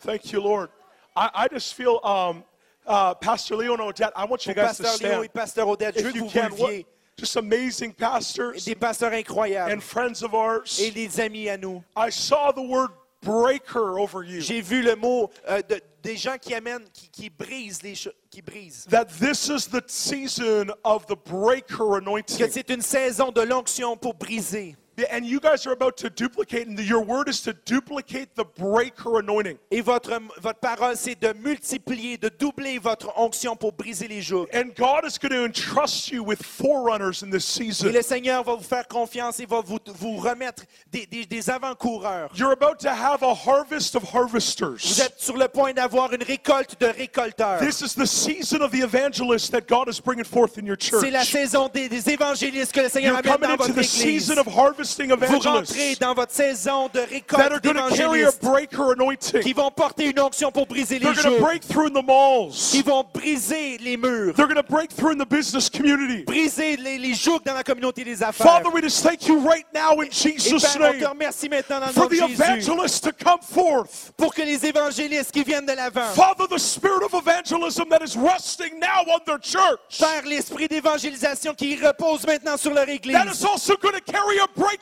Thank 0.00 0.32
you, 0.32 0.40
Lord. 0.40 0.70
I, 1.14 1.30
I 1.34 1.48
just 1.48 1.74
feel, 1.74 2.00
um, 2.02 2.44
uh, 2.86 3.14
Pastor 3.14 3.56
Leo 3.56 3.74
and 3.74 3.82
Odette, 3.82 4.12
I 4.16 4.24
want 4.24 4.46
you 4.46 4.54
guys 4.54 4.76
to 4.78 4.84
stand. 4.84 5.24
et 5.24 5.28
Pasteur 5.28 5.68
Odette, 5.68 5.96
je 5.98 6.02
veux 6.02 6.08
If 6.08 6.12
que 6.14 6.18
you 6.18 6.24
vous 6.24 6.30
can, 6.30 6.50
what, 6.56 6.70
leviez. 6.70 6.86
Just 7.18 7.36
amazing 7.36 7.92
pastors 7.92 8.64
Des 8.64 8.74
pasteurs 8.74 9.12
incroyables 9.12 9.72
and 9.72 9.80
friends 9.80 10.22
of 10.22 10.32
ours. 10.34 10.78
et 10.80 10.90
des 10.90 11.20
amis 11.20 11.48
à 11.48 11.56
nous. 11.58 11.82
I 11.96 12.10
saw 12.10 12.52
the 12.52 12.62
word 12.62 12.90
breaker 13.22 13.98
over 13.98 14.22
you. 14.24 14.40
J'ai 14.40 14.60
vu 14.60 14.82
le 14.82 14.94
mot 14.96 15.30
euh, 15.48 15.60
de- 15.68 15.80
des 16.02 16.16
gens 16.16 16.38
qui 16.40 16.54
amènent, 16.54 16.84
qui, 16.92 17.08
qui 17.10 17.28
brisent 17.30 17.82
les 17.82 17.94
choses, 17.96 18.12
qui 18.30 18.40
brisent. 18.40 18.86
That 18.88 19.06
this 19.20 19.48
is 19.48 19.66
the 19.68 19.82
season 19.88 20.68
of 20.84 21.06
the 21.06 21.16
breaker 21.16 21.76
Que 21.76 21.96
anointing. 21.98 22.48
c'est 22.50 22.70
une 22.70 22.82
saison 22.82 23.32
de 23.32 23.40
l'onction 23.42 23.96
pour 23.96 24.14
briser. 24.14 24.76
And 25.10 25.24
you 25.24 25.40
guys 25.40 25.66
are 25.66 25.72
about 25.72 25.96
to 25.98 26.10
duplicate, 26.10 26.66
and 26.66 26.78
your 26.80 27.02
word 27.04 27.28
is 27.28 27.40
to 27.42 27.52
duplicate 27.64 28.34
the 28.34 28.44
breaker 28.44 29.18
anointing. 29.20 29.56
Et 29.70 29.80
votre, 29.80 30.10
votre 30.40 30.58
parole, 30.60 30.96
c'est 30.96 31.14
de 31.20 31.32
multiplier, 31.34 32.16
de 32.18 32.28
doubler 32.28 32.78
votre 32.78 33.12
onction 33.16 33.54
pour 33.56 33.72
briser 33.72 34.08
les 34.08 34.20
jours. 34.22 34.46
And 34.52 34.70
God 34.76 35.04
is 35.04 35.18
going 35.18 35.30
to 35.30 35.44
entrust 35.44 36.10
you 36.10 36.22
with 36.24 36.42
forerunners 36.42 37.22
in 37.22 37.30
this 37.30 37.44
Et 37.60 37.64
season. 37.70 37.92
le 37.92 38.02
Seigneur 38.02 38.42
va 38.44 38.54
vous 38.56 38.62
faire 38.64 38.86
confiance 38.88 39.40
et 39.40 39.46
va 39.46 39.60
vous, 39.60 39.78
vous 39.94 40.16
remettre 40.16 40.64
des, 40.90 41.06
des- 41.06 41.26
des 41.26 41.50
avant-coureurs. 41.50 42.30
You're 42.34 42.52
about 42.52 42.78
to 42.80 42.88
have 42.90 43.22
a 43.22 43.34
harvest 43.34 43.94
of 43.94 44.02
Vous 44.02 44.18
harvesters. 44.18 45.00
êtes 45.00 45.14
sur 45.18 45.36
le 45.36 45.48
point 45.48 45.72
d'avoir 45.72 46.12
une 46.12 46.22
récolte 46.22 46.80
de 46.80 46.86
récolteurs. 46.86 47.60
This 47.60 47.80
is 47.82 47.94
the 47.94 48.06
season 48.06 48.62
of 48.62 48.70
the 48.72 48.82
evangelists 48.82 49.50
that 49.50 49.62
God 49.68 49.88
is 49.88 50.00
bringing 50.00 50.24
forth 50.24 50.58
in 50.58 50.66
your 50.66 50.76
C'est 50.80 51.10
la 51.10 51.24
saison 51.24 51.68
des, 51.72 51.88
des 51.88 52.10
évangélistes 52.10 52.72
que 52.72 52.80
le 52.80 52.88
Seigneur 52.88 53.12
You're 53.12 53.18
amène 53.20 53.32
coming 53.32 53.48
dans 53.56 53.64
into 53.64 53.72
votre 53.74 53.74
the 53.74 54.00
église. 54.00 54.24
season 54.24 54.38
of 54.38 54.46
harvesting 54.88 55.12
Vous 55.14 55.38
rentrez 55.38 55.94
dans 56.00 56.14
votre 56.14 56.32
saison 56.32 56.88
de 56.88 57.00
that 57.00 57.02
are 57.02 57.08
récolte 57.10 57.62
going 57.62 57.74
to 57.74 57.94
carry 57.96 58.24
a 58.24 58.30
d'évangélistes 58.30 59.40
qui 59.40 59.50
anointing. 59.50 59.54
vont 59.54 59.70
porter 59.70 60.04
une 60.06 60.20
onction 60.20 60.50
pour 60.50 60.66
briser 60.66 60.98
les 60.98 61.04
They're 61.04 61.14
going 61.14 61.24
to 61.24 61.30
jours, 61.38 61.46
break 61.46 61.62
through 61.62 61.86
in 61.88 62.00
the 62.00 62.04
malls. 62.06 62.70
qui 62.70 62.82
vont 62.82 63.04
briser 63.12 63.78
les 63.78 63.96
murs, 63.96 64.34
They're 64.34 64.46
going 64.46 64.56
to 64.56 64.62
break 64.62 64.90
through 64.92 65.12
in 65.12 65.18
the 65.18 65.28
business 65.28 65.68
community. 65.68 66.24
briser 66.24 66.76
les, 66.76 66.98
les 66.98 67.14
jougs 67.14 67.44
dans 67.44 67.54
la 67.54 67.62
communauté 67.62 68.04
des 68.04 68.22
affaires. 68.22 68.46
Father, 68.46 68.70
we 68.72 68.82
just 68.82 69.02
thank 69.02 69.26
you 69.26 69.38
right 69.40 69.66
now 69.74 70.00
in 70.00 70.10
Jesus' 70.10 70.62
Père, 70.62 70.88
on 70.88 70.92
te 70.92 70.98
name 71.00 71.10
remercie 71.10 71.48
maintenant 71.48 71.80
dans 71.80 71.86
le 71.86 71.92
nom 71.92 72.02
for 72.02 72.08
the 72.08 72.22
evangelists 72.30 73.00
to 73.00 73.12
come 73.12 73.40
forth. 73.42 74.12
pour 74.16 74.34
que 74.34 74.42
les 74.42 74.64
évangélistes 74.66 75.32
qui 75.32 75.42
viennent 75.44 75.66
de 75.66 75.72
l'avant, 75.72 76.12
Father, 76.14 76.46
the 76.48 76.58
spirit 76.58 77.02
of 77.04 77.14
evangelism 77.14 77.88
that 77.90 78.02
is 78.02 78.16
resting 78.16 78.78
now 78.78 79.02
on 79.14 79.20
their 79.26 79.38
church, 79.40 79.98
Père, 79.98 80.24
l'esprit 80.26 80.68
d'évangélisation 80.68 81.54
qui 81.54 81.76
repose 81.76 82.26
maintenant 82.26 82.56
sur 82.56 82.72
leur 82.72 82.86
that 82.86 82.92
église, 82.92 83.16
is 83.32 83.44
also 83.44 83.76
going 83.76 83.92
to 83.94 84.00
carry 84.00 84.38
a 84.38 84.46
breaker 84.56 84.77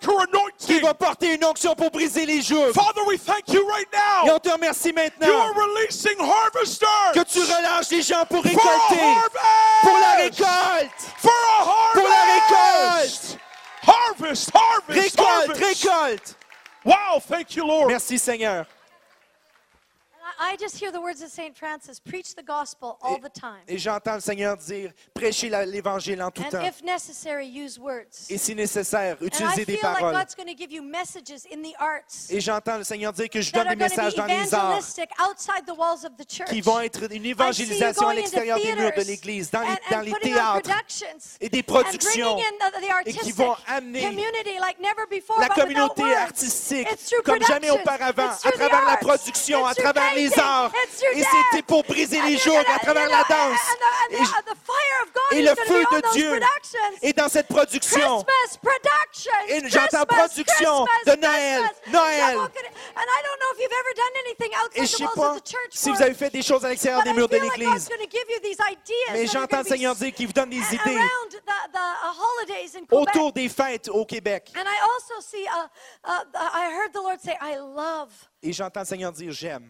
qui 0.59 0.81
va 0.81 0.95
porter 0.95 1.35
une 1.35 1.45
onction 1.45 1.75
pour 1.75 1.91
briser 1.91 2.27
les 2.27 2.43
jougs. 2.43 2.73
Father, 2.73 3.03
we 3.07 3.19
thank 3.19 3.49
you 3.49 3.67
right 3.69 3.89
Et 4.27 4.31
on 4.31 4.39
te 4.39 4.49
remercie 4.49 4.89
You 4.89 4.95
maintenant 4.95 5.41
are 5.41 5.55
releasing 5.55 6.19
harvesters 6.21 7.13
que 7.15 7.25
tu 7.25 7.41
relâches 7.41 7.91
les 7.91 8.03
gens 8.03 8.25
pour 8.29 8.43
récolter, 8.43 9.15
pour 9.83 9.99
la 9.99 10.13
récolte. 10.17 10.91
Pour 11.23 12.09
la 12.09 12.25
récolte. 12.35 13.39
Harvest, 13.87 14.51
harvest, 14.55 15.19
Récolte, 15.19 15.51
harvest. 15.51 15.85
récolte. 15.85 16.35
Wow, 16.85 17.21
thank 17.29 17.55
you, 17.57 17.67
Lord. 17.67 17.89
Merci 17.89 18.19
Seigneur. 18.19 18.67
I 20.41 20.57
I 20.57 20.57
just 20.59 20.79
hear 20.81 20.91
the 20.91 21.01
words 21.01 21.21
of 21.23 21.29
St. 21.31 21.55
Francis 21.57 22.01
preach 22.01 22.35
the 22.35 22.43
gospel 22.43 22.97
all 23.03 23.19
the 23.21 23.29
time. 23.33 23.61
Et 23.69 23.77
j'entends 23.79 24.15
le 24.15 24.21
Seigneur 24.21 24.57
dire, 24.57 24.91
prêchez 25.13 25.51
l'évangile 25.67 26.23
en 26.23 26.31
tout 26.31 26.43
And 26.43 26.49
temps. 26.51 26.63
if 26.65 26.83
necessary, 26.83 27.47
use 27.47 27.79
words. 27.79 28.27
Et 28.31 28.39
si 28.39 28.55
nécessaire, 28.55 29.17
And 29.21 29.25
I 29.25 29.27
utilisez 29.27 29.65
des 29.67 29.77
feel 29.77 29.83
like 29.83 29.99
paroles. 29.99 30.13
God's 30.15 30.35
going 30.35 30.47
to 30.49 30.55
give 30.57 30.73
you 30.73 30.83
messages 30.83 31.45
in 31.53 31.61
the 31.63 31.75
arts 31.79 32.31
Et 32.31 32.41
j'entends 32.41 32.79
le 32.79 32.85
Seigneur 32.85 33.13
dire 33.13 33.29
que 33.29 33.41
je 33.43 33.51
that 33.53 33.59
donne 33.65 33.69
are 33.69 33.75
des 33.77 33.79
going 33.81 33.89
to 33.91 33.97
messages 33.97 34.15
be 34.15 34.17
dans 34.17 34.27
les 34.27 34.55
arts 34.55 34.65
evangelistic 34.73 35.11
outside 35.21 35.67
the 35.67 35.77
walls 35.77 36.05
of 36.05 36.17
the 36.17 36.27
church. 36.27 36.49
qui 36.49 36.61
vont 36.63 36.81
être 36.81 37.13
une 37.13 37.27
évangélisation 37.27 38.03
à 38.09 38.15
going 38.15 38.17
into 38.17 38.21
l'extérieur 38.23 38.57
des 38.59 38.65
murs 38.75 38.77
de 38.77 38.81
theaters 38.95 39.05
l'Église, 39.07 39.51
dans 39.51 39.61
les, 39.61 39.69
and- 39.69 39.77
dans 39.91 39.99
and 39.99 40.03
les 40.03 40.11
putting 40.13 40.33
on 40.33 40.37
théâtres 40.37 40.63
productions 40.63 41.37
et 41.41 41.49
des 41.51 41.59
and 41.59 41.63
productions 41.63 42.35
bringing 42.37 42.45
in 42.47 42.71
the, 42.71 42.81
the 42.81 42.85
et 42.87 42.91
artistic 42.91 43.23
qui 43.23 43.33
vont 43.33 43.57
amener 43.67 44.01
community 44.03 44.59
like 44.61 44.79
never 44.81 45.07
before, 45.11 45.37
la 45.41 45.49
but 45.49 45.57
without 45.57 45.67
communauté 45.67 46.03
words. 46.03 46.17
artistique 46.23 46.89
It's 46.91 47.09
through 47.11 47.23
comme 47.25 47.43
jamais 47.43 47.69
productions. 47.69 47.83
auparavant, 47.83 48.33
It's 48.33 48.45
à 48.47 48.51
through 48.51 48.53
the 48.53 48.69
travers 48.71 48.85
la 48.87 48.93
arts. 48.93 48.99
production, 49.01 49.67
à 49.67 49.71
It's 49.73 49.81
through 49.83 49.93
travers 49.93 50.15
les 50.15 50.26
arts. 50.39 50.73
Et 51.15 51.23
c'était 51.23 51.63
pour 51.63 51.83
briser 51.85 52.21
And 52.21 52.27
les 52.27 52.37
gonna- 52.39 52.65
à 52.75 52.79
travers 52.79 53.09
la 53.09 53.25
danse. 53.29 53.61
Et, 55.33 55.43
le 55.43 55.55
feu 55.67 55.85
de 55.93 56.13
Dieu 56.13 56.41
est 57.03 57.13
dans 57.13 57.29
cette 57.29 57.49
production. 57.49 58.25
Et 59.49 59.69
j'entends 59.69 60.07
production 60.07 60.87
de 61.07 61.13
Noël. 61.17 61.63
Noël. 61.89 62.39
Et 64.75 64.87
je 64.87 64.87
the 64.93 64.97
sais 64.97 65.05
pas 65.15 65.37
si 65.71 65.91
vous 65.91 66.03
avez 66.03 66.15
fait 66.15 66.31
des 66.31 66.43
choses 66.43 66.65
à 66.65 66.69
l'extérieur 66.69 67.03
des 67.03 67.11
I 67.11 67.15
murs 67.15 67.29
de 67.29 67.37
l'Église. 67.37 67.89
Mais 69.13 69.27
j'entends 69.27 69.59
le 69.59 69.65
Seigneur 69.65 69.95
dire 69.95 70.13
qu'il 70.13 70.27
vous 70.27 70.33
donne 70.33 70.51
des 70.51 70.75
idées 70.75 70.97
uh, 70.97 71.01
autour 72.91 73.33
des 73.33 73.49
fêtes 73.49 73.89
au 73.89 74.05
Québec. 74.05 74.53
Et 78.47 78.53
j'entends 78.53 78.81
le 78.81 78.87
Seigneur 78.87 79.11
dire 79.11 79.33
j'aime 79.33 79.69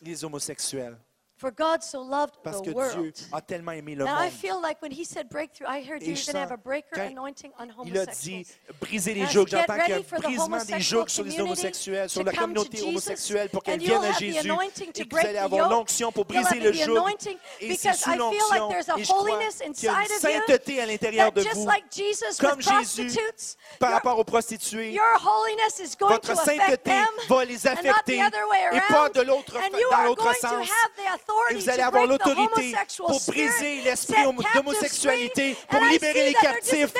les 0.00 0.24
homosexuels 0.24 0.96
For 1.38 1.50
God 1.50 1.82
so 1.82 2.00
loved 2.02 2.32
parce 2.42 2.62
the 2.62 2.64
que 2.64 2.70
Dieu 2.70 3.12
a 3.30 3.42
tellement 3.42 3.72
aimé 3.72 3.94
le 3.94 4.04
And 4.06 4.08
I 4.08 4.22
monde. 4.24 4.32
feel 4.32 4.58
like 4.58 4.80
when 4.80 4.90
he 4.90 5.04
said 5.04 5.28
breakthrough, 5.28 5.66
I 5.68 5.82
heard 5.82 6.02
Et 6.02 6.06
you're 6.06 6.16
je 6.16 6.24
going 6.24 6.32
to 6.32 6.38
have 6.40 6.50
a 6.50 6.56
breaker 6.56 6.94
quand 6.94 7.10
anointing 7.10 7.52
on 7.58 7.66
Il 7.84 7.98
a 7.98 8.06
dit 8.06 8.46
homosexuals. 8.46 8.76
briser 8.80 9.12
les 9.12 9.26
get 9.26 9.32
J'entends 9.32 9.44
qu'il 9.44 9.58
y 9.58 9.92
a 9.92 9.96
ready 9.96 10.02
for 10.02 10.16
un 10.16 10.20
the 10.20 10.22
brisement 10.24 10.46
des 10.64 10.72
homosexual 10.72 11.08
sur 11.10 11.24
les 11.24 11.30
community 11.36 11.42
homosexuels, 11.42 12.08
sur 12.08 12.20
to 12.22 12.24
la 12.24 12.32
come 12.32 12.40
to 12.54 12.60
communauté 12.62 12.76
Jesus, 12.78 12.88
homosexuelle 12.88 13.48
pour 13.50 13.58
and 13.60 13.64
qu'elle 13.66 13.82
you'll 13.82 13.90
vienne 14.00 14.04
à 14.04 14.08
have 14.08 14.16
the 14.16 14.18
Jésus 14.18 14.50
anointing 14.50 14.88
et 14.88 14.92
to 14.92 14.92
que 14.92 15.02
vous 15.04 15.08
break 15.10 15.24
allez 15.26 15.34
the 15.38 15.42
avoir 15.42 15.60
yoke. 15.60 15.70
l'onction 15.72 16.12
pour 16.12 16.24
You'll 16.30 16.42
briser 16.42 16.56
have 16.56 16.64
le 16.64 16.70
the 16.70 16.74
joug. 16.86 16.96
anointing 16.96 17.36
Et 17.60 17.76
c'est 17.76 17.90
because 17.90 18.00
sous 18.00 18.10
I 18.10 18.14
feel 18.16 18.22
like 18.22 18.32
l'onction. 18.32 18.68
there's 18.70 18.88
a 18.88 18.96
Et 18.98 19.04
je 19.04 19.08
crois 19.12 19.20
holiness 19.20 19.58
qu'il 19.58 19.84
y 19.84 19.88
a 19.88 19.92
inside 19.92 20.08
une 20.08 20.16
of 20.16 20.22
you 20.22 20.40
sainteté 20.46 20.80
à 20.80 20.86
l'intérieur 20.86 21.32
that 21.34 21.40
de 21.40 21.42
just 21.44 21.54
vous. 21.56 21.66
like 21.66 21.84
Jesus 21.92 22.38
Comme 22.40 22.56
with 22.56 22.66
Jésus, 22.66 23.06
prostitutes, 23.12 23.56
Par 23.78 23.90
your, 23.90 23.94
rapport 23.96 24.18
aux 24.18 24.24
prostituées, 24.24 24.90
your 24.92 25.04
holiness 25.22 25.80
is 25.80 25.94
going 26.00 26.08
to 26.08 26.14
votre 26.14 26.30
affect 26.30 26.62
sainteté 26.62 26.82
them 26.90 27.06
va 27.28 27.44
les 27.44 27.66
and 27.66 27.74
not 27.74 27.82
the 27.82 27.88
affecter 27.90 28.22
other 28.22 28.48
way 28.48 28.58
et 28.72 28.80
pas 28.88 29.00
around. 29.02 29.12
de 29.12 29.20
l'autre 29.20 29.56
And 29.58 29.76
you 29.78 29.86
dans 29.90 29.96
are 29.98 30.04
l'autre 30.06 30.24
going 30.24 30.34
to 30.34 30.40
sens. 30.40 30.70
have 30.70 30.90
the 30.96 31.06
Et 31.50 31.54
vous 31.54 31.68
allez 31.68 31.78
to 31.82 31.88
avoir 31.88 32.06
break 32.06 32.20
the 32.20 32.26
l'autorité 32.26 32.76
pour 32.98 33.20
spirit, 33.20 33.46
briser 33.48 33.80
l'esprit 33.82 34.22
d'homosexualité, 34.54 35.54
free, 35.54 35.66
pour 35.68 35.84
libérer 35.86 36.20
see 36.20 36.26
les 36.26 36.34
captifs. 36.34 36.94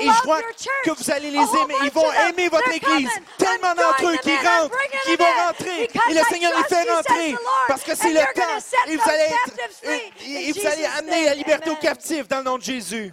Et 0.00 0.04
love 0.04 0.16
je 0.16 0.64
church. 0.64 0.82
que 0.84 0.90
vous 0.90 1.10
allez 1.10 1.30
les 1.30 1.38
aimer. 1.38 1.74
Ils 1.84 1.90
vont 1.90 2.12
aimer 2.12 2.48
votre 2.48 2.70
Église. 2.70 3.10
Tellement 3.36 3.74
d'entre 3.74 4.06
eux 4.06 4.16
qui 4.18 4.36
rentrent, 4.36 4.76
qui 5.04 5.16
vont 5.16 5.24
in. 5.24 5.46
rentrer. 5.46 5.84
Et 6.10 6.14
le 6.14 6.22
Seigneur 6.24 6.52
les 6.56 6.64
fait 6.64 6.90
rentrer. 6.90 7.34
Parce 7.68 7.82
que 7.82 7.94
c'est 7.94 8.12
le 8.12 8.20
temps. 8.34 8.88
Et 8.88 8.96
vous 8.96 9.08
allez 9.08 9.22
être, 9.22 9.82
et- 10.24 10.52
vous 10.52 10.66
amener 10.98 11.26
la 11.26 11.34
liberté 11.34 11.70
aux 11.70 11.76
captifs 11.76 12.28
dans 12.28 12.38
le 12.38 12.44
nom 12.44 12.58
de 12.58 12.62
Jésus. 12.62 13.12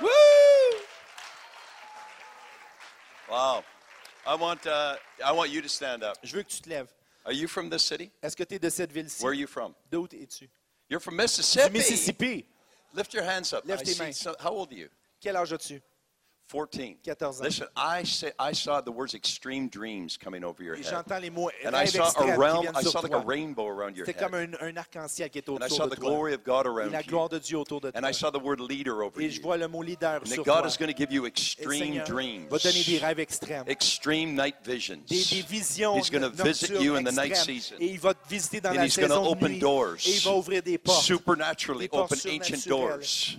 Woo! 0.00 0.08
Wow. 3.30 3.62
I 4.26 4.34
want, 4.34 4.66
uh, 4.66 4.96
I 5.24 5.32
want 5.32 5.50
you 5.50 5.62
to 5.62 5.68
stand 5.68 6.02
up. 6.02 6.16
Je 6.22 6.36
veux 6.36 6.42
que 6.42 6.48
tu 6.50 6.60
te 6.60 6.68
lèves. 6.68 6.88
Are 7.24 7.32
you 7.32 7.46
from 7.48 7.70
this 7.70 7.82
city? 7.84 8.10
Est-ce 8.22 8.34
que 8.36 8.44
tu 8.44 8.54
es 8.56 8.58
de 8.58 8.68
cette 8.70 8.92
ville-ci? 8.92 9.22
Where 9.22 9.30
are 9.32 9.34
you 9.38 9.46
from? 9.46 9.74
D'où 9.90 10.06
es-tu? 10.12 10.48
You're 10.88 11.00
from 11.00 11.16
Du 11.16 11.22
Mississippi. 11.22 11.70
Mississippi. 11.72 12.44
Lift 12.94 13.14
your 13.14 13.24
hands 13.24 13.52
up. 13.52 13.64
Lève 13.64 13.80
I 13.80 13.84
tes 13.84 13.94
see 13.94 14.02
mains. 14.02 14.18
some- 14.18 14.34
how 14.40 14.50
old 14.52 14.70
are 14.72 14.76
you? 14.76 14.88
Quel 15.20 15.36
âge 15.36 15.52
as-tu? 15.52 15.80
14. 16.52 16.96
14 17.02 17.40
ans. 17.40 17.44
Listen, 17.44 17.66
I, 17.76 18.04
say, 18.04 18.32
I 18.38 18.52
saw 18.52 18.82
the 18.82 18.90
words 18.92 19.14
extreme 19.14 19.68
dreams 19.70 20.18
coming 20.18 20.44
over 20.44 20.62
your 20.62 20.74
head. 20.76 20.84
j'entends 20.84 21.18
les 21.20 21.30
mots 21.30 21.50
And 21.64 21.74
I 21.74 21.86
saw 21.86 22.12
a 22.18 22.36
realm, 22.36 22.66
I 22.74 22.82
saw 22.82 23.00
like 23.00 23.12
a 23.14 23.18
rainbow 23.24 23.66
around 23.66 23.96
your 23.96 24.04
C'était 24.06 24.20
head. 24.20 24.30
comme 24.30 24.34
un, 24.34 24.52
un 24.60 24.76
arc-en-ciel 24.76 25.30
qui 25.30 25.38
est 25.38 25.48
And 25.48 25.58
I 25.64 25.68
saw 25.70 25.86
the 25.88 25.96
toi. 25.96 26.10
glory 26.10 26.34
of 26.34 26.44
God 26.44 26.66
around 26.66 26.92
la 26.92 27.00
you. 27.00 27.06
gloire 27.08 27.28
de 27.30 27.38
Dieu 27.38 27.56
autour 27.58 27.80
de 27.80 27.88
And 27.88 28.00
toi. 28.02 28.08
I 28.10 28.12
saw 28.12 28.30
the 28.30 28.38
word 28.42 28.60
leader 28.60 29.02
over 29.02 29.20
Et 29.22 29.30
je 29.30 29.36
you. 29.38 29.42
vois 29.42 29.56
le 29.56 29.66
mot 29.68 29.82
leader 29.82 30.20
And 30.22 30.26
sur 30.26 30.44
God 30.44 30.60
toi. 30.62 30.68
is 30.68 30.76
going 30.76 30.92
to 30.92 30.96
give 30.96 31.10
you 31.10 31.24
extreme 31.24 32.02
dreams, 32.04 32.48
va 32.50 32.58
donner 32.58 32.84
des 32.84 32.98
rêves 32.98 33.18
extrêmes. 33.20 33.64
extreme 33.66 34.34
night 34.34 34.56
visions. 34.64 34.98
Des, 35.08 35.24
des 35.24 35.42
visions 35.42 35.96
He's 35.96 36.10
gonna 36.10 36.28
visit 36.28 36.70
you 36.82 36.96
in 36.96 37.02
the 37.04 37.12
night 37.12 37.34
season. 37.36 37.76
Et 37.80 37.86
il 37.92 37.98
va 37.98 38.12
te 38.12 38.28
visiter 38.28 38.60
dans 38.60 38.70
And 38.70 38.74
la 38.76 38.84
he's 38.84 38.96
gonna 38.96 39.08
saison 39.08 39.22
de 39.22 39.28
open 39.30 39.52
nuit. 39.52 39.58
doors. 39.58 39.96
Et 40.06 40.10
il 40.16 40.20
va 40.20 40.34
ouvrir 40.34 40.62
des 40.62 40.76
portes. 40.78 41.02
Supernaturally 41.02 41.88
open 41.92 42.18
ancient 42.18 42.66
doors. 42.68 42.98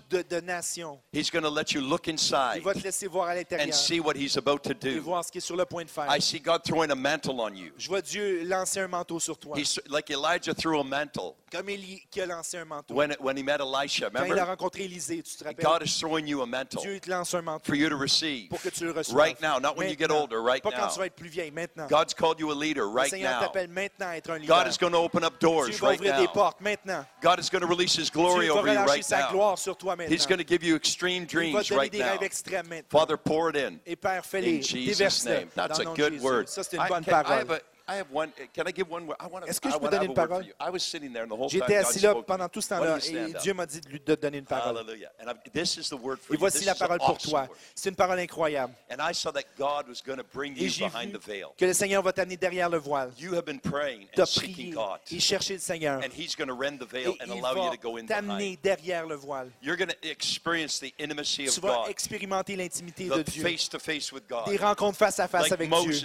de, 0.09 0.21
de 0.23 0.41
nations. 0.41 0.99
He's 1.11 1.29
going 1.29 1.43
to 1.43 1.49
let 1.49 1.73
you 1.73 1.81
look 1.81 2.07
Il 2.07 2.13
inside 2.13 2.61
va 2.63 2.73
te 2.73 2.79
laisser 2.79 3.02
voir 3.07 3.27
à 3.27 3.31
and 3.31 3.35
l'intérieur 3.35 3.73
see 3.73 3.99
what 3.99 4.13
he's 4.15 4.37
about 4.37 4.59
to 4.59 4.71
et 4.71 4.95
do. 4.95 5.01
voir 5.01 5.23
ce 5.23 5.31
qui 5.31 5.37
est 5.39 5.41
sur 5.41 5.55
le 5.55 5.65
point 5.65 5.83
de 5.85 5.89
faire. 5.89 6.05
I 6.09 6.19
see 6.21 6.39
God 6.39 6.63
throwing 6.63 6.91
a 6.91 6.95
mantle 6.95 7.39
on 7.39 7.53
you. 7.55 7.71
Je 7.77 7.87
vois 7.89 8.01
Dieu 8.01 8.43
lancer 8.45 8.79
un 8.79 8.87
manteau 8.87 9.19
sur 9.19 9.37
toi. 9.37 9.57
He's 9.57 9.79
like 9.89 10.09
Elijah 10.09 10.53
threw 10.53 10.79
a 10.79 10.83
mantle 10.83 11.35
Comme 11.51 11.69
Élie 11.69 12.01
qui 12.09 12.19
a 12.21 12.25
lancé 12.25 12.57
un 12.57 12.65
manteau. 12.65 12.93
when, 12.95 13.15
when 13.19 13.37
he 13.37 13.43
met 13.43 13.59
Elisha. 13.61 14.09
Quand 14.09 14.23
il 14.25 14.31
a 14.31 14.33
Remember? 14.33 14.45
rencontré 14.51 14.83
Élisée, 14.85 15.21
tu 15.21 15.35
te 15.37 15.43
rappelles? 15.43 15.63
God 15.63 15.83
is 15.85 15.99
throwing 15.99 16.25
you 16.27 16.41
a 16.41 16.45
mantle 16.47 16.81
Dieu 16.81 16.99
te 16.99 17.09
lance 17.09 17.33
un 17.35 17.41
manteau 17.43 17.65
for 17.65 17.75
you 17.75 17.89
to 17.89 17.95
receive 17.95 18.49
pour 18.49 18.59
que 18.61 18.69
tu 18.69 18.85
le 18.85 18.91
reçoives. 18.91 19.15
right 19.15 19.39
now, 19.41 19.59
not 19.59 19.77
when 19.77 19.87
you 19.89 19.95
get 19.95 20.07
Maintenant. 20.09 20.21
older, 20.21 20.41
right 20.41 20.63
Pas 20.63 20.71
quand 20.71 20.77
now. 20.87 20.89
tu 20.93 20.99
vas 20.99 21.05
être 21.05 21.15
plus 21.15 21.29
maintenant. 21.51 21.87
God's 21.87 22.13
called 22.13 22.39
you 22.39 22.51
a 22.51 22.55
leader 22.55 22.85
le 22.85 22.91
right 22.91 23.09
Seigneur 23.09 23.33
now. 23.39 23.47
t'appelle 23.47 23.67
maintenant 23.69 24.07
à 24.07 24.17
être 24.17 24.29
un 24.31 24.39
leader. 24.39 24.55
God 24.55 24.67
is 24.67 24.77
going 24.77 24.91
to 24.91 24.97
open 24.97 25.23
up 25.23 25.39
Dieu 25.39 25.47
doors 25.49 25.69
va 25.69 25.87
right 25.89 25.99
ouvrir 25.99 26.15
des 26.17 26.23
now. 26.25 26.33
portes 26.33 26.61
maintenant. 26.61 27.05
God 27.21 27.39
is 27.39 27.49
going 27.51 27.61
to 27.61 27.67
release 27.67 27.95
His 27.95 28.09
glory 28.09 28.45
Dieu 28.45 28.53
va 28.53 28.59
over 28.59 28.67
you 28.73 28.79
relâcher 28.79 28.89
right 28.89 29.03
sa 29.05 29.19
now. 29.19 29.31
gloire 29.31 29.57
sur 29.57 29.75
toi 29.77 29.95
maintenant. 29.95 30.11
He's 30.15 30.25
going 30.25 30.39
to 30.39 30.43
give 30.47 30.63
you 30.63 30.75
extreme 30.75 31.23
Il 31.23 31.27
va 31.27 31.31
dreams 31.31 31.63
te 31.63 31.69
donner 31.69 31.79
right 31.81 31.91
des 31.91 31.99
now. 31.99 32.05
rêves 32.13 32.23
extrêmes 32.23 32.67
maintenant. 32.83 32.99
Father, 32.99 33.17
pour 33.17 33.49
it 33.49 33.55
in. 33.57 33.79
Et 33.85 33.95
Père, 33.95 34.25
fais-les, 34.25 34.57
In 34.57 34.61
Jesus' 34.61 35.25
name. 35.25 35.49
That's 35.55 35.69
dans 35.69 35.75
a 35.75 35.79
le 35.79 35.83
nom 35.85 35.93
de 35.93 35.97
good 36.01 36.13
Jésus. 36.13 36.25
word. 36.25 36.47
Ça, 36.47 36.63
c'est 36.63 36.77
une 36.77 36.83
I, 36.83 36.87
bonne 36.89 37.03
can, 37.05 37.11
I 37.11 37.23
parole. 37.23 37.59
Have 37.87 37.89
a, 37.89 37.91
I 37.91 37.95
have 37.97 38.11
one. 38.11 38.31
Can 38.53 38.67
I 38.67 38.71
give 38.71 38.89
one 38.89 39.07
word? 39.07 39.17
I 39.19 39.27
want 39.27 39.43
to. 39.43 39.49
Est-ce 39.49 39.59
que 39.59 39.69
je 39.69 39.75
I 39.75 39.79
peux 39.79 39.89
donner 39.89 40.05
une 40.05 40.13
parole? 40.13 40.45
you. 40.45 40.53
I 40.59 40.69
was 40.69 40.79
sitting 40.83 41.11
there 41.13 41.23
and 41.23 41.29
the 41.29 41.35
whole 41.35 41.49
time 41.49 41.59
J'étais 41.61 41.77
assis 41.77 41.99
là 41.99 42.15
pendant 42.25 42.49
tout 42.49 42.61
ce 42.61 42.69
temps-là 42.69 42.97
et? 43.05 43.33
Dieu 43.41 43.53
m'a 43.53 43.65
dit 43.65 43.81
de 43.81 43.89
lui 43.89 43.99
donner 43.99 44.37
une 44.39 44.45
parole. 44.45 44.77
Hallelujah. 44.77 45.11
And 45.19 45.29
I'm, 45.29 45.37
this 45.53 45.77
is 45.77 45.89
the 45.89 45.99
word 45.99 46.17
for 46.19 46.33
Et 46.33 46.35
you. 46.35 46.39
voici 46.39 46.65
la 46.65 46.75
parole 46.75 46.99
pour 46.99 47.17
toi. 47.17 47.47
C'est 47.75 47.89
une 47.89 47.95
parole 47.95 48.19
incroyable. 48.19 48.73
And 48.89 48.97
I 49.01 49.13
saw 49.13 49.31
that 49.31 49.43
God 49.57 49.87
was 49.87 50.01
going 50.05 50.17
to 50.17 50.23
bring 50.33 50.55
Et 50.57 50.63
you 50.63 50.69
j'ai 50.69 50.85
behind 50.85 51.11
vu 51.11 51.19
the 51.19 51.25
veil. 51.25 51.45
que 51.57 51.65
le 51.65 51.73
Seigneur 51.73 52.01
va 52.01 52.13
t'amener 52.13 52.37
derrière 52.37 52.69
le 52.69 52.77
voile. 52.77 53.11
You 53.17 53.33
have 53.35 53.45
been 53.45 53.59
praying 53.59 54.07
Tu 54.13 54.19
and 54.21 54.23
as 54.23 54.29
seeking 54.29 54.53
prié 54.53 54.71
God. 54.71 54.99
et 55.11 55.19
cherché 55.19 55.53
le 55.53 55.59
Seigneur. 55.59 55.99
And 56.03 56.11
He's 56.15 56.35
going 56.35 56.47
to 56.47 56.55
rend 56.55 56.77
the 56.79 56.87
Et 56.95 57.03
veil 57.03 57.07
and 57.21 57.33
il 57.35 57.43
allow 57.43 57.55
you 57.55 57.69
va 57.69 57.75
to 57.75 57.81
go 57.81 57.97
in 57.97 58.05
t'amener 58.05 58.57
derrière 58.61 59.05
le 59.05 59.15
voile. 59.15 59.49
You're 59.61 59.77
going 59.77 59.89
to 59.89 60.07
experience 60.07 60.79
the 60.79 60.93
intimacy 60.99 61.47
of 61.47 61.53
Tu 61.53 61.61
vas 61.61 61.83
God, 61.83 61.89
expérimenter 61.89 62.55
l'intimité 62.55 63.07
de 63.07 63.21
Dieu. 63.23 63.43
face 63.43 63.69
to 63.69 63.79
face 63.79 64.11
with 64.11 64.27
God. 64.27 64.45
Des 64.47 64.57
rencontres 64.57 64.97
face 64.97 65.19
à 65.19 65.27
face 65.27 65.51
avec 65.51 65.69
Dieu. 65.69 65.99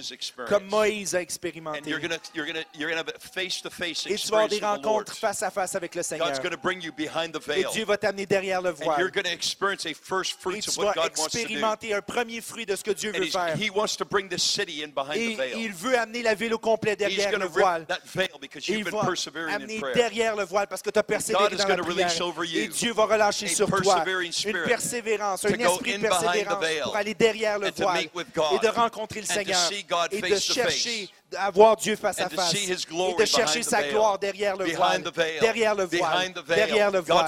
Comme 0.48 0.66
Moïse 0.66 1.14
a 1.14 1.20
And 1.67 1.67
expérimenté. 1.76 1.90
you're 1.90 2.00
going 2.00 2.10
to 2.10 2.30
you're 2.34 2.46
going 2.46 2.62
to 2.62 2.78
you're 2.78 2.90
going 2.90 3.02
to 3.02 3.10
have 3.10 3.14
a 3.14 3.18
face 3.18 3.60
to 3.62 3.70
face 3.70 4.06
Et 4.06 4.16
tu 4.16 4.28
vas 4.28 4.38
avoir 4.38 4.48
des 4.48 4.58
rencontres 4.60 5.14
face 5.16 5.42
à 5.42 5.50
face 5.50 5.74
avec 5.74 5.94
le 5.94 6.02
Seigneur. 6.02 6.26
God's 6.28 6.40
going 6.40 6.50
to 6.50 6.56
bring 6.60 6.80
you 6.82 6.92
behind 6.92 7.32
the 7.32 7.40
Et 7.48 7.62
veil. 7.62 7.66
Dieu 7.72 7.84
va 7.84 7.96
t'amener 7.96 8.26
derrière 8.26 8.60
le 8.62 8.70
And 8.70 8.74
you're 8.78 8.84
voile. 8.96 9.10
going 9.10 9.24
to 9.24 9.30
experience 9.32 9.86
a 9.86 9.94
first 9.94 10.36
Et 10.38 10.40
fruits 10.42 10.60
tu 10.62 10.70
of 10.70 10.76
vas 10.76 10.84
what 10.86 10.94
God 10.94 11.12
wants 11.18 11.30
to 11.32 11.38
do. 11.38 11.38
expérimenter 11.44 11.94
un 11.94 12.00
premier 12.02 12.40
fruit 12.40 12.66
de 12.66 12.76
ce 12.76 12.82
que 12.82 12.90
Dieu 12.92 13.12
And 13.14 13.18
veut 13.20 13.26
faire. 13.26 13.56
he 13.56 13.70
wants 13.70 13.96
to 13.96 14.04
bring 14.04 14.28
this 14.28 14.42
city 14.42 14.82
in 14.84 14.88
behind 14.94 15.14
the 15.14 15.32
Et 15.32 15.36
veil. 15.36 15.64
il 15.64 15.72
veut 15.72 15.98
amener 15.98 16.22
la 16.22 16.34
ville 16.34 16.54
au 16.54 16.58
complet 16.58 16.96
derrière 16.96 17.38
le 17.38 17.46
voile. 17.46 17.80
rip 17.80 17.88
that 17.88 18.00
veil 18.14 18.28
because 18.40 18.68
Et 18.68 18.72
you've 18.72 18.80
il 18.80 18.84
been 18.84 18.94
va 18.94 19.54
amener 19.54 19.78
prayer. 19.80 19.94
derrière 19.94 20.36
le 20.36 20.44
voile 20.44 20.66
parce 20.68 20.82
que 20.82 20.90
tu 20.90 20.98
as 20.98 21.02
persévéré 21.02 21.44
God 21.44 21.52
is 21.52 21.56
dans 21.62 21.68
la 21.68 21.76
gonna 21.76 21.82
prière. 21.88 22.08
release 22.08 22.20
over 22.20 22.46
you 22.46 22.60
Et 22.62 22.68
Dieu 22.68 22.92
va 22.92 23.04
relâcher 23.06 23.48
sur 23.48 23.68
toi 23.68 24.04
une 24.06 24.62
persévérance, 24.64 25.44
un 25.44 25.48
esprit 25.50 25.94
de 25.98 25.98
persévérance 26.00 26.64
pour 26.82 26.96
aller 26.96 27.14
derrière 27.14 27.58
le 27.58 27.68
and 27.68 27.72
voile 27.76 28.04
et 28.04 28.58
de 28.58 28.68
rencontrer 28.68 29.20
le 29.20 29.26
and 29.30 29.34
Seigneur 29.34 29.70
et 30.10 30.20
de 30.20 30.36
chercher 30.38 31.08
à 31.36 31.50
voir 31.50 31.76
Dieu 31.76 31.96
face 31.96 32.20
à 32.20 32.28
face 32.28 32.54
et 32.54 32.74
de 33.18 33.24
chercher 33.24 33.62
sa 33.62 33.82
gloire 33.82 34.18
derrière 34.18 34.56
le 34.56 34.66
voile, 34.66 35.02
derrière 35.40 35.74
le 35.74 35.84
voile, 35.84 36.32
derrière 36.46 36.90
le 36.90 37.00
voile. 37.00 37.26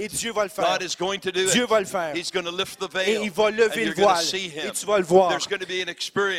Et 0.00 0.08
Dieu 0.08 0.32
va 0.32 0.44
le 0.44 0.50
faire. 0.50 0.78
Dieu 1.52 1.66
va 1.66 1.80
le 1.80 1.86
faire. 1.86 2.14
Et 2.14 3.14
il 3.22 3.30
va 3.30 3.50
lever 3.50 3.86
le 3.86 3.94
voile. 3.94 4.24
Et 4.34 4.70
tu 4.72 4.86
vas 4.86 4.98
le 4.98 5.04
voir. 5.04 5.38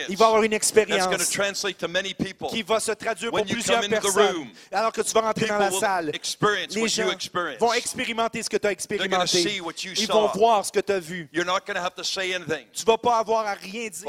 Il 0.09 0.17
va 0.17 0.25
avoir 0.25 0.43
une 0.43 0.53
expérience 0.53 1.07
qui 2.49 2.63
va 2.63 2.79
se 2.79 2.91
traduire 2.91 3.31
pour 3.31 3.45
plusieurs 3.45 3.87
personnes. 3.87 4.47
Alors 4.71 4.91
que 4.91 5.01
tu 5.01 5.11
vas 5.13 5.21
rentrer 5.21 5.47
dans 5.47 5.57
la 5.57 5.71
salle, 5.71 6.11
les 6.11 6.81
what 6.81 6.87
gens 6.87 7.09
vont 7.59 7.73
expérimenter 7.73 8.43
ce 8.43 8.49
que 8.49 8.57
tu 8.57 8.67
as 8.67 8.71
expérimenté. 8.71 9.61
Ils 9.97 10.07
vont 10.07 10.27
voir 10.27 10.65
ce 10.65 10.71
que 10.71 10.79
tu 10.79 10.91
as 10.91 10.99
vu. 10.99 11.29
Tu 11.31 12.85
vas 12.85 12.97
pas 12.97 13.17
avoir 13.19 13.47
à 13.47 13.53
rien 13.53 13.89
dire. 13.89 14.07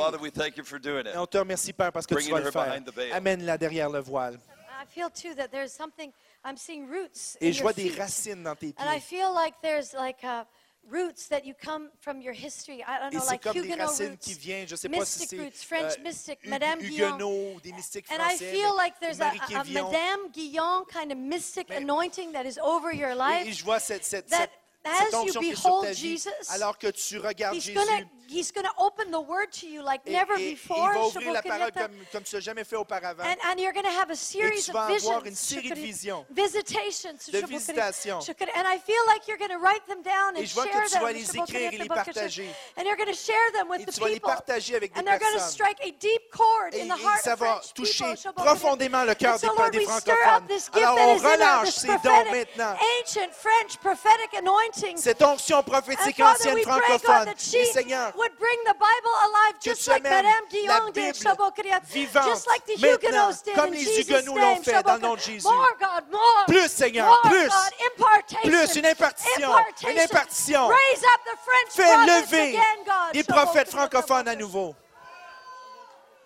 Et 1.15 1.19
on 1.19 1.27
te 1.27 1.39
remercie, 1.39 1.73
Père, 1.73 1.93
parce 1.93 2.07
que 2.07 2.15
tu 2.15 2.31
vas 2.31 2.41
le 2.41 2.51
faire. 2.51 2.77
Amène-la 3.13 3.59
derrière 3.59 3.91
le 3.91 4.01
voile. 4.01 4.39
I 4.83 4.87
feel 4.87 5.11
too 5.11 5.35
that 5.37 5.49
there's 5.49 5.73
something, 5.73 6.11
I'm 6.45 6.57
seeing 6.57 6.89
roots 6.89 7.37
Et 7.41 7.53
je 7.53 7.63
vois 7.63 7.73
des 7.75 7.91
racines 7.91 8.43
dans 8.43 8.55
tes 8.57 8.75
And 8.79 8.85
I 8.89 8.99
pieds. 8.99 9.01
feel 9.17 9.33
like 9.35 9.55
there's 9.63 9.93
like 9.93 10.25
uh, 10.25 10.45
roots 10.91 11.29
that 11.29 11.45
you 11.45 11.53
come 11.63 11.91
from 12.01 12.23
your 12.23 12.33
history. 12.33 12.83
I 12.83 12.99
don't 12.99 13.13
Et 13.13 13.17
know, 13.17 13.23
c'est 13.23 13.31
like 13.33 13.43
comme 13.43 13.53
des 13.53 13.61
Huguenot 13.69 13.87
racines 13.87 14.11
roots. 14.13 14.19
qui 14.21 14.35
viennent, 14.35 14.67
je 14.67 14.73
ne 14.73 14.77
sais 14.79 14.89
pas 14.89 15.05
si 15.05 15.27
c'est 15.27 15.39
roots, 15.39 15.53
French 15.67 15.93
euh, 15.99 16.03
mystic, 16.03 16.39
Madame 16.47 16.79
Guillon. 16.79 17.09
Huguenot, 17.19 17.61
des 17.63 17.73
mystiques 17.73 18.07
And 18.11 18.15
I 18.17 18.37
français, 18.37 18.53
feel 18.53 18.75
like 18.77 18.95
there's 19.01 19.21
a, 19.21 19.33
a. 19.55 19.65
Madame 19.71 20.31
Guillon 20.33 20.85
kind 20.91 21.13
of 21.13 21.19
mystic 21.19 21.69
Mais- 21.69 21.77
anointing 21.77 22.33
that 22.33 22.47
is 22.47 22.59
over 22.63 22.91
your 22.95 23.11
Et, 23.11 23.13
et 23.13 23.45
life. 23.45 23.59
je 23.59 23.65
vois 23.65 23.81
cette, 23.81 24.05
cette, 24.07 24.29
that 24.31 24.39
cette 24.39 24.51
as 24.85 25.25
you 25.27 25.41
behold 25.41 25.87
vie, 25.87 25.95
Jesus, 26.17 26.31
alors 26.51 26.79
que 26.79 26.89
tu 26.89 27.19
regardes 27.19 27.55
He's 27.57 27.65
Jésus, 27.65 27.75
gonna 27.79 28.05
He's 28.33 28.53
gonna 28.53 28.73
open 28.79 29.11
the 29.11 29.19
Word 29.21 29.51
to 29.61 29.67
you 29.67 29.83
like 29.83 30.03
et, 30.07 30.13
never 30.13 30.35
et- 30.39 30.41
et 30.41 30.49
il 30.51 30.55
before. 30.55 30.93
va 30.93 31.05
ouvrir 31.05 31.33
la 31.33 31.43
parole 31.43 31.73
comme, 31.73 31.91
comme 32.13 32.23
tu 32.23 32.37
l'as 32.37 32.41
jamais 32.41 32.63
fait 32.63 32.77
auparavant. 32.77 33.25
And, 33.25 33.35
and 33.51 33.59
you're 33.59 33.73
going 33.73 33.83
to 33.85 33.91
have 33.91 34.09
a 34.09 34.15
series 34.15 34.67
tu 34.67 34.71
of 34.71 34.75
vas 34.75 34.83
avoir 34.85 34.95
visions, 34.95 35.25
une 35.25 35.35
série 35.35 35.69
de 35.71 35.75
visions, 35.75 36.25
visitations, 36.31 37.19
de 37.33 37.39
visitations. 37.47 38.21
And 38.21 38.67
I 38.69 38.79
feel 38.79 39.03
like 39.09 39.27
you're 39.27 39.37
going 39.37 39.51
to 39.51 39.59
write 39.59 39.85
them 39.89 40.01
down 40.03 40.37
Et 40.37 40.43
and 40.43 40.47
je 40.47 40.55
vois 40.55 40.65
que 40.67 40.71
share 40.71 40.85
tu 40.87 40.91
them, 40.93 41.03
vas 41.03 41.13
les 41.13 41.37
écrire 41.37 41.73
et 41.73 41.79
les 41.79 41.89
partager. 41.89 42.49
and 42.77 42.83
you're 42.85 42.97
going 42.97 43.11
to 43.11 43.19
share 43.19 43.51
them 43.53 43.69
with 43.69 43.81
Et 43.81 43.87
the 43.87 43.93
tu 43.95 44.01
vas 44.01 44.07
les 44.07 44.15
people, 44.15 44.31
partager 44.31 44.77
avec 44.77 44.93
des 44.95 45.01
and 45.01 45.05
they're 45.07 45.19
going 45.19 45.33
to 45.33 45.39
personnes. 45.39 45.51
strike 45.53 45.81
a 45.83 45.91
deep 45.99 46.31
chord 46.31 46.71
Et, 46.73 46.83
in 46.83 46.87
the 46.95 47.01
et 47.01 47.03
heart 47.03 47.23
ça 47.25 47.33
of 47.33 47.41
va 47.41 47.61
toucher 47.75 48.15
profondément 48.37 49.03
le 49.03 49.15
cœur 49.17 49.41
des, 49.41 49.47
so, 49.49 49.71
des 49.71 49.81
francophones. 49.81 50.47
Alors 50.75 50.99
on 50.99 51.17
relâche 51.17 51.71
ces 51.71 51.89
dons 51.99 52.31
maintenant. 52.31 52.77
ancient 53.03 53.33
French 53.33 53.77
prophetic 53.79 54.33
anointing. 54.35 54.70
Cette 54.97 55.23
onction 55.23 55.59
And 55.59 55.63
prophétique 55.65 56.17
Father, 56.17 56.31
ancienne 56.35 56.55
we 56.55 56.63
pray, 56.65 56.75
God, 56.75 56.83
francophone. 57.01 57.25
that 57.27 57.33
Et 57.33 57.39
she 57.39 57.65
Seigneur, 57.73 58.13
would 58.17 58.33
bring 58.39 58.59
the 58.65 58.75
Bible 58.75 59.15
alive 59.25 59.55
que 59.63 59.71
just 59.71 59.85
tu 59.85 59.91
like 59.91 60.05
amènes 60.05 60.25
Madame 60.25 60.45
la 60.45 60.51
Guillaume 60.51 60.93
did, 60.93 60.95
Bible 60.95 61.83
vivante 61.91 62.47
maintenant, 62.81 63.31
comme 63.55 63.67
in 63.67 63.71
les 63.71 63.79
Jesus' 63.85 63.99
Huguenots 64.09 64.35
l'ont 64.37 64.55
name, 64.55 64.63
fait 64.65 64.83
dans 64.83 64.95
le 64.95 65.01
nom 65.01 65.15
de 65.15 65.21
Jésus. 65.21 65.47
More, 65.47 65.69
God, 65.81 66.05
more. 66.11 66.45
Plus, 66.47 66.69
Seigneur, 66.71 67.07
more, 67.07 67.21
plus. 67.23 67.49
God, 67.49 67.73
impartation. 67.93 68.51
Plus, 68.51 68.77
une 68.77 68.87
impartition, 68.87 69.53
Impartation. 69.53 69.89
une 69.91 69.99
impartition. 69.99 70.69
Raise 70.69 71.05
up 71.05 71.21
the 71.25 71.39
French 71.45 71.71
Fais 71.71 72.07
lever 72.07 72.49
again, 72.51 72.85
God. 72.87 73.13
des 73.13 73.25
prophètes 73.25 73.71
francophones 73.71 74.29
à 74.29 74.37
nouveau. 74.37 74.75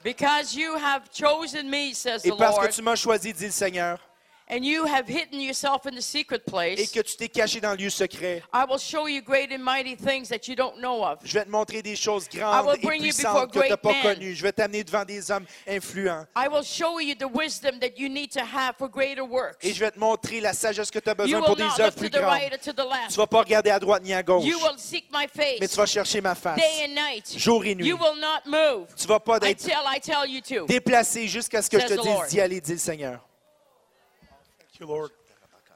Because 0.03 0.55
you 0.55 0.77
have 0.77 1.11
chosen 1.11 1.71
me, 1.71 1.95
says 1.95 2.21
Et 2.25 2.31
the 2.31 2.37
parce 2.37 2.57
que 2.57 2.63
Lord, 2.63 2.73
tu 2.75 2.83
m'as 2.83 2.97
choisi, 2.97 3.33
dit 3.33 3.47
le 3.47 3.51
Seigneur, 3.51 3.99
and 4.49 4.59
you 4.65 4.85
have 4.87 5.09
hidden 5.09 5.41
yourself 5.41 5.87
in 5.87 5.95
the 5.97 6.03
secret 6.03 6.43
et 6.47 6.51
place, 6.51 6.91
que 6.91 7.01
tu 7.01 7.17
t'es 7.17 7.29
caché 7.29 7.61
dans 7.61 7.71
le 7.73 7.77
lieu 7.79 7.91
secret, 7.91 8.43
I 8.53 8.65
will 8.69 8.79
show 8.79 9.07
you 9.09 9.23
great 9.23 9.51
and 9.53 9.63
mighty 9.63 9.97
things 9.97 10.29
that 10.29 10.47
you 10.49 10.55
don't 10.55 10.77
know 10.79 11.03
of. 11.05 11.19
je 11.25 11.35
vais 11.39 11.45
te 11.45 11.51
montrer 11.51 11.83
des 11.83 11.97
choses 11.97 12.27
I 12.33 12.39
grandes 12.39 12.67
will 12.67 12.75
et 12.77 12.83
bring 12.87 13.03
you 13.03 13.13
puissantes 13.13 13.51
que 13.53 13.61
tu 13.63 13.69
n'as 13.69 13.77
pas 13.77 13.95
connues. 14.03 14.35
Je 14.35 14.43
vais 14.43 14.53
t'amener 14.53 14.85
devant 14.85 15.05
des 15.05 15.31
hommes 15.31 15.47
influents. 15.67 16.27
I 16.37 16.49
will 16.49 16.63
show 16.65 17.01
you 17.01 17.15
the 17.15 17.29
wisdom 17.33 17.79
that 17.81 17.97
you 17.99 18.09
need 18.09 18.31
to 18.33 18.41
have 18.41 18.77
for 18.77 18.89
greater 18.89 19.25
works. 19.25 19.65
Et 19.65 19.73
je 19.73 19.81
vais 19.81 19.91
te 19.91 19.99
montrer 19.99 20.41
la 20.41 20.53
sagesse 20.53 20.91
que 20.91 20.99
tu 20.99 21.09
as 21.09 21.15
besoin 21.15 21.39
will 21.41 21.47
pour 21.47 21.57
des 21.57 21.65
œuvres 21.81 21.95
plus 21.97 22.11
grandes. 22.11 22.25
right 22.25 22.53
or 22.53 22.59
to 22.59 22.73
the 22.73 22.83
Tu 22.87 22.89
left. 22.89 23.17
vas 23.17 23.27
pas 23.27 23.41
regarder 23.41 23.71
à 23.71 23.79
droite 23.79 24.03
ni 24.03 24.13
à 24.13 24.23
gauche, 24.23 24.45
You 24.45 24.59
will 24.59 24.79
seek 24.79 25.07
my 25.13 25.27
mais 25.35 25.59
tu 25.61 25.67
face 25.69 25.77
vas 25.77 25.87
chercher 25.87 26.21
ma 26.21 26.35
face. 26.35 26.57
day 26.57 26.85
and 26.87 26.95
night. 26.95 27.33
Jour 27.39 27.65
et 27.65 27.75
nuit. 27.75 27.87
You 27.87 27.97
will 27.97 28.21
not 28.21 28.43
move 28.47 28.87
Tu 28.97 29.07
vas 29.07 29.21
pas 29.21 29.37
être 29.39 29.47
until 29.65 29.73
I 29.87 30.01
tell 30.01 30.29
you 30.29 30.41
to. 30.43 30.67
déplacé 30.67 31.29
jusqu'à 31.29 31.63
ce 31.63 31.71
que 31.71 31.81
je 31.81 31.87
te 31.87 31.95
dise 31.95 32.29
d'y 32.31 32.41
aller, 32.41 32.61
dit 32.61 32.73
le 32.73 32.79
Seigneur. 32.79 33.21
Thank 34.75 34.81
you, 34.81 34.87
Lord. 34.93 35.11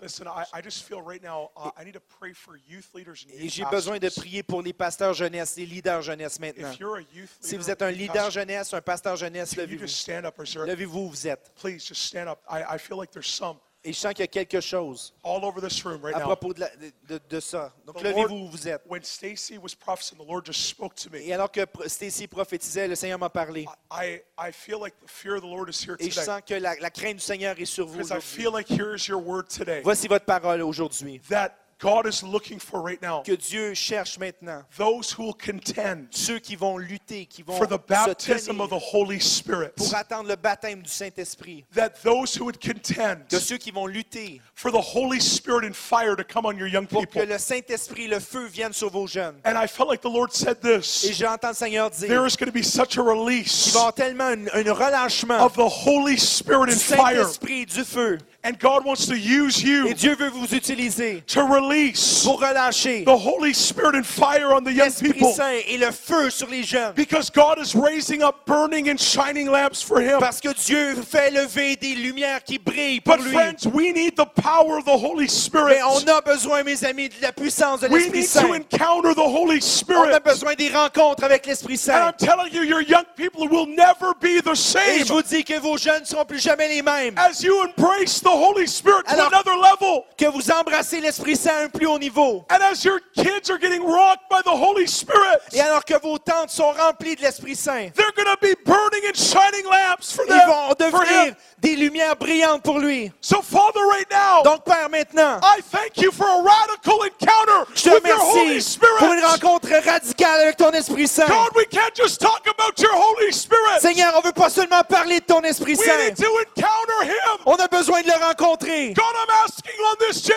Listen, 0.01 0.29
I, 0.29 0.45
I 0.53 0.61
just 0.61 0.85
feel 0.85 1.01
right 1.03 1.21
now 1.23 1.51
uh, 1.57 1.71
I 1.77 1.83
need 1.85 1.95
to 1.95 2.01
pray 2.21 2.33
for 2.33 2.57
youth 2.69 2.89
leaders 2.95 3.25
and 3.29 3.33
Et 3.41 3.49
j'ai 3.49 3.65
besoin 3.65 3.99
de 3.99 4.07
pastors. 4.07 4.23
prier 4.25 4.43
pour 4.45 4.63
les 4.63 4.73
pasteurs 4.73 5.13
jeunesse, 5.15 5.57
les 5.57 5.67
leaders 5.67 6.03
jeunesse 6.03 6.39
maintenant. 6.39 6.71
If 6.73 6.79
you're 6.79 6.99
a 6.99 7.05
youth 7.13 7.31
Si 7.41 7.53
leader, 7.57 7.63
vous 7.65 7.71
êtes 7.71 7.83
un 7.83 7.91
leader 7.91 8.31
jeunesse, 8.31 8.73
un 8.75 8.81
pasteur 8.81 9.17
jeunesse, 9.17 9.55
can 9.55 9.63
you 9.63 9.67
levez-vous. 9.67 9.87
just 9.87 10.01
stand 10.01 10.25
up? 10.25 10.39
Or 10.39 10.45
is 10.45 10.53
there, 10.55 10.67
Levez-vous 10.67 11.01
où 11.01 11.09
vous 11.11 11.27
êtes. 11.27 11.51
please 11.61 11.85
just 11.85 12.03
stand 12.07 12.29
up. 12.29 12.41
I, 12.49 12.63
I 12.75 12.79
feel 12.79 12.97
like 12.97 13.11
there's 13.11 13.27
some 13.29 13.57
Et 13.85 13.93
je 13.93 13.99
sens 13.99 14.13
qu'il 14.13 14.21
y 14.21 14.25
a 14.25 14.27
quelque 14.27 14.61
chose 14.61 15.15
all 15.25 15.45
over 15.45 15.61
this 15.61 15.83
room 15.85 16.03
right 16.05 16.17
à 16.17 16.21
propos 16.21 16.53
de, 16.53 16.61
la- 16.61 16.71
de- 16.77 16.93
de- 17.15 17.21
de 17.31 17.41
ça. 17.41 17.73
Donc 17.87 18.03
levez-vous 18.03 18.35
où 18.35 18.49
vous 18.49 18.67
êtes. 18.69 18.83
When 18.89 19.03
Stacy 19.05 19.57
was 19.57 19.71
prophesying, 19.79 20.19
the 20.21 20.27
Lord 20.29 20.45
just 20.45 20.61
spoke 20.69 20.95
to 20.97 21.11
me. 21.11 21.19
Et 21.21 21.33
alors 21.33 21.51
que 21.51 21.61
Stacy 21.87 22.27
prophétisait, 22.27 22.89
le 22.89 22.97
Seigneur 22.97 23.19
m'a 23.21 23.31
parlé. 23.31 23.67
I, 23.93 24.21
I 24.37 24.51
feel 24.53 24.81
like 24.81 24.95
the 25.01 25.09
fear 25.09 25.37
of 25.37 25.43
the 25.43 25.47
Lord 25.47 25.69
is 25.71 25.81
here 25.81 25.97
Et 26.01 26.11
je 26.11 26.21
sens 26.21 26.41
que 26.45 26.55
la, 26.55 26.75
la 26.81 26.91
crainte 26.91 27.17
du 27.17 27.23
Seigneur 27.23 27.55
est 27.59 27.65
sur 27.67 27.87
vous 27.87 27.99
Because 27.99 28.11
I 28.11 28.15
aujourd'hui. 28.19 28.43
feel 28.43 28.53
like 28.53 28.69
here's 28.69 29.07
your 29.07 29.23
word 29.23 29.45
today. 29.49 29.81
Voici 29.85 30.09
votre 30.09 30.25
parole 30.27 30.61
aujourd'hui. 30.63 31.21
That 31.31 31.51
God 31.81 32.07
is 32.07 32.25
looking 32.25 32.59
for 32.59 32.81
right 32.83 33.01
now. 33.01 33.23
Que 33.23 33.37
Dieu 33.37 33.73
cherche 33.73 34.19
maintenant 34.19 34.65
Those 34.77 35.13
who 35.13 35.25
will 35.27 35.35
contend 35.35 36.09
ceux 36.11 36.41
qui 36.41 36.57
vont 36.57 36.77
lutter, 36.77 37.27
qui 37.27 37.43
vont 37.43 37.57
for 37.57 37.67
the 37.69 37.79
baptism 37.79 38.61
of 38.61 38.71
the 38.71 38.79
Holy 38.93 39.21
Spirit. 39.21 39.77
pour 39.77 39.95
attendre 39.95 40.29
le 40.29 40.35
baptême 40.37 40.83
du 40.83 40.91
Saint-Esprit. 40.91 41.65
That 41.75 41.91
those 42.03 42.35
who 42.37 42.45
would 42.47 42.59
contend 42.61 43.29
Que 43.29 43.39
ceux 43.39 43.59
qui 43.59 43.71
vont 43.71 43.87
lutter 43.87 44.41
for 44.55 44.73
the 44.73 44.81
Holy 44.81 45.21
Spirit 45.21 45.65
and 45.69 45.75
fire 45.75 46.17
to 46.17 46.25
come 46.25 46.47
on 46.47 46.57
your 46.59 46.67
young 46.69 46.87
pour 46.89 47.03
que 47.03 47.13
people. 47.13 47.29
le 47.29 47.39
Saint-Esprit, 47.39 48.09
le 48.09 48.19
feu 48.19 48.47
vienne 48.47 48.73
sur 48.73 48.91
vos 48.91 49.07
jeunes. 49.07 49.37
And 49.45 49.57
I 49.57 49.69
felt 49.69 49.89
like 49.89 50.01
the 50.03 50.11
Lord 50.13 50.33
said 50.33 50.59
Et 50.65 50.81
this. 50.81 51.09
j'entends 51.13 51.51
le 51.51 51.55
Seigneur 51.55 51.91
dire 51.91 52.09
There 52.09 52.27
is 52.27 52.37
going 52.37 52.51
to 52.51 52.53
be 52.53 52.65
such 52.65 52.99
a 52.99 53.03
qu'il 53.03 53.03
va 53.05 53.15
y 53.15 53.19
release 53.19 53.69
avoir 53.77 53.95
tellement 53.95 54.25
un, 54.25 54.47
un 54.53 54.73
relâchement 54.73 55.39
of 55.45 55.55
the 55.55 55.61
Holy 55.87 56.19
Spirit 56.19 56.67
du 56.67 56.73
and 56.73 56.79
fire. 56.81 57.23
Saint-Esprit, 57.25 57.67
du 57.67 57.85
feu. 57.85 58.19
And 58.49 58.59
God 58.59 58.87
wants 58.87 59.05
to 59.09 59.15
use 59.15 59.63
you 59.63 59.87
Et 59.89 59.93
Dieu 59.95 60.15
veut 60.17 60.31
vous 60.31 60.55
utiliser 60.55 61.23
to 61.27 61.43
release 61.43 62.23
pour 62.25 62.41
relâcher 62.41 63.05
the 63.05 63.11
Holy 63.15 63.53
Spirit 63.53 63.95
and 63.95 64.05
fire 64.07 64.53
on 64.55 64.63
the 64.65 64.73
young 64.73 64.91
people. 64.91 65.31
Saint 65.35 65.61
et 65.69 65.77
le 65.77 65.91
feu 65.91 66.31
sur 66.31 66.49
les 66.49 66.63
jeunes. 66.63 66.95
Because 66.95 67.29
God 67.31 67.59
is 67.59 67.75
raising 67.75 68.23
up 68.23 68.47
burning 68.47 68.89
and 68.89 68.97
shining 68.99 69.51
lamps 69.51 69.83
for 69.83 70.01
Him. 70.01 70.19
Parce 70.19 70.41
que 70.41 70.49
Dieu 70.55 70.95
fait 71.03 71.31
lever 71.31 71.77
des 71.77 71.95
lumières 71.95 72.43
qui 72.43 72.59
brillent 72.59 73.01
pour 73.03 73.17
But 73.19 73.25
lui. 73.27 73.33
friends, 73.33 73.67
we 73.67 73.93
need 73.93 74.17
the 74.17 74.25
power 74.25 74.79
of 74.79 74.87
the 74.87 74.97
Holy 74.97 75.29
Spirit. 75.29 75.75
Mais 75.75 75.83
on 75.83 76.09
a 76.09 76.23
besoin, 76.23 76.63
mes 76.63 76.83
amis, 76.87 77.11
de 77.11 77.21
la 77.21 77.33
puissance 77.33 77.81
de 77.81 77.89
We 77.89 78.05
l'Esprit 78.05 78.19
need 78.21 78.27
to 78.29 78.39
Saint. 78.41 78.55
encounter 78.55 79.15
the 79.15 79.19
Holy 79.29 79.61
On 79.91 80.11
a 80.15 80.21
besoin 80.21 80.55
des 80.55 80.71
rencontres 80.71 81.23
avec 81.25 81.45
l'Esprit 81.45 81.75
And 81.75 81.77
Saint. 81.77 82.09
I'm 82.09 82.13
telling 82.17 82.55
you, 82.55 82.63
your 82.63 82.81
young 82.81 83.05
people 83.15 83.47
will 83.47 83.67
never 83.67 84.15
be 84.21 84.41
the 84.41 84.53
Et 84.53 84.57
same 84.57 85.05
je 85.05 85.13
vous 85.13 85.23
dis 85.23 85.45
que 85.45 85.59
vos 85.61 85.77
jeunes 85.77 86.01
ne 86.01 86.07
seront 86.07 86.25
plus 86.25 86.41
jamais 86.41 86.69
les 86.69 86.81
mêmes. 86.83 87.15
as 87.19 87.43
you 87.43 87.55
embrace 87.63 88.21
the 88.21 88.29
Holy 88.39 88.67
Spirit 88.67 89.05
to 89.07 89.13
Alors- 89.15 89.29
another 89.29 89.57
level. 89.57 90.05
Que 90.17 90.27
vous 90.27 90.51
embrassez 90.51 91.01
l'Esprit 91.01 91.37
Saint 91.37 91.51
à 91.55 91.65
un 91.65 91.69
plus 91.69 91.87
haut 91.87 91.99
niveau. 91.99 92.45
And 92.51 92.63
as 92.63 92.85
your 92.85 93.01
kids 93.15 93.51
are 93.51 93.59
getting 93.59 93.83
rocked 93.85 94.29
by 94.31 94.41
the 94.45 94.55
Holy 94.55 94.87
Spirit, 94.87 95.39
Et 95.53 95.61
alors 95.61 95.85
que 95.85 95.95
vos 96.01 96.19
tentes 96.19 96.51
sont 96.51 96.73
remplies 96.73 97.17
de 97.17 97.23
l'Esprit 97.23 97.55
Saint, 97.57 97.91
they're 97.95 98.13
going 98.17 98.27
to 98.27 98.39
be 98.41 98.55
burning 98.65 99.03
and 99.07 99.15
shining 99.17 99.65
lamps 99.71 100.13
for 100.13 100.25
ils 100.25 100.29
them. 100.29 100.49
vont 100.49 100.69
for 100.69 100.77
devenir 100.77 101.35
des 101.61 101.77
lumières 101.77 102.17
brillantes 102.17 102.63
pour 102.63 102.79
lui. 102.79 103.11
So, 103.21 103.43
Father, 103.43 103.81
right 103.91 104.09
now, 104.11 104.43
Donc, 104.45 104.65
Père, 104.65 104.89
maintenant, 104.91 105.41
I 105.43 105.61
thank 105.73 105.97
you 105.99 106.11
for 106.13 106.27
a 106.27 106.43
radical 106.43 107.01
encounter 107.05 107.67
je 107.75 107.83
te 107.85 107.91
with 107.95 108.07
your 108.07 108.19
Holy 108.21 108.49
remercie 108.51 108.79
pour 108.99 109.13
une 109.13 109.25
rencontre 109.25 109.69
radicale 109.85 110.41
avec 110.41 110.57
ton 110.57 110.71
Esprit 110.71 111.09
Saint. 111.09 111.27
God, 111.27 111.51
we 111.57 111.67
can't 111.71 111.95
just 111.97 112.21
talk 112.21 112.47
about 112.47 112.79
your 112.79 112.93
Holy 112.95 113.33
Spirit. 113.33 113.81
Seigneur, 113.81 114.13
on 114.15 114.21
ne 114.21 114.27
veut 114.27 114.33
pas 114.33 114.51
seulement 114.51 114.83
parler 114.85 115.21
de 115.21 115.25
ton 115.25 115.41
Esprit 115.43 115.75
We 115.75 115.85
Saint. 115.87 115.99
need 115.99 116.17
to 116.17 116.27
encounter 116.27 117.05
Him. 117.05 117.39
On 117.47 117.55
a 117.57 117.67
besoin 117.69 118.03
de 118.03 118.07
le 118.09 118.18
rencontrer. 118.19 118.93
God, 118.95 119.15
I'm 119.15 119.45
asking 119.45 119.75
on 119.91 119.97
this 119.99 120.29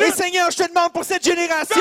Et 0.00 0.10
Seigneur, 0.12 0.50
je 0.50 0.56
te 0.56 0.68
demande 0.68 0.92
pour 0.92 1.04
cette 1.04 1.24
génération 1.24 1.80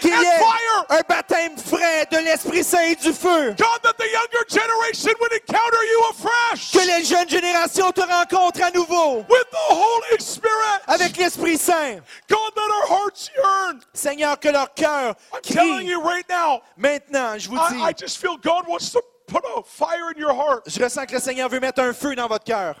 qu'il 0.00 0.10
y 0.10 0.24
ait 0.24 0.40
un 0.88 1.00
baptême 1.08 1.56
frais 1.58 2.06
de 2.10 2.18
l'Esprit 2.18 2.64
Saint 2.64 2.82
et 2.82 2.96
du 2.96 3.12
feu. 3.12 3.54
God, 3.56 3.80
that 3.82 3.94
the 3.98 4.10
younger 4.10 4.44
generation 4.48 5.12
would 5.20 5.32
encounter 5.32 5.84
you 5.90 6.04
afresh 6.10 6.72
Que 6.72 6.86
les 6.86 7.04
jeunes 7.04 7.28
générations 7.28 7.90
te 7.92 8.00
rencontrent 8.00 8.62
à 8.62 8.70
nouveau 8.70 9.18
with 9.28 9.50
the 9.50 9.70
Holy 9.70 10.20
Spirit. 10.20 10.80
avec 10.86 11.16
l'Esprit 11.16 11.58
Saint. 11.58 12.00
God, 12.28 12.52
let 12.56 12.70
our 12.70 12.88
hearts 12.98 13.30
yearn. 13.36 13.80
Seigneur, 13.92 14.38
que 14.38 14.48
leur 14.48 14.72
cœur 14.74 15.14
I'm 15.32 15.40
telling 15.42 15.76
crie 15.78 15.86
you 15.86 16.00
right 16.00 16.28
now, 16.28 16.62
maintenant. 16.76 17.38
Je 17.38 17.48
vous 17.48 17.56
I, 17.56 17.90
I 17.90 17.92
dis, 17.92 18.00
just 18.04 18.18
feel 18.18 18.36
God 18.36 18.66
wants 18.68 18.90
to 18.92 19.00
put 19.26 19.42
a 19.56 19.62
fire 19.64 20.10
in 20.14 20.18
your 20.18 20.34
heart, 20.34 20.64
je 20.66 20.82
ressens 20.82 21.06
que 21.06 21.14
le 21.14 21.20
Seigneur 21.20 21.48
veut 21.48 21.60
mettre 21.60 21.80
un 21.82 21.92
feu 21.92 22.14
dans 22.14 22.28
votre 22.28 22.44
cœur. 22.44 22.76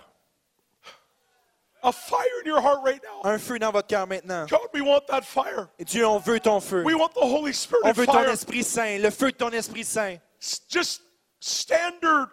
a 1.82 1.92
fire 1.92 2.40
in 2.42 2.46
your 2.46 2.60
heart 2.60 2.82
right 2.82 3.02
now. 3.02 3.30
Un 3.30 3.38
feu 3.38 3.58
dans 3.58 3.70
votre 3.70 3.86
cœur 3.88 4.06
maintenant. 4.06 4.46
God, 4.46 4.68
we 4.72 4.80
want 4.80 5.06
that 5.08 5.24
fire. 5.24 5.68
Et 5.78 5.84
Dieu, 5.84 6.06
on 6.06 6.18
veut 6.18 6.40
ton 6.40 6.60
feu. 6.60 6.82
We 6.82 6.94
want 6.94 7.10
the 7.14 7.24
Holy 7.24 7.52
Spirit 7.52 7.82
On 7.84 7.92
veut 7.92 8.06
ton. 8.06 8.24
Esprit 8.24 8.64
Saint, 8.64 8.98
le 8.98 9.10
feu 9.10 9.30
de 9.30 9.36
ton 9.36 9.50
Esprit 9.50 9.84
Saint. 9.84 10.16
Just 10.68 11.02
standard 11.40 12.28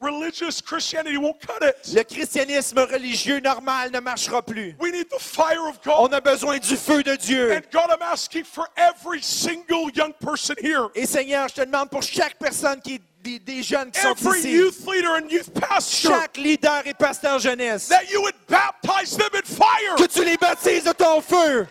religious 0.00 0.60
Christianity 0.60 1.16
won't 1.16 1.40
cut 1.40 1.62
it. 1.62 1.76
Le 1.94 2.02
christianisme 2.02 2.78
religieux 2.80 3.38
normal 3.40 3.92
ne 3.92 4.00
marchera 4.00 4.42
plus. 4.42 4.74
We 4.80 4.90
need 4.90 5.08
the 5.08 5.20
fire 5.20 5.68
of 5.68 5.78
On 5.86 6.08
God. 6.08 6.14
a 6.14 6.20
besoin 6.20 6.58
du 6.58 6.76
feu 6.76 7.04
de 7.04 7.16
Dieu. 7.16 7.52
And 7.52 7.62
God, 7.70 7.88
I'm 7.90 8.02
asking 8.02 8.44
for 8.44 8.66
every 8.76 9.22
single 9.22 9.90
young 9.94 10.12
person 10.20 10.56
here, 10.60 10.88
Et 10.96 11.06
Seigneur, 11.06 11.46
je 11.48 11.54
te 11.54 11.64
demande 11.64 11.88
pour 11.88 12.02
chaque 12.02 12.36
personne 12.36 12.80
qui 12.80 13.00
des, 13.22 13.38
des 13.38 13.62
jeunes 13.62 13.90
qui 13.90 14.00
sont 14.00 14.14
ici, 14.34 14.50
youth 14.52 14.86
leader 14.86 15.14
and 15.16 15.28
youth 15.30 15.50
pastor, 15.54 16.10
chaque 16.10 16.36
leader 16.36 16.82
et 16.86 16.94
pasteur 16.94 17.38
jeunesse, 17.38 17.88
that 17.88 18.10
you 18.10 18.20
would 18.20 18.34
baptize 18.48 19.16
them 19.16 19.30
in 19.34 19.42
fire. 19.42 19.94
que 19.96 20.06
tu 20.06 20.24
les 20.24 20.36
baptises 20.36 20.84
de 20.84 20.92
ton 20.92 21.20
feu. 21.20 21.66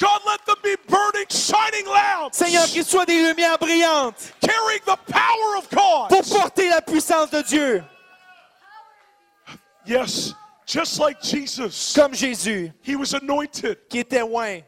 God, 0.00 0.20
let 0.26 0.44
them 0.44 0.56
be 0.62 0.76
burning, 0.88 1.26
shining 1.30 1.86
lamps, 1.86 2.36
Seigneur, 2.36 2.64
qu'ils 2.66 2.84
soient 2.84 3.06
des 3.06 3.22
lumières 3.22 3.58
brillantes 3.58 4.32
carrying 4.40 4.80
the 4.86 4.96
power 5.12 5.56
of 5.58 5.68
God. 5.70 6.08
pour 6.08 6.22
porter 6.40 6.68
la 6.68 6.80
puissance 6.82 7.30
de 7.30 7.42
Dieu, 7.42 7.84
Yes, 9.86 10.32
just 10.66 10.98
like 10.98 11.22
Jesus, 11.22 11.92
comme 11.94 12.14
Jésus, 12.14 12.72
he 12.82 12.96
was 12.96 13.12
anointed. 13.14 13.76
qui 13.88 13.98
était 14.00 14.20
loin. 14.20 14.60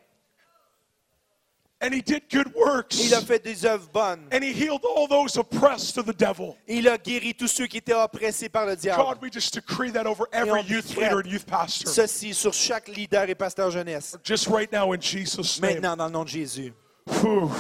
And 1.79 1.93
he 1.93 2.01
did 2.01 2.23
good 2.31 2.55
works. 2.55 2.99
Et 2.99 3.07
il 3.07 3.15
a 3.15 3.21
fait 3.21 3.39
des 3.39 3.67
œuvres 3.67 3.87
bonnes. 3.93 4.27
And 4.33 4.43
he 4.43 4.53
healed 4.53 4.83
all 4.85 5.07
those 5.07 5.37
oppressed 5.37 5.99
of 5.99 6.07
the 6.07 6.17
devil. 6.17 6.57
Et 6.67 6.77
il 6.79 6.89
a 6.89 6.97
guéri 6.97 7.35
tous 7.35 7.49
ceux 7.49 7.67
qui 7.67 7.79
étaient 7.79 7.93
oppressés 7.93 8.49
par 8.49 8.65
le 8.65 8.77
diable. 8.77 9.03
God, 9.03 9.19
we 9.21 9.31
just 9.31 9.53
decree 9.53 9.91
that 9.91 10.07
over 10.07 10.25
every 10.33 10.63
youth 10.63 10.97
leader 10.97 11.19
and 11.19 11.27
youth 11.27 11.45
pastor. 11.45 11.91
Ceci 11.91 12.33
sur 12.33 12.55
chaque 12.55 12.89
leader 12.89 13.29
et 13.29 13.35
pasteur 13.35 13.71
jeunesse. 13.71 14.17
Just 14.25 14.47
right 14.47 14.73
now 14.73 14.93
in 14.95 15.01
Jesus' 15.01 15.61
name. 15.61 15.75
Maintenant, 15.75 15.97
dans 15.97 16.07
le 16.07 16.13
nom 16.13 16.25
de 16.25 16.31
Jésus. 16.31 16.73
Whew. 17.07 17.51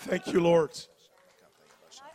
Thank 0.00 0.26
you, 0.26 0.40
Lord. 0.40 0.70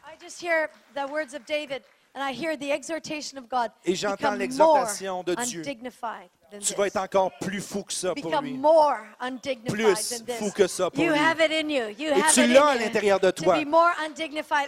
I, 0.05 0.13
I 0.13 0.15
just 0.21 0.39
hear 0.39 0.69
the 0.93 1.07
words 1.11 1.33
of 1.33 1.45
David, 1.47 1.81
and 2.13 2.23
I 2.23 2.31
hear 2.31 2.55
the 2.55 2.71
exhortation 2.71 3.39
of 3.39 3.49
God. 3.49 3.71
Et 3.85 3.95
j'entends 3.95 4.37
l'exhortation 4.37 5.23
de 5.23 5.35
Dieu. 5.35 5.61
Undignified 5.61 6.29
Tu 6.59 6.73
vas 6.75 6.87
être 6.87 6.97
encore 6.97 7.31
plus 7.39 7.61
fou 7.61 7.83
que 7.83 7.93
ça 7.93 8.13
pour 8.13 8.41
lui. 8.41 8.59
Plus 9.67 9.95
fou 10.37 10.51
que 10.51 10.67
ça 10.67 10.89
pour 10.89 11.03
lui. 11.03 11.11
Et 11.11 12.23
tu 12.33 12.47
l'as 12.47 12.67
à 12.67 12.75
l'intérieur 12.75 13.19
de 13.19 13.31
toi. 13.31 13.57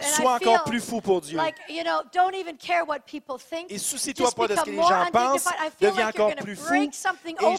Sois 0.00 0.34
encore 0.34 0.64
plus 0.64 0.80
fou 0.80 1.00
pour 1.00 1.20
Dieu. 1.20 1.36
Like, 1.36 1.56
you 1.68 1.82
know, 1.82 2.02
don't 2.12 2.34
even 2.34 2.56
care 2.56 2.84
what 2.86 3.00
people 3.06 3.36
think. 3.38 3.70
Et 3.70 3.78
soucie-toi 3.78 4.30
pas 4.32 4.48
de 4.48 4.56
ce 4.56 4.62
que 4.62 4.70
les 4.70 4.76
gens 4.76 5.06
pensent. 5.12 5.46
undignified. 5.46 5.54
I 5.60 5.70
feel 5.78 5.90
Deviens 5.90 6.08
encore 6.08 6.34
plus 6.36 6.56
fou. 6.56 6.74
Et 6.74 6.90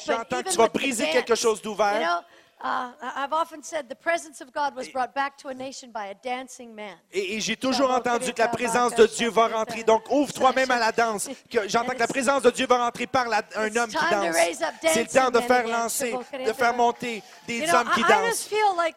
j'entends 0.06 0.44
que 0.44 0.50
tu 0.50 0.58
vas 0.58 0.68
briser 0.68 1.10
quelque 1.10 1.36
chose 1.36 1.62
d'ouvert. 1.62 2.24
Uh, 2.64 2.92
I've 3.16 3.34
often 3.34 3.62
said 3.64 3.88
the 3.88 3.96
presence 3.96 4.42
of 4.42 4.52
God 4.52 4.76
was 4.76 4.88
brought 4.92 5.14
back 5.14 5.38
to 5.40 5.50
a 5.50 5.54
nation 5.54 5.92
by 5.92 6.08
a 6.08 6.16
dancing 6.24 6.74
man. 6.74 6.98
Et, 7.12 7.36
et 7.36 7.40
j'ai 7.40 7.56
toujours 7.56 7.92
entendu 7.92 8.34
que 8.34 8.40
la 8.42 8.48
présence 8.48 8.96
de 8.96 9.06
Dieu 9.06 9.30
va 9.30 9.48
rentrer. 9.48 9.84
Donc, 9.84 10.04
ouvre 10.10 10.34
toi-même 10.34 10.72
à 10.72 10.80
la 10.80 10.92
danse. 10.92 11.30
J'entends 11.68 11.94
que 11.94 12.00
la 12.00 12.08
présence 12.08 12.42
de 12.42 12.50
Dieu 12.52 12.66
va 12.68 12.84
rentrer 12.86 13.06
par 13.08 13.28
la- 13.28 13.42
un 13.56 13.76
homme 13.76 13.90
qui 13.90 13.96
danse. 14.12 14.36
C'est 14.82 15.04
le 15.04 15.08
temps 15.08 15.30
de 15.32 15.40
faire 15.42 15.68
lancer, 15.68 16.18
de 16.46 16.54
faire 16.54 16.74
monter 16.74 17.22
des 17.48 17.72
hommes 17.74 17.90
qui 17.94 18.02
dansent. 18.04 18.50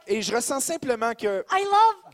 Et 0.07 0.23
je 0.23 0.35
ressens 0.35 0.61
simplement 0.61 1.13
que 1.15 1.45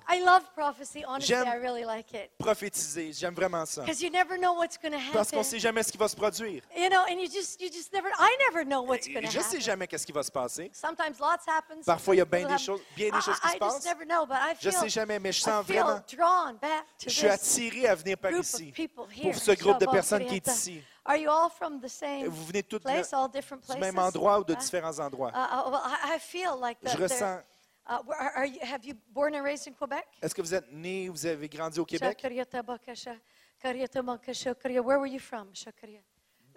I 0.09 0.21
love, 0.21 0.43
prophecy. 0.55 1.05
Honestly, 1.05 1.35
J'aime- 1.35 1.49
I 1.49 1.57
really 1.59 1.85
like 1.85 2.13
it 2.15 2.31
prophétiser, 2.39 3.13
j'aime 3.13 3.35
vraiment 3.35 3.67
ça. 3.67 3.83
because 3.83 4.01
you 4.01 4.09
never 4.11 4.39
know 4.39 4.55
what's 4.55 4.79
going 4.79 4.93
to 4.93 4.99
Parce 5.13 5.31
qu'on 5.31 5.39
happen. 5.39 5.39
ne 5.39 5.43
sait 5.43 5.59
jamais 5.59 5.83
ce 5.83 5.91
qui 5.91 5.99
va 5.99 6.07
se 6.09 6.15
produire. 6.15 6.63
You 6.77 6.89
know, 6.89 7.01
and 7.11 7.19
you 7.19 7.29
just, 7.29 7.61
you 7.61 7.69
just 7.73 7.93
never. 7.93 8.09
I 8.19 8.37
never 8.49 8.65
know 8.65 8.83
what's 8.83 9.09
going 9.09 9.23
Et 9.23 9.27
to 9.27 9.31
je 9.33 9.39
ne 9.39 9.43
sais 9.43 9.49
happen. 9.57 9.61
jamais 9.61 9.87
qu'est-ce 9.89 10.07
qui 10.07 10.13
va 10.13 10.23
se 10.23 10.31
passer. 10.31 10.71
Sometimes 10.73 11.19
lots 11.19 11.43
happen. 11.49 11.81
Parfois, 11.85 12.15
il 12.15 12.19
y 12.19 12.21
a 12.21 12.25
bien 12.25 12.47
des 12.47 12.59
choses- 12.59 12.81
happen. 12.81 12.95
bien 12.97 13.11
des 13.11 13.19
I- 13.19 13.23
choses 13.23 13.41
qui 13.41 13.49
se 13.49 13.57
I 13.57 13.59
passent. 13.59 13.75
just 13.75 13.87
never 13.87 14.05
know, 14.07 14.27
but 14.27 14.37
I 14.37 14.55
Je 14.61 14.71
feel, 14.71 14.79
sais 14.81 14.89
jamais, 14.89 15.19
mais 15.19 15.33
je 15.33 15.39
I 15.41 15.43
sens 15.43 15.67
feel 15.67 15.77
vraiment. 15.83 16.01
drawn 16.17 16.57
back 16.59 16.85
to 16.99 17.09
Je 17.09 17.11
suis 17.11 17.23
this 17.29 17.33
attiré 17.33 17.87
à 17.89 17.95
venir 17.97 18.17
par 18.17 18.31
group 18.31 18.45
ici. 18.45 18.69
of 18.69 18.75
people 18.75 19.05
here. 19.13 19.33
Pour 19.33 19.43
ce 19.43 19.53
groupe 19.53 19.79
de 19.81 19.87
personnes 19.87 20.25
qui 20.27 20.37
est 20.37 20.47
ici. 20.47 20.83
Are 21.05 21.17
you 21.17 21.31
all 21.31 21.51
from 21.51 21.81
the 21.81 21.89
same 21.89 22.27
Vous 22.29 22.47
venez 22.47 22.63
toutes 22.65 22.83
place, 22.83 23.13
all 23.13 23.29
different 23.31 23.61
du 23.61 23.67
places? 23.67 23.81
même 23.81 23.99
endroit 23.99 24.41
ou 24.41 24.45
de 24.45 24.55
différents 24.55 24.99
endroits? 24.99 25.31
uh, 25.35 25.69
uh, 25.69 25.71
well, 25.71 25.81
I, 25.85 26.15
I 26.17 26.19
feel 26.19 26.57
like 26.61 26.79
that. 26.83 26.91
Je 26.97 26.99
ressens. 27.03 27.43
Uh, 27.89 28.03
are, 28.19 28.33
are 28.37 28.47
you, 28.47 28.59
have 28.63 28.85
you 28.85 28.95
born 29.13 29.35
and 29.35 29.45
raised 29.45 29.69
in 29.69 29.75
Quebec? 29.75 30.07
Est-ce 30.21 30.35
que 30.35 30.43
vous 30.43 30.55
êtes 30.55 30.73
né, 30.73 31.09
vous 31.09 31.25
avez 31.25 31.49
grandi 31.49 31.79
au 31.79 31.85
Québec? 31.85 32.19
Shakariata 32.19 32.63
Bakasha, 32.63 33.17
Kariata 33.61 34.03
Makasha, 34.03 34.55
Karia. 34.55 34.83
Where 34.83 34.99
were 34.99 35.07
you 35.07 35.21
from? 35.21 35.53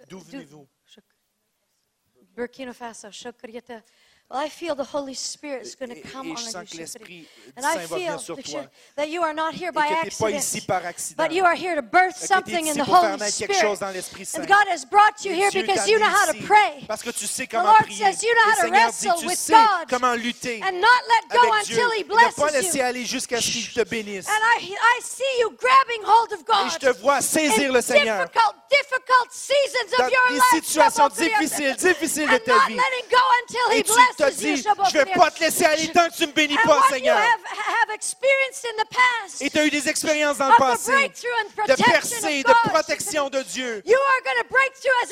D'où 0.07 0.19
venez-vous? 0.19 0.67
Burkina 2.35 2.73
Faso. 2.73 3.09
Well, 4.31 4.39
I 4.45 4.47
feel 4.49 4.75
the 4.75 4.83
Holy 4.83 5.15
Spirit 5.15 5.63
is 5.65 5.73
going 5.75 5.89
to 5.89 6.07
come 6.07 6.27
et 6.27 6.31
on 6.33 6.35
je 6.37 6.43
you. 6.45 6.51
sens 6.51 6.69
que 6.69 6.77
l'Esprit 6.77 7.27
And 7.57 7.65
I 7.65 7.73
Saint 7.73 7.87
va 7.87 7.95
venir 7.97 8.19
sur 8.19 8.35
that 8.35 8.43
toi. 8.43 8.61
you- 8.61 8.67
that 8.95 9.09
you 9.09 9.23
are 9.23 9.33
not 9.33 9.55
here 9.55 9.69
Et 9.69 9.71
by 9.71 9.87
que 9.87 9.87
tu 9.87 10.05
n'es 10.05 10.11
pas 10.19 10.29
ici 10.29 10.57
accident, 10.59 10.65
par 10.67 10.85
accident. 10.85 11.23
but 11.23 11.31
you 11.33 11.43
are 11.45 11.55
here 11.55 11.75
to 11.75 11.81
birth 11.81 12.13
Que 12.13 12.19
tu 12.19 12.23
es 12.25 12.27
something 12.27 12.67
in 12.67 12.75
the 12.75 12.85
Holy 12.85 13.17
quelque 13.17 13.31
Spirit. 13.31 13.53
chose 13.59 13.79
dans 13.79 13.89
l'Esprit 13.91 14.25
Saint. 14.27 14.43
And 14.43 14.45
God 14.47 14.67
has 14.69 14.85
brought 14.85 15.25
you 15.25 15.31
Et 15.31 15.35
here 15.35 15.49
because 15.51 15.87
you 15.89 15.97
know 15.97 16.05
how 16.05 16.27
to 16.31 16.37
pray. 16.45 16.85
Parce 16.87 17.01
que 17.01 17.09
tu 17.09 17.25
sais 17.25 17.47
The 17.47 17.53
Lord 17.57 17.85
prier. 17.85 18.05
says 18.05 18.21
you 18.21 18.29
know 18.35 18.51
how 18.51 18.65
to 18.67 18.71
wrestle 18.71 19.13
dit, 19.15 19.19
tu 19.21 19.25
with 19.29 19.37
sais 19.39 19.53
God 19.53 19.89
comment 19.89 20.13
lutter 20.13 20.61
and 20.61 20.73
not 20.79 21.01
let 21.09 21.29
go 21.33 21.51
avec 21.51 21.65
Dieu. 21.65 21.81
until 21.81 21.89
He 21.97 22.01
Et 22.01 22.03
ne 22.03 22.09
pas 22.13 22.31
blesses 22.45 22.53
laisser 22.53 22.77
you. 22.77 22.83
aller 22.85 23.05
jusqu'à 23.05 23.41
ce 23.41 23.49
qu'il 23.49 23.73
te 23.73 23.81
bénisse. 23.89 24.27
And 24.29 24.43
I, 24.61 24.77
I 24.79 24.99
see 25.01 25.39
you 25.39 25.49
grabbing 25.57 26.03
hold 26.05 26.33
of 26.33 26.41
Et 26.41 26.43
God 26.45 26.69
je 26.71 26.77
te 26.77 26.99
vois 27.01 27.21
saisir 27.21 27.71
in 27.71 27.73
le 27.73 27.81
Seigneur 27.81 28.27
difficult, 28.27 28.55
difficult 28.69 29.31
seasons 29.31 29.97
dans 29.97 30.05
of 30.05 30.11
your 30.11 30.27
des 30.29 30.35
life. 30.35 30.63
situations 30.65 31.09
difficiles, 31.09 31.75
difficiles 31.77 32.27
de 32.29 32.35
and 32.35 32.45
ta 32.45 32.53
not 32.53 32.69
letting 32.69 33.09
go 33.09 33.25
until 33.41 33.71
He 33.73 33.81
blesses 33.81 34.15
tu 34.18 34.18
te 34.23 34.31
dis, 34.31 34.63
je 34.91 34.97
ne 34.97 35.03
vais 35.03 35.11
pas 35.13 35.31
te 35.31 35.39
laisser 35.39 35.65
aller 35.65 35.87
tant 35.89 36.07
que 36.09 36.13
tu 36.15 36.21
ne 36.23 36.27
me 36.27 36.31
bénis 36.33 36.57
pas, 36.63 36.81
Seigneur. 36.89 37.17
Et 39.41 39.49
tu 39.49 39.57
as 39.59 39.65
eu 39.65 39.69
des 39.69 39.87
expériences 39.89 40.37
dans 40.37 40.49
le 40.49 40.55
passé 40.57 40.91
de 41.67 41.73
percée, 41.83 42.43
de 42.43 42.69
protection 42.69 43.29
de 43.29 43.41
Dieu. 43.43 43.83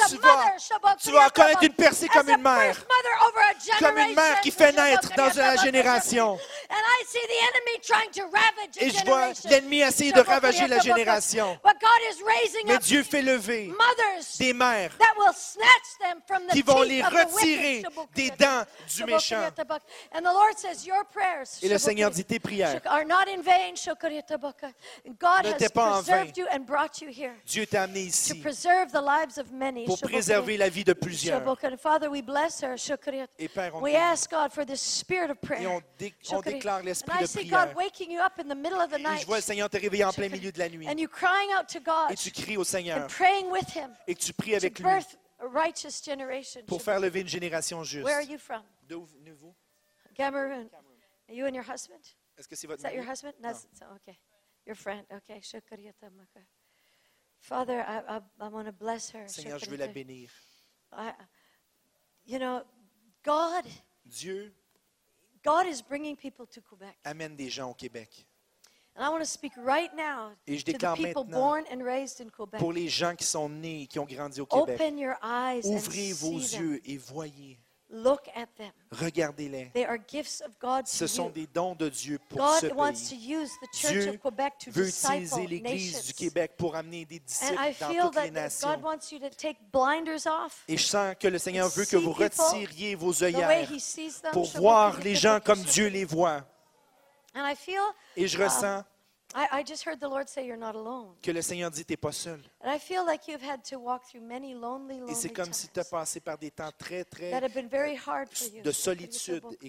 Tu 0.09 0.17
vas- 0.17 0.45
tu 1.03 1.11
vas 1.11 1.29
connaître 1.29 1.63
une 1.63 1.73
percée 1.73 2.07
comme 2.07 2.29
une 2.29 2.41
mère. 2.41 2.75
Comme 3.79 3.97
une 3.97 4.15
mère 4.15 4.41
qui 4.41 4.51
fait 4.51 4.71
naître 4.71 5.09
dans 5.15 5.29
une 5.29 5.59
génération. 5.61 6.39
Et 8.79 8.89
je 8.89 9.05
vois 9.05 9.27
l'ennemi 9.49 9.81
essayer 9.81 10.11
de 10.11 10.21
ravager 10.21 10.67
la 10.67 10.79
génération. 10.79 11.59
Mais 12.65 12.77
Dieu 12.79 13.03
fait 13.03 13.21
lever 13.21 13.71
des 14.39 14.53
mères 14.53 14.91
qui 16.53 16.61
vont 16.61 16.81
les 16.81 17.01
retirer 17.03 17.83
des 18.15 18.29
dents 18.31 18.63
du 18.95 18.96
Shabbat 18.97 19.15
méchant. 19.15 19.35
Kriya, 19.37 19.51
Shabbat. 19.55 19.81
And 20.11 20.21
the 20.21 20.33
Lord 20.33 20.57
says, 20.57 20.85
Your 20.85 21.03
prayers 21.05 21.59
Et 21.61 21.69
le 21.69 21.77
Seigneur 21.77 22.09
dit 22.11 22.23
tes 22.25 22.39
prières. 22.39 22.81
are 22.85 23.05
not 23.05 23.27
in 23.27 23.41
vain. 23.41 23.75
Shabbat 23.75 23.99
Kriya, 23.99 24.21
Shabbat. 24.27 24.63
And 25.07 25.13
God 25.19 25.43
Ne 25.45 25.51
has 25.53 25.57
t'es 25.57 25.69
pas 25.69 25.97
en 25.97 26.03
preserved 26.03 26.35
vain. 26.35 26.41
you 26.43 26.47
and 26.51 26.59
brought 26.65 27.01
you 27.01 27.09
here 27.09 27.33
Dieu 27.45 27.65
t'a 27.65 27.83
amené 27.83 28.03
to 28.03 28.07
ici 28.09 28.33
preserve 28.41 28.91
the 28.91 29.01
lives 29.01 29.37
of 29.37 29.51
many. 29.51 29.85
pour 29.85 29.99
préserver 29.99 30.57
la 30.57 30.69
vie 30.69 30.83
de 30.83 30.93
plusieurs. 30.93 31.39
Shabbat. 31.41 31.79
Father, 31.79 32.09
we 32.09 32.21
bless 32.21 32.61
her. 32.61 32.75
Shukriya. 32.77 33.27
Et 33.39 33.47
Père, 33.47 33.75
on 33.75 33.81
We 33.81 33.93
te- 33.93 33.97
ask 33.97 34.29
God 34.31 34.51
for 34.51 34.65
this 34.65 34.81
spirit 34.81 35.29
of 35.29 35.39
prayer. 35.41 35.61
Et 35.63 35.67
on 35.67 35.81
dé- 35.97 36.13
on 36.31 36.41
déclare 36.41 36.83
l'esprit 36.83 37.19
de 37.21 37.25
see 37.25 37.39
prière. 37.45 37.67
God 37.67 37.75
waking 37.75 38.11
you 38.11 38.19
up 38.21 38.33
in 38.39 38.47
the 38.47 38.55
middle 38.55 38.79
of 38.81 38.89
the 38.89 38.99
Et 38.99 39.03
night. 39.03 39.21
je 39.21 39.25
vois 39.27 39.37
le 39.37 39.41
Seigneur 39.43 39.69
te 39.69 39.77
réveiller 39.77 40.05
en 40.05 40.13
plein 40.13 40.29
milieu 40.29 40.51
de 40.51 40.59
la 40.59 40.69
nuit. 40.69 40.87
And 40.87 40.97
you 40.97 41.07
crying 41.07 41.51
out 41.57 41.67
to 41.67 41.79
God 41.79 42.11
Et 42.11 42.15
tu 42.15 42.31
cries 42.31 42.57
au 42.57 42.63
Seigneur. 42.63 42.97
and 43.03 43.07
praying 43.07 43.49
with 43.51 43.69
Him 43.75 43.89
Et 44.07 44.15
tu 44.15 44.33
pries 44.33 44.55
avec 44.55 44.79
lui 44.79 44.85
birth 45.39 45.45
a 45.45 45.47
righteous 45.47 46.01
generation. 46.01 46.61
pour 46.65 46.81
faire 46.81 46.99
lever 46.99 47.21
une 47.21 47.27
génération 47.27 47.83
juste. 47.83 48.05
Where 48.05 48.17
are 48.17 48.23
you 48.23 48.37
from? 48.37 48.63
D'où 48.87 49.05
venez-vous? 49.05 49.53
Cameroon. 50.15 50.69
Are 51.29 51.33
you 51.35 51.45
and 51.45 51.53
your 51.53 51.63
husband? 51.63 52.01
Est-ce 52.37 52.47
que 52.47 52.55
c'est 52.55 52.67
votre 52.67 52.79
Is 52.79 52.83
that 52.83 52.93
your 52.93 53.03
mari? 53.03 53.11
husband? 53.11 53.33
That's 53.41 53.67
so, 53.73 53.85
okay. 53.95 54.17
Your 54.65 54.75
friend. 54.75 55.05
Okay. 55.11 55.41
Father, 57.39 57.81
I, 57.87 58.17
I, 58.17 58.21
I 58.39 58.47
want 58.49 58.65
to 58.65 58.73
bless 58.73 59.11
her. 59.11 59.27
Seigneur, 59.27 59.59
je 59.59 59.69
veux 59.69 59.77
la 59.77 59.87
bénir. 59.87 60.29
I, 60.91 61.13
you 62.25 62.39
know, 62.39 62.63
God, 63.23 63.65
Dieu 64.05 64.51
God 65.43 65.65
is 65.65 65.81
bringing 65.81 66.15
people 66.17 66.45
to 66.45 66.61
Quebec. 66.61 66.95
amène 67.05 67.35
des 67.35 67.49
gens 67.49 67.69
au 67.69 67.73
Québec. 67.73 68.26
Et 70.47 70.57
je 70.57 70.65
déclare 70.65 70.99
maintenant. 70.99 71.55
Pour 72.57 72.73
les 72.73 72.89
gens 72.89 73.15
qui 73.15 73.25
sont 73.25 73.49
nés 73.49 73.83
et 73.83 73.87
qui 73.87 73.99
ont 73.99 74.05
grandi 74.05 74.41
au 74.41 74.45
Québec, 74.45 74.81
ouvrez 75.63 76.13
vos 76.13 76.37
yeux 76.37 76.81
et 76.85 76.97
voyez. 76.97 77.59
Look 77.89 78.27
at 78.35 78.47
them. 78.57 78.71
Regardez-les. 78.91 79.71
Ce 80.85 81.07
sont 81.07 81.29
des 81.29 81.47
dons 81.47 81.73
de 81.73 81.87
Dieu 81.87 82.19
pour 82.27 82.39
God 82.39 82.59
ce 82.59 82.67
wants 82.73 82.91
to 82.91 83.15
pays. 83.15 83.33
use 83.33 83.49
the 83.61 83.73
Church 83.73 83.91
Dieu 83.93 84.09
of 84.09 84.19
Quebec 84.19 84.53
to 84.59 84.71
veut 84.71 84.89
utiliser 84.89 85.47
l'Église 85.47 86.05
du 86.05 86.13
Québec 86.13 86.51
pour 86.57 86.75
amener 86.75 87.05
des 87.05 87.17
And 87.17 87.25
disciples 87.25 87.75
dans 87.79 88.09
toutes 88.09 88.23
les 88.23 88.31
nations. 88.31 88.67
Et 90.67 90.75
je 90.75 90.85
sens 90.85 91.15
que 91.17 91.27
le 91.29 91.39
Seigneur 91.39 91.69
veut 91.69 91.85
que 91.85 91.95
vous 91.95 92.11
retiriez 92.11 92.95
vos 92.95 93.23
œillères 93.23 93.69
pour 94.33 94.47
voir 94.47 94.99
les 94.99 95.15
gens 95.15 95.39
comme 95.39 95.61
Dieu 95.63 95.87
les 95.87 96.03
voit. 96.03 96.43
And 97.37 97.45
I 97.49 97.55
feel, 97.55 97.81
Et 98.15 98.27
je 98.27 98.37
ressens 98.41 98.83
I, 99.35 99.45
I 99.59 99.63
just 99.63 99.85
heard 99.85 99.99
the 99.99 100.07
Lord 100.09 100.29
say, 100.29 100.45
You're 100.47 100.57
not 100.57 100.73
alone. 100.73 101.13
que 101.21 101.31
le 101.31 101.41
Seigneur 101.41 101.69
dit, 101.69 101.83
t'es 101.83 101.97
pas 101.97 102.13
seul. 102.13 102.39
And 102.63 102.71
I 102.73 102.79
feel 102.79 103.05
like 103.05 103.27
you've 103.27 103.43
had 103.43 103.61
to 103.69 103.77
walk 103.77 104.03
through 104.07 104.21
many 104.25 104.53
lonely, 104.53 105.01
Et 105.11 105.13
c'est 105.15 105.29
comme 105.33 105.51
si 105.51 105.67
tu 105.67 105.79
as 105.81 105.83
times 105.83 105.99
passé 105.99 106.19
par 106.21 106.37
des 106.37 106.49
temps 106.49 106.71
très, 106.77 107.03
très 107.03 107.29
that 107.31 107.43
have 107.43 107.53
been 107.53 107.67
very 107.67 107.97
hard 107.97 108.29
for 108.31 108.47
you. 108.47 108.63
de 108.63 108.71
solitude 108.71 109.43
et, 109.61 109.67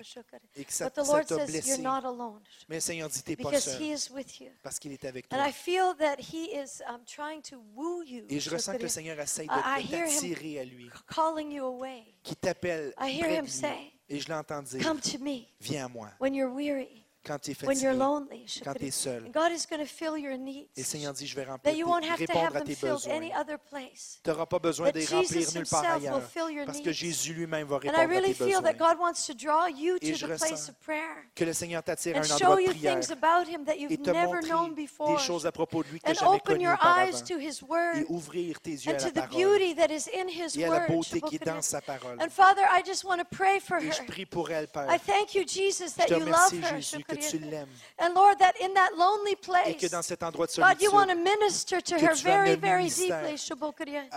et 0.60 0.64
que 0.64 0.72
ça, 0.72 0.84
But 0.86 0.94
the 0.94 1.04
ça 1.04 1.12
Lord 1.12 1.26
t'a 1.26 1.36
says, 1.38 1.46
blessé. 1.46 1.68
You're 1.70 1.80
not 1.82 2.06
alone. 2.06 2.40
Mais 2.68 2.76
le 2.76 2.80
Seigneur 2.80 3.08
dit, 3.08 3.20
t'es 3.24 3.34
pas 3.34 3.50
Because 3.50 3.64
seul 3.64 3.82
He 3.82 3.92
is 3.92 4.08
with 4.12 4.40
you. 4.40 4.50
parce 4.62 4.78
qu'il 4.78 4.92
est 4.92 5.04
avec 5.04 5.26
And 5.32 5.36
toi. 5.38 5.48
I 5.48 5.52
feel 5.52 5.92
that 5.98 6.16
He 6.20 6.52
is 6.54 6.80
um, 6.88 7.00
trying 7.04 7.42
to 7.50 7.56
woo 7.74 8.02
you. 8.04 8.26
Et 8.30 8.38
je 8.38 8.48
ressens 8.50 8.76
que 8.76 8.82
le 8.82 8.88
Seigneur 8.88 9.18
essaye 9.18 9.48
I- 9.48 9.80
I 9.80 9.82
de, 9.82 9.88
de 9.88 9.92
hear 9.92 10.06
him 10.06 10.14
t'attirer 10.14 10.60
à 10.60 10.64
lui, 10.64 10.88
calling 11.12 11.50
you 11.50 11.64
away. 11.64 12.04
qui 12.22 12.36
t'appelle 12.36 12.94
I 13.00 13.10
hear 13.10 13.24
près 13.26 13.34
him 13.34 13.40
de 13.40 13.50
lui. 13.50 13.50
say, 13.50 13.92
Et 14.08 14.20
je 14.20 14.30
l'entends 14.30 14.62
dire, 14.62 14.80
Come 14.84 15.00
to 15.00 15.18
me 15.18 15.46
viens 15.60 15.86
à 15.86 15.88
moi. 15.88 16.10
when 16.20 16.32
you're 16.32 16.54
weary. 16.54 17.04
Quand 17.28 17.38
tu 17.38 17.50
es 17.52 17.56
when 17.66 17.78
you're 17.78 17.92
fatigué, 17.92 17.98
lonely. 17.98 18.46
quand 18.64 18.74
tu 18.74 18.86
es 18.86 18.90
seul. 18.90 19.24
And 19.26 19.30
God 19.32 19.52
is 19.52 19.66
going 19.70 19.80
to 19.80 19.86
fill 19.86 20.16
your 20.16 20.32
Et 20.32 20.36
le 20.38 20.42
needs. 20.42 20.68
Seigneur 20.82 21.12
dit, 21.12 21.26
je 21.26 21.36
vais 21.36 21.44
That 21.44 21.50
remplir 21.52 21.74
you 21.74 21.84
tes- 21.86 21.90
won't 21.90 22.04
have 22.04 22.16
to 22.16 22.20
répondre 22.26 22.46
have 22.46 22.56
à 22.56 22.58
them 22.60 22.66
tes 22.66 22.74
filled 22.74 23.06
any 23.08 23.28
besoins. 23.28 23.40
other 23.40 23.58
place. 23.58 24.20
Tu 24.24 24.30
n'auras 24.30 24.46
pas 24.46 24.58
besoin 24.58 24.86
That 24.86 24.92
de 24.92 24.98
les 25.00 25.06
Jesus 25.06 25.14
remplir 25.14 25.52
nulle 25.54 25.66
part 25.68 25.84
himself 25.84 26.02
will 26.02 26.08
ailleurs. 26.08 26.30
fill 26.30 26.50
your 26.56 26.64
Parce 26.66 26.78
que 26.78 26.84
needs. 26.88 26.92
Jésus 26.94 27.34
lui-même 27.34 27.66
va 27.68 27.76
And 27.76 27.80
I 27.80 27.86
répondre 27.88 27.98
à 28.00 28.06
really 28.06 28.34
tes 28.34 28.44
feel 28.44 28.62
that 28.62 28.72
besoins. 28.72 28.88
God 28.94 28.98
wants 28.98 29.26
to 29.26 29.34
draw 29.34 29.66
you 29.68 29.96
Et 30.00 30.12
to 30.12 30.16
je 30.18 30.26
the 30.26 30.30
ressens 30.30 30.46
place 30.48 30.68
of 30.70 30.74
prayer 30.80 31.28
Que 31.34 31.44
le 31.44 31.52
Seigneur 31.52 31.82
t'attire 31.82 32.16
à 32.16 32.20
and 32.20 32.22
un 32.22 32.24
show 32.26 32.34
endroit 32.46 32.56
de 32.56 32.62
you 32.62 32.68
prière 32.70 32.98
things 33.00 33.12
about 33.12 33.48
Him 33.50 33.64
that 33.64 33.74
et 33.74 33.80
you've 33.82 34.02
te 34.02 34.10
never 34.10 34.40
known 34.42 34.68
montrer 34.70 34.82
before. 34.82 35.16
des 35.16 35.22
choses 35.22 35.46
à 35.46 35.52
propos 35.52 35.82
de 35.82 35.88
lui 35.90 36.00
que 36.00 36.04
tu 36.06 36.10
And 36.10 36.14
n'as 36.14 36.20
jamais 36.20 36.36
open 36.36 36.54
connues 36.54 36.64
your 36.64 36.74
auparavant. 36.74 37.08
eyes 37.12 37.22
to 37.24 37.38
His 37.38 37.58
Et 37.60 37.64
Word 37.68 38.04
ouvrir 38.08 38.60
tes 38.60 38.70
yeux 38.70 38.92
à 38.92 38.94
and 38.94 38.98
to 38.98 39.04
la 39.06 39.10
the 39.10 39.14
parole 39.28 39.58
beauty 39.58 39.74
that 39.74 39.88
is 39.92 40.08
in 40.14 40.28
His 40.28 40.58
et 40.58 40.64
à 40.64 40.68
la 40.70 40.78
Word. 40.80 40.88
beauté 40.88 41.20
qui 41.20 41.36
est 41.36 41.44
dans 41.44 41.62
sa 41.62 41.80
parole. 41.80 42.16
And 42.20 42.28
Father, 42.30 42.62
I 42.72 42.82
just 42.86 43.04
want 43.04 43.18
to 43.18 43.24
pray 43.30 43.60
for 43.60 43.76
Et 43.78 43.86
her. 43.88 43.92
je 43.92 44.02
prie 44.04 44.26
pour 44.26 44.50
elle, 44.50 44.68
Père. 44.68 44.86
I 44.92 44.98
thank 44.98 45.34
you, 45.34 45.42
Jesus, 45.46 45.88
Je 45.90 45.94
that 45.96 46.06
te 46.06 46.14
you 46.14 46.20
love 46.20 46.28
remercie, 46.50 46.56
her. 46.62 46.80
Jésus, 46.80 47.04
que 47.04 47.14
tu 47.18 47.38
l'aimes 47.38 47.68
And 47.98 48.14
Lord, 48.14 48.38
that 48.38 48.54
in 48.60 48.72
that 48.74 48.90
lonely 48.96 49.32
et 49.32 49.36
place, 49.40 49.76
que 49.80 49.88
dans 49.88 50.02
cet 50.04 50.22
endroit 50.22 50.46
de 50.46 50.60
God, 50.60 50.80
you 50.80 50.90
want 50.92 51.08
to 51.08 51.14
minister 51.16 51.80
to 51.80 51.94
her 51.98 52.14
very, 52.14 52.54
very 52.56 52.88
deeply. 52.88 53.36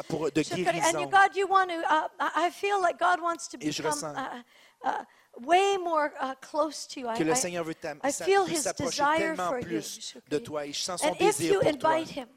Pour, 0.08 0.32
de 0.32 0.44
Shobokaria. 0.44 0.84
And 0.94 1.02
you. 1.02 1.08
God, 1.08 1.36
you 1.36 1.48
want 1.48 1.70
to, 1.70 1.82
uh, 1.90 2.08
I 2.36 2.50
feel 2.52 2.82
like 2.82 2.98
God 3.00 3.22
wants 3.22 3.48
to 3.50 3.58
become 3.58 4.04
uh, 4.04 4.42
uh, 4.84 5.04
way 5.40 5.78
more 5.78 6.14
uh, 6.20 6.36
close 6.42 6.86
to 6.88 7.00
you. 7.00 7.08
I- 7.08 7.18
Que 7.18 7.26
le 7.26 7.32
I- 7.32 7.36
Seigneur 7.36 7.64
veut 7.64 7.76
I 8.04 8.12
feel 8.12 8.46
his 8.46 8.64
desire 8.78 9.36
for 9.36 9.60
you. 9.60 9.82
de 10.30 10.40
toi 10.40 10.66
et 10.66 10.74
je 10.74 10.82
sens 10.82 11.02
son 11.02 11.08
And 11.08 11.16
if 11.20 11.40
you 11.40 11.60
pour 11.60 11.72
toi. 11.78 11.92
invite 11.94 12.10
him, 12.10 12.28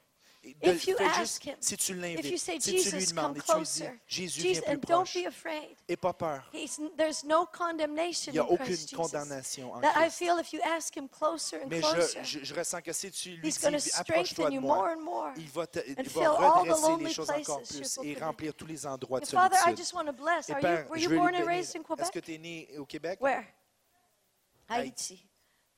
De- 0.45 0.71
if 0.71 0.87
you 0.87 0.97
fais 0.97 1.05
ask 1.07 1.19
juste, 1.21 1.45
him, 1.47 1.57
si 1.61 1.77
tu 1.77 1.83
if 1.83 1.97
you 1.97 2.03
l'invites, 2.03 2.43
say, 2.43 2.61
si 2.61 2.71
tu 2.71 2.73
lui 2.73 2.83
Jesus, 3.01 3.15
come 3.15 3.17
demandes 3.33 3.37
et 3.39 3.41
tu 3.41 3.53
lui 3.53 3.65
dis, 3.65 3.81
closer, 3.81 4.01
Jésus, 4.07 4.41
Jesus, 4.43 4.43
viens 4.43 4.61
plus 4.63 4.71
and 4.71 4.77
don't 4.77 5.05
proche, 5.05 5.15
be 5.15 5.27
afraid. 5.27 5.77
et 5.89 5.97
pas 5.97 6.13
peur. 6.13 6.51
No 7.25 7.47
condemnation 7.47 8.33
Il 8.33 8.35
n'y 8.35 8.39
a 8.39 8.45
aucune 8.51 8.77
condamnation 8.95 9.73
en 9.73 9.81
Christ. 9.81 10.11
feel 10.19 10.39
if 10.41 10.53
you 10.53 10.61
ask 10.65 10.95
him 10.97 11.09
closer 11.09 11.57
and 11.63 11.69
Mais 11.69 11.81
closer, 11.81 12.21
je, 12.23 12.39
je, 12.41 12.45
je 12.45 12.55
ressens 12.55 12.83
que 12.83 12.93
si 12.93 13.11
tu 13.11 13.31
lui 13.37 13.49
he's 13.49 13.59
going 13.61 13.73
to 13.73 13.79
dis, 13.79 13.91
approche-toi 13.95 14.51
de 14.51 14.55
you 14.55 14.61
more 14.61 14.77
moi, 14.77 14.93
and 14.93 15.01
more. 15.01 15.33
il 15.37 15.49
va, 15.49 15.67
te, 15.67 15.79
il 15.87 15.95
va 15.95 16.03
fill 16.05 16.23
all 16.25 16.65
the 16.67 16.73
redresser 16.73 17.05
les 17.05 17.13
choses 17.13 17.31
encore 17.31 17.63
plus 17.63 17.99
et 18.03 18.15
remplir 18.15 18.55
tous 18.55 18.67
les 18.67 18.87
endroits 18.87 19.21
de 19.21 19.25
And 19.27 19.29
Father, 19.31 19.57
I 19.57 19.61
solitude. 19.65 19.79
just 19.79 19.93
want 19.95 20.07
to 20.07 20.13
bless. 20.13 20.49
Et 20.51 20.55
Père, 20.55 20.87
je 20.95 21.01
you 21.01 21.09
veux 21.11 21.17
born 21.17 21.31
lui 21.31 21.37
and 21.43 21.47
bénir. 21.47 21.47
raised 21.49 21.77
in 21.77 21.81
Est-ce 21.81 21.87
Quebec? 21.89 22.11
que 22.13 22.19
tu 22.21 22.35
es 22.35 22.39
né 22.39 22.69
au 22.79 22.85
Québec? 22.85 23.19
Where? 23.21 23.45
Haïti. 24.69 25.25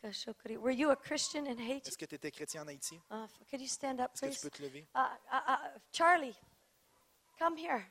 Haiti. 0.06 0.18
Kashokri. 0.18 0.56
Were 0.58 0.70
you 0.70 0.90
a 0.90 0.96
Christian 0.96 1.46
in 1.46 1.58
Haiti? 1.58 1.88
Est-ce 1.88 1.98
que 1.98 2.06
tu 2.06 2.14
étais 2.14 2.30
chrétien 2.30 2.62
en 2.62 2.68
Haïti? 2.68 3.00
Uh, 3.10 3.26
could 3.50 3.60
you 3.60 3.68
stand 3.68 4.00
up, 4.00 4.10
Est-ce 4.14 4.20
que 4.20 4.26
tu 4.26 4.30
please? 4.30 4.42
peux 4.42 4.50
te 4.50 4.62
lever? 4.62 4.86
Uh, 4.94 4.98
uh, 5.32 5.52
uh, 5.52 5.78
Charlie, 5.92 6.36
come 7.38 7.56
here. 7.56 7.84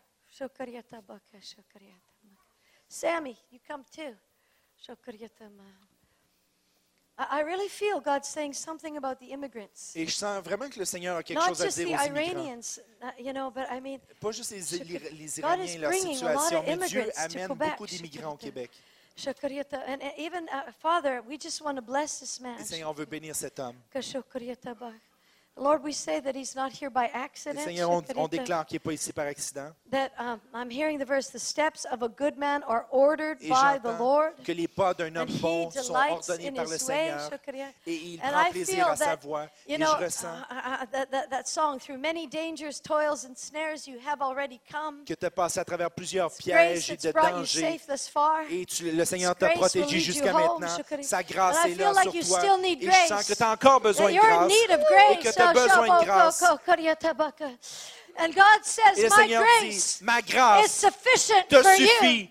Sammy, 2.88 3.38
you 3.52 3.60
come 3.68 3.84
too. 3.92 4.16
I 7.18 7.42
really 7.42 7.70
feel 7.70 8.02
God 8.02 8.26
saying 8.26 8.54
something 8.54 8.98
about 8.98 9.20
the 9.20 9.32
immigrants. 9.32 9.96
Et 9.96 10.06
je 10.06 10.12
sens 10.12 10.44
vraiment 10.44 10.70
que 10.70 10.78
le 10.78 10.86
Seigneur 10.86 11.16
a 11.16 11.24
quelque 11.24 11.40
Not 11.40 11.48
chose 11.48 11.62
à 11.62 11.68
dire 11.68 11.88
aux 11.88 12.04
immigrants. 12.04 12.34
Iranians, 12.34 12.80
uh, 13.02 13.12
you 13.18 13.32
know, 13.32 13.50
but 13.50 13.66
I 13.72 13.80
mean, 13.80 14.00
Pas 14.20 14.32
juste 14.32 14.52
les, 14.52 15.00
les, 15.12 15.40
Iraniens 15.40 15.66
et 15.66 15.78
leur 15.78 15.94
situation, 15.94 16.64
mais 16.68 16.88
Dieu 16.88 17.10
amène 17.16 17.48
Quebec. 17.48 17.70
beaucoup 17.72 17.86
d'immigrants 17.86 18.34
au 18.34 18.38
Québec. 18.38 18.72
And 19.88 20.02
even, 20.18 20.48
uh, 20.52 20.72
Father, 20.80 21.22
we 21.28 21.38
just 21.38 21.62
want 21.62 21.78
to 21.78 21.82
bless 21.82 22.20
this 22.20 22.40
man. 22.40 22.60
Et 22.60 22.66
Seigneur, 22.66 22.90
on 22.90 22.94
veut 22.94 23.06
bénir 23.06 23.36
cet 23.36 23.60
homme. 23.60 23.76
Lord, 25.58 25.84
we 25.86 25.94
say 25.94 26.20
that 26.20 26.36
he's 26.36 26.54
not 26.54 26.72
here 26.74 26.90
by 26.90 27.06
Et 27.06 27.12
accident. 27.16 27.62
Seigneur, 27.64 27.90
on, 27.90 28.04
on 28.18 28.28
déclare 28.28 28.66
qu'il 28.66 28.76
n'est 28.76 28.80
pas 28.80 28.92
ici 28.92 29.14
par 29.14 29.26
accident. 29.28 29.72
that 29.90 30.12
um, 30.20 30.38
I'm 30.54 30.70
hearing 30.70 31.00
the 31.00 31.06
verse, 31.06 31.30
the 31.30 31.40
steps 31.40 31.86
of 31.94 32.04
a 32.04 32.10
good 32.10 32.38
man 32.38 32.62
are 32.68 32.86
ordered 32.92 33.38
Et 33.42 33.48
by 33.48 33.80
the 33.82 33.98
Lord. 33.98 34.34
que 34.44 34.52
les 34.52 34.68
pas 34.68 34.94
d'un 34.94 35.16
homme 35.16 35.30
bon 35.40 35.72
sont 35.72 35.94
ordonnés 35.96 36.52
par 36.52 36.66
le 36.66 36.72
way. 36.72 36.78
Seigneur. 36.78 37.30
Et 37.88 37.94
il 37.96 38.20
And 38.22 38.32
prend 38.32 38.42
I 38.48 38.52
plaisir 38.52 38.76
feel 38.76 38.92
à 38.92 38.96
sa 38.98 39.06
that, 39.06 39.16
voix. 39.24 39.44
you 39.66 39.76
Et 39.76 39.78
know, 39.78 39.88
je 39.98 40.04
ressens 40.04 40.28
uh, 40.28 40.54
uh, 40.84 40.86
that, 40.92 41.06
that, 41.12 41.28
that 41.30 41.46
song, 41.48 41.80
through 41.80 41.98
many 42.00 42.28
dangers, 42.28 42.82
toils, 42.84 43.24
and 43.26 43.36
snares, 43.38 43.88
you 43.88 43.98
have 44.06 44.22
already 44.22 44.60
come. 44.70 45.06
que 45.06 45.14
tu 45.14 45.26
as 45.26 45.32
passé 45.32 45.62
à 45.62 45.64
travers 45.64 45.90
plusieurs 45.90 46.28
It's 46.32 46.38
pièges 46.44 46.90
et 46.92 46.98
de 46.98 47.12
dangers. 47.14 47.80
Et 48.52 48.66
tu- 48.66 48.92
le 48.92 49.06
Seigneur 49.06 49.34
t'a 49.38 49.50
protégé 49.52 50.00
jusqu'à 50.00 50.36
home, 50.36 50.60
maintenant. 50.60 50.76
Shukri. 50.76 51.04
Sa 51.06 51.24
grâce 51.24 51.64
est 51.66 51.76
là 51.76 51.94
feel 51.94 51.94
sur 51.96 52.04
like 52.04 52.14
you 52.14 52.24
toi. 52.28 52.40
still 52.40 52.62
need 52.62 52.84
Et 52.84 52.88
je 52.88 52.92
sens 52.92 53.08
grace. 53.10 53.28
que 53.30 53.34
tu 53.36 53.44
as 53.44 53.52
encore 53.52 53.80
besoin 53.80 54.12
de 54.12 54.18
grâce. 54.18 54.52
Et 54.52 55.18
que 55.20 55.45
tu 55.54 55.60
as 55.60 55.68
besoin 55.68 56.00
de 56.00 56.06
grâce. 56.06 56.40
Shokokokokoriyatabaka. 56.40 57.46
And 58.18 58.30
God 58.34 58.64
says, 58.64 58.98
Et 58.98 59.04
le 59.04 59.10
My 59.10 59.16
Seigneur 59.16 59.44
dit, 59.60 59.68
grace 59.68 60.00
ma 60.02 60.20
is 60.20 60.24
grâce 60.24 60.72
sufficient 60.72 61.48
te 61.50 61.62
for 61.62 61.76
you. 61.76 61.88
suffit. 61.88 62.30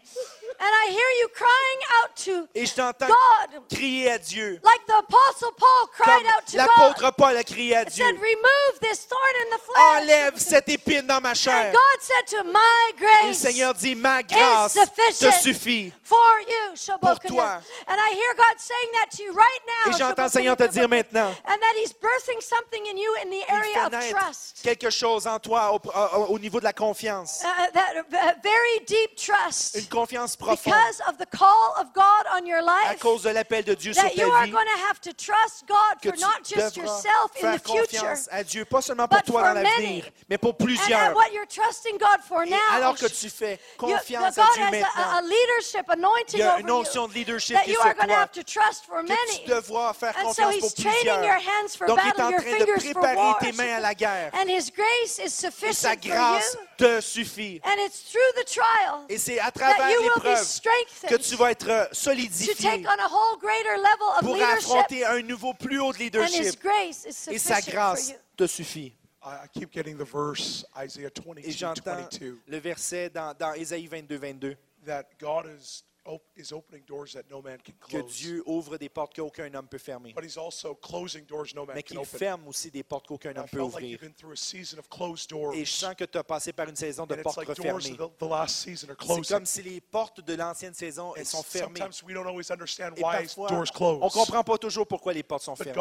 And 0.65 0.71
I 0.73 0.93
hear 0.93 1.11
you 1.21 1.29
crying 1.35 1.81
out 2.01 2.17
to 2.25 2.49
Et 2.55 2.65
je 2.65 2.75
t'entends 2.75 3.07
God, 3.09 3.63
crier 3.71 4.11
à 4.13 4.19
Dieu. 4.19 4.59
like 4.65 4.87
the 4.87 4.95
Apostle 4.99 5.53
Paul 5.59 5.89
cried 5.93 6.07
Comme 6.07 6.27
out 6.27 6.47
to 6.47 6.57
God. 6.57 6.67
l'apôtre 6.95 7.17
Paul 7.17 7.37
a 7.37 7.45
crié 7.45 7.77
à 7.77 7.85
Dieu. 7.85 8.03
said, 8.03 8.15
Remove 8.15 8.81
this 8.81 9.05
thorn 9.05 9.35
in 9.43 9.51
the 9.55 9.61
flesh. 9.61 10.03
Enlève 10.03 10.39
cette 10.39 10.69
épine 10.71 11.07
dans 11.07 11.21
ma 11.21 11.33
And 11.33 11.35
chair. 11.35 11.71
God 11.73 12.01
said 12.01 12.27
to 12.39 12.45
my 12.45 12.61
Et 12.89 12.93
le 12.93 13.07
grace 13.29 13.37
Seigneur 13.39 13.75
dit, 13.75 13.95
ma 13.95 14.23
grâce 14.23 14.73
te 14.73 15.31
suffit. 15.43 15.93
for 16.03 16.17
you. 16.49 16.75
Shabokadia. 16.77 17.29
toi. 17.29 17.61
And 17.87 17.99
I 18.01 18.15
hear 18.15 18.35
God 18.35 18.59
saying 18.59 18.91
that 18.95 19.11
to 19.19 19.23
you 19.23 19.33
right 19.35 19.61
now. 19.67 19.91
Et 19.93 19.99
j'entends 19.99 20.23
le. 20.25 20.29
Seigneur 20.31 20.57
te 20.57 20.67
dire 20.69 20.89
maintenant. 20.89 21.29
And 21.45 21.59
that 21.61 21.75
He's 21.77 21.93
birthing 21.93 22.41
something 22.41 22.87
in 22.87 22.97
you 22.97 23.15
in 23.23 23.29
the 23.29 23.37
Il 23.37 23.55
area 23.55 23.75
fait 23.75 23.87
of 23.87 23.93
naître 23.93 24.19
trust. 24.19 24.61
quelque 24.63 24.89
chose 24.89 25.27
en 25.27 25.39
toi 25.39 25.73
au, 25.75 25.81
au- 26.19 26.27
au 26.33 26.39
niveau 26.39 26.59
de 26.59 26.65
la 26.65 26.73
confiance. 26.73 27.43
Uh, 27.45 27.71
that 27.75 27.97
uh, 27.99 28.33
very 28.43 28.81
deep 28.87 29.15
trust. 29.17 29.75
Une 29.75 29.89
confiance 29.89 30.37
profonde 30.37 30.54
Because 30.57 31.01
of 31.09 31.19
the 31.19 31.27
call 31.27 31.75
of 31.79 31.93
God 31.95 32.27
on 32.35 32.47
your 32.47 32.61
à 32.61 32.91
life. 32.93 33.01
cause 33.01 33.23
de 33.23 33.31
l'appel 33.31 33.65
de 33.65 33.75
Dieu 33.75 33.93
sur 33.93 34.03
That 34.03 34.17
you 34.17 34.29
ta 34.29 34.35
are 34.37 34.45
vie. 34.47 34.51
going 34.53 34.67
to 34.67 34.79
have 34.89 35.01
to 35.01 35.13
trust 35.13 35.67
God 35.67 36.01
Que 36.01 36.11
for 36.11 36.17
tu 36.17 36.21
not 36.21 36.45
just 36.45 36.77
devras 36.77 36.77
yourself 36.77 37.37
in 37.37 37.41
faire 37.41 37.59
the 37.59 37.69
future. 37.69 37.99
confiance 38.01 38.29
à 38.31 38.43
Dieu, 38.45 38.65
pas 38.65 38.83
seulement 38.83 39.09
pour 39.09 39.19
but 39.19 39.27
toi 39.27 39.41
for 39.45 39.55
dans 39.55 39.63
l'avenir, 39.63 40.05
many. 40.05 40.05
mais 40.29 40.39
pour 40.39 40.51
And, 40.53 40.65
plusieurs. 40.65 41.01
and 41.11 41.15
what 41.15 41.33
you're 41.33 41.47
trusting 41.47 41.99
God 41.99 42.21
for 42.27 42.43
Et 42.45 42.51
now. 42.51 42.57
alors 42.73 42.95
que 42.97 43.07
tu 43.07 43.29
fais 43.31 43.53
you- 43.55 43.77
confiance 43.79 44.37
God 44.37 44.45
à 44.45 44.55
Dieu 44.55 44.63
has 44.63 44.67
a, 44.67 44.69
a 44.69 44.71
maintenant, 44.71 45.29
leadership 45.29 45.89
anointing 45.91 46.35
il 46.35 46.39
y 46.41 46.43
a 46.43 46.53
over 46.55 46.61
une 46.61 46.67
notion 46.67 47.03
you 47.03 47.09
de 47.09 47.15
leadership 47.15 47.57
that 47.57 47.63
qui 47.65 47.71
est 47.71 47.75
you 47.75 47.81
sur 47.81 47.87
are 47.89 47.95
going 47.95 48.07
to 48.07 48.13
toi, 48.15 48.17
have 48.23 48.33
to 48.33 48.43
trust 48.43 48.85
for 48.87 49.03
que 49.03 49.09
many. 49.09 49.45
tu 49.45 49.51
devras 49.51 49.93
faire 49.95 50.15
And 50.17 50.33
so 50.33 50.43
confiance 50.43 50.57
pour 50.61 50.69
he's 50.71 50.75
training 50.75 51.07
your 51.07 51.17
plusieurs. 51.17 51.41
hands 51.43 51.77
for 51.77 51.87
Donc, 51.87 51.99
il 52.03 52.09
est 52.09 52.11
battle, 52.13 52.23
en 52.23 52.31
your 52.31 52.41
train 52.41 52.51
de 52.53 52.65
fingers 52.65 52.93
for 52.93 53.01
préparer 53.03 53.17
war. 53.17 53.39
tes 53.41 53.53
mains 53.53 53.77
à 53.77 53.81
la 53.81 53.95
guerre. 53.95 54.31
And 54.35 54.49
his 54.49 54.71
grace 54.71 55.19
is 55.19 55.25
Et 55.25 55.29
sa 55.29 55.51
sufficient 55.51 56.03
for 56.03 56.11
grâce 56.11 56.55
you. 56.55 56.61
te 56.79 57.01
suffit. 57.01 57.61
And 57.65 57.77
it's 57.79 58.01
through 58.11 58.33
the 58.37 58.45
trial 58.45 59.05
Et 59.09 59.19
c'est 59.19 59.39
à 59.39 59.51
that 59.51 59.53
travers 59.53 59.91
you 59.91 60.03
que 61.09 61.17
tu 61.17 61.37
vas 61.37 61.51
être 61.51 61.69
euh, 61.69 61.87
solidifié 61.93 62.55
take 62.55 62.87
on 62.87 62.99
a 62.99 63.09
whole 63.09 63.39
greater 63.41 63.77
level 63.77 64.09
of 64.17 64.21
pour 64.21 64.35
leadership. 64.35 64.59
affronter 64.59 65.05
un 65.05 65.23
niveau 65.23 65.55
plus 65.55 65.81
haut 65.81 65.93
de 65.93 65.99
And 66.19 66.25
his 66.27 66.33
leadership. 66.39 66.61
grace 66.63 67.05
is 67.07 67.29
Et 67.31 67.39
sa 67.39 67.57
sufficient 67.57 67.63
for 67.65 67.73
grâce 67.73 68.09
you. 68.11 68.17
te 68.37 68.47
suffit. 68.47 68.93
I, 69.27 69.47
keep 69.55 69.73
getting 69.73 69.97
the 69.97 70.05
verse, 70.05 70.67
Isaiah 70.77 71.09
Et 71.09 71.21
22, 71.21 71.51
j'entends 71.51 71.95
22, 71.97 72.39
le 72.47 72.59
verset 72.59 73.09
dans, 73.09 73.33
dans 73.39 73.55
Ésaïe 73.55 73.87
22, 73.87 74.17
22, 74.19 74.57
that 74.85 75.05
God 75.19 75.47
is, 75.47 75.83
op- 76.07 76.23
is 76.37 76.53
opening 76.53 76.85
doors 76.87 77.13
that 77.13 77.23
no 77.31 77.41
man 77.43 77.59
can 77.65 77.73
que. 77.89 78.03
Dieu 78.03 78.43
ouvre 78.47 78.77
des 78.79 78.89
portes 78.89 79.15
qu'aucun 79.15 79.53
homme 79.55 79.69
peut 79.69 79.79
fermer, 79.79 80.13
But 80.15 80.25
he's 80.25 80.37
also 80.37 80.75
closing 80.75 81.25
doors 81.27 81.55
no 81.55 81.65
man 81.65 81.75
mais 81.77 81.83
qu'il 81.83 81.99
ferme 82.05 82.47
aussi 82.49 82.71
des 82.71 82.83
portes 82.83 83.07
qu'aucun 83.07 83.35
homme 83.37 83.49
peut 83.51 83.61
ouvrir. 83.61 83.99
Et 84.03 85.65
je 85.65 85.71
sens 85.71 85.95
que 85.95 86.05
tu 86.05 86.19
as 86.19 86.25
passé 86.25 86.53
par 86.53 86.69
une 86.69 86.77
saison 86.77 87.07
de 87.07 87.15
portes 87.17 87.45
refermées. 87.47 87.97
of 88.01 88.13
the, 88.17 88.19
the 88.19 88.29
last 88.29 88.57
season 88.57 88.89
are 88.91 88.97
C'est 89.25 89.35
comme 89.35 89.47
si 89.47 89.63
les 89.63 89.81
portes 89.81 90.21
de 90.21 90.35
l'ancienne 90.35 90.75
saison 90.75 91.15
elles 91.17 91.27
sont 91.27 91.43
fermées. 91.43 91.81
sometimes 91.81 92.03
we 92.07 92.15
don't 92.15 92.27
always 92.27 92.51
understand 92.51 92.93
Et 92.97 93.03
why 93.03 93.25
parfois, 93.25 93.49
doors 93.49 93.65
on 94.03 94.07
ne 94.07 94.11
comprend 94.11 94.45
pas 94.45 94.59
toujours 94.59 94.87
pourquoi 94.87 95.13
les 95.13 95.23
portes 95.23 95.43
sont 95.45 95.57
fermées. 95.57 95.73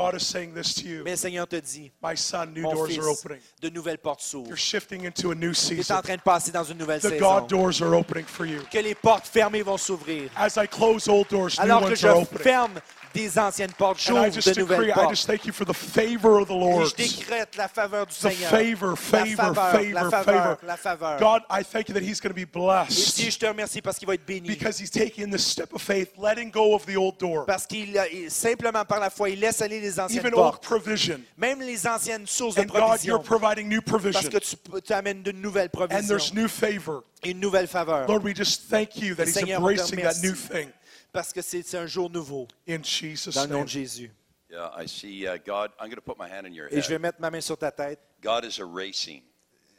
Mais 1.04 1.12
le 1.12 1.16
Seigneur 1.18 1.48
te 1.48 1.56
dit, 1.58 1.92
mon 2.02 2.74
doors 2.74 2.88
fils, 2.88 3.00
are 3.00 3.08
opening. 3.12 3.42
de 3.62 3.70
nouvelles 3.70 3.98
portes 3.98 4.22
s'ouvrent. 4.22 4.48
You're 4.48 4.58
shifting 4.58 5.06
into 5.06 5.32
a 5.32 5.36
new 5.36 5.52
Tu 5.54 5.74
es 5.74 5.84
season. 5.84 5.96
en 5.96 6.02
train 6.02 6.16
de 6.16 6.22
passer 6.22 6.52
dans 6.52 6.64
une 6.64 6.78
nouvelle 6.78 7.00
The 7.02 7.10
saison. 7.10 7.40
God 7.40 7.50
doors 7.50 7.82
are 7.82 7.94
opening 7.94 8.26
for 8.26 8.46
you. 8.46 8.62
Que 8.72 8.80
les 8.80 8.96
portes 8.96 9.28
fermées 9.28 9.62
vont 9.62 9.78
s'ouvrir. 9.78 10.13
As 10.36 10.58
I 10.58 10.68
close 10.68 11.08
old 11.08 11.28
doors, 11.30 11.58
new 11.60 11.64
Alors 11.64 11.82
que 11.82 11.86
ones 11.88 12.00
je 12.00 12.08
are 12.08 12.18
opening. 12.18 12.44
ferme 12.44 12.82
des 13.14 13.38
anciennes 13.38 13.72
portes, 13.78 14.10
And 14.10 14.32
just 14.32 14.48
de 14.54 14.60
nouvelles 14.62 14.80
decree, 14.80 14.90
I 14.90 14.94
portes. 14.94 15.10
just 15.12 15.28
thank 15.28 15.46
you 15.46 15.54
for 15.54 15.66
the 15.66 15.74
favor 15.74 16.40
of 16.40 16.48
the 16.48 16.52
Et 16.54 16.60
Lord. 16.60 16.86
je 16.88 16.96
décrète 16.96 17.56
la 17.56 17.68
faveur 17.68 18.06
du 18.08 18.14
The 18.14 18.18
Seigneur. 18.18 18.50
favor, 18.50 18.90
la 18.90 18.96
favor, 18.96 19.36
favor, 19.36 19.56
faveur, 19.56 20.12
favor. 20.26 20.58
la 20.64 20.78
faveur. 20.78 21.20
God, 21.20 21.42
I 21.50 21.64
thank 21.64 21.90
you 21.90 21.94
that 21.94 22.02
He's 22.02 22.20
going 22.20 22.32
to 22.32 22.36
be 22.36 22.42
Et 22.42 22.46
Dieu, 22.46 22.62
blessed 22.62 23.32
je 23.32 23.38
te 23.40 23.46
remercie 23.46 23.82
parce 23.82 23.98
qu'il 23.98 24.08
va 24.08 24.16
être 24.16 24.26
béni. 24.26 24.48
because 24.50 24.80
He's 24.80 24.90
taking 24.90 25.30
the 25.30 25.38
step 25.38 25.74
of 25.74 25.82
faith, 25.82 26.10
letting 26.18 26.50
go 26.52 26.74
of 26.74 26.86
the 26.86 26.96
old 26.98 27.18
door, 27.20 27.46
Parce 27.46 27.66
qu'il 27.68 27.96
il- 28.12 28.32
simplement 28.32 28.84
par 28.86 29.00
la 29.00 29.10
foi, 29.10 29.30
il 29.30 29.40
laisse 29.40 29.62
aller 29.62 29.80
les 29.80 30.00
anciennes 30.00 30.20
even 30.20 30.34
old 30.34 30.44
portes. 30.60 30.64
provision. 30.64 31.20
Même 31.38 31.62
les 31.62 31.86
anciennes 31.88 32.26
sources 32.28 32.56
de 32.56 32.62
And 32.62 32.66
God, 32.66 33.04
you're 33.04 33.20
provision. 33.20 33.20
providing 33.24 33.68
new 33.70 33.82
Parce 33.82 34.02
provision. 34.02 34.30
que 34.32 34.38
tu, 34.40 34.56
tu 34.82 34.94
amènes 34.94 35.22
de 35.24 35.32
nouvelles 35.32 35.70
And 35.74 35.88
there's 35.90 36.08
provisions. 36.32 36.36
new 36.36 36.48
favor. 36.48 37.04
et 37.24 37.32
Une 37.32 37.40
nouvelle 37.40 37.68
faveur. 37.68 38.06
Lord, 38.08 38.24
we 38.24 38.36
just 38.36 38.70
thank 38.70 38.98
you 38.98 39.16
that 39.16 39.26
He's 39.28 39.34
Seigneur, 39.34 39.60
embracing 39.60 40.02
that 40.02 40.16
new 40.22 40.34
thing 40.34 40.70
Parce 41.14 41.32
que 41.32 41.42
c'est 41.42 41.76
un 41.76 41.86
jour 41.86 42.10
nouveau. 42.10 42.48
in 42.68 42.84
Jesus' 42.84 43.36
Dans 43.36 43.44
le 43.44 43.50
nom 43.50 43.64
de 43.64 43.70
Jésus. 43.70 44.12
Yeah, 44.50 44.72
I 44.78 44.88
see 44.88 45.26
uh, 45.26 45.38
God. 45.38 45.72
I'm 45.80 45.88
going 45.88 45.96
to 45.96 46.02
put 46.02 46.18
my 46.18 46.28
hand 46.28 46.46
in 46.46 46.54
your 46.54 46.68
Et 46.72 46.82
je 46.82 46.90
vais 46.90 47.00
mettre 47.00 47.20
ma 47.20 47.32
main 47.32 47.42
sur 47.42 47.58
ta 47.58 47.72
tête. 47.72 48.00
God 48.22 48.46
is 48.46 48.60
erasing 48.60 49.24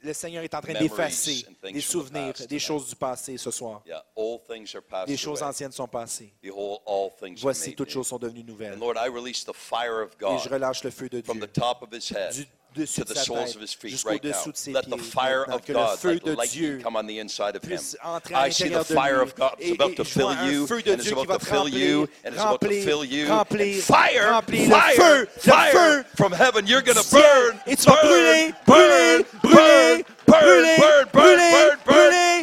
Le 0.04 0.12
Seigneur 0.12 0.44
est 0.44 0.54
en 0.54 0.60
train 0.60 0.74
d'effacer 0.74 1.46
des 1.62 1.80
souvenirs, 1.80 2.34
past 2.34 2.48
des 2.48 2.58
choses 2.58 2.88
du 2.88 2.94
passé 2.94 3.38
ce 3.38 3.50
soir. 3.50 3.82
Yeah, 3.86 4.04
old 4.14 4.42
things 4.46 4.74
are 4.74 4.82
passed 4.82 5.08
Les 5.08 5.16
choses 5.16 5.42
anciennes 5.42 5.72
sont 5.72 5.88
passées. 5.88 6.34
Behold, 6.42 6.80
all 6.86 7.10
things 7.10 7.38
are 7.38 7.42
Voici, 7.42 7.74
toutes 7.74 7.88
choses 7.88 8.06
sont 8.06 8.18
devenues 8.18 8.44
nouvelles. 8.44 8.74
And 8.74 8.80
Lord, 8.80 8.96
I 8.98 9.08
release 9.08 9.44
the 9.44 9.54
fire 9.54 10.02
of 10.02 10.12
Et 10.12 10.16
God 10.20 10.40
je 10.44 10.48
relâche 10.50 10.84
le 10.84 10.90
feu 10.90 11.08
de 11.08 11.22
from 11.22 11.38
Dieu 11.38 11.46
the 11.46 11.52
top 11.52 11.82
of 11.82 11.88
his 11.90 12.14
head 12.14 12.34
du 12.34 12.46
dessus 12.74 13.00
to 13.00 13.04
de 13.04 13.14
the 13.14 13.18
sa 13.20 13.24
soles 13.24 13.38
tête 13.50 13.56
of 13.56 13.62
his 13.62 13.72
feet 13.74 13.90
jusqu'au 13.92 14.10
right 14.10 14.24
now. 14.24 14.30
dessous 14.32 14.52
de 14.52 14.56
ses 14.56 14.72
Let 14.72 14.82
the 14.82 14.96
pieds. 14.96 15.10
fire 15.10 15.38
maintenant. 15.46 15.54
of 15.56 15.62
Que 15.64 15.72
le 15.72 15.78
God, 15.78 15.98
feu 15.98 16.10
like 16.12 16.24
de 16.24 16.34
lightning, 16.34 16.50
Dieu 16.60 16.80
come 16.82 16.96
on 16.96 17.06
the 17.06 17.18
inside 17.20 17.56
of 17.56 17.62
him. 17.62 17.68
puisse 17.70 17.96
entrer 18.02 18.34
à 18.34 18.46
I 18.48 18.50
see 18.52 18.64
the 18.64 18.70
l'intérieur 18.70 18.84
de 18.84 18.94
fire 18.94 19.14
lui. 19.14 19.22
of 19.22 19.34
God 19.36 19.54
is 19.60 19.70
Et- 19.70 19.72
about 19.74 19.90
et 19.90 19.94
to 19.96 20.04
je 20.04 20.14
vois 20.20 20.34
fill 20.34 20.38
un 20.38 20.50
you, 20.50 20.66
feu 20.66 20.82
de 20.82 20.90
and 20.90 20.94
it's 20.94 21.04
Dieu 21.04 21.14
qui 21.14 21.22
about 21.22 21.28
va 21.28 21.38
to 21.38 21.44
te 21.44 21.50
fill 21.50 21.68
you, 21.68 22.00
remplir, 22.00 22.08
and 22.24 22.34
it's 22.34 22.42
about 22.42 22.60
to 22.60 22.66
remplir, 22.68 22.84
fill 22.84 23.04
you. 23.04 23.26
remplir, 23.28 23.74
And 23.76 23.82
fire, 23.82 24.30
remplir. 24.32 24.68
Le 24.68 24.74
fire, 24.74 24.94
feu, 24.96 25.20
le 25.20 25.26
fire 25.40 25.72
feu 25.72 26.04
from 26.16 26.32
heaven. 26.32 26.66
You're 26.66 26.82
going 26.82 26.96
to 26.96 27.02
ciel. 27.04 27.22
burn, 27.22 27.60
Et 27.66 27.76
tu 27.76 27.84
vas 27.86 27.96
burn, 28.02 28.08
brûler, 28.08 28.54
burn, 28.66 29.24
brûler, 29.42 30.04
brûler, 30.04 30.04
burn, 30.04 30.04
brûler, 30.26 30.76
burn, 30.78 31.08
burn, 31.12 31.12
brûler, 31.12 31.50
burn, 31.50 31.78
brûler, 31.84 32.42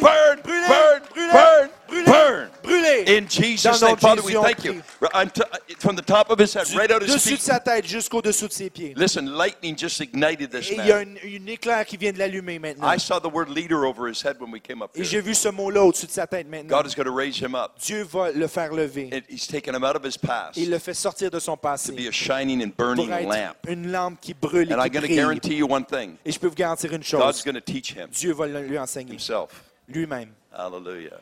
In 3.06 3.26
Jesus' 3.28 3.82
name, 3.82 3.96
Father, 3.96 4.22
we 4.22 4.34
thank 4.34 4.64
you. 4.64 4.82
I'm 5.14 5.30
from 5.78 5.96
the 5.96 6.02
top 6.02 6.30
of 6.30 6.38
his 6.38 6.54
head, 6.54 6.66
right 6.74 6.90
out 6.90 7.02
his 7.02 7.12
de 7.24 7.36
sa 7.36 7.58
tête 7.60 7.86
jusqu'au 7.86 8.22
dessous 8.22 8.48
de 8.48 8.52
ses 8.52 8.70
pieds. 8.70 8.94
Listen, 8.96 9.26
lightning 9.26 9.76
just 9.76 10.00
ignited 10.00 10.50
this 10.50 10.70
Et 10.70 10.76
il 10.76 10.86
y 10.86 10.92
a 10.92 11.02
une, 11.02 11.48
éclair 11.48 11.84
qui 11.84 11.96
vient 11.96 12.12
de 12.12 12.18
l'allumer 12.18 12.58
maintenant. 12.58 12.92
I 12.92 12.98
saw 12.98 13.18
the 13.20 13.32
word 13.32 13.48
leader 13.48 13.84
over 13.84 14.08
his 14.08 14.22
head 14.22 14.36
when 14.40 14.52
we 14.52 14.60
came 14.60 14.82
up 14.82 14.90
Et 14.94 15.04
j'ai 15.04 15.18
here. 15.18 15.24
vu 15.24 15.34
ce 15.34 15.48
mot-là 15.48 15.82
au-dessus 15.84 16.06
de 16.06 16.12
sa 16.12 16.26
tête 16.26 16.48
maintenant. 16.48 16.76
God 16.76 16.86
is 16.86 16.94
going 16.94 17.06
to 17.06 17.14
raise 17.14 17.38
him 17.40 17.54
up. 17.54 17.72
Dieu 17.80 18.02
va 18.04 18.30
le 18.32 18.46
faire 18.46 18.72
lever. 18.72 19.10
And 19.12 19.22
he's 19.28 19.46
taken 19.46 19.74
him 19.74 19.84
out 19.84 19.96
of 19.96 20.04
his 20.04 20.16
past 20.18 20.56
Il 20.56 20.70
le 20.70 20.78
fait 20.78 20.94
sortir 20.94 21.30
de 21.30 21.38
son 21.38 21.56
to 21.56 21.62
passé 21.62 21.92
be 21.92 22.06
a 22.08 22.12
shining 22.12 22.62
and 22.62 22.70
pour 22.70 22.86
burning 22.94 23.10
être 23.10 23.28
lamp. 23.28 23.54
une 23.68 23.90
lampe 23.90 24.20
qui 24.20 24.34
brûle 24.34 24.70
et 24.70 24.74
And 24.74 24.78
I'm 24.78 24.84
qui 24.84 24.90
going 24.90 25.00
to 25.02 25.06
brille. 25.08 25.16
guarantee 25.16 25.54
you 25.56 25.66
one 25.68 25.84
thing 25.84 26.16
Et 26.24 26.32
je 26.32 26.38
peux 26.38 26.48
vous 26.48 26.54
garantir 26.54 26.92
une 26.92 26.98
God's 26.98 27.08
chose. 27.08 27.44
going 27.44 27.54
to 27.54 27.60
teach 27.60 27.92
him 27.92 28.08
Dieu 28.12 28.32
va 28.32 28.46
lui 28.46 28.78
enseigner 28.78 29.12
himself. 29.12 29.50
lui-même. 29.88 30.30
Hallelujah. 30.52 31.18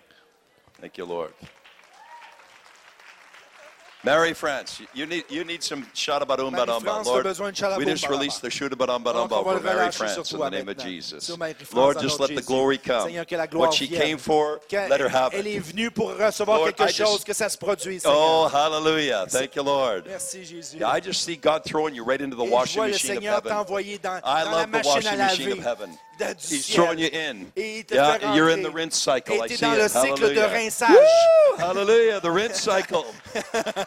Thank 0.81 0.97
you, 0.99 1.05
Lord. 1.07 1.33
Mary 4.03 4.33
France, 4.33 4.81
you 4.95 5.05
need 5.05 5.25
you 5.29 5.45
need 5.45 5.63
some 5.63 5.83
shadabarum 5.95 6.53
badamba. 6.55 7.05
Lord, 7.05 7.25
besoin 7.27 7.53
de 7.53 7.61
shadaboum 7.61 7.79
we 7.79 7.85
just 7.85 8.09
released 8.09 8.41
the 8.41 8.49
shadabarum 8.49 9.05
badamba 9.05 9.43
for 9.43 9.61
Mary 9.61 9.91
France 9.93 10.33
in 10.33 10.39
the 10.39 10.51
name 10.51 10.69
of. 10.69 10.77
Jesus. 10.79 11.31
Lord, 11.73 11.99
just 12.01 12.19
let 12.19 12.35
the 12.35 12.41
glory 12.41 12.79
come. 12.79 13.09
Seigneur, 13.09 13.27
que 13.27 13.37
la 13.37 13.47
gloire 13.47 13.69
What 13.69 13.75
she 13.75 13.89
came 13.89 14.17
for, 14.17 14.61
let 14.73 15.01
her 15.01 15.09
have 15.09 15.35
elle 15.35 15.47
est 15.47 15.57
it. 15.57 15.63
venue 15.63 15.91
pour 15.91 16.15
recevoir 16.15 16.59
Lord, 16.59 16.75
quelque 16.75 16.93
chose, 16.93 17.25
que 17.25 17.35
ça 17.35 17.51
se 17.51 17.59
produise. 17.59 18.03
Oh, 18.07 18.49
hallelujah. 18.49 19.27
Thank 19.29 19.57
you, 19.57 19.63
Lord. 19.63 20.07
Merci 20.07 20.45
Jésus. 20.45 20.83
I 20.83 21.01
just 21.01 21.23
see 21.23 21.37
God 21.37 21.65
throwing 21.65 21.95
you 21.95 22.03
right 22.03 22.21
into 22.21 22.37
the 22.37 22.45
washing 22.45 22.83
machine 22.83 23.19
of 23.19 23.25
heaven. 23.25 23.53
I 24.25 24.45
love 24.45 24.73
the 24.73 24.83
washing 24.83 25.19
machine 25.19 25.53
of 25.53 25.59
heaven. 25.59 25.99
Du 26.29 26.55
He's 26.57 26.65
ciel. 26.67 26.99
you 26.99 27.09
in. 27.13 27.47
Et 27.57 27.79
il 27.79 27.85
te 27.85 27.95
Yeah, 27.95 28.19
fait 28.19 28.37
you're 28.37 28.51
in 28.51 28.63
the 28.63 28.73
rinse 28.75 28.95
cycle. 28.99 29.33
Et 29.33 29.37
I 29.39 29.49
t'es 29.49 29.57
see 29.57 29.61
dans 29.65 29.73
le 29.75 29.85
it. 29.85 29.91
cycle 29.91 30.21
de 30.21 30.25
Hallelujah. 30.41 30.49
rinçage. 30.49 30.91
Woo! 30.91 31.57
Hallelujah. 31.59 32.21
The 32.21 32.31
rinse 32.31 32.61
cycle. 32.61 33.05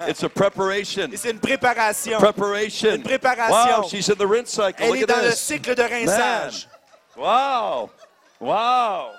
It's 0.08 0.24
a 0.24 0.30
preparation. 0.30 1.10
C'est 1.16 1.32
une 1.32 1.40
préparation. 1.40 2.20
Preparation. 2.20 2.96
Une 2.96 3.04
préparation. 3.04 3.82
Wow, 3.84 3.88
she's 3.90 4.10
in 4.10 4.16
the 4.16 4.28
rinse 4.28 4.50
cycle. 4.50 4.82
Elle 4.84 4.90
Look 4.90 4.98
est 4.98 5.04
at 5.04 5.16
dans 5.16 5.22
le 5.24 5.30
this. 5.32 5.40
cycle 5.40 5.76
de 5.76 5.84
Man. 5.84 6.52
Wow. 7.16 7.90
Wow. 8.40 9.12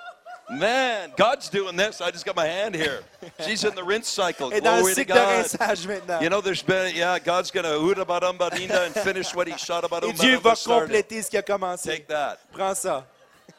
Man, 0.49 1.11
God's 1.17 1.49
doing 1.49 1.75
this. 1.75 2.01
I 2.01 2.11
just 2.11 2.25
got 2.25 2.35
my 2.35 2.45
hand 2.45 2.75
here. 2.75 2.99
She's 3.39 3.63
in 3.63 3.73
the 3.73 3.83
rinse 3.83 4.07
cycle. 4.07 4.51
Elle 4.51 4.57
est 4.57 4.61
dans 4.61 4.75
le 4.77 4.81
Glory 4.81 4.95
to 4.95 5.05
God. 5.05 6.21
You 6.21 6.29
know, 6.29 6.39
there's 6.39 6.61
been, 6.61 6.95
yeah, 6.95 7.17
God's 7.17 7.49
going 7.49 7.65
to 7.65 7.79
hurt 7.79 7.97
about 7.97 8.21
Ambarina 8.21 8.85
and 8.85 8.93
finish 8.93 9.33
what 9.33 9.47
he 9.47 9.57
shot 9.57 9.83
about 9.83 10.03
Et 10.03 10.13
Dieu 10.13 10.37
va 10.37 10.55
compléter 10.55 11.23
ce 11.23 11.29
qui 11.29 11.37
a 11.37 11.41
commencé. 11.41 11.89
Take 11.89 12.07
that. 12.07 12.37
Prends 12.51 12.75
ça. 12.75 13.05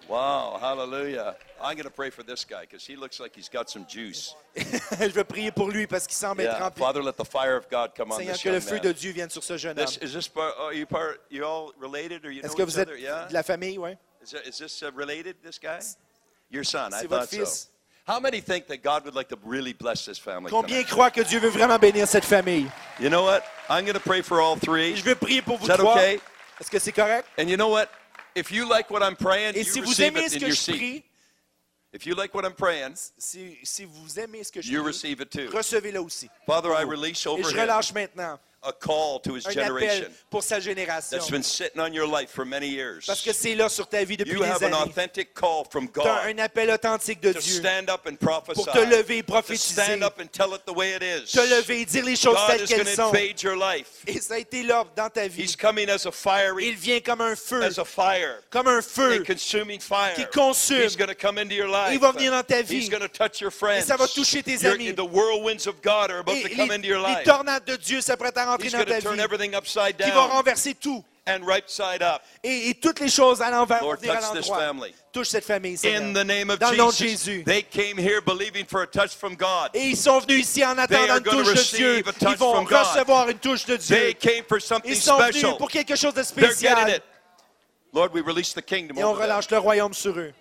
Wow, 0.08 0.60
hallelujah. 0.62 1.36
I'm 1.60 1.74
going 1.76 1.86
to 1.86 1.90
pray 1.90 2.12
for 2.12 2.22
this 2.22 2.46
guy 2.46 2.62
because 2.62 2.86
he 2.86 2.96
looks 2.96 3.20
like 3.20 3.36
he's 3.36 3.50
got 3.50 3.72
some 3.72 3.88
juice. 3.88 4.36
Je 4.56 5.08
vais 5.08 5.24
prier 5.24 5.52
pour 5.52 5.72
lui 5.72 5.88
parce 5.88 6.06
qu'il 6.06 6.16
semble 6.16 6.42
être 6.42 6.52
Yeah. 6.52 6.64
rempli. 6.64 6.80
Father, 6.80 7.02
let 7.02 7.14
the 7.18 7.26
fire 7.26 7.56
of 7.56 7.68
God 7.72 7.96
come 7.96 8.12
on 8.12 8.18
Seigneur, 8.18 8.34
this 8.36 8.44
que 8.44 8.52
le 8.52 8.60
feu 8.60 8.76
man. 8.76 8.84
de 8.84 8.92
Dieu 8.94 9.12
vienne 9.14 9.32
sur 9.32 9.44
ce 9.44 9.58
jeune 9.58 9.80
homme. 9.80 9.86
This, 9.86 9.98
is 9.98 10.14
this 10.14 10.28
part, 10.28 10.54
are 10.60 10.74
you 10.74 10.86
part, 10.86 11.22
you 11.32 11.44
all 11.44 11.74
related 11.80 12.24
or 12.24 12.30
you 12.32 12.44
know 12.44 12.54
que 12.54 12.62
each 12.62 12.70
vous 12.70 12.80
êtes 12.80 12.88
other? 12.88 12.98
Yeah? 13.00 13.26
de 13.28 13.34
la 13.34 13.42
famille, 13.42 13.80
oui? 13.80 13.98
Is, 14.26 14.32
that, 14.32 14.48
is 14.48 14.58
this 14.58 14.82
uh, 14.82 14.92
related, 14.94 15.36
this 15.44 15.60
guy? 15.60 15.80
Your 16.50 16.64
son, 16.64 16.94
I 16.96 17.04
thought 17.04 17.30
so. 17.30 17.46
How 18.08 18.20
many 18.20 18.40
think 18.40 18.66
that 18.68 18.82
God 18.84 19.06
would 19.06 19.14
like 19.16 19.30
to 19.30 19.38
really 19.44 19.74
bless 19.74 20.04
this 20.06 20.18
family? 20.18 20.50
Combien 20.50 20.82
tonight? 20.84 20.90
croient 20.90 21.12
que 21.14 21.24
Dieu 21.24 21.40
veut 21.40 21.50
vraiment 21.52 21.80
bénir 21.80 22.08
cette 22.08 22.26
famille? 22.26 22.72
You 23.00 23.10
know 23.10 23.24
what? 23.24 23.44
I'm 23.70 23.84
going 23.86 23.94
to 23.96 24.00
pray 24.00 24.22
for 24.22 24.42
all 24.42 24.56
three. 24.56 24.96
Je 24.96 25.04
veux 25.04 25.16
prier 25.16 25.42
pour 25.44 25.58
vous 25.58 25.66
Is 25.66 25.68
that 25.68 25.78
trois. 25.78 25.94
okay? 25.94 26.20
Est-ce 26.60 26.70
que 26.72 26.80
c'est 26.80 26.92
correct? 26.92 27.28
And 27.38 27.48
you 27.50 27.56
know 27.58 27.70
what? 27.70 27.90
If 28.36 28.52
you 28.52 28.68
like 28.68 28.90
what 28.92 29.04
I'm 29.04 29.16
praying, 29.16 29.54
Et 29.56 29.60
you 29.60 29.64
si 29.64 29.80
vous 29.82 29.90
receive 29.90 30.08
aimez 30.16 30.26
it 30.26 30.32
ce 30.32 30.36
in 30.36 30.40
que 30.40 30.46
your 30.48 30.56
je 30.56 30.62
seat. 30.62 30.78
prie, 30.78 31.04
If 31.94 32.06
you 32.08 32.16
like 32.16 32.34
what 32.34 32.46
I'm 32.46 32.54
praying, 32.56 32.96
si, 33.18 33.58
si 33.64 33.86
vous 33.86 34.20
aimez 34.20 34.44
ce 34.44 34.52
que 34.52 34.62
je 34.62 34.72
you 34.72 34.82
prie, 34.82 34.88
receive 34.88 35.22
it 35.22 35.32
too. 35.32 35.50
recevez-le 35.52 36.02
aussi. 36.02 36.30
Father, 36.48 36.74
I 36.74 36.84
release 36.84 37.26
Et 37.26 37.30
over 37.30 37.44
je 37.44 37.52
him 37.56 37.62
relâche 37.62 37.94
maintenant 37.94 38.40
a 38.66 38.72
call 38.74 39.20
to 39.22 39.36
his 39.36 39.46
un 39.48 39.52
generation 39.54 40.06
appel 40.06 40.12
pour 40.30 40.44
sa 40.44 40.60
génération. 40.60 41.18
that's 41.18 41.30
been 41.30 41.44
sitting 41.44 41.80
on 41.80 41.94
your 41.94 42.08
life 42.08 42.30
for 42.32 42.46
many 42.46 42.68
years. 42.68 43.06
Parce 43.06 43.22
que 43.22 43.32
c'est 43.34 43.56
là 43.56 43.70
sur 43.70 43.88
ta 43.88 44.04
vie 44.04 44.18
depuis 44.18 44.34
You 44.34 44.40
des 44.44 44.46
have 44.50 44.64
an 44.64 44.68
années. 44.74 44.90
authentic 44.92 45.34
call 45.34 45.64
from 45.70 45.88
Tu 45.88 46.02
as 46.02 46.04
God 46.04 46.26
un 46.28 46.40
appel 46.40 46.70
authentique 46.72 47.22
de 47.22 47.34
to 47.34 47.40
Dieu 47.40 47.60
stand 47.60 47.90
up 47.90 48.08
and 48.08 48.16
prophesy. 48.20 48.56
pour 48.56 48.66
te 48.74 48.80
lever 48.80 49.18
et 49.20 49.24
To 49.24 49.32
prophétiser, 49.34 49.74
stand 49.84 50.04
up 50.04 50.20
and 50.20 50.28
tell 50.32 50.54
it 50.54 50.66
the 50.66 50.74
way 50.74 50.94
it 50.96 51.02
is. 51.04 51.32
te 51.32 51.40
lever 51.42 51.82
et 51.82 51.86
dire 51.86 52.06
les 52.06 52.16
choses 52.16 52.36
God 52.36 52.48
telles 52.50 52.62
is 52.64 52.68
going 52.68 52.84
qu'elles 52.84 52.96
to 52.96 53.02
sont. 53.02 53.10
invade 53.16 53.42
your 53.44 53.56
life. 53.56 54.04
Et 54.08 54.20
ça 54.20 54.36
a 54.36 54.38
été 54.40 54.64
là 54.64 54.84
dans 54.96 55.10
ta 55.10 55.28
vie. 55.28 55.44
He's 55.44 55.56
coming 55.56 55.90
as 55.90 56.06
a 56.06 56.12
fiery, 56.12 56.68
Il 56.70 56.76
vient 56.76 57.00
comme 57.00 57.22
un 57.22 57.36
feu, 57.36 57.64
as 57.64 57.78
a 57.80 57.86
fire, 57.86 58.42
comme 58.50 58.68
un 58.68 58.80
a 58.80 58.82
feu. 58.82 59.24
consuming 59.24 59.80
fire. 59.80 60.14
qui 60.16 60.26
consume. 60.34 60.82
He's 60.84 60.96
going 60.96 61.08
to 61.10 61.16
come 61.16 61.38
into 61.38 61.54
your 61.56 61.68
life. 61.68 61.94
Il 61.94 62.00
va 62.00 62.12
venir 62.12 62.32
dans 62.32 62.44
ta 62.44 62.62
vie. 62.62 62.78
He's 62.78 62.90
touch 63.16 63.42
your 63.42 63.52
friends. 63.52 63.86
ça 63.86 63.96
va 63.98 64.08
toucher 64.08 64.42
tes 64.44 64.62
Your- 64.64 64.74
amis. 64.74 64.94
The 64.94 65.00
whirlwinds 65.06 65.68
of 65.68 65.82
God 65.82 66.12
are 66.12 66.20
about 66.20 66.36
Et 66.36 66.44
to 66.44 66.56
come 66.56 66.72
into 66.72 66.88
your 66.88 67.00
les, 67.00 67.08
les 67.10 67.16
life. 67.16 67.26
tornades 67.26 67.66
de 67.66 67.76
Dieu 67.78 68.02
s'apprêtent 68.02 68.38
à 68.38 68.46
rentrer 68.56 68.66
He's 68.68 68.72
dans 68.74 68.80
going 68.80 68.86
ta 68.88 68.96
to 68.98 69.02
turn 69.02 69.16
vie, 69.16 69.22
everything 69.22 69.56
upside 69.56 69.98
qui 69.98 70.10
down 70.12 70.30
renverser 70.32 70.74
tout. 70.76 71.04
and 71.28 71.40
right 71.46 71.68
side 71.70 72.02
up. 72.04 72.22
Et, 72.44 72.70
et 72.70 72.74
toutes 72.76 73.00
les 73.00 73.10
choses 73.10 73.42
à 73.42 73.50
l'envers 73.50 73.80
vont 73.80 73.88
Lord, 73.88 73.98
venir 74.00 74.14
à 74.16 74.22
l'endroit. 74.34 74.88
Touche 75.12 75.30
cette 75.30 75.46
famille, 75.46 75.76
Seigneur. 75.78 76.04
In 76.04 76.14
the 76.14 76.26
name 76.26 76.50
of 76.52 76.60
Dans 76.60 76.70
le 76.72 76.78
nom 76.78 76.90
de 76.90 76.94
Jesus. 76.94 77.26
Jésus. 77.32 77.44
They 77.46 77.64
came 77.64 77.98
here 77.98 78.22
believing 78.22 78.66
for 78.68 78.82
a 78.82 78.88
touch 78.88 79.16
from 79.16 79.36
God. 79.36 79.70
Et 79.74 79.90
ils 79.90 79.98
sont 79.98 80.20
venus 80.20 80.42
ici 80.42 80.64
en 80.66 80.78
attendant 80.78 81.18
une 81.18 81.24
touche 81.24 81.48
de 81.48 81.78
Dieu. 81.78 81.94
receive 81.96 82.08
a 82.08 82.14
touch 82.14 82.32
Ils 82.34 82.38
vont 82.38 82.54
from 82.56 82.66
God. 82.66 82.86
recevoir 82.86 83.30
une 83.30 83.40
touche 83.40 83.66
de 83.66 83.78
Dieu. 83.78 83.96
They 83.96 84.14
came 84.14 84.44
for 84.48 84.62
something 84.62 84.92
Ils 84.92 84.98
sont 85.02 85.18
venus 85.18 85.36
special. 85.38 85.58
pour 85.58 85.70
quelque 85.70 85.96
chose 85.96 86.14
de 86.14 86.22
They're 86.22 86.50
getting 86.52 86.56
spécial. 86.58 86.90
it. 86.90 87.04
Lord, 87.94 88.14
we 88.14 88.22
release 88.22 88.54
the 88.54 88.62
kingdom 88.62 88.98
Et 88.98 89.04
on 89.04 89.14
relâche 89.14 89.50
le 89.50 89.58
royaume 89.58 89.94
sur 89.94 90.18
eux. 90.20 90.34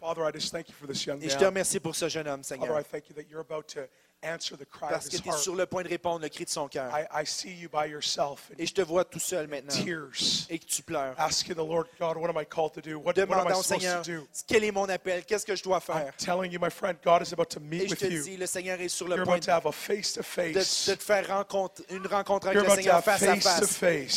Father, 0.00 0.22
I 0.26 0.32
just 0.32 0.50
thank 0.52 0.68
you 0.68 0.74
for 0.78 0.86
this 0.86 1.04
young 1.06 1.22
Et 1.22 1.28
je 1.30 1.34
te 1.36 1.40
man. 1.44 1.50
remercie 1.50 1.78
pour 1.80 1.94
ce 1.94 2.08
jeune 2.08 2.26
homme, 2.28 2.42
Father. 2.42 2.62
I 2.78 2.82
thank 2.82 3.08
you 3.08 3.14
that 3.16 3.24
you're 3.30 3.40
about 3.40 3.64
to 3.68 3.80
answer 4.24 4.56
the 4.56 4.64
cry 4.68 4.86
of 4.86 4.90
Parce 4.90 5.08
que 5.08 5.16
tu 5.18 5.28
es 5.28 5.32
sur 5.36 5.54
le 5.54 5.66
point 5.66 5.82
de 5.82 5.88
répondre 5.88 6.20
le 6.22 6.28
cri 6.28 6.44
de 6.44 6.50
son 6.50 6.68
cœur. 6.68 6.90
I, 6.92 7.04
I 7.22 7.26
see 7.26 7.52
you 7.54 7.68
by 7.68 7.88
yourself 7.88 8.50
in 8.52 8.56
Et 8.62 8.66
je 8.66 8.72
te 8.74 8.80
vois 8.82 9.04
tout 9.04 9.18
seul 9.18 9.46
maintenant. 9.46 9.72
tears, 9.84 10.46
Et 10.50 10.58
que 10.58 10.64
tu 10.66 10.82
pleures. 10.82 11.14
asking 11.18 11.54
the 11.54 11.58
Lord 11.58 11.86
God, 12.00 12.16
what 12.16 12.28
am 12.30 12.38
I 12.40 12.44
called 12.44 12.72
to 12.74 12.80
do? 12.80 12.98
What, 12.98 13.16
what 13.16 13.18
am 13.18 13.24
I 13.28 13.34
Demandant 13.44 13.58
au 13.58 13.62
supposed 13.62 13.82
Seigneur, 13.82 14.02
to 14.02 14.10
do? 14.10 14.28
quel 14.46 14.64
est 14.64 14.72
mon 14.72 14.88
appel? 14.88 15.24
Qu'est-ce 15.24 15.44
que 15.46 15.54
je 15.56 15.62
dois 15.62 15.76
I'm 15.76 15.80
faire? 15.82 16.16
telling 16.16 16.50
you, 16.52 16.58
my 16.60 16.70
friend, 16.70 16.96
God 17.04 17.22
is 17.22 17.32
about 17.32 17.50
to 17.50 17.60
Et 17.60 17.62
meet 17.62 17.88
je 17.90 17.94
te 17.94 18.06
dis, 18.06 18.36
le 18.36 18.46
Seigneur 18.46 18.80
est 18.80 18.88
sur 18.88 19.06
le 19.08 19.16
You're 19.16 19.24
point 19.26 19.36
about 19.36 19.46
to 19.46 19.52
have 19.52 19.66
a 19.66 19.72
face 19.72 20.12
to 20.14 20.22
de, 20.22 20.52
de 20.54 20.94
te 20.96 21.02
faire 21.02 21.26
rencontre, 21.28 21.82
une 21.90 22.06
rencontre 22.06 22.48
avec 22.48 22.56
You're 22.58 22.68
le 22.68 22.74
Seigneur 22.76 23.02
face 23.04 23.22
à 23.22 23.36
face 23.36 23.60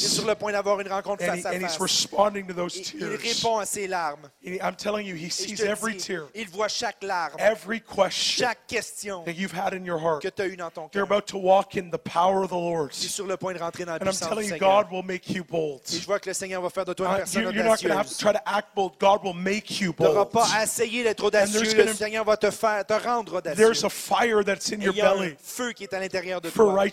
Il 0.01 0.05
est 0.05 0.07
sur 0.15 0.25
le 0.25 0.35
point 0.35 0.51
d'avoir 0.51 0.79
une 0.79 0.87
rencontre 0.89 1.23
And, 1.23 1.27
face 1.27 1.45
à 1.45 1.59
face. 1.59 1.77
responding 1.79 2.47
to 2.47 2.53
those 2.53 2.75
Et 2.77 2.79
il 2.79 2.99
tears. 2.99 3.19
répond 3.19 3.57
à 3.59 3.65
ses 3.65 3.87
larmes. 3.87 4.29
And 4.45 4.53
I'm 4.61 4.75
telling 4.75 5.05
you, 5.05 5.15
he 5.15 5.25
Et 5.25 5.29
je 5.29 5.33
sees 5.33 5.55
te 5.55 5.63
every 5.63 5.95
dis, 5.95 6.03
tear, 6.05 6.27
il 6.35 6.47
voit 6.49 6.67
chaque 6.67 7.03
larme, 7.03 7.35
every 7.39 7.81
question 7.81 8.09
chaque 8.09 8.67
question 8.67 9.23
that 9.25 9.33
you've 9.33 9.53
had 9.53 9.73
in 9.73 9.83
your 9.97 10.11
heart. 10.11 10.21
que 10.21 10.29
tu 10.29 10.41
as 10.41 10.47
eue 10.47 10.55
dans 10.57 10.69
ton 10.71 10.89
You're 10.93 11.03
about 11.05 11.27
to 11.27 11.37
walk 11.37 11.75
in 11.75 11.89
the 11.89 11.97
power 11.97 12.43
of 12.43 12.49
the 12.49 12.53
Lord. 12.53 12.91
Tu 12.91 13.05
es 13.05 13.09
sur 13.09 13.25
le 13.27 13.37
point 13.37 13.53
de 13.53 13.59
rentrer 13.59 13.85
dans 13.85 13.93
la 13.93 13.99
puissance 13.99 14.21
du 14.29 14.35
telling 14.35 14.49
you, 14.49 14.55
Seigneur. 14.55 14.83
God 14.83 14.91
will 14.91 15.03
make 15.03 15.29
you 15.29 15.43
bold. 15.43 15.81
Et 15.93 15.99
je 15.99 16.05
vois 16.05 16.19
que 16.19 16.29
le 16.29 16.33
Seigneur 16.33 16.61
va 16.61 16.69
faire 16.69 16.85
de 16.85 16.93
toi 16.93 17.07
une 17.07 17.13
Uh, 17.13 17.17
personne 17.17 17.43
you, 17.43 17.51
you're 17.51 17.63
not 17.63 17.77
going 17.81 17.91
to 17.91 17.97
have 17.97 18.07
to 18.09 18.17
try 18.17 18.31
to 18.33 18.41
act 18.45 18.75
bold. 18.75 18.93
God 18.99 19.23
will 19.23 19.33
make 19.33 19.79
you 19.81 19.93
Tu 19.93 20.03
n'auras 20.03 20.25
pas 20.25 20.47
à 20.53 20.63
essayer 20.63 21.03
d'être 21.03 21.23
audacieux. 21.23 21.61
there's 21.61 21.87
Le 21.87 21.93
Seigneur 21.93 22.23
va 22.25 22.37
te 22.37 22.51
faire, 22.51 22.85
te 22.85 22.93
rendre 22.93 23.35
audacieux. 23.37 23.63
There's 23.63 23.83
a 23.83 23.89
fire 23.89 24.43
that's 24.43 24.71
in 24.71 24.81
Et 24.81 24.85
your 24.85 24.93
il 24.93 24.97
y 24.97 25.01
a 25.01 25.11
un 25.11 25.17
belly 25.17 25.35
feu 25.41 25.71
qui 25.73 25.83
est 25.83 25.93
à 25.93 25.99
l'intérieur 25.99 26.41
de 26.41 26.49
for 26.49 26.65
toi 26.65 26.85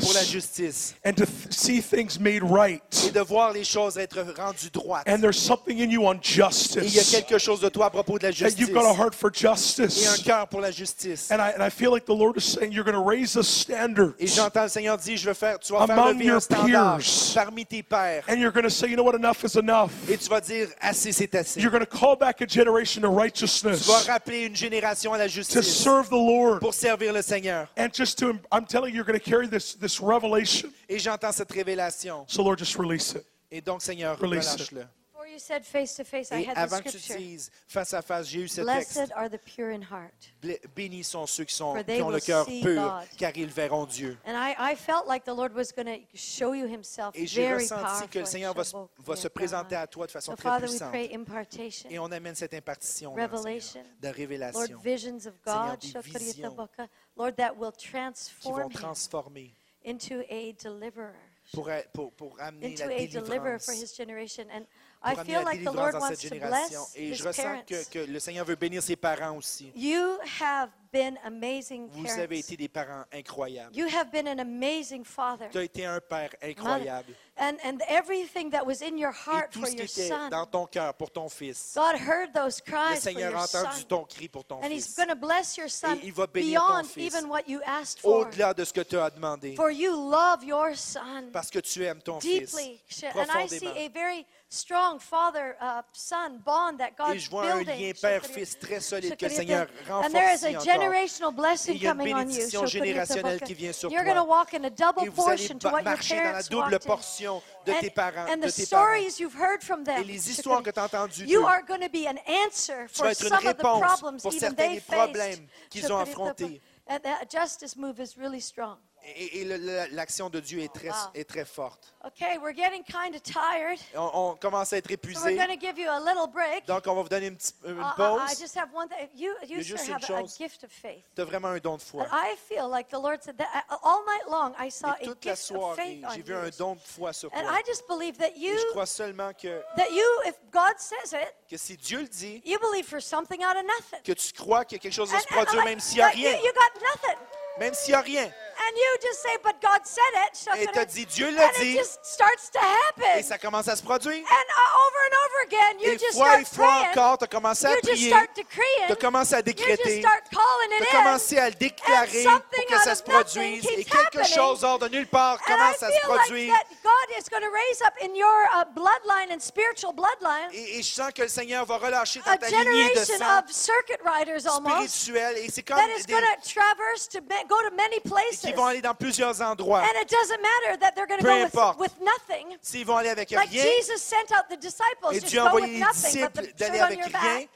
pour 0.00 0.12
la 0.14 0.24
justice 0.24 0.94
and 1.04 1.12
to 1.14 1.24
see 1.50 1.80
things 1.80 2.18
made 2.18 2.42
et 2.42 2.46
right. 2.46 3.12
de 3.12 3.20
voir 3.20 3.52
les 3.52 3.64
choses 3.64 3.98
être 3.98 4.24
rendues 4.36 4.70
droites. 4.70 5.06
And 5.08 5.20
there's 5.20 5.38
something 5.38 5.80
in 5.80 5.90
you 5.90 6.06
on 6.06 6.14
Et 6.14 6.18
il 6.18 6.36
y 6.36 6.98
a 6.98 7.02
justice 7.02 7.10
quelque 7.10 7.38
chose 7.38 7.60
de 7.60 7.68
toi 7.68 7.86
à 7.86 7.90
propos 7.90 8.18
de 8.18 8.24
la 8.24 8.30
that 8.30 8.36
justice 8.36 8.58
you've 8.60 8.72
got 8.72 8.84
a 8.86 8.94
heart 8.94 9.14
for 9.14 9.30
et 9.30 9.46
un 9.46 9.54
justice. 9.54 10.22
cœur 10.24 10.48
pour 10.48 10.60
la 10.60 10.70
justice. 10.70 11.30
And 11.30 11.36
I, 11.40 11.52
and 11.56 11.62
I 11.62 11.70
feel 11.70 11.90
like 11.92 12.04
the 12.06 12.14
Lord 12.16 12.36
is 12.36 12.43
saying 12.44 12.72
you're 12.72 12.84
going 12.84 12.94
to 12.96 13.00
raise 13.02 13.32
the 13.34 13.42
standards. 13.42 14.14
Et 14.18 14.26
j'entends 14.26 14.62
le 14.64 14.68
Seigneur 14.68 14.96
dire, 14.98 15.16
je 15.16 15.24
vais 15.26 15.34
faire, 15.34 15.58
tu 15.58 15.72
vas 15.72 15.86
faire 15.86 15.98
Among 15.98 16.14
lever 16.14 16.24
your 16.26 16.36
un 16.36 16.40
standard 16.40 16.98
peers. 16.98 17.34
parmi 17.34 17.64
tes 17.66 17.82
pères. 17.82 18.24
And 18.28 18.36
you're 18.38 18.52
going 18.52 18.64
to 18.64 18.70
say, 18.70 18.88
you 18.88 18.96
know 18.96 19.02
what, 19.04 19.14
enough 19.14 19.42
is 19.44 19.56
enough. 19.58 19.90
Et 20.08 20.16
tu 20.18 20.28
vas 20.28 20.40
dire, 20.40 20.68
assez, 20.80 21.12
c'est 21.12 21.34
assez. 21.34 21.60
You're 21.60 21.70
going 21.72 21.84
to 21.84 21.86
call 21.98 22.16
back 22.16 22.40
a 22.40 22.46
generation 22.46 23.00
to 23.02 23.08
Tu 23.08 23.14
vas 23.14 23.20
righteousness, 23.22 24.06
rappeler 24.06 24.44
une 24.46 24.56
génération 24.56 25.12
à 25.12 25.18
la 25.18 25.26
to 25.26 25.30
justice 25.32 25.66
serve 25.66 26.08
the 26.08 26.12
Lord. 26.12 26.60
pour 26.60 26.74
servir 26.74 27.12
le 27.12 27.22
Seigneur. 27.22 27.68
And 27.76 27.88
just 27.92 28.18
to, 28.18 28.38
I'm 28.52 28.66
telling 28.66 28.90
you, 28.90 28.96
you're 28.96 29.04
going 29.06 29.18
to 29.18 29.24
carry 29.24 29.48
this, 29.48 29.74
this 29.74 30.00
revelation. 30.00 30.68
Et 30.88 30.98
j'entends 30.98 31.32
cette 31.32 31.52
révélation. 31.52 32.24
So, 32.28 32.42
Lord, 32.42 32.58
just 32.58 32.76
release 32.76 33.12
it. 33.14 33.24
Et 33.50 33.60
donc, 33.60 33.82
Seigneur, 33.82 34.18
Release 34.18 34.54
it. 34.54 34.60
relâche-le. 34.70 34.86
Before 35.34 35.40
you 35.40 35.40
said 35.40 35.64
face 35.64 35.94
to 35.96 36.04
face, 36.04 36.30
I 36.30 36.42
Et 36.42 36.46
had 36.48 36.54
the 36.54 36.58
avant 36.60 36.80
que 36.82 36.90
tu 36.90 36.98
scripture. 36.98 37.16
dises 37.18 37.50
face 37.66 37.92
à 37.92 38.02
face, 38.02 38.28
j'ai 38.28 38.40
eu 38.42 38.48
ce 38.48 38.60
texte. 38.60 38.94
Blessed 38.94 39.12
are 39.16 39.28
the 39.28 39.38
pure 39.38 39.70
in 39.74 39.82
heart. 39.82 40.12
Blé- 40.40 40.60
Bénis 40.76 41.02
sont 41.04 41.26
ceux 41.26 41.44
qui, 41.44 41.54
sont, 41.54 41.74
For 41.74 41.84
they 41.84 41.96
qui 41.96 42.02
ont 42.02 42.08
le 42.10 42.14
will 42.16 42.22
cœur 42.22 42.46
see 42.46 42.60
pur, 42.62 42.80
God. 42.82 43.04
car 43.18 43.32
ils 43.36 43.48
verront 43.50 43.86
Dieu. 43.86 44.16
And 44.24 44.34
I, 44.36 44.54
I 44.58 44.76
felt 44.76 45.08
like 45.08 45.24
the 45.24 45.34
Lord 45.34 45.52
was 45.54 45.72
going 45.74 45.86
to 45.86 46.06
show 46.16 46.52
you 46.54 46.66
himself 46.66 47.14
Et 47.16 47.26
j'ai 47.26 47.42
very 47.48 47.62
ressenti 47.64 47.82
powerful. 47.82 48.08
que 48.10 48.18
le 48.20 48.24
Seigneur 48.26 48.54
va, 48.54 48.62
se- 48.64 48.76
va 48.98 49.16
se 49.16 49.28
présenter 49.28 49.74
à 49.74 49.86
toi 49.88 50.06
de 50.06 50.12
façon 50.12 50.32
So 50.32 50.36
très 50.36 50.48
Father, 50.48 50.66
we 50.66 50.70
puissante. 50.70 50.90
pray 50.90 51.14
impartation, 51.14 51.90
Et 51.90 51.98
on 51.98 52.12
amène 52.12 52.34
cette 52.36 52.54
impartition 52.54 53.12
revelation, 53.14 53.82
de 54.00 54.06
Lord, 54.06 54.16
révélation 54.16 54.78
visions 54.84 55.16
of 55.26 55.34
Seigneur, 55.44 55.76
God, 55.76 55.80
des 55.80 56.18
visions 56.18 56.54
Baka, 56.54 56.86
Lord, 57.16 57.32
that 57.36 57.54
will 57.56 57.72
qui 57.72 57.88
vont 57.88 58.00
transform 58.00 58.70
him 58.70 58.70
transformer 58.70 59.50
into 59.84 60.20
a 60.30 60.52
deliverer, 60.62 61.12
pour, 61.52 61.68
pour, 61.92 62.12
pour 62.12 62.36
amener 62.40 62.68
into 62.72 62.84
la 62.88 62.94
a 62.94 62.98
deliverer 63.06 63.20
délivrance. 63.58 63.64
for 63.66 63.72
his 63.74 63.94
generation. 63.96 64.44
And 64.50 64.64
Pour 65.10 65.18
amener 65.20 65.44
délivrance 65.58 65.92
dans 65.92 66.08
cette 66.08 66.20
génération. 66.22 66.80
Et 66.94 67.14
je 67.14 67.24
ressens 67.26 67.62
que, 67.66 67.84
que 67.90 67.98
le 68.10 68.18
Seigneur 68.18 68.44
veut 68.44 68.56
bénir 68.56 68.82
ses 68.82 68.96
parents 68.96 69.36
aussi. 69.36 69.70
You 69.76 70.18
have 70.40 70.70
been 70.92 71.18
amazing 71.24 71.88
Vous 71.90 72.08
avez 72.18 72.38
été 72.38 72.56
des 72.56 72.68
parents 72.68 73.04
incroyables. 73.12 73.76
You 73.76 73.86
have 73.88 74.10
been 74.12 74.28
an 74.28 74.38
amazing 74.38 75.04
father. 75.04 75.48
Tu 75.50 75.58
as 75.58 75.64
été 75.64 75.84
un 75.84 76.00
père 76.00 76.30
incroyable. 76.40 77.12
And, 77.36 77.56
and 77.64 77.78
everything 77.88 78.48
that 78.50 78.64
was 78.64 78.80
in 78.80 78.96
your 78.96 79.10
Et 79.10 79.28
heart 79.30 79.50
tout 79.52 79.58
for 79.58 79.66
ce 79.68 79.74
qui 79.74 79.82
était 79.82 80.08
son. 80.08 80.28
dans 80.28 80.46
ton 80.46 80.66
cœur 80.66 80.94
pour 80.94 81.10
ton 81.10 81.28
fils, 81.28 81.72
God 81.74 81.96
heard 81.96 82.32
those 82.32 82.60
le 82.64 82.70
cries 82.72 82.94
for 82.94 83.02
Seigneur 83.02 83.36
a 83.36 83.42
entendu 83.42 83.80
son. 83.80 83.86
ton 83.88 84.04
cri 84.04 84.28
pour 84.28 84.44
ton 84.44 84.60
And 84.62 84.70
He's 84.70 84.86
fils. 84.86 84.96
going 84.96 85.08
to 85.08 85.16
bless 85.16 85.56
your 85.56 85.68
son 85.68 85.98
il 86.04 86.12
va 86.12 86.28
bénir 86.28 86.60
ton 86.60 86.68
beyond 86.68 86.84
fils. 86.84 87.12
even 87.12 87.28
what 87.28 87.42
you 87.48 87.60
asked 87.66 87.98
for. 88.00 88.20
Au-delà 88.28 88.54
de 88.54 88.64
ce 88.64 88.72
que 88.72 88.82
tu 88.82 88.96
as 88.96 89.10
demandé, 89.10 89.56
For 89.56 89.72
you 89.72 89.90
love 89.90 90.44
your 90.44 90.76
son 90.76 91.28
parce 91.32 91.50
que 91.50 91.58
tu 91.58 91.84
aimes 91.84 92.00
ton 92.02 92.20
fils 92.20 92.52
deeply. 92.52 92.80
And 93.16 93.26
I 93.34 93.48
see 93.48 93.58
profondément. 93.58 93.86
a 93.86 93.88
very 93.88 94.26
strong 94.54 94.98
father 95.00 95.56
uh, 95.60 95.82
son 95.92 96.38
bond 96.44 96.78
that 96.78 96.88
Et 96.88 96.94
God's 96.96 97.18
je 97.24 97.30
vois 97.30 97.44
un 97.50 97.56
building. 97.58 97.78
lien 97.88 97.92
père-fils 98.00 98.58
très 98.58 98.80
solide 98.80 99.16
que 99.16 99.26
le. 99.26 99.30
Seigneur 99.30 99.66
And 99.90 100.10
there 100.12 100.32
is 100.32 100.44
a 100.44 100.52
generational 100.64 101.32
blessing 101.32 101.74
Il 101.76 101.82
y 101.82 101.86
a 101.86 101.90
une 101.90 101.98
coming 101.98 102.14
on 102.14 102.28
you. 102.30 102.66
générationnelle 102.66 103.40
qui 103.40 103.54
vient 103.54 103.72
sur 103.72 103.90
You're 103.90 104.04
toi. 104.04 104.14
going 104.14 104.24
to 104.24 104.30
walk 104.30 104.54
in 104.54 104.64
a 104.64 104.70
double 104.70 105.04
Et 105.04 105.08
vous 105.08 105.22
allez 105.28 105.36
portion 105.48 105.58
to 105.58 105.68
what 105.68 105.80
your 105.80 105.84
marcher 105.84 106.14
dans 106.16 106.22
la 106.22 106.30
parents 106.32 106.48
double 106.48 106.62
walked 106.62 106.84
in. 106.84 106.86
portion 106.88 107.42
de 107.66 107.72
tes 107.80 107.90
parents, 107.90 108.26
and 108.32 108.36
de 108.42 108.46
the 108.48 108.54
tes 108.54 108.66
parents. 108.66 108.66
stories 108.66 109.20
you've 109.20 109.34
heard 109.38 109.62
from 109.62 109.84
them. 109.84 110.00
Et 110.00 110.04
les 110.04 110.30
histoires 110.30 110.62
que 110.62 110.70
tu 110.70 110.78
as 110.80 110.84
entendues 110.84 111.26
You 111.26 111.46
are 111.46 111.62
going 111.66 111.80
to 111.80 111.88
be 111.90 112.06
an 112.06 112.18
answer 112.46 112.86
for 112.88 113.04
vas 113.06 113.10
être 113.12 113.22
une 113.22 113.28
some 113.28 113.46
of 113.46 113.56
the 113.56 113.60
problems 113.62 114.24
even 114.26 114.54
they 114.54 114.78
faced. 114.80 115.42
qu'ils 115.70 115.92
ont 115.92 115.98
affrontés. 115.98 116.60
And 116.86 116.98
that 117.02 117.30
justice 117.30 117.76
move 117.76 117.98
is 117.98 118.16
really 118.18 118.40
strong. 118.40 118.76
Et, 119.06 119.40
et 119.42 119.44
l'action 119.90 120.30
de 120.30 120.40
Dieu 120.40 120.60
est 120.60 120.72
très, 120.72 120.88
Wow. 120.88 120.94
est 121.14 121.28
très 121.28 121.44
forte. 121.44 121.94
Okay, 122.06 122.38
we're 122.38 122.54
getting 122.54 122.82
kind 122.84 123.14
of 123.14 123.22
tired. 123.22 123.78
On, 123.94 124.10
on 124.14 124.36
commence 124.36 124.72
à 124.72 124.78
être 124.78 124.88
So 124.88 124.94
we're 124.94 125.10
épuisé. 125.12 125.36
going 125.36 125.48
to 125.48 125.60
give 125.60 125.78
you 125.78 125.88
a 125.90 126.00
little 126.00 126.26
break. 126.26 126.66
Donc, 126.66 126.86
on 126.86 126.94
va 126.94 127.02
vous 127.02 127.08
donner 127.08 127.26
une, 127.28 127.36
petite- 127.36 127.56
une 127.64 127.78
Uh, 127.78 127.82
I- 127.82 127.92
I 127.92 127.94
pause. 127.96 128.38
just 128.40 128.56
have 128.56 128.68
one 128.74 128.88
thing. 128.88 129.08
You, 129.14 129.34
you 129.46 129.60
a 129.60 129.98
chose. 130.00 130.36
gift 130.38 130.64
of 130.64 130.70
faith. 130.70 131.04
Tu 131.14 131.20
as 131.22 131.24
vraiment 131.24 131.48
un 131.48 131.58
don 131.58 131.76
de 131.76 131.82
foi. 131.82 132.02
And 132.04 132.08
I 132.12 132.34
feel 132.48 132.68
like 132.70 132.88
the 132.88 132.98
Lord 133.00 133.22
said 133.22 133.36
that 133.36 133.64
uh, 133.70 133.76
all 133.82 134.04
night 134.06 134.26
long 134.30 134.54
I 134.58 134.70
saw 134.70 134.94
Et 135.00 135.04
a 135.06 135.08
la 135.10 135.14
gift 135.20 135.26
of 135.26 135.38
soirée, 135.38 135.76
faith 135.76 136.04
on 136.08 136.14
j'ai 136.14 136.22
vu 136.22 136.34
un 136.34 136.48
don 136.58 136.74
de 136.74 136.80
foi 136.80 137.12
sur 137.12 137.30
And 137.34 137.42
toi. 137.42 137.58
I 137.58 137.62
just 137.66 137.86
believe 137.88 138.16
that 138.18 138.28
Et 138.36 138.38
you, 138.40 138.56
je 138.58 138.70
crois 138.70 138.86
seulement 138.86 139.32
que, 139.34 139.62
that 139.76 139.90
you, 139.90 140.04
if 140.26 140.34
God 140.50 140.78
says 140.78 141.12
it, 141.12 141.34
que 141.50 141.56
si 141.58 141.76
Dieu 141.76 142.00
le 142.00 142.08
dit, 142.08 142.42
you 142.44 142.58
believe 142.58 142.86
for 142.86 143.00
something 143.02 143.42
out 143.44 143.56
of 143.56 143.64
nothing. 143.64 144.02
que 144.02 144.12
tu 144.12 144.32
crois 144.32 144.64
qu'il 144.64 144.76
y 144.76 144.80
a 144.80 144.82
quelque 144.82 144.94
chose 144.94 145.10
va 145.10 145.18
And- 145.18 145.20
se 145.20 145.26
produire, 145.28 145.64
même 145.64 145.80
s'il 145.80 145.98
n'y 145.98 146.02
a 146.04 146.14
you- 146.14 146.28
rien. 146.28 146.38
You 146.38 146.52
got 146.52 146.80
nothing. 146.80 147.18
Même 147.56 147.72
s'il 147.74 147.92
n'y 147.92 147.94
a 147.94 148.00
rien. 148.00 148.32
And 148.56 148.76
you 148.76 148.98
just 149.02 149.20
say, 149.22 149.36
but 149.42 149.56
God 149.60 149.80
said 149.84 150.02
it. 150.26 150.36
So 150.36 150.50
Et 150.54 150.66
t'as 150.72 150.84
dit, 150.84 151.06
Dieu 151.06 151.30
l'a 151.30 151.46
and 151.46 151.50
dit. 151.60 151.72
it 151.74 151.78
just 151.78 151.98
starts 152.04 152.50
to 152.52 152.58
happen. 152.60 153.18
Et 153.18 153.22
ça 153.22 153.38
commence 153.38 153.68
à 153.68 153.76
se 153.76 153.82
produire. 153.82 154.22
And 154.24 154.24
uh, 154.24 154.86
over 154.86 155.00
and 155.06 155.14
over 155.24 155.40
again, 155.46 155.78
you 155.80 155.90
Et 155.92 155.98
just 155.98 156.14
fois 156.18 156.38
et 156.40 156.44
start 156.44 156.54
fois 156.54 156.66
praying. 156.66 156.88
encore, 156.98 157.18
tu 157.18 157.24
as 157.24 157.28
commencé 157.28 157.66
à 157.66 157.70
you 157.70 157.76
just 157.82 157.86
prier. 157.94 158.10
start 158.10 158.28
Tu 158.34 158.42
decreeing. 158.42 158.90
as 158.92 158.96
commencé 158.96 159.34
à 159.34 159.38
You 159.38 159.44
just 159.46 159.56
décréter. 159.58 160.00
start 160.00 160.22
calling 160.30 160.70
Tu 160.70 160.76
it 160.76 160.82
as 160.82 160.96
in. 160.98 161.02
commencé 161.04 161.38
à 161.38 161.48
le 161.50 161.54
déclarer 161.56 162.22
pour 162.22 162.32
something 162.32 162.64
que 162.68 162.78
ça 162.82 162.94
se 162.94 163.02
produise. 163.02 163.66
Et 163.66 163.84
quelque 163.84 164.24
chose 164.26 164.64
hors 164.64 164.78
de 164.78 164.88
nulle 164.88 165.06
part 165.08 165.40
commence 165.42 165.82
à 165.82 165.90
se 165.90 166.00
produire. 166.06 166.52
that 166.54 166.66
God 166.82 167.18
is 167.18 167.28
going 167.28 167.42
to 167.42 167.50
raise 167.50 167.82
up 167.82 167.94
in 168.02 168.14
your 168.14 168.44
uh, 168.54 168.64
bloodline 168.74 169.32
and 169.32 169.40
spiritual 169.40 169.92
bloodline 169.92 170.50
Et, 170.52 170.78
et 170.78 170.82
je 170.82 170.92
sens 170.94 171.10
que 171.12 171.22
le 171.22 171.28
Seigneur 171.28 171.64
va 171.64 171.76
relâcher 171.78 172.20
dans 172.24 172.32
a 172.32 172.36
ta 172.38 172.48
lignée 172.48 172.62
de 172.90 172.94
generation 173.04 173.18
sang 173.18 173.38
of 173.38 173.50
circuit 173.50 173.98
riders 174.04 174.46
almost 174.46 174.88
spirituel. 174.88 175.38
Et 175.38 175.50
c'est 175.50 175.62
comme 175.62 175.76
that 175.76 175.88
is 175.98 176.04
des, 176.06 176.12
going 176.12 176.22
to 176.22 176.48
traverse 176.48 177.08
to 177.08 177.20
go 177.48 177.56
to 177.68 177.74
many 177.74 178.00
places. 178.00 178.43
Qui 178.44 178.52
vont 178.52 178.66
aller 178.66 178.82
dans 178.82 178.94
plusieurs 178.94 179.40
endroits. 179.40 179.80
And 179.80 180.02
it 180.02 180.08
doesn't 180.08 180.40
matter 180.40 180.78
that 180.80 180.92
they're 180.94 181.06
going 181.06 181.20
to 181.20 181.24
go 181.24 181.78
with, 181.78 181.78
with 181.78 182.00
nothing. 182.00 182.56
S'ils 182.62 182.84
vont 182.84 182.96
aller 182.96 183.10
avec 183.10 183.30
Like 183.30 183.50
rien, 183.50 183.64
Jesus 183.64 184.02
sent 184.02 184.32
out 184.32 184.44
the 184.48 184.58
disciples, 184.60 185.12
Et 185.12 185.20
Dieu 185.20 185.40
a 185.40 185.46
envoyé 185.46 185.66
with 185.66 185.72
les 185.74 185.80
nothing 185.80 186.22
but 186.22 186.32
the 186.32 186.40
disciples 186.40 186.58
d'aller 186.58 186.80
avec 186.80 187.04
rien. 187.04 187.46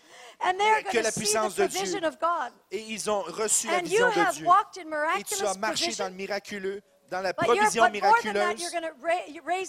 And 0.40 0.54
they're 0.56 0.82
que 0.84 0.92
going 0.92 1.02
la 1.02 1.10
to 1.10 1.12
see 1.12 1.20
the 1.20 1.24
puissance 1.24 1.54
de 1.56 1.66
Dieu. 1.66 1.78
provision 1.80 2.04
of 2.04 2.18
God. 2.20 2.52
et 2.70 2.78
ils 2.78 3.10
ont 3.10 3.22
reçu 3.22 3.66
la 3.66 3.78
And 3.78 3.80
you 3.80 3.88
vision 3.88 4.08
de 4.10 4.20
have 4.20 4.34
Dieu. 4.36 4.46
walked 4.46 4.78
in 4.78 5.18
Et 5.18 5.24
tu 5.24 5.44
as 5.44 5.54
marché 5.54 5.94
dans 5.96 6.06
le 6.08 6.14
miraculeux, 6.14 6.80
dans 7.10 7.20
la 7.20 7.32
provision 7.34 7.90
miraculeuse 7.90 8.44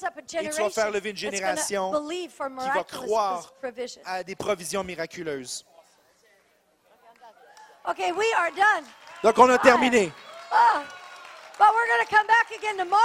a 0.03 0.11
tu 0.27 0.61
vas 0.61 0.69
faire 0.69 0.91
lever 0.91 1.09
une 1.11 1.17
génération 1.17 1.91
qui 1.91 2.69
va 2.75 2.83
croire 2.83 3.53
à 4.05 4.23
des 4.23 4.35
provisions 4.35 4.83
miraculeuses. 4.83 5.65
Okay, 7.85 8.11
we 8.11 8.27
are 8.37 8.51
done. 8.51 8.85
Donc, 9.23 9.37
on 9.39 9.49
a 9.49 9.57
terminé. 9.57 10.11
Ah, 10.51 10.83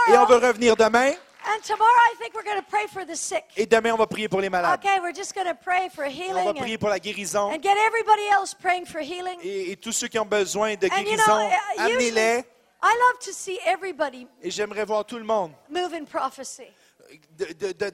Et 0.08 0.16
on 0.18 0.24
va 0.26 0.38
revenir 0.38 0.76
demain. 0.76 1.12
And 1.46 1.60
tomorrow, 1.62 1.84
I 2.10 2.14
think 2.18 2.34
we're 2.34 2.42
going 2.42 2.56
to 2.60 2.66
pray 2.70 2.86
for 2.86 3.04
the 3.04 3.14
sick. 3.14 3.44
Et 3.56 3.66
demain, 3.66 3.92
on 3.92 3.98
va 3.98 4.06
prier 4.06 4.28
pour 4.28 4.40
les 4.40 4.48
malades. 4.48 4.78
Okay, 4.78 4.98
we're 5.00 5.14
just 5.14 5.34
going 5.34 5.46
to 5.46 5.54
pray 5.54 5.90
for 5.90 6.04
On 6.04 6.08
va 6.08 6.10
healing 6.10 6.54
prier 6.54 6.74
and, 6.76 6.80
pour 6.80 6.88
la 6.88 6.98
guérison. 6.98 7.50
and 7.52 7.60
get 7.62 7.76
everybody 7.76 8.26
else 8.32 8.54
praying 8.54 8.86
for 8.86 9.00
healing. 9.02 9.38
Et, 9.42 9.72
et 9.72 9.76
tous 9.76 9.92
ceux 9.92 10.08
qui 10.08 10.18
ont 10.18 10.24
besoin 10.24 10.74
de 10.76 10.86
And 10.86 11.00
you 11.00 11.16
guérison, 11.16 11.36
know, 11.36 11.50
uh, 11.50 11.80
amenez-les. 11.82 12.44
I 12.82 12.94
love 13.10 13.18
to 13.24 13.32
see 13.32 13.58
everybody 13.66 14.26
Et 14.42 14.50
j'aimerais 14.50 14.84
voir 14.84 15.04
tout 15.04 15.18
le 15.18 15.24
monde 15.24 15.52
move 15.68 15.92
in 15.94 16.04
prophecy. 16.04 16.66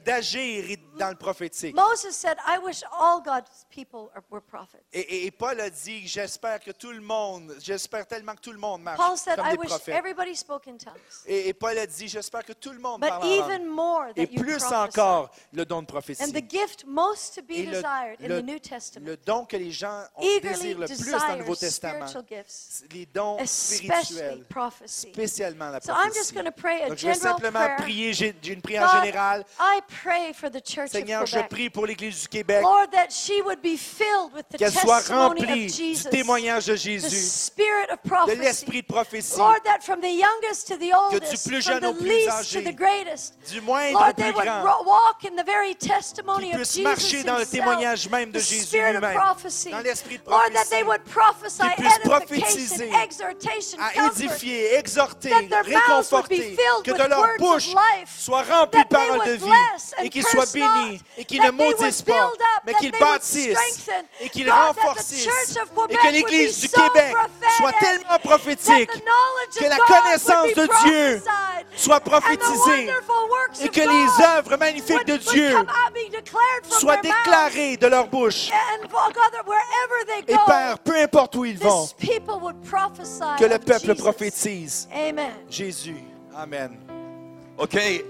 D'agir 0.03 0.77
dans 0.97 1.09
le 1.09 1.15
prophétique. 1.15 1.75
Moses 1.75 2.11
said, 2.11 2.37
I 2.47 2.57
wish 2.63 2.83
all 2.91 3.21
God's 3.21 3.65
people 3.69 4.09
were 4.29 4.41
prophets. 4.41 4.83
Et, 4.93 5.31
Paul 5.31 5.59
a 5.59 5.69
dit, 5.69 6.07
j'espère 6.07 6.59
que 6.59 6.71
tout 6.71 6.91
le 6.91 7.01
monde, 7.01 7.55
j'espère 7.59 8.05
tellement 8.07 8.35
que 8.35 8.41
tout 8.41 8.51
le 8.51 8.57
monde 8.59 8.81
marche 8.83 8.97
Paul 8.97 9.17
said, 9.17 9.35
comme 9.37 9.45
I 9.47 9.51
des 9.51 9.57
wish 9.57 9.69
prophètes. 9.69 9.95
everybody 9.95 10.35
spoke 10.35 10.67
in 10.67 10.77
tongues. 10.77 10.93
Et, 11.25 11.49
et 11.49 11.53
Paul 11.53 11.77
a 11.77 11.85
dit, 11.87 12.07
j'espère 12.07 12.43
que 12.45 12.53
tout 12.53 12.71
le 12.71 12.79
monde 12.79 13.01
But 13.01 13.09
parle 13.09 13.25
even 13.27 13.65
more 13.67 14.07
Et 14.15 14.27
that 14.27 14.41
plus 14.41 14.63
encore, 14.71 15.31
le 15.53 15.65
don 15.65 15.77
de 15.81 15.83
And 15.83 15.85
prophétie. 15.85 16.31
the 16.31 16.49
gift 16.49 16.85
most 16.85 17.35
to 17.35 17.41
be 17.41 17.51
Et 17.51 17.65
le, 17.65 17.71
desired 17.73 18.17
in 18.21 18.27
le- 18.27 18.41
the 18.41 18.45
New 18.45 18.59
Testament. 18.59 19.05
le 19.07 19.17
don 19.17 19.45
que 19.45 19.57
les 19.57 19.71
gens 19.71 20.03
désirent 20.19 20.79
le 20.79 20.87
plus 20.87 21.11
dans 21.11 21.27
le 21.33 21.37
Nouveau 21.39 21.55
Testament, 21.55 22.05
gifts, 22.29 22.83
les 22.93 23.05
dons 23.05 23.37
spirituels, 23.45 24.45
prophecy. 24.49 25.11
spécialement 25.11 25.69
la 25.69 25.81
So 25.81 25.91
I'm 25.91 25.95
prophétie. 25.97 26.17
just 26.19 26.33
going 26.33 26.45
to 26.45 26.51
pray 26.51 26.83
a 26.83 26.89
Donc, 26.89 26.97
je 26.97 27.07
vais 27.07 27.13
simplement 27.15 27.59
prayer. 27.59 27.75
prier, 27.77 28.13
j'ai 28.13 28.35
j'ai 28.41 28.53
une 28.53 28.61
prière 28.61 28.83
God, 28.83 29.00
générale. 29.05 29.45
I 29.59 29.79
pray 30.03 30.33
for 30.33 30.49
the 30.49 30.61
church 30.63 30.89
Seigneur, 30.91 31.23
of 31.23 31.29
je 31.29 31.39
prie 31.49 31.69
pour 31.69 31.85
l'Église 31.85 32.21
du 32.21 32.27
Québec, 32.27 32.61
Lord, 32.61 32.89
that 32.91 33.09
she 33.09 33.41
would 33.43 33.61
be 33.61 33.77
filled 33.77 34.33
with 34.33 34.45
the 34.49 34.57
qu'elle 34.57 34.71
soit 34.71 35.07
remplie 35.09 35.43
of 35.43 35.49
du 35.57 35.69
Jesus, 35.69 36.09
témoignage 36.09 36.65
de 36.65 36.75
Jésus, 36.75 37.09
spirit 37.29 37.89
of 37.91 37.99
de 38.03 38.09
prophecy. 38.09 38.37
l'esprit 38.39 38.81
de 38.81 38.87
prophétie, 38.87 39.37
Lord, 39.37 39.63
that 39.63 39.79
from 39.81 40.01
the 40.01 40.11
youngest 40.11 40.67
to 40.67 40.75
the 40.75 40.91
Que 41.11 41.19
du 41.19 41.25
oldest, 41.25 41.47
plus 41.47 41.61
jeune 41.61 41.85
au 41.85 41.93
plus 41.93 42.27
âgé, 42.27 42.63
to 42.63 42.69
the 42.71 42.75
greatest, 42.75 43.35
du 43.51 43.61
moindre 43.61 43.99
Lord, 43.99 44.09
au 44.09 44.13
they 44.13 44.23
plus 44.31 44.35
would 44.35 44.45
grand, 44.45 44.63
ro- 44.63 44.83
walk 44.85 45.25
in 45.25 45.35
the 45.35 45.45
very 45.45 45.75
testimony 45.75 46.51
qu'ils 46.51 46.55
of 46.55 46.61
puissent 46.61 46.73
Jesus 46.75 46.83
marcher 46.83 47.23
dans 47.23 47.37
le 47.37 47.45
témoignage 47.45 48.09
même 48.09 48.31
de 48.31 48.39
Jésus 48.39 48.77
lui-même, 48.77 49.01
dans 49.71 49.79
l'esprit 49.79 50.17
de 50.17 50.23
prophétie, 50.23 51.59
qu'ils 51.59 51.83
puissent 51.83 51.99
prophétiser, 52.03 52.91
à 53.79 54.05
édifier, 54.07 54.75
exhorter, 54.75 55.33
réconforter, 55.63 56.57
que 56.83 56.91
de 56.91 57.09
leur 57.09 57.27
bouche 57.37 57.67
life, 57.67 58.09
soient 58.17 58.43
remplies 58.95 59.29
de 59.29 59.33
vie 59.33 60.03
et 60.03 60.09
qu'ils 60.09 60.25
soient 60.25 60.45
bénis 60.53 61.01
et 61.17 61.25
qu'ils 61.25 61.39
that 61.39 61.47
ne 61.47 61.51
maudissent 61.51 62.01
pas, 62.01 62.31
mais 62.65 62.73
qu'ils 62.75 62.91
bâtissent 62.91 63.89
et 64.19 64.29
qu'ils 64.29 64.49
renforcissent 64.49 65.57
et 65.89 65.95
que 65.95 66.07
l'Église 66.11 66.61
du 66.61 66.69
Québec 66.69 67.15
soit 67.57 67.73
tellement 67.79 68.19
prophétique 68.23 68.91
que 69.59 69.65
la 69.65 69.77
connaissance 69.77 70.53
de 70.55 70.67
Dieu 70.83 71.23
soit 71.75 71.99
prophétisée 71.99 72.89
et 73.61 73.69
que 73.69 73.81
les 73.81 74.25
œuvres 74.25 74.57
magnifiques 74.57 75.05
de 75.05 75.17
Dieu 75.17 75.55
soient 76.69 76.97
déclarées 76.97 77.77
de 77.77 77.87
leur 77.87 78.07
bouche. 78.07 78.49
Oh 78.93 79.11
Et 80.27 80.35
Père, 80.45 80.79
peu 80.79 81.01
importe 81.01 81.35
où 81.35 81.45
ils 81.45 81.57
vont, 81.57 81.87
que 81.87 83.45
le 83.45 83.59
peuple 83.59 83.87
Jesus. 83.87 83.95
prophétise. 83.95 84.89
Amen. 84.93 85.31
Jésus. 85.49 86.03
Amen. 86.35 86.77
Okay, 87.57 88.03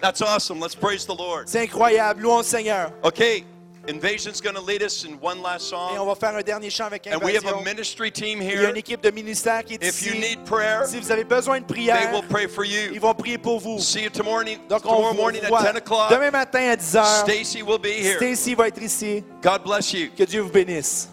that's 0.00 0.22
awesome. 0.22 0.60
Let's 0.60 0.74
praise 0.74 1.04
the 1.06 1.14
Lord. 1.16 1.48
C'est 1.48 1.62
incroyable. 1.62 2.22
Louons 2.22 2.38
le 2.38 2.44
Seigneur. 2.44 2.92
Okay, 3.02 3.44
Invasion's 3.88 4.40
going 4.42 4.54
to 4.54 4.60
lead 4.60 4.82
us 4.82 5.04
in 5.04 5.14
one 5.22 5.40
last 5.42 5.72
Et 5.72 5.74
on 5.74 5.96
song. 5.96 6.06
va 6.06 6.14
faire 6.14 6.36
un 6.36 6.42
dernier 6.42 6.68
chant 6.70 6.84
avec 6.86 7.06
And 7.06 7.18
we 7.24 7.34
have 7.34 7.44
a 7.46 7.48
Invasion. 7.48 7.64
ministry 7.64 8.12
team 8.12 8.40
Il 8.42 8.46
y 8.48 8.50
a 8.50 8.60
here. 8.60 8.70
une 8.70 8.76
équipe 8.76 9.00
de 9.02 9.10
ministère 9.10 9.64
qui 9.64 9.74
est 9.74 9.82
If 9.82 10.02
you 10.02 10.12
ici. 10.12 10.20
need 10.20 10.44
prayer, 10.44 10.84
Si 10.86 11.00
vous 11.00 11.10
avez 11.10 11.24
besoin 11.24 11.60
de 11.60 11.64
they 11.66 11.74
prière, 11.86 12.12
will 12.12 12.22
pray 12.28 12.46
for 12.46 12.64
ils 12.64 12.92
you. 12.94 13.00
vont 13.00 13.14
prier 13.14 13.38
pour 13.38 13.58
vous. 13.58 13.78
See 13.80 14.02
you 14.02 14.10
tomorrow 14.10 14.36
morning, 14.44 14.58
Donc, 14.68 14.84
on 14.84 14.88
tomorrow 14.90 15.08
vous 15.12 15.16
morning 15.16 15.42
at 15.42 15.48
voit 15.48 15.62
10 15.72 15.78
o'clock. 15.78 16.10
demain 16.10 16.30
matin 16.30 16.60
à 16.70 16.76
10h. 16.76 17.22
Stacy 17.22 17.62
will 17.62 17.78
be 17.78 17.86
here. 17.86 18.16
Stacy 18.16 18.54
va 18.54 18.68
être 18.68 18.82
ici. 18.82 19.24
God 19.42 19.62
bless 19.64 19.92
you. 19.94 20.10
Que 20.16 20.24
Dieu 20.24 20.42
vous 20.42 20.50
bénisse. 20.50 21.08